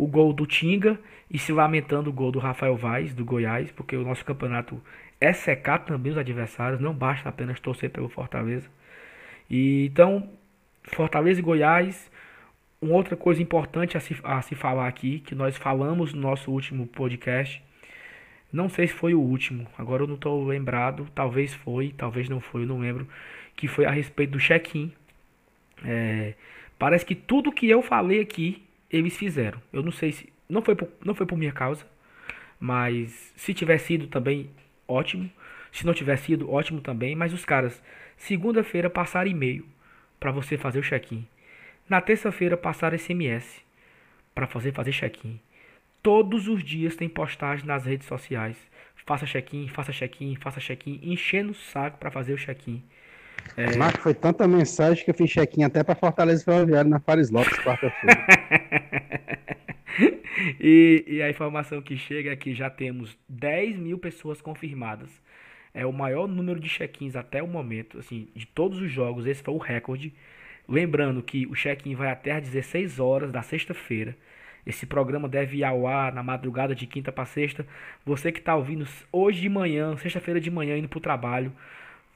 o 0.00 0.06
gol 0.06 0.32
do 0.32 0.46
Tinga 0.46 0.98
e 1.30 1.38
se 1.38 1.52
lamentando 1.52 2.08
o 2.08 2.12
gol 2.12 2.32
do 2.32 2.38
Rafael 2.38 2.74
Vaz, 2.74 3.12
do 3.12 3.22
Goiás, 3.22 3.70
porque 3.70 3.94
o 3.94 4.02
nosso 4.02 4.24
campeonato 4.24 4.82
é 5.20 5.30
secar 5.30 5.80
também 5.80 6.10
os 6.10 6.16
adversários, 6.16 6.80
não 6.80 6.94
basta 6.94 7.28
apenas 7.28 7.60
torcer 7.60 7.90
pelo 7.90 8.08
Fortaleza. 8.08 8.66
E 9.50 9.84
então, 9.84 10.26
Fortaleza 10.84 11.40
e 11.40 11.42
Goiás, 11.42 12.10
uma 12.80 12.94
outra 12.94 13.14
coisa 13.14 13.42
importante 13.42 13.94
a 13.94 14.00
se, 14.00 14.16
a 14.24 14.40
se 14.40 14.54
falar 14.54 14.88
aqui, 14.88 15.20
que 15.20 15.34
nós 15.34 15.58
falamos 15.58 16.14
no 16.14 16.22
nosso 16.22 16.50
último 16.50 16.86
podcast, 16.86 17.62
não 18.50 18.70
sei 18.70 18.86
se 18.86 18.94
foi 18.94 19.12
o 19.12 19.20
último, 19.20 19.66
agora 19.76 20.04
eu 20.04 20.06
não 20.06 20.14
estou 20.14 20.42
lembrado, 20.46 21.08
talvez 21.14 21.52
foi, 21.52 21.94
talvez 21.94 22.26
não 22.26 22.40
foi, 22.40 22.62
eu 22.62 22.66
não 22.66 22.78
lembro 22.78 23.06
que 23.54 23.68
foi 23.68 23.84
a 23.84 23.90
respeito 23.90 24.30
do 24.30 24.38
check-in. 24.38 24.90
É, 25.84 26.32
parece 26.78 27.04
que 27.04 27.14
tudo 27.14 27.52
que 27.52 27.68
eu 27.68 27.82
falei 27.82 28.22
aqui, 28.22 28.62
eles 28.90 29.16
fizeram. 29.16 29.60
Eu 29.72 29.82
não 29.82 29.92
sei 29.92 30.12
se. 30.12 30.32
Não 30.48 30.62
foi 30.62 30.74
por, 30.74 30.88
não 31.04 31.14
foi 31.14 31.26
por 31.26 31.38
minha 31.38 31.52
causa. 31.52 31.86
Mas 32.58 33.32
se 33.36 33.54
tiver 33.54 33.78
sido 33.78 34.06
também, 34.06 34.50
ótimo. 34.86 35.30
Se 35.72 35.86
não 35.86 35.94
tiver 35.94 36.16
sido, 36.16 36.50
ótimo 36.50 36.80
também. 36.80 37.14
Mas 37.14 37.32
os 37.32 37.44
caras, 37.44 37.82
segunda-feira, 38.16 38.90
passaram 38.90 39.30
e-mail 39.30 39.64
para 40.18 40.32
você 40.32 40.58
fazer 40.58 40.80
o 40.80 40.82
check-in. 40.82 41.26
Na 41.88 42.00
terça-feira, 42.00 42.56
passaram 42.56 42.98
SMS 42.98 43.62
para 44.34 44.46
fazer 44.46 44.72
fazer 44.72 44.92
check-in. 44.92 45.40
Todos 46.02 46.48
os 46.48 46.64
dias 46.64 46.96
tem 46.96 47.08
postagem 47.08 47.66
nas 47.66 47.84
redes 47.84 48.06
sociais. 48.06 48.56
Faça 49.06 49.26
check-in, 49.26 49.68
faça 49.68 49.92
check-in, 49.92 50.36
faça 50.36 50.60
check-in, 50.60 51.00
enchendo 51.02 51.52
o 51.52 51.54
saco 51.54 51.98
para 51.98 52.10
fazer 52.10 52.32
o 52.32 52.38
check-in. 52.38 52.82
É... 53.56 53.76
Marco, 53.76 54.00
foi 54.00 54.14
tanta 54.14 54.46
mensagem 54.46 55.04
que 55.04 55.10
eu 55.10 55.14
fiz 55.14 55.30
check-in 55.30 55.64
até 55.64 55.82
para 55.82 55.94
Fortaleza 55.94 56.44
Ferroviário 56.44 56.90
na 56.90 57.00
Fares 57.00 57.30
Lopes 57.30 57.58
quarta-feira. 57.58 58.26
e, 60.60 61.04
e, 61.06 61.22
a 61.22 61.28
informação 61.28 61.82
que 61.82 61.96
chega 61.96 62.30
é 62.32 62.36
que 62.36 62.54
já 62.54 62.70
temos 62.70 63.16
10 63.28 63.78
mil 63.78 63.98
pessoas 63.98 64.40
confirmadas. 64.40 65.10
É 65.72 65.86
o 65.86 65.92
maior 65.92 66.26
número 66.26 66.58
de 66.58 66.68
check-ins 66.68 67.14
até 67.14 67.42
o 67.42 67.46
momento, 67.46 67.98
assim, 67.98 68.28
de 68.34 68.46
todos 68.46 68.80
os 68.80 68.90
jogos, 68.90 69.26
esse 69.26 69.42
foi 69.42 69.54
o 69.54 69.58
recorde. 69.58 70.12
Lembrando 70.68 71.22
que 71.22 71.46
o 71.46 71.54
check-in 71.54 71.94
vai 71.94 72.10
até 72.10 72.32
às 72.32 72.42
16 72.42 72.98
horas 72.98 73.32
da 73.32 73.42
sexta-feira. 73.42 74.16
Esse 74.66 74.86
programa 74.86 75.28
deve 75.28 75.58
ir 75.58 75.64
ao 75.64 75.86
ar 75.86 76.12
na 76.12 76.22
madrugada 76.22 76.74
de 76.74 76.86
quinta 76.86 77.10
para 77.10 77.24
sexta. 77.24 77.66
Você 78.04 78.30
que 78.30 78.38
está 78.38 78.54
ouvindo 78.54 78.86
hoje 79.12 79.40
de 79.40 79.48
manhã, 79.48 79.96
sexta-feira 79.96 80.40
de 80.40 80.50
manhã, 80.50 80.76
indo 80.76 80.88
para 80.88 80.98
o 80.98 81.00
trabalho, 81.00 81.52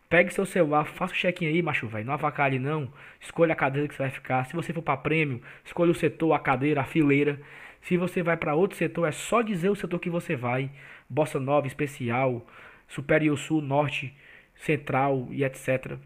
Pegue 0.09 0.32
seu 0.32 0.47
celular, 0.47 0.85
faça 0.85 1.12
o 1.12 1.16
check-in 1.16 1.47
aí, 1.47 1.62
macho 1.62 1.89
velho. 1.89 2.06
Não 2.06 2.14
avacalhe 2.14 2.59
não. 2.59 2.93
Escolha 3.20 3.52
a 3.52 3.56
cadeira 3.56 3.89
que 3.89 3.94
você 3.94 4.02
vai 4.02 4.10
ficar. 4.10 4.44
Se 4.44 4.55
você 4.55 4.72
for 4.72 4.82
para 4.82 4.97
prêmio, 4.97 5.40
escolha 5.64 5.90
o 5.90 5.94
setor, 5.94 6.32
a 6.32 6.39
cadeira, 6.39 6.82
a 6.82 6.85
fileira. 6.85 7.40
Se 7.82 7.97
você 7.97 8.22
vai 8.22 8.36
para 8.36 8.55
outro 8.55 8.76
setor, 8.76 9.06
é 9.06 9.12
só 9.12 9.43
dizer 9.43 9.70
o 9.70 9.74
setor 9.74 9.98
que 9.98 10.10
você 10.10 10.36
vai. 10.36 10.70
Bossa 11.09 11.40
Nova, 11.40 11.66
Especial, 11.66 12.47
Superior 12.89 13.36
Sul, 13.36 13.60
Norte, 13.60 14.14
Central 14.55 15.28
e 15.31 15.44
etc. 15.44 15.98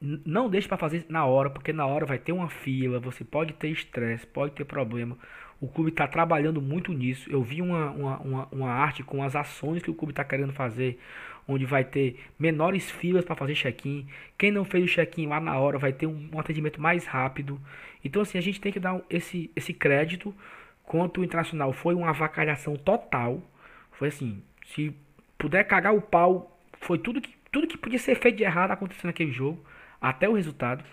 Não 0.00 0.48
deixe 0.48 0.66
para 0.66 0.78
fazer 0.78 1.04
na 1.08 1.24
hora, 1.26 1.50
porque 1.50 1.72
na 1.72 1.86
hora 1.86 2.06
vai 2.06 2.18
ter 2.18 2.32
uma 2.32 2.48
fila, 2.48 2.98
você 2.98 3.22
pode 3.22 3.52
ter 3.52 3.68
estresse, 3.68 4.26
pode 4.26 4.52
ter 4.54 4.64
problema. 4.64 5.16
O 5.60 5.68
clube 5.68 5.90
está 5.90 6.08
trabalhando 6.08 6.60
muito 6.60 6.90
nisso. 6.92 7.30
Eu 7.30 7.42
vi 7.42 7.60
uma, 7.60 7.90
uma, 7.90 8.18
uma, 8.18 8.48
uma 8.50 8.70
arte 8.70 9.02
com 9.02 9.22
as 9.22 9.36
ações 9.36 9.82
que 9.82 9.90
o 9.90 9.94
clube 9.94 10.12
está 10.12 10.24
querendo 10.24 10.54
fazer 10.54 10.98
onde 11.50 11.64
vai 11.64 11.84
ter 11.84 12.18
menores 12.38 12.90
filas 12.90 13.24
para 13.24 13.34
fazer 13.34 13.54
check-in. 13.54 14.06
Quem 14.38 14.50
não 14.50 14.64
fez 14.64 14.84
o 14.84 14.88
check-in 14.88 15.26
lá 15.26 15.40
na 15.40 15.58
hora 15.58 15.78
vai 15.78 15.92
ter 15.92 16.06
um, 16.06 16.28
um, 16.32 16.38
atendimento 16.38 16.80
mais 16.80 17.04
rápido. 17.04 17.60
Então, 18.04 18.22
assim, 18.22 18.38
a 18.38 18.40
gente 18.40 18.60
tem 18.60 18.72
que 18.72 18.80
dar 18.80 19.00
esse, 19.10 19.50
esse 19.56 19.72
crédito. 19.72 20.34
Quanto 20.84 21.20
o 21.20 21.24
Internacional 21.24 21.72
foi 21.72 21.94
uma 21.94 22.10
avacalhação 22.10 22.76
total. 22.76 23.42
Foi 23.92 24.08
assim, 24.08 24.42
se 24.66 24.94
puder 25.36 25.64
cagar 25.64 25.94
o 25.94 26.00
pau, 26.00 26.58
foi 26.80 26.98
tudo 26.98 27.20
que, 27.20 27.34
tudo 27.50 27.66
que 27.66 27.76
podia 27.76 27.98
ser 27.98 28.14
feito 28.14 28.36
de 28.36 28.44
errado 28.44 28.70
acontecendo 28.70 29.06
naquele 29.06 29.32
jogo, 29.32 29.62
até 30.00 30.28
o 30.28 30.34
resultado. 30.34 30.84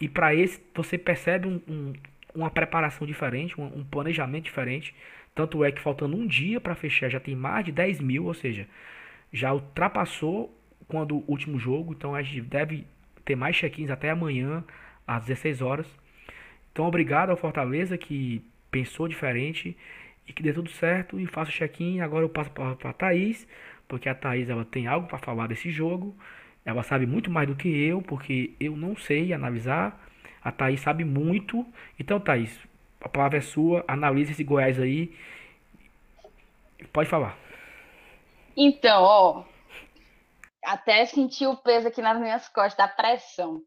E 0.00 0.08
para 0.08 0.34
esse, 0.34 0.60
você 0.74 0.98
percebe 0.98 1.46
um, 1.46 1.60
um, 1.68 1.92
uma 2.34 2.50
preparação 2.50 3.06
diferente, 3.06 3.60
um, 3.60 3.64
um 3.78 3.84
planejamento 3.84 4.44
diferente. 4.44 4.94
Tanto 5.34 5.64
é 5.64 5.70
que 5.70 5.80
faltando 5.80 6.16
um 6.16 6.26
dia 6.26 6.60
para 6.60 6.74
fechar 6.74 7.08
já 7.08 7.20
tem 7.20 7.36
mais 7.36 7.64
de 7.64 7.72
10 7.72 8.00
mil, 8.00 8.24
ou 8.24 8.34
seja, 8.34 8.66
já 9.32 9.52
ultrapassou 9.52 10.54
quando 10.88 11.18
o 11.18 11.24
último 11.28 11.58
jogo, 11.58 11.92
então 11.92 12.14
a 12.14 12.22
gente 12.22 12.40
deve 12.42 12.86
ter 13.24 13.36
mais 13.36 13.56
check-ins 13.56 13.90
até 13.90 14.10
amanhã 14.10 14.64
às 15.06 15.24
16 15.24 15.62
horas. 15.62 15.86
Então 16.72 16.86
obrigado 16.86 17.30
ao 17.30 17.36
Fortaleza 17.36 17.96
que 17.96 18.44
pensou 18.70 19.08
diferente 19.08 19.76
e 20.26 20.32
que 20.32 20.42
dê 20.42 20.52
tudo 20.52 20.70
certo 20.70 21.18
e 21.18 21.26
faça 21.26 21.50
o 21.50 21.54
check-in. 21.54 22.00
Agora 22.00 22.24
eu 22.24 22.28
passo 22.28 22.50
para 22.50 22.90
a 22.90 22.92
Thaís, 22.92 23.46
porque 23.88 24.08
a 24.08 24.14
Thaís 24.14 24.48
ela 24.48 24.64
tem 24.64 24.86
algo 24.86 25.06
para 25.08 25.18
falar 25.18 25.46
desse 25.46 25.70
jogo. 25.70 26.16
Ela 26.64 26.82
sabe 26.82 27.06
muito 27.06 27.30
mais 27.30 27.48
do 27.48 27.56
que 27.56 27.68
eu, 27.68 28.02
porque 28.02 28.52
eu 28.60 28.76
não 28.76 28.96
sei 28.96 29.32
analisar. 29.32 30.00
A 30.42 30.52
Thaís 30.52 30.80
sabe 30.80 31.04
muito. 31.04 31.66
Então, 31.98 32.20
Thaís, 32.20 32.58
a 33.00 33.08
palavra 33.08 33.38
é 33.38 33.40
sua. 33.40 33.84
Analise 33.88 34.32
esse 34.32 34.44
Goiás 34.44 34.78
aí. 34.78 35.12
Pode 36.92 37.08
falar. 37.08 37.36
Então, 38.62 39.02
ó, 39.04 39.44
até 40.62 41.06
senti 41.06 41.46
o 41.46 41.56
peso 41.56 41.88
aqui 41.88 42.02
nas 42.02 42.20
minhas 42.20 42.46
costas, 42.46 42.76
da 42.76 42.86
pressão. 42.86 43.62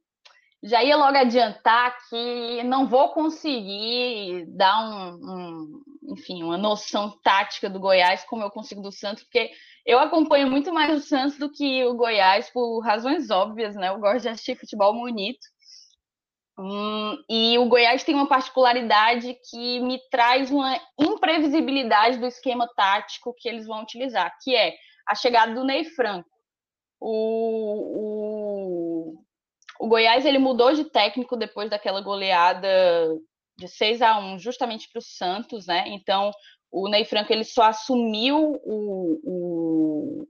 Já 0.61 0.84
ia 0.84 0.95
logo 0.95 1.18
adiantar 1.18 1.98
que 2.07 2.61
não 2.61 2.88
vou 2.88 3.10
conseguir 3.10 4.45
dar 4.56 4.88
um, 4.88 5.15
um, 5.15 5.84
enfim, 6.14 6.44
uma 6.44 6.60
noção 6.60 7.10
tática 7.24 7.72
do 7.72 7.80
Goiás 7.80 8.24
como 8.26 8.44
eu 8.44 8.52
consigo 8.52 8.84
do 8.84 8.91
Santos, 8.91 9.24
porque 9.24 9.49
eu 9.84 9.98
acompanho 9.98 10.48
muito 10.48 10.72
mais 10.72 10.95
o 10.95 11.02
Santos 11.02 11.40
do 11.40 11.52
que 11.52 11.84
o 11.86 11.95
Goiás 11.95 12.52
por 12.52 12.80
razões 12.82 13.32
óbvias, 13.32 13.76
né? 13.76 13.90
Eu 13.90 13.99
gosto 13.99 14.22
de 14.22 14.30
assistir 14.30 14.56
futebol 14.56 14.94
bonito. 14.94 15.53
Hum, 16.58 17.18
e 17.28 17.58
o 17.58 17.66
Goiás 17.66 18.04
tem 18.04 18.14
uma 18.14 18.28
particularidade 18.28 19.36
que 19.50 19.80
me 19.80 20.00
traz 20.12 20.52
uma 20.52 20.80
imprevisibilidade 21.00 22.20
do 22.20 22.28
esquema 22.28 22.68
tático 22.76 23.34
que 23.38 23.50
eles 23.50 23.66
vão 23.66 23.82
utilizar, 23.82 24.32
que 24.42 24.56
é 24.56 24.76
a 25.08 25.16
chegada 25.16 25.54
do 25.54 25.64
Ney 25.64 25.84
Franco. 25.84 26.30
O, 27.00 27.90
o, 29.16 29.24
o 29.80 29.88
Goiás 29.88 30.26
ele 30.26 30.38
mudou 30.38 30.74
de 30.74 30.86
técnico 30.86 31.36
depois 31.36 31.70
daquela 31.70 32.02
goleada 32.02 32.70
de 33.58 33.68
6 33.68 34.02
a 34.02 34.20
1 34.20 34.40
justamente 34.40 34.88
para 34.92 35.00
o 35.00 35.04
Santos, 35.04 35.66
né? 35.66 35.86
Então 35.88 36.32
o 36.72 36.88
Ney 36.88 37.04
Franco 37.04 37.34
ele 37.34 37.44
só 37.44 37.64
assumiu 37.64 38.60
o, 38.64 39.20
o, 39.24 40.28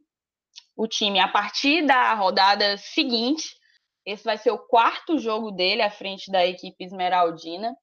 o 0.76 0.88
time 0.88 1.20
a 1.20 1.28
partir 1.28 1.86
da 1.86 2.14
rodada 2.14 2.78
seguinte 2.78 3.62
esse 4.06 4.24
vai 4.24 4.38
ser 4.38 4.52
o 4.52 4.58
quarto 4.58 5.18
jogo 5.18 5.52
dele 5.52 5.82
à 5.82 5.90
frente 5.90 6.32
da 6.32 6.46
equipe 6.46 6.84
esmeraldina. 6.84 7.76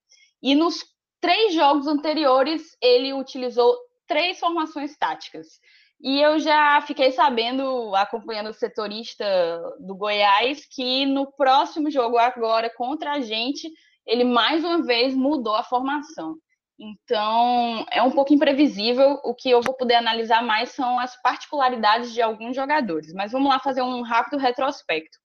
E 0.43 0.55
nos 0.55 0.85
três 1.21 1.55
jogos 1.55 1.87
anteriores, 1.87 2.77
ele 2.81 3.13
utilizou 3.13 3.77
três 4.07 4.39
formações 4.39 4.97
táticas. 4.97 5.47
E 6.03 6.21
eu 6.21 6.39
já 6.39 6.81
fiquei 6.81 7.13
sabendo, 7.13 7.95
acompanhando 7.95 8.49
o 8.49 8.55
setorista 8.55 9.25
do 9.81 9.95
Goiás, 9.95 10.67
que 10.67 11.05
no 11.05 11.31
próximo 11.33 11.91
jogo 11.91 12.17
agora 12.17 12.71
contra 12.75 13.13
a 13.13 13.21
gente, 13.21 13.71
ele 14.07 14.25
mais 14.25 14.65
uma 14.65 14.83
vez 14.83 15.15
mudou 15.15 15.55
a 15.55 15.63
formação. 15.63 16.37
Então, 16.79 17.85
é 17.93 18.03
um 18.03 18.11
pouco 18.11 18.33
imprevisível. 18.33 19.21
O 19.23 19.35
que 19.35 19.51
eu 19.51 19.61
vou 19.61 19.75
poder 19.75 19.97
analisar 19.97 20.43
mais 20.43 20.71
são 20.71 20.99
as 20.99 21.21
particularidades 21.21 22.15
de 22.15 22.23
alguns 22.23 22.57
jogadores. 22.57 23.13
Mas 23.13 23.33
vamos 23.33 23.51
lá 23.51 23.59
fazer 23.59 23.83
um 23.83 24.01
rápido 24.01 24.39
retrospecto. 24.39 25.19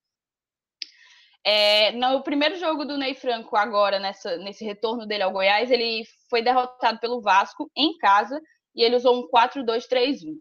É, 1.48 1.92
no 1.92 2.24
primeiro 2.24 2.56
jogo 2.56 2.84
do 2.84 2.98
Ney 2.98 3.14
Franco, 3.14 3.56
agora, 3.56 4.00
nessa, 4.00 4.36
nesse 4.38 4.64
retorno 4.64 5.06
dele 5.06 5.22
ao 5.22 5.30
Goiás, 5.30 5.70
ele 5.70 6.02
foi 6.28 6.42
derrotado 6.42 6.98
pelo 6.98 7.20
Vasco 7.20 7.70
em 7.76 7.96
casa 7.98 8.42
e 8.74 8.82
ele 8.82 8.96
usou 8.96 9.16
um 9.16 9.28
4-2-3-1. 9.28 10.34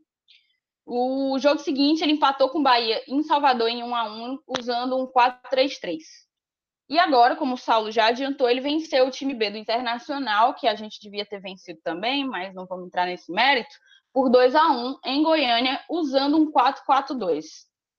O 0.84 1.38
jogo 1.38 1.60
seguinte, 1.60 2.02
ele 2.02 2.14
empatou 2.14 2.49
com 2.49 2.57
o 2.57 2.64
Bahia 2.64 3.03
em 3.07 3.22
Salvador 3.22 3.69
em 3.69 3.84
1 3.84 3.95
a 3.95 4.03
1 4.11 4.40
usando 4.60 4.98
um 4.98 5.06
4-3-3. 5.06 5.99
E 6.90 6.98
agora, 6.98 7.36
como 7.36 7.53
o 7.53 7.57
Saulo 7.57 7.91
já 7.91 8.07
adiantou, 8.07 8.49
ele 8.49 8.61
venceu 8.61 9.06
o 9.06 9.11
time 9.11 9.36
B 9.36 9.52
do 9.52 9.57
Internacional, 9.57 10.56
que 10.56 10.68
a 10.68 10.73
gente 10.73 10.99
devia 10.99 11.26
ter 11.26 11.40
vencido 11.40 11.80
também, 11.84 12.26
mas 12.26 12.52
não 12.56 12.65
vamos 12.65 12.88
entrar 12.88 13.06
nesse 13.06 13.32
mérito, 13.32 13.76
por 14.11 14.27
2 14.32 14.56
a 14.56 14.72
1 14.72 14.98
em 15.06 15.22
Goiânia, 15.22 15.80
usando 15.88 16.36
um 16.36 16.52
4-4-2. 16.52 17.45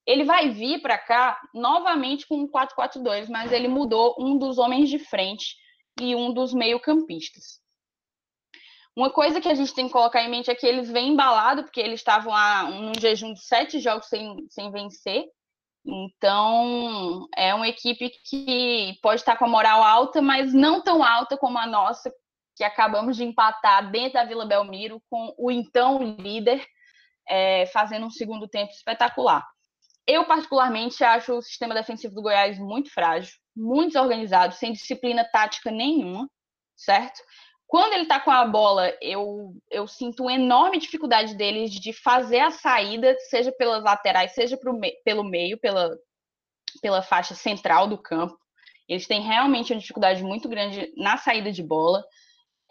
Ele 0.07 0.25
vai 0.25 0.51
vir 0.51 0.81
para 0.81 0.97
cá 0.97 1.41
novamente 1.53 2.27
com 2.27 2.37
um 2.37 2.49
4-4-2, 2.49 3.29
mas 3.29 3.51
ele 3.51 3.67
mudou 3.67 4.15
um 4.19 4.39
dos 4.39 4.57
homens 4.57 4.89
de 4.89 4.99
frente 4.99 5.57
e 6.01 6.15
um 6.15 6.33
dos 6.33 6.55
meio-campistas. 6.55 7.61
Uma 8.97 9.11
coisa 9.11 9.41
que 9.41 9.49
a 9.49 9.55
gente 9.55 9.75
tem 9.75 9.87
que 9.87 9.93
colocar 9.93 10.23
em 10.23 10.31
mente 10.31 10.51
é 10.51 10.55
que 10.55 10.67
eles 10.67 10.91
vêm 10.91 11.11
embalados, 11.11 11.65
porque 11.65 11.81
eles 11.81 12.01
estavam 12.01 12.35
a 12.35 12.65
um 12.65 12.93
jejum 12.99 13.35
de 13.35 13.45
sete 13.45 13.79
jogos 13.79 14.09
sem, 14.09 14.47
sem 14.49 14.71
vencer. 14.71 15.25
Então, 15.85 17.29
é 17.37 17.55
uma 17.55 17.69
equipe 17.69 18.11
que 18.29 18.99
pode 19.03 19.21
estar 19.21 19.37
com 19.37 19.45
a 19.45 19.49
moral 19.49 19.83
alta, 19.83 20.23
mas 20.23 20.55
não 20.55 20.83
tão 20.83 21.05
alta 21.05 21.37
como 21.37 21.59
a 21.59 21.67
nossa, 21.67 22.11
que 22.57 22.65
acabamos 22.65 23.17
de 23.17 23.25
empatar 23.25 23.91
dentro 23.91 24.15
da 24.15 24.25
Vila 24.25 24.47
Belmiro 24.47 25.01
com 25.11 25.35
o 25.37 25.51
então 25.51 26.03
líder, 26.19 26.67
é, 27.29 27.67
fazendo 27.67 28.07
um 28.07 28.11
segundo 28.11 28.49
tempo 28.49 28.73
espetacular. 28.73 29.47
Eu, 30.07 30.25
particularmente, 30.25 31.03
acho 31.03 31.35
o 31.35 31.43
sistema 31.43 31.75
defensivo 31.75 32.15
do 32.15 32.23
Goiás 32.23 32.59
muito 32.59 32.93
frágil, 32.93 33.35
muito 33.57 33.89
desorganizado, 33.89 34.55
sem 34.55 34.73
disciplina 34.73 35.25
tática 35.25 35.71
nenhuma, 35.71 36.31
certo? 36.77 37.21
Quando 37.67 37.95
ele 37.95 38.07
tá 38.07 38.21
com 38.21 38.31
a 38.31 38.45
bola, 38.45 38.97
eu, 39.01 39.55
eu 39.71 39.89
sinto 39.89 40.23
uma 40.23 40.33
enorme 40.33 40.79
dificuldade 40.79 41.35
deles 41.35 41.73
de 41.73 41.93
fazer 41.93 42.39
a 42.39 42.53
saída, 42.53 43.17
seja 43.29 43.51
pelas 43.51 43.83
laterais, 43.83 44.33
seja 44.33 44.57
me, 44.65 44.93
pelo 45.05 45.25
meio, 45.25 45.59
pela, 45.59 45.99
pela 46.81 47.03
faixa 47.03 47.35
central 47.35 47.89
do 47.89 47.99
campo. 47.99 48.39
Eles 48.89 49.09
têm 49.09 49.21
realmente 49.21 49.73
uma 49.73 49.81
dificuldade 49.81 50.23
muito 50.23 50.49
grande 50.49 50.93
na 50.97 51.17
saída 51.17 51.51
de 51.51 51.63
bola, 51.63 52.05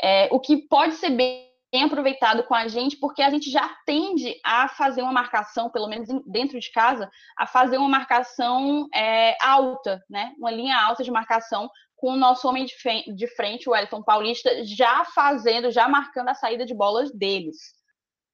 é, 0.01 0.29
o 0.31 0.39
que 0.39 0.65
pode 0.67 0.95
ser 0.95 1.09
bem 1.09 1.49
tem 1.71 1.83
aproveitado 1.83 2.43
com 2.43 2.53
a 2.53 2.67
gente, 2.67 2.97
porque 2.97 3.21
a 3.21 3.29
gente 3.29 3.49
já 3.49 3.67
tende 3.85 4.39
a 4.43 4.67
fazer 4.67 5.01
uma 5.01 5.11
marcação, 5.11 5.69
pelo 5.69 5.87
menos 5.87 6.07
dentro 6.25 6.59
de 6.59 6.71
casa, 6.71 7.09
a 7.37 7.45
fazer 7.45 7.77
uma 7.77 7.89
marcação 7.89 8.87
é, 8.93 9.35
alta, 9.43 10.03
né? 10.09 10.33
Uma 10.37 10.51
linha 10.51 10.77
alta 10.77 11.03
de 11.03 11.11
marcação 11.11 11.69
com 11.97 12.11
o 12.11 12.17
nosso 12.17 12.47
homem 12.47 12.65
de 12.65 13.27
frente, 13.27 13.69
o 13.69 13.75
Elton 13.75 14.03
Paulista, 14.03 14.63
já 14.63 15.05
fazendo, 15.05 15.71
já 15.71 15.87
marcando 15.87 16.29
a 16.29 16.35
saída 16.35 16.65
de 16.65 16.73
bolas 16.73 17.11
deles. 17.11 17.57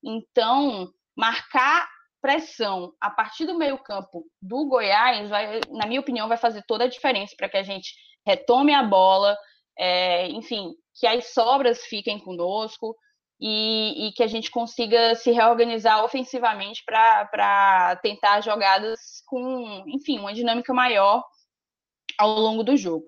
Então, 0.04 0.92
marcar 1.16 1.88
pressão 2.22 2.94
a 3.00 3.10
partir 3.10 3.46
do 3.46 3.58
meio-campo 3.58 4.26
do 4.42 4.68
Goiás, 4.68 5.30
vai, 5.30 5.62
na 5.70 5.88
minha 5.88 6.00
opinião, 6.00 6.28
vai 6.28 6.38
fazer 6.38 6.64
toda 6.68 6.84
a 6.84 6.90
diferença 6.90 7.34
para 7.36 7.50
que 7.50 7.58
a 7.58 7.64
gente 7.64 7.94
retome 8.26 8.74
a 8.74 8.84
bola, 8.84 9.38
é, 9.78 10.28
enfim, 10.30 10.74
que 10.94 11.08
as 11.08 11.34
sobras 11.34 11.82
fiquem 11.86 12.20
conosco 12.20 12.96
e, 13.42 14.08
e, 14.08 14.12
que 14.12 14.22
a 14.22 14.28
gente 14.28 14.52
consiga 14.52 15.16
se 15.16 15.32
reorganizar 15.32 16.06
ofensivamente 16.06 16.84
para 16.86 17.96
tentar 18.04 18.40
jogadas 18.42 19.24
com, 19.26 19.84
enfim, 19.88 20.20
uma 20.20 20.32
dinâmica 20.32 20.72
maior 20.72 21.24
ao 22.20 22.40
longo 22.40 22.64
do 22.64 22.78
jogo. 22.78 23.04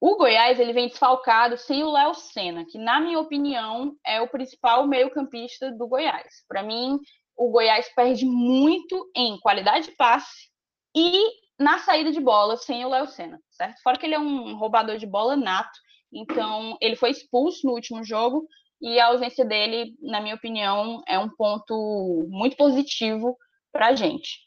O 0.00 0.16
Goiás 0.16 0.58
ele 0.58 0.72
vem 0.72 0.88
desfalcado 0.88 1.56
sem 1.56 1.84
o 1.84 1.92
Léo 1.92 2.12
Senna, 2.14 2.66
que, 2.66 2.76
na 2.76 3.00
minha 3.00 3.20
opinião, 3.20 3.94
é 4.04 4.20
o 4.20 4.28
principal 4.28 4.86
meio-campista 4.86 5.70
do 5.70 5.86
Goiás. 5.86 6.44
Para 6.48 6.64
mim, 6.64 6.98
o 7.36 7.48
Goiás 7.48 7.88
perde 7.94 8.26
muito 8.26 9.08
em 9.14 9.38
qualidade 9.38 9.86
de 9.86 9.96
passe 9.96 10.48
e 10.94 11.24
na 11.58 11.78
saída 11.78 12.10
de 12.10 12.20
bola 12.20 12.56
sem 12.56 12.84
o 12.84 12.88
Léo 12.88 13.06
Senna, 13.06 13.40
certo? 13.50 13.80
Fora 13.80 13.96
que 13.96 14.04
ele 14.06 14.14
é 14.16 14.18
um 14.18 14.56
roubador 14.56 14.98
de 14.98 15.06
bola 15.06 15.36
nato, 15.36 15.78
então 16.12 16.76
ele 16.80 16.96
foi 16.96 17.10
expulso 17.10 17.64
no 17.64 17.74
último 17.74 18.02
jogo 18.02 18.46
e 18.80 18.98
a 19.00 19.06
ausência 19.06 19.44
dele, 19.44 19.94
na 20.00 20.20
minha 20.20 20.34
opinião, 20.34 21.02
é 21.06 21.18
um 21.18 21.28
ponto 21.28 22.26
muito 22.28 22.56
positivo 22.56 23.36
para 23.72 23.88
a 23.88 23.94
gente. 23.94 24.38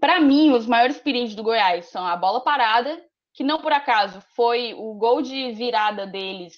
Para 0.00 0.20
mim, 0.20 0.50
os 0.52 0.66
maiores 0.66 0.98
perigos 0.98 1.34
do 1.34 1.42
Goiás 1.42 1.86
são 1.86 2.04
a 2.06 2.16
bola 2.16 2.42
parada, 2.42 3.00
que 3.34 3.44
não 3.44 3.60
por 3.60 3.72
acaso 3.72 4.20
foi 4.34 4.74
o 4.74 4.94
gol 4.94 5.22
de 5.22 5.52
virada 5.52 6.06
deles 6.06 6.54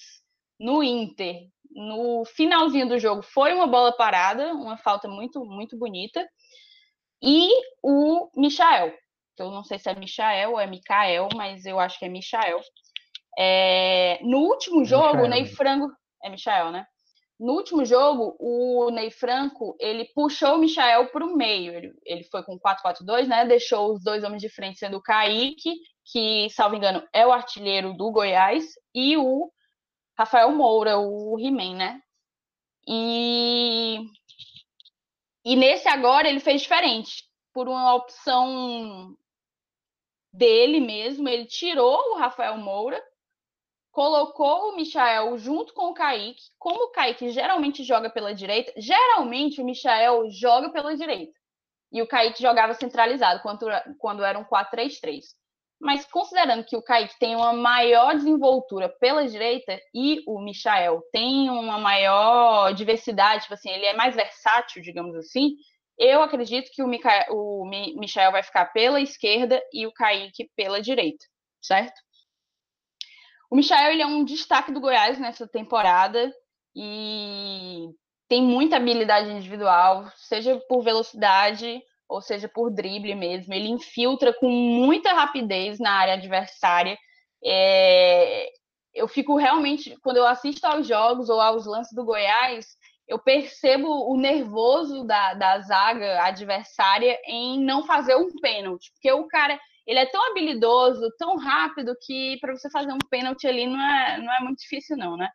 no 0.59 0.83
Inter 0.83 1.47
no 1.71 2.25
finalzinho 2.25 2.87
do 2.87 2.99
jogo 2.99 3.21
foi 3.21 3.53
uma 3.53 3.67
bola 3.67 3.95
parada, 3.95 4.53
uma 4.53 4.77
falta 4.77 5.07
muito, 5.07 5.45
muito 5.45 5.77
bonita. 5.77 6.27
E 7.21 7.49
o 7.83 8.29
Michael, 8.35 8.93
que 9.35 9.43
eu 9.43 9.51
não 9.51 9.63
sei 9.63 9.77
se 9.77 9.89
é 9.89 9.95
Michael 9.95 10.51
ou 10.51 10.59
é 10.59 10.67
Micael, 10.67 11.29
mas 11.35 11.65
eu 11.65 11.79
acho 11.79 11.99
que 11.99 12.05
é 12.05 12.09
Michael. 12.09 12.59
É, 13.37 14.19
no 14.23 14.39
último 14.39 14.83
jogo, 14.83 15.17
Michael. 15.17 15.25
o 15.25 15.29
Ney 15.29 15.45
Franco. 15.45 15.98
É 16.23 16.29
Michael, 16.29 16.71
né? 16.71 16.85
No 17.39 17.53
último 17.53 17.85
jogo, 17.85 18.35
o 18.37 18.89
Ney 18.91 19.09
Franco 19.09 19.73
ele 19.79 20.05
puxou 20.13 20.55
o 20.55 20.57
Michael 20.57 21.09
para 21.09 21.25
o 21.25 21.35
meio. 21.37 21.73
Ele, 21.73 21.93
ele 22.05 22.23
foi 22.25 22.43
com 22.43 22.59
4-4-2, 22.59 23.27
né? 23.27 23.45
Deixou 23.45 23.93
os 23.93 24.03
dois 24.03 24.23
homens 24.25 24.41
de 24.41 24.49
frente 24.49 24.77
sendo 24.77 24.97
o 24.97 25.01
Kaique, 25.01 25.73
que, 26.11 26.49
salvo 26.49 26.75
engano, 26.75 27.01
é 27.13 27.25
o 27.25 27.31
artilheiro 27.31 27.93
do 27.93 28.11
Goiás, 28.11 28.65
e 28.93 29.15
o 29.15 29.49
Rafael 30.17 30.51
Moura, 30.51 30.97
o 30.97 31.39
He-Man, 31.39 31.77
né? 31.77 32.01
E, 32.85 33.99
e 35.45 35.55
nesse 35.55 35.87
agora 35.87 36.27
ele 36.27 36.41
fez 36.41 36.61
diferente. 36.61 37.23
Por 37.53 37.69
uma 37.69 37.95
opção 37.95 39.15
dele 40.33 40.81
mesmo, 40.81 41.29
ele 41.29 41.45
tirou 41.45 41.97
o 42.11 42.17
Rafael 42.17 42.57
Moura, 42.57 43.01
colocou 43.99 44.69
o 44.69 44.75
Michael 44.77 45.37
junto 45.37 45.73
com 45.73 45.87
o 45.87 45.93
Kaique. 45.93 46.41
Como 46.57 46.85
o 46.85 46.91
Kaique 46.91 47.31
geralmente 47.31 47.83
joga 47.83 48.09
pela 48.09 48.33
direita, 48.33 48.71
geralmente 48.77 49.61
o 49.61 49.65
Michael 49.65 50.31
joga 50.31 50.69
pela 50.69 50.95
direita. 50.95 51.33
E 51.91 52.01
o 52.01 52.07
Kaique 52.07 52.41
jogava 52.41 52.73
centralizado 52.73 53.41
quando, 53.41 53.65
quando 53.97 54.23
era 54.23 54.39
um 54.39 54.45
4-3-3. 54.45 55.25
Mas 55.81 56.05
considerando 56.05 56.63
que 56.63 56.77
o 56.77 56.81
Kaique 56.81 57.19
tem 57.19 57.35
uma 57.35 57.51
maior 57.51 58.15
desenvoltura 58.15 58.87
pela 58.87 59.27
direita 59.27 59.77
e 59.93 60.23
o 60.25 60.39
Michael 60.39 61.01
tem 61.11 61.49
uma 61.49 61.77
maior 61.77 62.73
diversidade, 62.73 63.41
tipo 63.41 63.55
assim, 63.55 63.69
ele 63.69 63.85
é 63.85 63.97
mais 63.97 64.15
versátil, 64.15 64.81
digamos 64.81 65.13
assim, 65.13 65.57
eu 65.97 66.21
acredito 66.21 66.71
que 66.71 66.81
o, 66.81 66.87
Michael, 66.87 67.25
o 67.31 67.65
Michael 67.97 68.31
vai 68.31 68.43
ficar 68.43 68.67
pela 68.67 69.01
esquerda 69.01 69.61
e 69.73 69.85
o 69.85 69.91
Kaique 69.91 70.49
pela 70.55 70.81
direita, 70.81 71.25
certo? 71.61 71.99
O 73.49 73.55
Michael 73.55 73.93
ele 73.93 74.01
é 74.01 74.05
um 74.05 74.23
destaque 74.23 74.71
do 74.71 74.79
Goiás 74.79 75.19
nessa 75.19 75.47
temporada 75.47 76.31
e 76.75 77.89
tem 78.27 78.43
muita 78.43 78.77
habilidade 78.77 79.31
individual, 79.31 80.11
seja 80.15 80.59
por 80.67 80.83
velocidade 80.83 81.81
ou 82.09 82.21
seja, 82.21 82.49
por 82.49 82.71
drible 82.71 83.13
mesmo. 83.13 83.53
Ele 83.53 83.69
infiltra 83.69 84.33
com 84.33 84.49
muita 84.49 85.13
rapidez 85.13 85.79
na 85.79 85.91
área 85.91 86.15
adversária. 86.15 86.97
É... 87.45 88.49
Eu 88.91 89.07
fico 89.07 89.37
realmente, 89.37 89.95
quando 90.01 90.17
eu 90.17 90.25
assisto 90.25 90.65
aos 90.65 90.87
jogos 90.87 91.29
ou 91.29 91.39
aos 91.39 91.67
lances 91.67 91.93
do 91.93 92.03
Goiás, 92.03 92.65
eu 93.07 93.19
percebo 93.19 93.87
o 94.11 94.17
nervoso 94.17 95.03
da, 95.03 95.35
da 95.35 95.59
zaga 95.59 96.23
adversária 96.23 97.19
em 97.27 97.63
não 97.63 97.85
fazer 97.85 98.15
um 98.15 98.31
pênalti, 98.41 98.91
porque 98.93 99.11
o 99.11 99.27
cara 99.27 99.59
ele 99.89 99.97
é 99.97 100.05
tão 100.05 100.23
habilidoso, 100.29 101.01
tão 101.17 101.35
rápido 101.35 101.97
que 101.99 102.37
para 102.39 102.55
você 102.55 102.69
fazer 102.69 102.93
um 102.93 102.99
pênalti 103.09 103.47
ali 103.47 103.65
não 103.65 103.81
é, 103.81 104.21
não 104.21 104.31
é 104.31 104.39
muito 104.39 104.59
difícil 104.59 104.95
não, 104.95 105.17
né? 105.17 105.27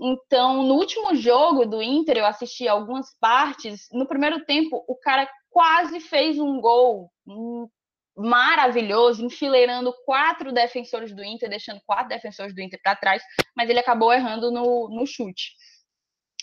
Então, 0.00 0.62
no 0.62 0.74
último 0.74 1.12
jogo 1.16 1.66
do 1.66 1.82
Inter, 1.82 2.18
eu 2.18 2.24
assisti 2.24 2.68
algumas 2.68 3.08
partes. 3.20 3.88
No 3.92 4.06
primeiro 4.06 4.44
tempo, 4.44 4.84
o 4.86 4.94
cara 4.94 5.28
quase 5.50 5.98
fez 5.98 6.38
um 6.38 6.60
gol 6.60 7.10
maravilhoso, 8.16 9.24
enfileirando 9.24 9.92
quatro 10.04 10.52
defensores 10.52 11.12
do 11.12 11.24
Inter, 11.24 11.50
deixando 11.50 11.80
quatro 11.84 12.08
defensores 12.08 12.54
do 12.54 12.60
Inter 12.60 12.78
para 12.80 12.94
trás, 12.94 13.24
mas 13.56 13.68
ele 13.68 13.80
acabou 13.80 14.12
errando 14.12 14.52
no, 14.52 14.88
no 14.88 15.04
chute. 15.04 15.50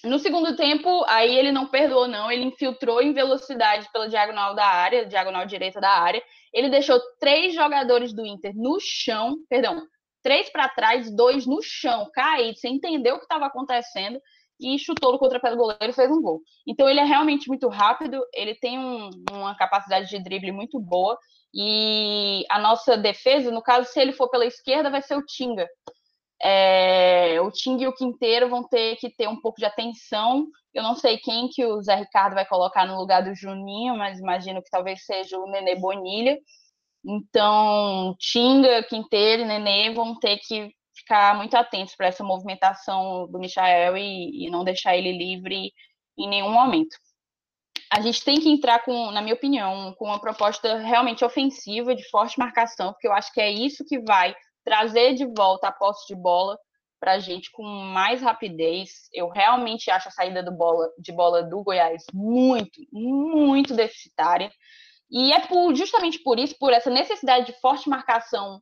No 0.04 0.20
segundo 0.20 0.56
tempo, 0.56 1.04
aí 1.08 1.36
ele 1.36 1.52
não 1.52 1.68
perdoou, 1.68 2.08
não. 2.08 2.32
Ele 2.32 2.46
infiltrou 2.46 3.02
em 3.02 3.14
velocidade 3.14 3.88
pela 3.92 4.08
diagonal 4.08 4.54
da 4.54 4.66
área, 4.66 5.06
diagonal 5.06 5.46
direita 5.46 5.80
da 5.80 5.90
área. 5.90 6.22
Ele 6.54 6.70
deixou 6.70 7.00
três 7.20 7.54
jogadores 7.54 8.14
do 8.14 8.26
Inter 8.26 8.54
no 8.56 8.78
chão, 8.80 9.38
perdão, 9.50 9.86
três 10.22 10.50
para 10.50 10.70
trás, 10.70 11.14
dois 11.16 11.46
no 11.46 11.62
chão, 11.62 12.10
caídos, 12.14 12.60
sem 12.62 12.76
entender 12.76 13.12
o 13.12 13.18
que 13.18 13.24
estava 13.24 13.46
acontecendo 13.48 14.20
e 14.60 14.78
chutou 14.80 15.12
no 15.12 15.20
contrapé 15.20 15.52
do 15.52 15.58
goleiro 15.58 15.90
e 15.90 15.94
fez 15.94 16.10
um 16.10 16.22
gol. 16.22 16.42
Então 16.66 16.90
ele 16.90 17.00
é 17.00 17.04
realmente 17.04 17.48
muito 17.48 17.68
rápido, 17.68 18.22
ele 18.34 18.56
tem 18.56 18.80
um, 18.80 19.10
uma 19.32 19.56
capacidade 19.56 20.10
de 20.10 20.24
drible 20.24 20.52
muito 20.52 20.80
boa 20.80 21.18
e 21.54 22.44
a 22.50 22.60
nossa 22.60 22.98
defesa, 22.98 23.52
no 23.52 23.62
caso, 23.62 23.90
se 23.90 24.00
ele 24.00 24.12
for 24.12 24.30
pela 24.30 24.46
esquerda, 24.46 24.90
vai 24.90 25.02
ser 25.02 25.16
o 25.16 25.26
Tinga. 25.26 25.68
É, 26.42 27.42
o 27.42 27.52
Tinga 27.52 27.84
e 27.84 27.88
o 27.88 27.94
Quinteiro 27.94 28.50
vão 28.50 28.64
ter 28.68 28.96
que 28.98 29.10
ter 29.10 29.28
um 29.28 29.40
pouco 29.40 29.60
de 29.60 29.66
atenção. 29.66 30.48
Eu 30.74 30.84
não 30.84 30.96
sei 30.96 31.18
quem 31.18 31.50
que 31.50 31.66
o 31.66 31.82
Zé 31.82 31.96
Ricardo 31.96 32.36
vai 32.36 32.46
colocar 32.46 32.86
no 32.86 32.98
lugar 32.98 33.24
do 33.24 33.34
Juninho, 33.34 33.98
mas 33.98 34.20
imagino 34.20 34.62
que 34.62 34.70
talvez 34.70 35.04
seja 35.04 35.38
o 35.40 35.50
Nenê 35.50 35.76
Bonilha. 35.76 36.38
Então, 37.04 38.16
Tinga, 38.20 38.84
Quinteiro 38.84 39.44
e 39.44 39.46
Nenê 39.46 39.94
vão 39.94 40.20
ter 40.20 40.38
que 40.38 40.72
ficar 40.96 41.36
muito 41.36 41.56
atentos 41.56 41.96
para 41.96 42.08
essa 42.08 42.24
movimentação 42.24 43.28
do 43.30 43.40
Michael 43.40 43.98
e, 43.98 44.46
e 44.46 44.50
não 44.50 44.64
deixar 44.64 44.96
ele 44.98 45.12
livre 45.12 45.72
em 46.18 46.28
nenhum 46.28 46.52
momento. 46.52 46.96
A 47.92 48.02
gente 48.02 48.24
tem 48.24 48.40
que 48.40 48.50
entrar 48.50 48.84
com, 48.84 49.12
na 49.12 49.22
minha 49.22 49.36
opinião, 49.36 49.94
com 49.98 50.06
uma 50.06 50.20
proposta 50.20 50.78
realmente 50.80 51.24
ofensiva, 51.24 51.96
de 51.96 52.04
forte 52.10 52.38
marcação, 52.38 52.92
porque 52.92 53.08
eu 53.08 53.14
acho 53.14 53.32
que 53.32 53.40
é 53.40 53.50
isso 53.50 53.86
que 53.86 54.00
vai 54.00 54.36
trazer 54.68 55.14
de 55.14 55.26
volta 55.26 55.70
a 55.70 55.72
posse 55.72 56.06
de 56.14 56.14
bola 56.14 56.60
para 57.00 57.14
a 57.14 57.20
gente 57.20 57.50
com 57.54 57.64
mais 57.64 58.22
rapidez. 58.22 59.08
Eu 59.14 59.30
realmente 59.30 59.90
acho 59.90 60.10
a 60.10 60.12
saída 60.12 60.44
do 60.44 60.52
bola, 60.52 60.92
de 61.00 61.14
bola 61.14 61.42
do 61.42 61.64
Goiás 61.64 62.04
muito, 62.14 62.82
muito 62.92 63.74
deficitária. 63.74 64.52
E 65.10 65.32
é 65.32 65.40
por, 65.48 65.74
justamente 65.74 66.20
por 66.20 66.38
isso, 66.38 66.54
por 66.60 66.74
essa 66.74 66.90
necessidade 66.90 67.46
de 67.46 67.60
forte 67.62 67.88
marcação 67.88 68.62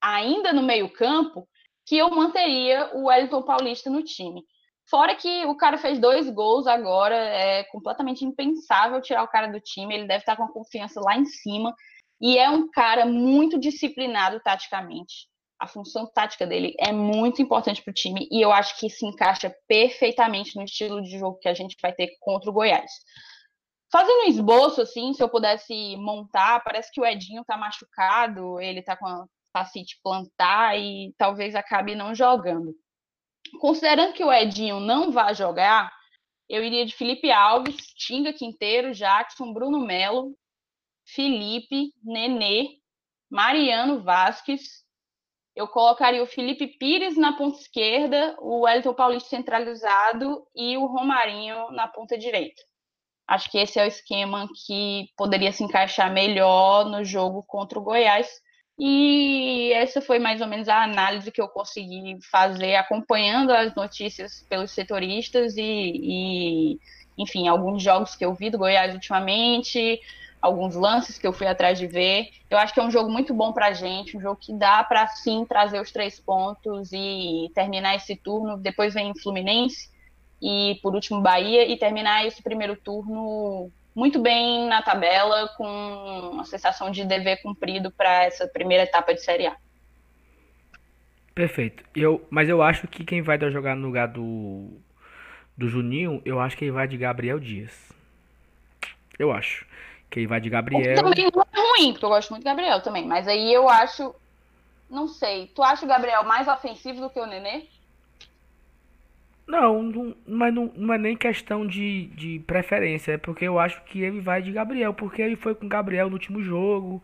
ainda 0.00 0.54
no 0.54 0.62
meio-campo, 0.62 1.46
que 1.84 1.98
eu 1.98 2.08
manteria 2.08 2.90
o 2.94 3.08
Wellington 3.08 3.42
Paulista 3.42 3.90
no 3.90 4.02
time. 4.02 4.42
Fora 4.88 5.14
que 5.14 5.44
o 5.44 5.54
cara 5.54 5.76
fez 5.76 5.98
dois 5.98 6.30
gols 6.30 6.66
agora, 6.66 7.14
é 7.14 7.64
completamente 7.64 8.24
impensável 8.24 9.02
tirar 9.02 9.22
o 9.22 9.28
cara 9.28 9.48
do 9.48 9.60
time, 9.60 9.94
ele 9.94 10.06
deve 10.06 10.20
estar 10.20 10.34
com 10.34 10.44
a 10.44 10.52
confiança 10.52 10.98
lá 10.98 11.14
em 11.14 11.26
cima, 11.26 11.74
e 12.20 12.38
é 12.38 12.48
um 12.50 12.70
cara 12.70 13.06
muito 13.06 13.58
disciplinado 13.58 14.40
taticamente. 14.40 15.28
A 15.58 15.66
função 15.66 16.06
tática 16.06 16.46
dele 16.46 16.74
é 16.78 16.92
muito 16.92 17.42
importante 17.42 17.82
para 17.82 17.90
o 17.90 17.94
time, 17.94 18.28
e 18.30 18.40
eu 18.40 18.52
acho 18.52 18.78
que 18.78 18.88
se 18.88 19.04
encaixa 19.04 19.52
perfeitamente 19.66 20.56
no 20.56 20.62
estilo 20.62 21.02
de 21.02 21.18
jogo 21.18 21.38
que 21.38 21.48
a 21.48 21.54
gente 21.54 21.76
vai 21.82 21.92
ter 21.92 22.16
contra 22.20 22.48
o 22.48 22.52
Goiás. 22.52 22.92
Fazendo 23.90 24.20
um 24.20 24.28
esboço, 24.28 24.82
assim, 24.82 25.12
se 25.14 25.22
eu 25.22 25.28
pudesse 25.28 25.96
montar, 25.96 26.62
parece 26.62 26.92
que 26.92 27.00
o 27.00 27.06
Edinho 27.06 27.44
tá 27.44 27.56
machucado, 27.56 28.60
ele 28.60 28.82
tá 28.82 28.96
com 28.96 29.06
a 29.06 29.24
Tacite 29.52 29.98
plantar 30.02 30.78
e 30.78 31.12
talvez 31.16 31.54
acabe 31.54 31.94
não 31.94 32.14
jogando. 32.14 32.74
Considerando 33.60 34.12
que 34.12 34.22
o 34.22 34.32
Edinho 34.32 34.78
não 34.78 35.10
vai 35.10 35.34
jogar, 35.34 35.90
eu 36.48 36.62
iria 36.62 36.84
de 36.84 36.94
Felipe 36.94 37.30
Alves, 37.30 37.76
Tinga 37.96 38.32
Quinteiro, 38.32 38.92
Jackson, 38.92 39.52
Bruno 39.52 39.80
Melo, 39.80 40.36
Felipe, 41.14 41.92
Nenê, 42.02 42.78
Mariano 43.30 44.02
Vasquez, 44.02 44.84
eu 45.56 45.66
colocaria 45.66 46.22
o 46.22 46.26
Felipe 46.26 46.66
Pires 46.78 47.16
na 47.16 47.32
ponta 47.36 47.58
esquerda, 47.58 48.36
o 48.38 48.60
Wellington 48.60 48.94
Paulista 48.94 49.30
centralizado 49.30 50.46
e 50.54 50.76
o 50.76 50.86
Romarinho 50.86 51.70
na 51.72 51.88
ponta 51.88 52.16
direita. 52.16 52.62
Acho 53.26 53.50
que 53.50 53.58
esse 53.58 53.78
é 53.78 53.84
o 53.84 53.88
esquema 53.88 54.48
que 54.64 55.08
poderia 55.16 55.52
se 55.52 55.64
encaixar 55.64 56.12
melhor 56.12 56.84
no 56.84 57.04
jogo 57.04 57.42
contra 57.42 57.78
o 57.78 57.82
Goiás. 57.82 58.28
E 58.78 59.72
essa 59.74 60.00
foi 60.00 60.18
mais 60.20 60.40
ou 60.40 60.46
menos 60.46 60.68
a 60.68 60.84
análise 60.84 61.32
que 61.32 61.40
eu 61.40 61.48
consegui 61.48 62.18
fazer 62.30 62.76
acompanhando 62.76 63.50
as 63.50 63.74
notícias 63.74 64.46
pelos 64.48 64.70
setoristas 64.70 65.56
e, 65.56 65.60
e 65.62 66.78
enfim, 67.18 67.48
alguns 67.48 67.82
jogos 67.82 68.14
que 68.14 68.24
eu 68.24 68.32
vi 68.32 68.48
do 68.48 68.58
Goiás 68.58 68.94
ultimamente, 68.94 70.00
alguns 70.40 70.74
lances 70.74 71.18
que 71.18 71.26
eu 71.26 71.32
fui 71.32 71.46
atrás 71.46 71.78
de 71.78 71.86
ver. 71.86 72.28
Eu 72.50 72.58
acho 72.58 72.72
que 72.72 72.80
é 72.80 72.82
um 72.82 72.90
jogo 72.90 73.10
muito 73.10 73.34
bom 73.34 73.52
para 73.52 73.72
gente, 73.72 74.16
um 74.16 74.20
jogo 74.20 74.36
que 74.40 74.52
dá 74.52 74.82
para 74.84 75.06
sim 75.08 75.44
trazer 75.44 75.80
os 75.80 75.90
três 75.90 76.18
pontos 76.18 76.90
e 76.92 77.50
terminar 77.54 77.96
esse 77.96 78.16
turno. 78.16 78.56
Depois 78.56 78.94
vem 78.94 79.12
Fluminense 79.18 79.90
e 80.40 80.78
por 80.82 80.94
último 80.94 81.20
Bahia 81.20 81.66
e 81.66 81.76
terminar 81.76 82.26
esse 82.26 82.42
primeiro 82.42 82.76
turno 82.76 83.70
muito 83.94 84.20
bem 84.20 84.68
na 84.68 84.80
tabela, 84.80 85.48
com 85.56 86.38
a 86.40 86.44
sensação 86.44 86.88
de 86.90 87.04
dever 87.04 87.42
cumprido 87.42 87.90
para 87.90 88.24
essa 88.24 88.46
primeira 88.46 88.84
etapa 88.84 89.12
de 89.12 89.20
Série 89.20 89.48
A. 89.48 89.56
Perfeito. 91.34 91.82
Eu, 91.96 92.24
mas 92.30 92.48
eu 92.48 92.62
acho 92.62 92.86
que 92.86 93.04
quem 93.04 93.22
vai 93.22 93.38
jogar 93.50 93.74
no 93.74 93.86
lugar 93.86 94.06
do, 94.06 94.70
do 95.56 95.68
Juninho, 95.68 96.22
eu 96.24 96.38
acho 96.38 96.56
que 96.56 96.64
ele 96.64 96.70
vai 96.70 96.86
de 96.86 96.96
Gabriel 96.96 97.40
Dias. 97.40 97.92
Eu 99.18 99.32
acho. 99.32 99.66
Que 100.10 100.26
vai 100.26 100.40
de 100.40 100.48
Gabriel. 100.48 100.94
Também 100.94 101.30
não 101.34 101.42
é 101.42 101.78
ruim, 101.78 101.92
porque 101.92 102.04
eu 102.04 102.08
gosto 102.08 102.30
muito 102.30 102.42
do 102.42 102.46
Gabriel 102.46 102.80
também. 102.80 103.06
Mas 103.06 103.28
aí 103.28 103.52
eu 103.52 103.68
acho. 103.68 104.14
Não 104.88 105.06
sei. 105.06 105.50
Tu 105.54 105.62
acha 105.62 105.84
o 105.84 105.88
Gabriel 105.88 106.24
mais 106.24 106.48
ofensivo 106.48 107.00
do 107.00 107.10
que 107.10 107.20
o 107.20 107.26
Nenê? 107.26 107.64
Não, 109.46 109.82
não 109.82 110.14
mas 110.26 110.54
não, 110.54 110.72
não 110.74 110.94
é 110.94 110.98
nem 110.98 111.16
questão 111.16 111.66
de, 111.66 112.06
de 112.06 112.38
preferência. 112.46 113.12
É 113.12 113.18
porque 113.18 113.44
eu 113.44 113.58
acho 113.58 113.82
que 113.84 114.02
ele 114.02 114.20
vai 114.20 114.40
de 114.40 114.50
Gabriel. 114.50 114.94
Porque 114.94 115.20
ele 115.20 115.36
foi 115.36 115.54
com 115.54 115.66
o 115.66 115.68
Gabriel 115.68 116.08
no 116.08 116.14
último 116.14 116.42
jogo. 116.42 117.02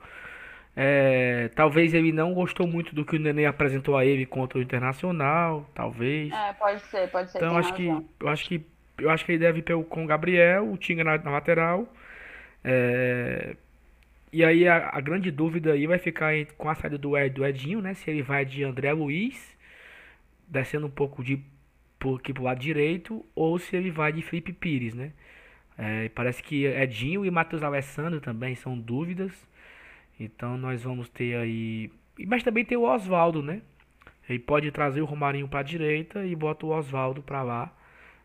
É, 0.76 1.51
talvez 1.55 1.94
ele 1.94 2.10
não 2.10 2.35
gostou 2.35 2.66
muito 2.66 2.94
do 2.94 3.05
que 3.05 3.16
o 3.16 3.18
Nenê 3.20 3.47
apresentou 3.47 3.97
a 3.97 4.05
ele 4.05 4.26
contra 4.26 4.59
o 4.59 4.62
Internacional, 4.62 5.68
talvez. 5.74 6.32
É, 6.32 6.52
pode 6.55 6.81
ser, 6.86 7.10
pode 7.10 7.31
ser. 7.31 7.39
Então 7.39 7.56
acho 7.56 7.72
que, 7.74 7.86
eu 7.86 8.28
acho 8.28 8.48
que 8.48 8.66
eu 8.98 9.10
acho 9.10 9.24
que 9.24 9.32
ele 9.32 9.39
deve 9.39 9.59
ir 9.59 9.85
com 9.85 10.05
o 10.05 10.06
Gabriel, 10.06 10.70
o 10.70 10.76
Tinga 10.76 11.05
na, 11.05 11.18
na 11.18 11.31
lateral 11.31 11.86
é... 12.65 13.57
E 14.32 14.45
aí 14.45 14.66
a, 14.66 14.91
a, 14.93 15.01
grande 15.01 15.31
dúvida 15.31 15.73
aí 15.73 15.86
vai 15.86 15.99
ficar 15.99 16.32
com 16.59 16.69
a 16.69 16.74
saída 16.74 16.99
do, 16.99 17.16
Ed, 17.16 17.35
do 17.35 17.47
Edinho, 17.47 17.81
né? 17.81 17.95
Se 17.95 18.11
ele 18.11 18.23
vai 18.23 18.45
de 18.45 18.65
André 18.65 18.93
Luiz, 18.93 19.57
descendo 20.49 20.86
um 20.86 20.91
pouco 20.91 21.23
de 21.23 21.41
por, 22.01 22.19
aqui 22.19 22.32
pro 22.32 22.43
lado 22.43 22.59
direito, 22.59 23.24
ou 23.35 23.59
se 23.59 23.77
ele 23.77 23.93
vai 23.93 24.12
de 24.12 24.23
Felipe 24.23 24.53
Pires, 24.53 24.95
né? 24.95 25.12
É, 25.78 26.09
parece 26.09 26.43
que 26.43 26.66
Edinho 26.66 27.24
e 27.24 27.31
Matheus 27.31 27.62
Alessandro 27.62 28.20
também 28.20 28.57
são 28.57 28.78
dúvidas. 28.78 29.32
Então 30.19 30.57
nós 30.59 30.82
vamos 30.82 31.09
ter 31.09 31.36
aí. 31.36 31.93
Mas 32.27 32.43
também 32.43 32.65
tem 32.65 32.78
o 32.78 32.82
Oswaldo, 32.82 33.43
né? 33.43 33.62
Ele 34.28 34.39
pode 34.39 34.70
trazer 34.73 35.01
o 35.01 35.05
Romarinho 35.05 35.49
para 35.49 35.61
a 35.61 35.62
direita 35.62 36.24
e 36.27 36.35
bota 36.35 36.66
o 36.66 36.70
Oswaldo 36.70 37.23
para 37.23 37.43
lá 37.43 37.73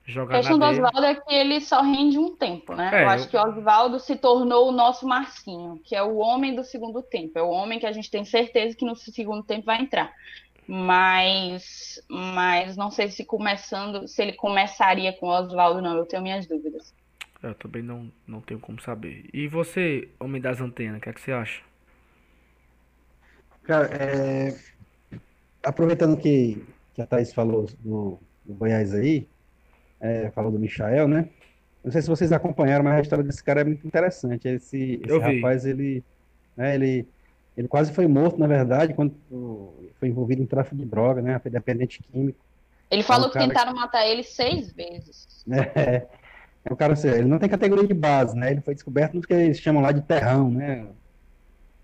jogar 0.09 0.35
a 0.35 0.37
questão 0.39 0.57
do 0.57 0.65
Oswaldo 0.65 1.05
é 1.05 1.15
que 1.15 1.33
ele 1.33 1.61
só 1.61 1.81
rende 1.81 2.17
um 2.17 2.35
tempo, 2.35 2.73
né? 2.73 2.89
É, 2.93 3.03
eu 3.03 3.09
acho 3.09 3.25
eu... 3.25 3.29
que 3.29 3.37
o 3.37 3.41
Oswaldo 3.41 3.99
se 3.99 4.15
tornou 4.15 4.69
o 4.69 4.71
nosso 4.71 5.07
Marcinho, 5.07 5.79
que 5.83 5.95
é 5.95 6.03
o 6.03 6.17
homem 6.17 6.55
do 6.55 6.63
segundo 6.63 7.01
tempo. 7.01 7.37
É 7.37 7.43
o 7.43 7.49
homem 7.49 7.79
que 7.79 7.85
a 7.85 7.91
gente 7.91 8.09
tem 8.09 8.25
certeza 8.25 8.75
que 8.75 8.85
no 8.85 8.95
segundo 8.95 9.43
tempo 9.43 9.65
vai 9.65 9.81
entrar. 9.81 10.11
Mas, 10.67 12.01
mas 12.07 12.75
não 12.75 12.91
sei 12.91 13.09
se 13.09 13.25
começando, 13.25 14.07
se 14.07 14.21
ele 14.21 14.33
começaria 14.33 15.13
com 15.13 15.27
o 15.27 15.29
Oswaldo, 15.29 15.81
não. 15.81 15.97
Eu 15.97 16.05
tenho 16.05 16.21
minhas 16.21 16.45
dúvidas. 16.45 16.93
Eu 17.41 17.55
também 17.55 17.81
não, 17.81 18.11
não 18.27 18.41
tenho 18.41 18.59
como 18.59 18.81
saber. 18.81 19.29
E 19.33 19.47
você, 19.47 20.09
homem 20.19 20.41
das 20.41 20.59
antenas, 20.59 20.97
o 20.97 21.01
que, 21.01 21.09
é 21.09 21.13
que 21.13 21.21
você 21.21 21.31
acha? 21.31 21.61
Cara, 23.63 23.87
é... 23.93 24.55
aproveitando 25.63 26.17
que, 26.17 26.63
que 26.93 27.01
a 27.01 27.07
Thaís 27.07 27.33
falou 27.33 27.67
do, 27.79 28.19
do 28.43 28.53
Goiás 28.55 28.93
aí, 28.93 29.27
é, 29.99 30.29
falou 30.31 30.51
do 30.51 30.59
Michael, 30.59 31.07
né? 31.07 31.29
Não 31.83 31.91
sei 31.91 32.01
se 32.01 32.09
vocês 32.09 32.31
acompanharam, 32.31 32.83
mas 32.83 32.97
a 32.97 33.01
história 33.01 33.23
desse 33.23 33.43
cara 33.43 33.61
é 33.61 33.63
muito 33.63 33.85
interessante. 33.87 34.47
Esse, 34.47 34.99
esse 35.03 35.17
rapaz, 35.17 35.65
ele, 35.65 36.03
né, 36.55 36.75
ele, 36.75 37.07
ele 37.55 37.67
quase 37.67 37.93
foi 37.93 38.05
morto, 38.07 38.37
na 38.37 38.47
verdade, 38.47 38.93
quando 38.93 39.15
foi 39.99 40.09
envolvido 40.09 40.41
em 40.41 40.45
tráfico 40.45 40.75
de 40.75 40.85
droga, 40.85 41.21
né? 41.21 41.39
Foi 41.39 41.49
dependente 41.49 42.03
químico. 42.03 42.39
Ele 42.91 43.03
falou 43.03 43.27
é 43.27 43.29
um 43.29 43.31
que 43.31 43.39
tentaram 43.39 43.73
que... 43.73 43.79
matar 43.79 44.05
ele 44.05 44.23
seis 44.23 44.71
vezes. 44.73 45.45
É, 45.75 46.05
é 46.65 46.73
um 46.73 46.75
cara, 46.75 46.93
assim, 46.93 47.07
ele 47.07 47.27
não 47.27 47.39
tem 47.39 47.47
categoria 47.47 47.87
de 47.87 47.93
base, 47.93 48.35
né? 48.35 48.51
Ele 48.51 48.61
foi 48.61 48.73
descoberto 48.73 49.13
no 49.13 49.21
que 49.21 49.33
eles 49.33 49.59
chamam 49.59 49.81
lá 49.81 49.91
de 49.91 50.01
terrão, 50.01 50.51
né? 50.51 50.85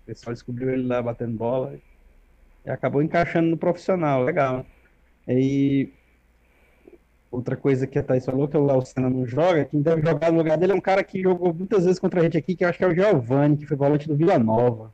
O 0.02 0.06
pessoal 0.06 0.34
descobriu 0.34 0.70
ele 0.70 0.86
lá 0.86 1.02
batendo 1.02 1.36
bola 1.36 1.74
e 2.64 2.70
acabou 2.70 3.02
encaixando 3.02 3.48
no 3.48 3.56
profissional, 3.56 4.22
legal. 4.22 4.66
E 5.26 5.90
outra 7.30 7.56
coisa 7.56 7.86
que 7.86 7.98
a 7.98 8.02
Thaís 8.02 8.24
falou, 8.24 8.48
que 8.48 8.56
o 8.56 8.64
Léo 8.64 8.82
Senna 8.82 9.10
não 9.10 9.26
joga, 9.26 9.64
quem 9.64 9.80
deve 9.80 10.02
jogar 10.02 10.30
no 10.30 10.38
lugar 10.38 10.56
dele 10.56 10.72
é 10.72 10.74
um 10.74 10.80
cara 10.80 11.02
que 11.02 11.20
jogou 11.20 11.52
muitas 11.52 11.84
vezes 11.84 11.98
contra 11.98 12.20
a 12.20 12.24
gente 12.24 12.38
aqui, 12.38 12.54
que 12.54 12.64
eu 12.64 12.68
acho 12.68 12.78
que 12.78 12.84
é 12.84 12.88
o 12.88 12.94
Giovanni, 12.94 13.56
que 13.56 13.66
foi 13.66 13.76
volante 13.76 14.08
do 14.08 14.16
Vila 14.16 14.38
Nova. 14.38 14.92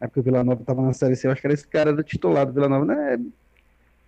É 0.00 0.06
porque 0.06 0.20
o 0.20 0.22
Vila 0.22 0.44
Nova 0.44 0.60
estava 0.60 0.82
na 0.82 0.92
Série 0.92 1.16
C, 1.16 1.26
eu 1.26 1.32
acho 1.32 1.40
que 1.40 1.46
era 1.46 1.54
esse 1.54 1.66
cara 1.66 1.92
do 1.92 2.02
titular 2.02 2.46
do 2.46 2.52
Vila 2.52 2.68
Nova, 2.68 2.84
né? 2.84 3.18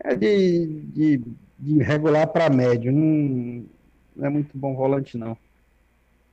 É 0.00 0.14
de, 0.14 0.82
de, 0.92 1.22
de 1.58 1.82
regular 1.82 2.26
para 2.26 2.50
médio, 2.50 2.92
não, 2.92 3.64
não, 4.16 4.26
é 4.26 4.28
muito 4.28 4.56
bom 4.56 4.74
volante, 4.74 5.16
não. 5.16 5.36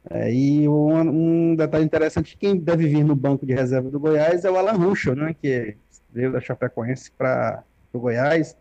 É, 0.09 0.33
e 0.33 0.67
um, 0.67 1.51
um, 1.51 1.55
detalhe 1.55 1.85
interessante, 1.85 2.35
quem 2.35 2.57
deve 2.57 2.87
vir 2.87 3.03
no 3.03 3.15
banco 3.15 3.45
de 3.45 3.53
reserva 3.53 3.89
do 3.89 3.99
Goiás 3.99 4.43
é 4.43 4.49
o 4.49 4.57
Alan 4.57 4.73
Ruschel, 4.73 5.15
né? 5.15 5.35
Que 5.39 5.77
veio 6.11 6.31
da 6.31 6.41
Chapecoense 6.41 7.11
para 7.11 7.63
o 7.93 7.99
Goiás 7.99 8.57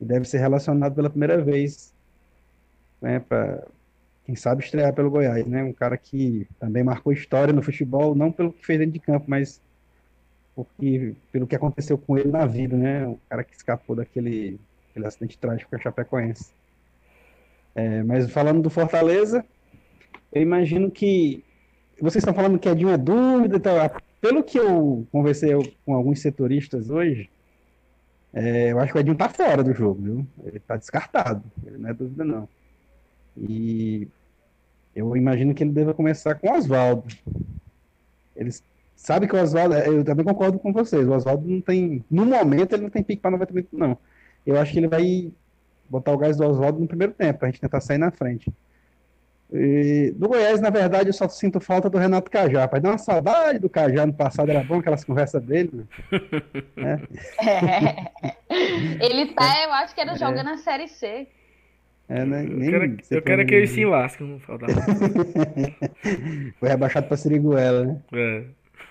e 0.00 0.04
deve 0.04 0.24
ser 0.24 0.38
relacionado 0.38 0.94
pela 0.94 1.10
primeira 1.10 1.42
vez 1.42 1.92
né, 3.00 3.20
para 3.20 3.66
quem 4.24 4.36
sabe 4.36 4.62
estrear 4.62 4.92
pelo 4.92 5.10
Goiás, 5.10 5.46
né? 5.46 5.62
Um 5.62 5.72
cara 5.72 5.96
que 5.96 6.46
também 6.60 6.84
marcou 6.84 7.12
história 7.12 7.52
no 7.52 7.62
futebol, 7.62 8.14
não 8.14 8.30
pelo 8.30 8.52
que 8.52 8.64
fez 8.64 8.78
dentro 8.78 8.92
de 8.92 9.00
campo, 9.00 9.24
mas 9.26 9.60
porque, 10.54 11.14
pelo 11.32 11.46
que 11.46 11.56
aconteceu 11.56 11.96
com 11.96 12.18
ele 12.18 12.30
na 12.30 12.44
vida, 12.44 12.76
né? 12.76 13.06
Um 13.06 13.16
cara 13.28 13.44
que 13.44 13.54
escapou 13.54 13.96
daquele, 13.96 14.60
aquele 14.90 15.06
acidente 15.06 15.38
trágico 15.38 15.70
com 15.70 15.76
a 15.76 15.78
Chapecoense. 15.78 16.50
É, 17.74 18.02
mas 18.02 18.30
falando 18.30 18.60
do 18.60 18.68
Fortaleza, 18.68 19.44
eu 20.32 20.42
imagino 20.42 20.90
que 20.90 21.44
vocês 22.00 22.22
estão 22.22 22.34
falando 22.34 22.58
que 22.58 22.68
é 22.68 22.74
de 22.74 22.84
uma 22.84 22.98
dúvida, 22.98 23.56
então, 23.56 23.76
pelo 24.20 24.42
que 24.42 24.58
eu 24.58 25.06
conversei 25.10 25.52
com 25.86 25.94
alguns 25.94 26.20
setoristas 26.20 26.90
hoje, 26.90 27.30
é, 28.34 28.72
eu 28.72 28.78
acho 28.78 28.92
que 28.92 28.98
o 28.98 29.00
Edinho 29.00 29.16
tá 29.16 29.28
fora 29.28 29.62
do 29.62 29.72
jogo, 29.72 30.02
viu? 30.02 30.26
Ele 30.44 30.58
tá 30.60 30.76
descartado, 30.76 31.42
ele 31.66 31.78
não 31.78 31.88
é 31.88 31.94
dúvida 31.94 32.24
não. 32.24 32.48
E 33.40 34.08
eu 34.94 35.16
imagino 35.16 35.54
que 35.54 35.62
ele 35.62 35.70
deva 35.70 35.94
começar 35.94 36.34
com 36.34 36.48
o 36.48 36.56
Oswaldo. 36.56 37.04
Eles 38.34 38.62
sabem 38.96 39.28
que 39.28 39.36
o 39.36 39.40
Oswaldo, 39.40 39.74
é, 39.74 39.88
eu 39.88 40.04
também 40.04 40.24
concordo 40.24 40.58
com 40.58 40.72
vocês, 40.72 41.06
o 41.06 41.12
Oswaldo 41.12 41.46
não 41.46 41.60
tem, 41.60 42.04
no 42.10 42.26
momento, 42.26 42.72
ele 42.72 42.82
não 42.82 42.90
tem 42.90 43.02
pique 43.02 43.22
para 43.22 43.30
90 43.30 43.52
minutos, 43.52 43.78
não. 43.78 43.96
Eu 44.44 44.58
acho 44.58 44.72
que 44.72 44.78
ele 44.78 44.88
vai 44.88 45.30
botar 45.88 46.12
o 46.12 46.18
gás 46.18 46.36
do 46.36 46.46
Oswaldo 46.46 46.80
no 46.80 46.88
primeiro 46.88 47.12
tempo, 47.12 47.38
para 47.38 47.48
a 47.48 47.50
gente 47.50 47.60
tentar 47.60 47.80
sair 47.80 47.98
na 47.98 48.10
frente. 48.10 48.52
E, 49.52 50.12
do 50.14 50.28
Goiás, 50.28 50.60
na 50.60 50.68
verdade, 50.68 51.08
eu 51.08 51.12
só 51.14 51.26
sinto 51.28 51.58
falta 51.58 51.88
do 51.88 51.96
Renato 51.96 52.30
Cajá. 52.30 52.68
Pai, 52.68 52.80
dá 52.80 52.90
uma 52.90 52.98
saudade 52.98 53.58
do 53.58 53.70
Cajá 53.70 54.04
no 54.04 54.12
passado, 54.12 54.50
era 54.50 54.62
bom 54.62 54.78
aquelas 54.78 55.04
conversas 55.04 55.42
dele. 55.42 55.86
Né? 56.76 57.00
É. 58.50 59.04
Ele 59.04 59.26
tá, 59.34 59.64
eu 59.64 59.72
acho 59.74 59.94
que 59.94 60.00
era 60.00 60.12
é. 60.12 60.16
jogando 60.16 60.48
a 60.48 60.56
Série 60.56 60.88
C. 60.88 61.28
É, 62.08 62.24
né? 62.24 62.42
Nem 62.42 62.72
eu 62.72 62.80
quero, 62.80 62.96
eu 63.10 63.22
quero 63.22 63.46
que 63.46 63.54
ele 63.54 63.66
se 63.66 63.84
lasque 63.84 64.24
no 64.24 64.40
Foi 66.58 66.68
rebaixado 66.68 67.06
pra 67.06 67.18
Siriguela, 67.18 67.84
né? 67.84 68.00
É. 68.12 68.44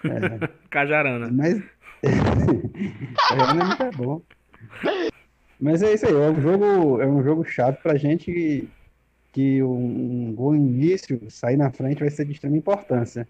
é. 0.05 0.49
Cajarana. 0.69 1.27
Mas. 1.31 1.63
Cajarana 3.29 3.63
é 3.63 3.65
muito 3.65 3.97
bom. 3.97 4.21
Mas 5.59 5.81
é 5.81 5.95
isso 5.95 6.05
aí, 6.05 6.13
é 6.13 6.29
um 6.29 6.39
jogo, 6.39 7.01
é 7.01 7.07
um 7.07 7.23
jogo 7.23 7.43
chato 7.43 7.81
pra 7.81 7.97
gente 7.97 8.31
que, 8.31 8.69
que 9.33 9.63
um, 9.63 10.27
um 10.27 10.35
gol 10.35 10.55
início, 10.55 11.19
sair 11.31 11.57
na 11.57 11.71
frente, 11.71 12.01
vai 12.01 12.11
ser 12.11 12.25
de 12.25 12.33
extrema 12.33 12.55
importância. 12.55 13.27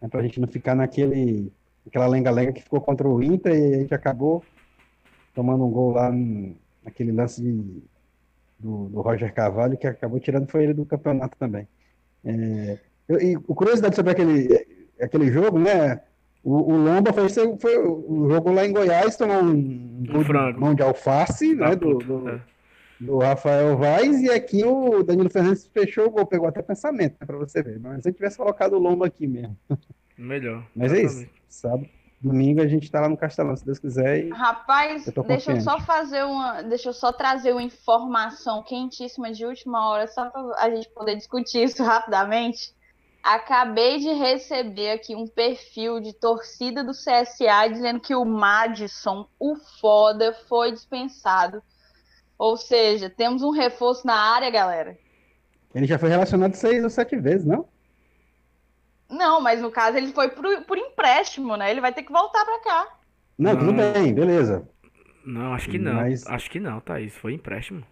É 0.00 0.06
pra 0.06 0.22
gente 0.22 0.38
não 0.38 0.46
ficar 0.46 0.76
naquele. 0.76 1.52
aquela 1.84 2.06
lenga-lenga 2.06 2.52
que 2.52 2.62
ficou 2.62 2.80
contra 2.80 3.08
o 3.08 3.20
Inter 3.20 3.52
e 3.52 3.74
a 3.74 3.78
gente 3.80 3.92
acabou 3.92 4.44
tomando 5.34 5.64
um 5.64 5.70
gol 5.70 5.90
lá 5.90 6.12
naquele 6.84 7.10
lance 7.10 7.42
de 7.42 7.82
do, 8.60 8.88
do, 8.88 9.00
Roger 9.00 9.32
Carvalho, 9.32 9.76
que 9.76 9.86
acabou 9.86 10.20
tirando 10.20 10.50
foi 10.50 10.64
ele 10.64 10.74
do 10.74 10.84
campeonato 10.84 11.36
também. 11.38 11.66
É, 12.24 12.78
e 13.20 13.34
curiosidade 13.36 13.96
sobre 13.96 14.12
aquele, 14.12 14.66
aquele 15.00 15.32
jogo, 15.32 15.58
né? 15.58 16.00
O, 16.42 16.72
o 16.72 16.76
Lomba 16.76 17.12
foi, 17.12 17.28
foi, 17.28 17.78
o 17.78 18.28
jogo 18.30 18.52
lá 18.52 18.64
em 18.64 18.72
Goiás, 18.72 19.16
tomou 19.16 19.42
um, 19.42 20.04
Um 20.14 20.24
frango. 20.24 20.60
mão 20.60 20.74
de 20.74 20.82
alface, 20.82 21.54
Da 21.54 21.70
né? 21.70 21.76
Do, 21.76 21.98
do, 21.98 22.28
é. 22.28 22.40
do 23.00 23.18
Rafael 23.18 23.76
Vaz, 23.76 24.22
e 24.22 24.30
aqui 24.30 24.64
o 24.64 25.02
Danilo 25.02 25.28
Fernandes 25.28 25.66
fechou 25.66 26.06
o 26.06 26.10
gol, 26.10 26.26
pegou 26.26 26.48
até 26.48 26.62
pensamento, 26.62 27.16
né, 27.20 27.26
pra 27.26 27.36
você 27.36 27.62
ver. 27.62 27.78
Mas 27.78 28.02
se 28.02 28.08
eu 28.08 28.14
tivesse 28.14 28.38
colocado 28.38 28.74
o 28.74 28.78
Lomba 28.78 29.06
aqui 29.06 29.26
mesmo. 29.26 29.56
Melhor. 30.16 30.64
Mas 30.74 30.92
é 30.92 31.02
isso. 31.02 31.16
exatamente. 31.16 31.40
Sábado, 31.48 31.88
domingo 32.20 32.60
a 32.60 32.66
gente 32.66 32.90
tá 32.90 33.00
lá 33.00 33.08
no 33.08 33.16
Castelão, 33.16 33.56
se 33.56 33.64
Deus 33.64 33.78
quiser. 33.78 34.28
Rapaz, 34.30 35.06
Eu 35.06 35.22
deixa 35.24 35.52
eu 35.52 35.60
só 35.60 35.80
fazer 35.80 36.22
uma, 36.24 36.62
deixa 36.62 36.90
eu 36.90 36.92
só 36.92 37.12
trazer 37.12 37.52
uma 37.52 37.62
informação 37.62 38.62
quentíssima 38.62 39.32
de 39.32 39.44
última 39.46 39.88
hora, 39.88 40.06
só 40.06 40.28
para 40.28 40.42
a 40.58 40.70
gente 40.70 40.88
poder 40.90 41.16
discutir 41.16 41.62
isso 41.64 41.82
rapidamente. 41.84 42.74
Acabei 43.22 43.98
de 43.98 44.12
receber 44.12 44.92
aqui 44.92 45.14
um 45.14 45.26
perfil 45.26 46.00
de 46.00 46.12
torcida 46.14 46.82
do 46.82 46.92
CSA 46.92 47.68
dizendo 47.70 48.00
que 48.00 48.14
o 48.14 48.24
Madison, 48.24 49.26
o 49.38 49.56
foda, 49.80 50.32
foi 50.48 50.72
dispensado. 50.72 51.62
Ou 52.38 52.56
seja, 52.56 53.10
temos 53.10 53.42
um 53.42 53.50
reforço 53.50 54.06
na 54.06 54.14
área, 54.14 54.50
galera. 54.50 54.98
Ele 55.74 55.86
já 55.86 55.98
foi 55.98 56.08
relacionado 56.08 56.54
seis 56.54 56.82
ou 56.82 56.88
sete 56.88 57.14
vezes, 57.16 57.46
não? 57.46 57.68
Não, 59.10 59.40
mas 59.40 59.60
no 59.60 59.70
caso 59.70 59.96
ele 59.96 60.12
foi 60.12 60.28
por, 60.28 60.44
por 60.64 60.78
empréstimo, 60.78 61.56
né? 61.56 61.70
Ele 61.70 61.80
vai 61.80 61.92
ter 61.92 62.02
que 62.04 62.12
voltar 62.12 62.44
para 62.44 62.60
cá. 62.60 62.88
Não, 63.38 63.56
tudo 63.56 63.72
Não. 63.72 63.92
bem, 63.92 64.14
beleza. 64.14 64.68
Não, 65.24 65.52
acho 65.54 65.68
que 65.68 65.78
não. 65.78 65.94
Mas- 65.94 66.26
Acho 66.26 66.50
que 66.50 66.60
não, 66.60 66.80
Thaís. 66.80 67.14
Foi 67.16 67.34
empréstimo. 67.34 67.82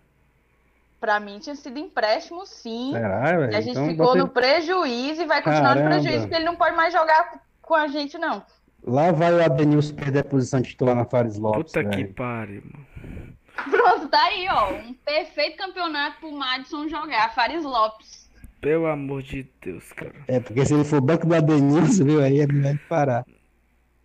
Para 1.01 1.21
mim 1.21 1.39
tinha 1.39 1.55
sido 1.55 1.79
empréstimo, 1.79 2.45
sim. 2.47 2.91
Será, 2.93 3.51
E 3.53 3.55
a 3.55 3.61
gente 3.61 3.71
Então, 3.73 3.87
ficou 3.89 4.07
bota 4.07 4.19
no 4.19 4.29
prejuízo 4.29 5.23
e 5.23 5.27
vai 5.27 5.43
continuar 5.43 5.75
no 5.77 5.83
Caramba. 5.83 5.91
prejuízo, 6.01 6.21
porque 6.23 6.35
ele 6.37 6.45
não 6.45 6.57
pode 6.57 6.75
mais 6.77 6.93
jogar 6.93 7.41
com 7.63 7.75
a 7.75 7.87
gente, 7.87 8.19
não. 8.19 8.45
Lá 8.85 9.13
vai 9.13 9.33
o 9.33 9.45
Adenilson 9.45 9.95
perder 9.95 10.21
a 10.21 10.25
posição 10.25 10.61
titular 10.63 10.95
na 10.97 11.05
Fares 11.05 11.37
Lopes, 11.39 11.73
Puta 11.73 11.85
que 11.85 11.97
velho. 12.03 12.15
pariu, 12.15 12.63
mano. 12.65 13.37
Pronto, 13.71 14.09
tá 14.09 14.23
aí, 14.25 14.47
ó. 14.51 14.73
Um 14.73 14.95
perfeito 14.95 15.57
campeonato 15.57 16.21
pro 16.21 16.33
Madison 16.33 16.89
jogar. 16.89 17.35
Fares 17.35 17.65
Lopes. 17.65 18.28
Pelo 18.61 18.87
amor 18.87 19.23
de 19.23 19.47
Deus, 19.63 19.93
cara. 19.93 20.15
É, 20.27 20.41
porque 20.41 20.65
se 20.67 20.75
ele 20.75 20.85
for 20.85 21.01
banco 21.01 21.27
do 21.27 21.35
Adenilson, 21.35 22.05
viu, 22.05 22.23
aí 22.23 22.41
é 22.41 22.47
melhor 22.47 22.79
parar. 22.89 23.25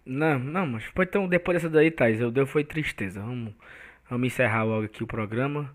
Não, 0.06 0.38
não, 0.38 0.68
mas 0.68 0.84
foi 0.84 1.06
então 1.06 1.28
depois 1.28 1.56
dessa 1.56 1.70
daí, 1.70 1.90
Thaís, 1.90 2.20
eu 2.20 2.30
deu 2.30 2.46
foi 2.46 2.64
tristeza. 2.64 3.22
Vamos, 3.22 3.54
vamos 4.10 4.28
encerrar 4.28 4.64
logo 4.64 4.86
aqui 4.86 5.04
o 5.04 5.08
programa. 5.08 5.74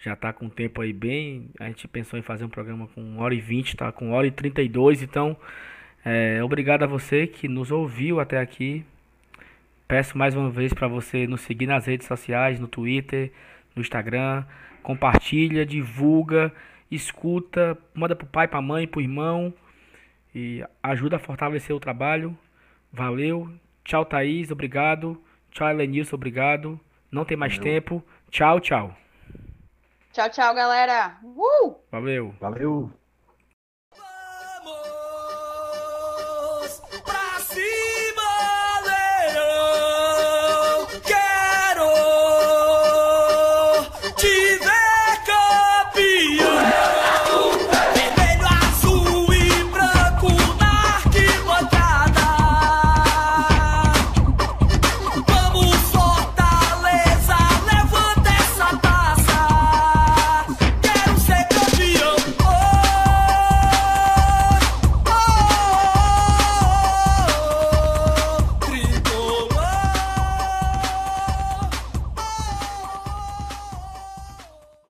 Já 0.00 0.14
tá 0.14 0.32
com 0.32 0.46
o 0.46 0.50
tempo 0.50 0.80
aí 0.80 0.92
bem. 0.92 1.50
A 1.58 1.66
gente 1.66 1.88
pensou 1.88 2.18
em 2.18 2.22
fazer 2.22 2.44
um 2.44 2.48
programa 2.48 2.88
com 2.88 3.00
1 3.00 3.18
hora 3.18 3.34
e 3.34 3.40
20, 3.40 3.76
tá 3.76 3.90
com 3.90 4.10
1 4.10 4.12
hora 4.12 4.26
e 4.26 4.30
32, 4.30 5.02
então 5.02 5.36
é, 6.04 6.42
obrigado 6.42 6.82
a 6.84 6.86
você 6.86 7.26
que 7.26 7.48
nos 7.48 7.70
ouviu 7.70 8.20
até 8.20 8.38
aqui. 8.38 8.84
Peço 9.86 10.18
mais 10.18 10.36
uma 10.36 10.50
vez 10.50 10.72
para 10.72 10.86
você 10.86 11.26
nos 11.26 11.40
seguir 11.40 11.66
nas 11.66 11.86
redes 11.86 12.06
sociais, 12.06 12.60
no 12.60 12.68
Twitter, 12.68 13.32
no 13.74 13.80
Instagram, 13.80 14.44
compartilha, 14.82 15.64
divulga, 15.64 16.52
escuta, 16.90 17.76
manda 17.94 18.16
pro 18.16 18.26
pai, 18.26 18.48
pra 18.48 18.60
mãe, 18.60 18.86
pro 18.86 19.00
irmão 19.00 19.52
e 20.34 20.64
ajuda 20.82 21.16
a 21.16 21.20
fortalecer 21.20 21.74
o 21.74 21.80
trabalho. 21.80 22.36
Valeu. 22.92 23.52
Tchau, 23.84 24.04
Thaís. 24.04 24.50
Obrigado. 24.50 25.22
Tchau, 25.50 25.68
Elenilson. 25.68 26.16
Obrigado. 26.16 26.80
Não 27.10 27.24
tem 27.24 27.36
mais 27.36 27.58
tempo. 27.58 28.04
Tchau, 28.30 28.60
tchau. 28.60 28.94
Tchau, 30.12 30.30
tchau, 30.30 30.54
galera. 30.54 31.18
Uh! 31.22 31.76
Valeu. 31.90 32.34
Valeu. 32.40 32.90